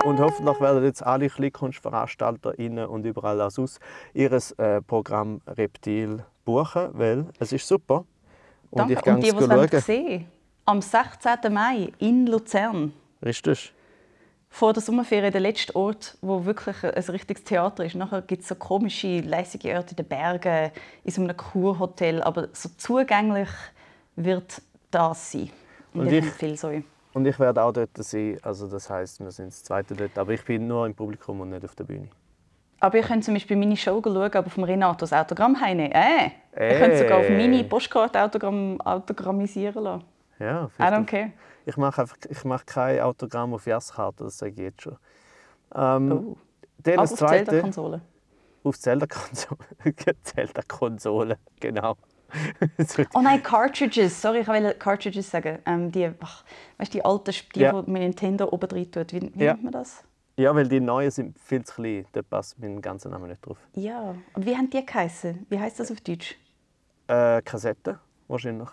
Und 0.04 0.20
hoffentlich 0.20 0.62
werden 0.62 0.84
jetzt 0.84 1.04
alle 1.04 1.30
KleinkunstveranstalterInnen 1.30 2.86
und 2.88 3.06
überall 3.06 3.42
auch 3.42 3.50
sonst 3.50 3.80
ihr 4.14 4.32
äh, 4.32 4.82
Programm 4.82 5.42
Reptil 5.48 6.24
buchen, 6.44 6.90
weil 6.94 7.26
es 7.40 7.52
ist 7.52 7.68
super. 7.68 8.06
Und 8.70 8.80
Danke. 8.80 8.94
ich 8.94 9.02
gehe 9.02 9.14
Und 9.14 9.24
die, 9.72 9.76
es 9.76 9.86
sehen 9.86 10.28
am 10.66 10.82
16. 10.82 11.52
Mai 11.52 11.92
in 12.00 12.28
Luzern. 12.28 12.94
Richtig. 13.24 13.74
Vor 14.50 14.74
der 14.74 14.82
Sommerferien 14.82 15.32
der 15.32 15.42
letzte 15.42 15.76
Ort, 15.76 16.18
wo 16.22 16.46
wirklich 16.46 16.84
ein 16.84 17.04
richtiges 17.04 17.44
Theater 17.44 17.84
ist. 17.84 17.96
Nachher 17.96 18.22
gibt 18.22 18.44
es 18.44 18.48
so 18.48 18.56
komische, 18.56 19.20
lässige 19.20 19.76
Orte 19.76 19.92
in 19.92 19.96
den 19.98 20.08
Bergen, 20.08 20.72
in 21.04 21.12
so 21.12 21.22
einem 21.22 21.36
Kurhotel. 21.36 22.22
Aber 22.22 22.48
so 22.54 22.70
zugänglich 22.78 23.50
wird 24.16 24.62
das 24.96 25.32
sein. 25.32 25.50
Und, 25.94 26.02
Und 26.02 26.08
ich 26.12 26.24
empfehle 26.24 26.64
euch. 26.64 26.84
Und 27.14 27.26
ich 27.26 27.40
werde 27.40 27.62
auch 27.64 27.72
dort 27.72 27.92
sein. 27.98 28.38
Also 28.42 28.68
das 28.68 28.90
heißt, 28.90 29.20
wir 29.22 29.32
sind 29.32 29.48
das 29.48 29.64
zweite 29.64 29.96
dort. 29.96 30.18
Aber 30.18 30.32
ich 30.34 30.44
bin 30.44 30.68
nur 30.68 30.86
im 30.86 30.94
Publikum 30.94 31.40
und 31.42 31.50
nicht 31.50 31.64
auf 31.64 31.76
der 31.76 31.86
Bühne. 31.86 32.10
Aber 32.80 32.98
ihr 32.98 33.04
könnt 33.04 33.24
zum 33.24 33.34
Beispiel 33.34 33.56
meine 33.56 33.78
Show 33.78 34.02
schauen, 34.04 34.18
aber 34.34 34.50
vom 34.50 34.64
Renato 34.66 34.98
das 35.00 35.14
Autogramm 35.14 35.60
heimnehmen. 35.60 35.92
Äh, 35.94 36.26
Ihr 36.56 36.62
Äh. 36.62 36.80
könnt 36.80 36.98
sogar 36.98 37.20
auf 37.20 37.30
meine 37.30 37.64
Postkarte 37.64 38.22
Autogramm 38.22 38.80
autogrammisieren 38.82 39.84
lassen. 39.84 40.04
Ja, 40.40 40.70
I 40.78 40.84
don't 40.84 41.06
care. 41.06 41.32
Ich 41.66 41.78
mache 41.78 42.02
einfach, 42.02 42.18
ich 42.30 42.44
mache 42.44 42.66
kein 42.66 43.00
Autogramm 43.00 43.54
auf 43.54 43.66
Jazzkarte, 43.66 44.26
das 44.26 44.38
sage 44.38 44.52
ich 44.52 44.58
jetzt 44.60 44.82
schon. 44.82 44.98
Ähm, 45.74 46.12
Oh. 46.12 46.38
Dann 46.84 46.94
Aber 46.96 47.04
das 47.04 47.14
auf 47.14 47.20
zweite. 47.20 47.46
Zelda-Konsole. 47.46 48.02
Auf 48.64 48.78
Zelda-Konsole. 48.80 49.58
Zelda-Konsole, 50.24 51.38
genau. 51.60 51.96
Oh 53.14 53.22
nein, 53.22 53.42
Cartridges. 53.44 54.22
Sorry, 54.22 54.40
ich 54.42 54.48
wollte 54.48 54.74
Cartridges 54.76 55.30
sagen. 55.30 55.60
Ähm, 55.66 55.92
die, 55.92 56.10
ach, 56.20 56.44
weißt, 56.78 56.94
du, 56.94 56.98
die 56.98 57.06
alten, 57.06 57.32
Sp- 57.34 57.54
die, 57.56 57.60
Ja. 57.62 57.82
die 57.82 57.90
man 57.92 58.02
Nintendo 58.02 58.48
oben 58.50 58.68
drin 58.70 58.92
tut. 58.92 59.14
Wie, 59.14 59.32
wie 59.34 59.44
Ja. 59.44 59.54
nennt 59.54 59.64
man 59.64 59.74
das? 59.74 60.04
Ja, 60.38 60.54
weil 60.54 60.68
die 60.68 60.80
neuen 60.82 61.12
sind 61.12 61.40
viel 61.40 61.64
zu 61.64 61.76
klein. 61.76 62.06
Da 62.12 62.22
passt 62.22 62.60
mein 62.60 62.82
ganzer 62.82 63.10
Name 63.10 63.28
nicht 63.28 63.46
drauf. 63.46 63.58
Ja. 63.74 64.16
Und 64.34 64.46
wie 64.46 64.56
haben 64.56 64.70
die 64.70 64.86
geheißen? 64.86 65.46
Wie 65.50 65.60
heißt 65.60 65.80
das 65.80 65.92
auf 65.92 66.02
Deutsch? 66.02 66.36
Äh, 67.08 67.42
Kassette 67.42 68.00
wahrscheinlich. 68.28 68.70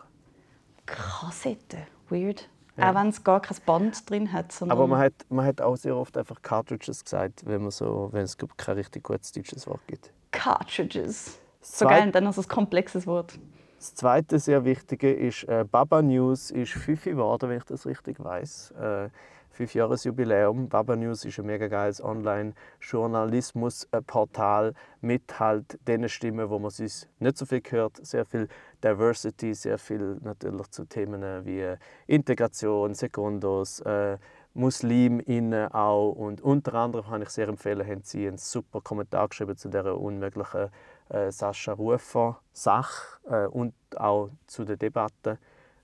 Kassette. 0.86 1.78
Weird. 2.08 2.48
Auch 2.78 2.94
wenn 2.94 3.08
es 3.08 3.22
gar 3.22 3.40
kein 3.40 3.56
Band 3.66 4.08
drin 4.10 4.32
hat. 4.32 4.54
Aber 4.62 4.86
man 4.86 4.98
hat, 4.98 5.12
man 5.28 5.44
hat 5.44 5.60
auch 5.60 5.76
sehr 5.76 5.94
oft 5.94 6.16
einfach 6.16 6.40
Cartridges 6.40 7.04
gesagt, 7.04 7.44
wenn, 7.46 7.60
man 7.62 7.70
so, 7.70 8.08
wenn 8.12 8.22
es 8.22 8.36
kein 8.56 8.76
richtig 8.76 9.02
gutes 9.04 9.30
deutsches 9.30 9.66
Wort 9.66 9.80
gibt. 9.86 10.10
Cartridges. 10.30 11.38
So 11.62 11.86
geil, 11.86 12.06
und 12.06 12.14
dann 12.14 12.24
noch 12.24 12.34
so 12.34 12.42
ein 12.42 12.48
komplexes 12.48 13.06
Wort. 13.06 13.38
Das 13.78 13.94
zweite 13.94 14.38
sehr 14.38 14.64
wichtige 14.64 15.10
ist, 15.12 15.44
äh, 15.44 15.64
Baba 15.68 16.02
News 16.02 16.50
ist 16.50 16.72
fünf 16.72 17.04
geworden, 17.04 17.48
wenn 17.48 17.56
ich 17.58 17.64
das 17.64 17.86
richtig 17.86 18.22
weiß. 18.22 18.72
Äh, 18.72 19.08
fünf 19.50 19.74
Jahresjubiläum. 19.74 20.68
Baba 20.68 20.96
News 20.96 21.24
ist 21.24 21.38
ein 21.38 21.46
mega 21.46 21.68
geiles 21.68 22.02
Online-Journalismus-Portal 22.02 24.74
mit 25.00 25.38
halt 25.38 25.78
den 25.86 26.08
Stimmen, 26.08 26.50
wo 26.50 26.58
man 26.58 26.70
sonst 26.70 27.08
nicht 27.18 27.38
so 27.38 27.46
viel 27.46 27.62
hört. 27.70 28.04
Sehr 28.04 28.24
viel 28.24 28.48
Diversity, 28.82 29.54
sehr 29.54 29.78
viel 29.78 30.18
natürlich 30.22 30.68
zu 30.70 30.84
Themen 30.84 31.44
wie 31.44 31.60
äh, 31.60 31.76
Integration, 32.06 32.94
Sekundos, 32.94 33.78
äh, 33.80 34.18
MuslimInnen 34.54 35.72
auch. 35.72 36.12
Und 36.12 36.40
unter 36.40 36.74
anderem 36.74 37.06
kann 37.06 37.22
ich 37.22 37.30
sehr 37.30 37.48
empfehlen, 37.48 37.86
haben 37.86 38.02
sie 38.02 38.26
einen 38.26 38.38
super 38.38 38.80
Kommentar 38.80 39.28
geschrieben 39.28 39.56
zu 39.56 39.68
dieser 39.68 39.98
unmöglichen 39.98 40.70
äh, 41.08 41.30
Sascha 41.30 41.72
Rufer 41.72 42.40
Sache 42.52 43.18
äh, 43.28 43.46
und 43.46 43.74
auch 43.96 44.30
zu 44.46 44.64
der 44.64 44.76
Debatte. 44.76 45.38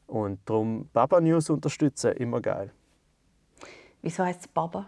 Und 0.07 0.41
darum 0.47 0.89
Baba 0.93 1.21
News 1.21 1.51
unterstützen, 1.51 2.13
immer 2.13 2.41
geil. 2.41 2.73
Wieso 4.01 4.25
heißt 4.25 4.41
es 4.43 4.49
Baba? 4.49 4.87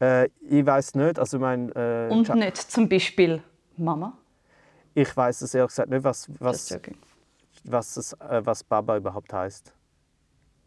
Äh, 0.00 0.28
ich 0.40 0.64
weiß 0.64 0.94
nicht, 0.94 1.18
also 1.18 1.36
ich 1.36 1.40
meine, 1.40 1.70
äh, 1.74 2.12
Und 2.12 2.26
Cha- 2.26 2.34
nicht 2.34 2.56
zum 2.56 2.88
Beispiel 2.88 3.42
Mama? 3.76 4.16
ich 4.94 5.14
weiß 5.16 5.42
es 5.42 5.52
ehrlich 5.54 5.70
gesagt 5.70 5.90
nicht, 5.90 6.04
was, 6.04 6.30
was, 6.38 6.78
was, 7.64 7.96
es, 7.96 8.12
äh, 8.14 8.40
was 8.46 8.62
Baba 8.64 8.96
überhaupt 8.96 9.32
heißt. 9.32 9.73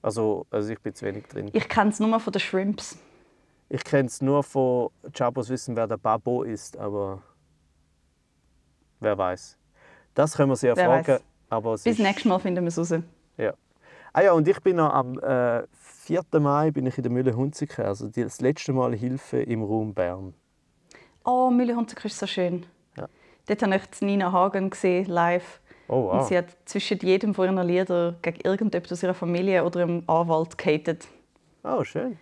Also, 0.02 0.45
also 0.52 0.72
ich 0.72 0.80
bin 0.80 0.93
zu 0.93 1.06
wenig 1.06 1.26
drin. 1.28 1.50
Ich 1.54 1.68
kenne 1.68 1.89
es 1.89 2.00
nur 2.00 2.20
von 2.20 2.32
den 2.32 2.39
Shrimps. 2.39 2.98
Ich 3.70 3.84
kenne 3.84 4.08
es 4.08 4.22
nur 4.22 4.43
von 4.43 4.89
Chabos 5.14 5.50
wissen, 5.50 5.76
wer 5.76 5.88
der 5.88 5.98
Babo 5.98 6.43
ist, 6.43 6.78
aber 6.78 7.22
wer 9.00 9.18
weiß. 9.18 9.58
Das 10.14 10.36
können 10.36 10.50
wir 10.52 10.56
sie 10.56 10.68
ja 10.68 10.76
Wer 10.76 10.86
fragen. 10.86 11.08
weiß. 11.08 11.24
Aber 11.50 11.72
Bis 11.74 11.86
ist, 11.86 12.00
nächstes 12.00 12.26
Mal 12.26 12.39
finden 12.39 12.64
wir 12.64 12.70
es 12.70 12.78
raus. 12.78 12.93
Ja. 13.38 13.54
Ah 14.14 14.22
ja, 14.22 14.32
und 14.34 14.48
ich 14.48 14.60
bin 14.62 14.78
noch 14.78 14.93
am 14.93 15.20
äh, 15.20 15.64
4. 15.74 16.22
Mai 16.39 16.72
bin 16.72 16.86
ich 16.86 16.98
in 16.98 17.04
der 17.04 17.12
Mühle 17.12 17.36
Hunziken, 17.36 17.86
also 17.86 18.08
das 18.08 18.41
letzte 18.41 18.74
Mal 18.74 18.95
Hilfe 18.95 19.41
im 19.41 19.62
Raum 19.64 19.93
Bern. 19.93 20.34
Oh, 21.26 21.50
Müllehunzig 21.50 22.04
ist 22.06 22.18
so 22.20 22.26
schön. 22.26 22.66
Ja. 22.95 23.08
Dort 23.48 23.62
habe 23.62 23.76
ich 23.76 24.02
Nina 24.02 24.32
Hagen 24.32 24.70
gesehen, 24.70 25.08
live. 25.08 25.60
Oh 25.89 26.09
Und 26.11 26.17
wow. 26.19 26.27
sie 26.27 26.38
hat 26.38 26.47
zwischen 26.65 26.99
jedem 26.99 27.33
von 27.33 27.45
ihren 27.55 27.67
Liedern 27.67 28.17
gegen 28.21 28.41
irgendjemand 28.43 28.91
aus 28.91 29.03
ihrer 29.03 29.13
Familie 29.13 29.63
oder 29.63 29.79
ihrem 29.81 30.03
Anwalt 30.07 30.57
gehatet. 30.57 31.07
Oh, 31.63 31.83
schön. 31.83 32.17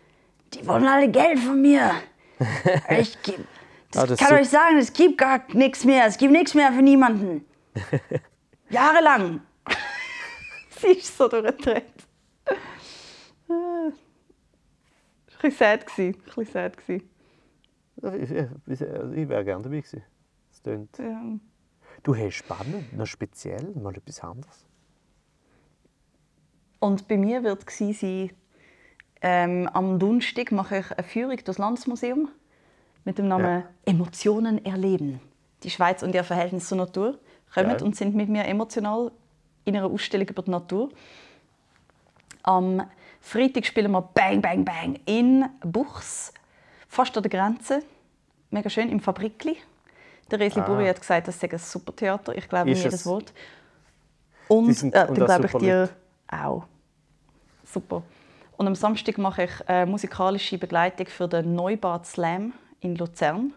Die 0.53 0.66
wollen 0.68 0.88
alle 0.88 1.09
Geld 1.09 1.39
von 1.39 1.61
mir. 1.61 1.91
Ich 2.89 3.22
geb, 3.24 3.39
das 3.91 4.03
Ah, 4.03 4.07
das 4.07 4.20
kann 4.20 4.34
euch 4.38 4.49
sagen, 4.49 4.78
es 4.78 4.91
gibt 4.91 5.18
gar 5.18 5.41
nichts 5.53 5.86
mehr. 5.86 6.05
Es 6.05 6.18
gibt 6.18 6.34
nichts 6.34 6.53
mehr 6.53 6.72
für 6.74 6.82
niemanden. 6.82 7.45
Jahrelang. 8.70 9.39
Sie 10.82 10.88
ist 10.88 11.18
so 11.18 11.30
durchgedreht. 11.30 11.86
Ein 13.47 13.93
bisschen 15.41 15.51
sad. 15.51 15.86
gewesen, 15.88 16.16
Ein 16.16 16.24
bisschen 16.26 16.45
sad. 16.45 16.78
gewesen. 16.78 17.09
Ich, 18.22 18.32
ich, 18.32 18.82
ich 18.82 19.30
wäre 19.30 19.45
gerne 19.45 19.63
dabei 19.63 19.78
gewesen. 19.80 20.03
Das 20.49 20.61
tönt. 20.61 20.97
Ja. 20.97 21.22
Du 22.06 22.16
hast 22.16 22.36
spannend, 22.36 22.95
noch 22.95 23.08
speziell, 23.08 23.72
mal 23.74 23.95
etwas 23.97 24.20
anderes. 24.22 24.64
Und 26.80 27.08
bei 27.08 27.18
mir 27.18 27.43
wird 27.43 27.66
es 27.68 27.99
sein, 27.99 28.30
Ähm, 29.22 29.68
am 29.74 29.97
Donnerstag 29.97 30.51
mache 30.51 30.78
ich 30.80 30.91
eine 30.91 31.03
Führung 31.03 31.38
durchs 31.43 31.58
Landesmuseum 31.58 32.30
mit 33.06 33.18
dem 33.18 33.28
Namen 33.28 33.64
Ja. 33.64 33.70
Emotionen 33.86 34.64
erleben. 34.64 35.20
Die 35.64 35.72
Schweiz 35.72 36.03
und 36.03 36.14
ihr 36.14 36.24
Verhältnis 36.24 36.68
zur 36.68 36.78
Natur 36.78 37.18
kommen 37.51 37.70
Geil. 37.70 37.82
und 37.82 37.95
sind 37.95 38.14
mit 38.14 38.30
mir 38.30 38.45
emotional 38.45 39.12
in 39.64 39.76
einer 39.76 39.88
Ausstellung 39.88 40.28
über 40.28 40.43
die 40.43 40.51
Natur. 40.51 40.89
Am 42.43 42.84
Freitag 43.20 43.66
spielen 43.66 43.91
wir 43.93 44.01
Bang 44.03 44.41
Bang 44.43 44.64
Bang 44.64 44.99
in 45.06 45.45
Buchs, 45.62 46.32
fast 46.88 47.18
an 47.18 47.24
der 47.24 47.32
Grenze. 47.32 47.82
Mega 48.51 48.70
schön, 48.70 48.89
im 48.89 48.99
Fabrikli. 48.99 49.58
Der 50.32 50.40
Resli 50.40 50.62
Ah. 50.62 50.66
Buri 50.66 50.88
hat 50.88 51.00
gesagt, 51.00 51.28
das 51.28 51.40
sei 51.40 51.50
ein 51.52 51.58
super 51.60 51.96
Theater. 51.96 52.36
Ich 52.36 52.48
glaube 52.50 52.72
Ist 52.72 52.80
jedes 52.84 53.02
es? 53.02 53.06
Wort. 53.06 53.34
Und, 54.48 54.74
sind- 54.74 54.94
äh, 54.96 55.06
und 55.08 55.18
dann 55.18 55.26
glaube 55.28 55.46
ich 55.48 55.54
dir 55.54 55.90
auch. 56.28 56.64
Super. 57.64 58.02
Und 58.58 58.68
am 58.68 58.76
Samstag 58.76 59.18
mache 59.18 59.44
ich 59.44 59.70
eine 59.70 59.86
musikalische 59.86 60.58
Begleitung 60.58 61.08
für 61.08 61.28
den 61.28 61.56
Neubad 61.56 62.06
Slam 62.06 62.54
in 62.80 62.96
Luzern. 62.96 63.54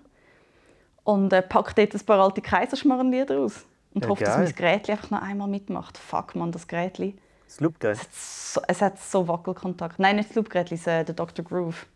Und 1.05 1.33
äh, 1.33 1.41
packe 1.43 1.73
dort 1.75 1.95
ein 1.95 2.05
paar 2.07 2.21
alte 2.21 2.43
Kaiserschmarrenlieder 2.43 3.39
aus. 3.39 3.65
Und 3.95 4.05
Ja, 4.05 4.11
hoffe, 4.11 4.25
dass 4.25 4.35
geil. 4.35 4.45
mein 4.45 4.55
Gerät 4.55 4.91
einfach 4.91 5.11
noch 5.11 5.23
einmal 5.23 5.49
mitmacht. 5.49 5.97
Fuck, 5.97 6.35
man, 6.35 6.53
das 6.53 6.67
Gerät. 6.67 6.99
Das 7.47 7.61
Loopgerät. 7.61 7.99
So, 8.13 8.61
es 8.69 8.83
hat 8.83 8.99
so 9.01 9.27
Wackelkontakt. 9.27 9.99
Nein, 9.99 10.17
nicht 10.17 10.29
das 10.31 10.37
Loopgerät, 10.37 10.71
äh, 10.87 11.05
der 11.05 11.15
Dr. 11.15 11.43
Groove. 11.45 11.87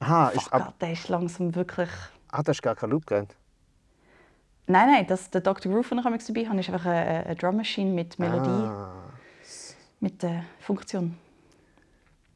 Aha, 0.00 0.28
ist, 0.28 0.42
Fuck, 0.42 0.52
ab, 0.52 0.74
der 0.80 0.92
ist 0.92 1.08
langsam 1.08 1.54
wirklich... 1.54 1.88
ah, 2.30 2.42
das 2.42 2.56
ist 2.58 2.62
gar 2.62 2.74
kein 2.76 2.90
Loopgerät. 2.90 3.34
Nein, 4.68 4.90
nein, 4.90 5.06
das, 5.06 5.30
der 5.30 5.40
Dr. 5.40 5.70
Groove, 5.72 5.88
den 5.90 5.98
ich 5.98 6.04
manchmal 6.04 6.18
dabei 6.34 6.48
habe, 6.48 6.60
ist 6.60 6.68
einfach 6.70 6.86
eine, 6.86 7.26
eine 7.26 7.36
Drum 7.36 7.56
Machine 7.56 7.90
mit 7.92 8.18
Melodie, 8.18 8.48
Ah. 8.48 8.92
mit 10.00 10.22
der 10.22 10.44
Funktion. 10.60 11.16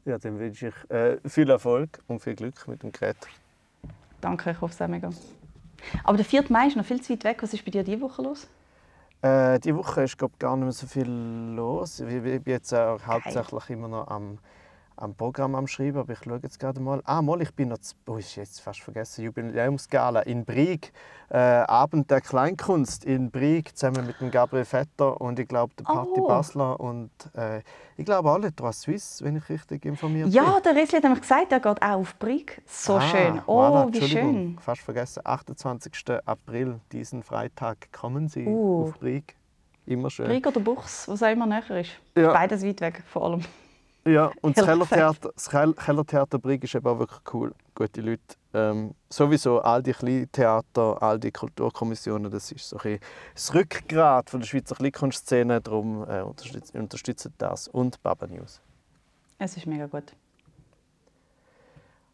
Ja, 0.05 0.17
dann 0.17 0.39
wünsche 0.39 0.69
ich 0.69 0.89
äh, 0.91 1.17
viel 1.27 1.49
Erfolg 1.49 1.99
und 2.07 2.21
viel 2.21 2.35
Glück 2.35 2.67
mit 2.67 2.81
dem 2.83 2.91
Gerät. 2.91 3.17
Danke, 4.21 4.51
ich 4.51 4.61
hoffe 4.61 4.73
es 4.73 4.81
auch 4.81 4.87
mega. 4.87 5.09
Aber 6.03 6.15
der 6.17 6.25
4. 6.25 6.45
Mai 6.49 6.67
ist 6.67 6.77
noch 6.77 6.85
viel 6.85 7.01
zu 7.01 7.11
weit 7.13 7.23
weg. 7.23 7.43
Was 7.43 7.53
ist 7.53 7.65
bei 7.65 7.71
dir 7.71 7.83
diese 7.83 8.01
Woche 8.01 8.21
los? 8.21 8.47
Äh, 9.21 9.59
die 9.59 9.75
Woche 9.75 10.03
ist 10.03 10.17
glaub, 10.17 10.37
gar 10.39 10.55
nicht 10.55 10.63
mehr 10.63 10.71
so 10.71 10.87
viel 10.87 11.07
los. 11.07 11.99
Ich 11.99 12.07
ich 12.07 12.21
bin 12.43 12.53
jetzt 12.53 12.71
äh, 12.71 12.97
hauptsächlich 13.05 13.69
immer 13.69 13.87
noch 13.87 14.07
am, 14.07 14.39
am 15.01 15.15
Programm 15.15 15.55
am 15.55 15.67
Schreiben, 15.67 15.97
aber 15.97 16.13
ich 16.13 16.19
schaue 16.19 16.39
jetzt 16.43 16.59
gerade 16.59 16.79
mal. 16.79 17.01
Ah, 17.05 17.21
mal, 17.21 17.41
ich 17.41 17.53
bin 17.55 17.69
noch 17.69 17.79
zu, 17.79 17.95
oh, 18.07 18.17
ist 18.17 18.35
jetzt 18.35 18.61
fast 18.61 18.81
vergessen, 18.81 19.23
Jubiläumsgala 19.23 20.21
in 20.21 20.45
Brieg. 20.45 20.93
Äh, 21.29 21.37
Abend 21.37 22.11
der 22.11 22.21
Kleinkunst 22.21 23.03
in 23.05 23.31
Brieg, 23.31 23.75
zusammen 23.75 24.05
mit 24.05 24.19
dem 24.21 24.29
Gabriel 24.31 24.65
Vetter 24.65 25.19
und 25.19 25.39
ich 25.39 25.47
glaube 25.47 25.73
der 25.79 25.85
Patti 25.85 26.19
Oh. 26.19 26.27
Basler 26.27 26.79
und 26.79 27.09
äh, 27.35 27.61
ich 27.97 28.05
glaube 28.05 28.29
alle 28.31 28.55
Trois 28.55 28.73
Suisse, 28.73 29.23
wenn 29.25 29.37
ich 29.37 29.49
richtig 29.49 29.85
informiert 29.85 30.29
Ja, 30.29 30.51
bin. 30.53 30.63
der 30.63 30.75
Resli 30.75 30.97
hat 30.97 31.03
nämlich 31.03 31.21
gesagt, 31.21 31.51
er 31.51 31.59
geht 31.59 31.81
auch 31.81 31.89
auf 31.95 32.15
Brig. 32.19 32.61
So 32.67 32.95
Ah, 32.97 33.01
schön. 33.01 33.41
Oh, 33.47 33.59
voilà, 33.61 33.93
wie 33.93 34.01
schön. 34.07 34.59
Fast 34.59 34.81
vergessen. 34.81 35.21
28. 35.25 35.91
April, 36.25 36.79
diesen 36.91 37.23
Freitag, 37.23 37.91
kommen 37.91 38.27
Sie 38.27 38.45
Uh. 38.45 38.83
auf 38.83 38.99
Brieg. 38.99 39.35
Immer 39.87 40.09
schön. 40.11 40.27
Brig 40.27 40.45
oder 40.45 40.59
Buchs, 40.59 41.07
was 41.07 41.23
auch 41.23 41.31
immer 41.31 41.47
näher 41.47 41.69
ist. 41.79 41.91
Ja. 42.15 42.33
Beides 42.33 42.63
weit 42.63 42.81
weg, 42.81 43.03
vor 43.07 43.23
allem. 43.25 43.41
Ja, 44.03 44.31
und 44.41 44.57
das 44.57 44.65
Kellertheater, 44.65 45.31
das 45.33 45.49
Kel- 45.49 45.73
Kellertheater 45.75 46.39
Brig 46.39 46.63
ist 46.63 46.73
eben 46.73 46.87
auch 46.87 46.97
wirklich 46.97 47.21
cool. 47.33 47.53
Gute 47.75 48.01
Leute. 48.01 48.21
Ähm, 48.53 48.95
sowieso 49.09 49.61
all 49.61 49.83
die 49.83 49.93
Kleintheater, 49.93 51.01
all 51.01 51.19
die 51.19 51.31
Kulturkommissionen, 51.31 52.31
das 52.31 52.51
ist 52.51 52.67
so 52.69 52.77
ein 52.83 52.99
das 53.33 53.53
Rückgrat 53.53 54.29
von 54.29 54.39
der 54.39 54.47
Schweizer 54.47 54.75
Kleinkunstszene. 54.75 55.61
Darum 55.61 56.03
äh, 56.09 56.21
unterstützt, 56.21 56.73
unterstützt 56.73 57.29
das 57.37 57.67
und 57.67 58.01
Baba 58.01 58.25
News. 58.27 58.59
Es 59.37 59.55
ist 59.55 59.67
mega 59.67 59.85
gut. 59.85 60.15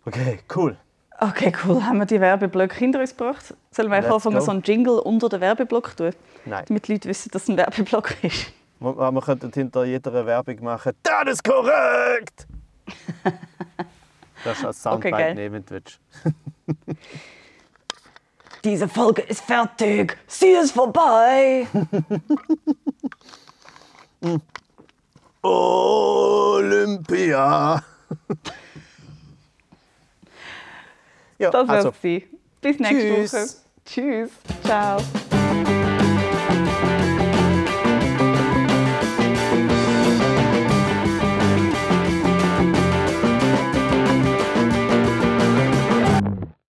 Okay, 0.06 0.40
cool. 0.56 0.78
Okay, 1.20 1.52
cool. 1.66 1.84
Haben 1.84 1.98
wir 2.00 2.06
die 2.06 2.22
Werbeblöcke 2.22 2.76
hinter 2.76 3.00
uns 3.00 3.16
gebracht? 3.16 3.56
Sollen 3.72 3.90
wir 3.90 4.02
go. 4.02 4.20
so 4.20 4.30
einen 4.30 4.62
Jingle 4.62 5.00
unter 5.00 5.30
den 5.30 5.42
Werbeblock 5.42 5.98
tun? 5.98 6.12
Nein. 6.46 6.66
Damit 6.68 6.88
die 6.88 6.94
Leute 6.94 7.10
wissen, 7.10 7.32
dass 7.32 7.44
es 7.44 7.50
ein 7.50 7.58
Werbeblock 7.58 8.24
ist. 8.24 8.54
Wir, 8.80 9.12
wir 9.12 9.22
könnten 9.22 9.52
hinter 9.52 9.86
jeder 9.86 10.26
Werbung 10.26 10.64
machen. 10.64 10.94
Das 11.04 11.28
ist 11.28 11.44
korrekt! 11.44 12.48
das 14.44 14.60
ist 14.60 14.66
als 14.66 14.82
Soundbite 14.84 15.16
Okay, 15.16 15.34
nehmen 15.34 15.64
willst. 15.68 16.00
Diese 18.64 18.88
Folge 18.88 19.22
ist 19.24 19.42
fertig. 19.42 20.18
Sie 20.28 20.50
ist 20.50 20.72
vorbei. 20.72 21.68
Olympia! 25.42 26.64
ja, 31.38 31.52
Das 31.52 31.70
also, 31.70 31.88
war's. 31.90 31.96
Bis 32.62 32.80
nächste 32.80 33.16
tschüss. 33.16 33.34
Woche. 33.34 33.48
Tschüss. 33.86 34.32
Ciao. 34.64 34.98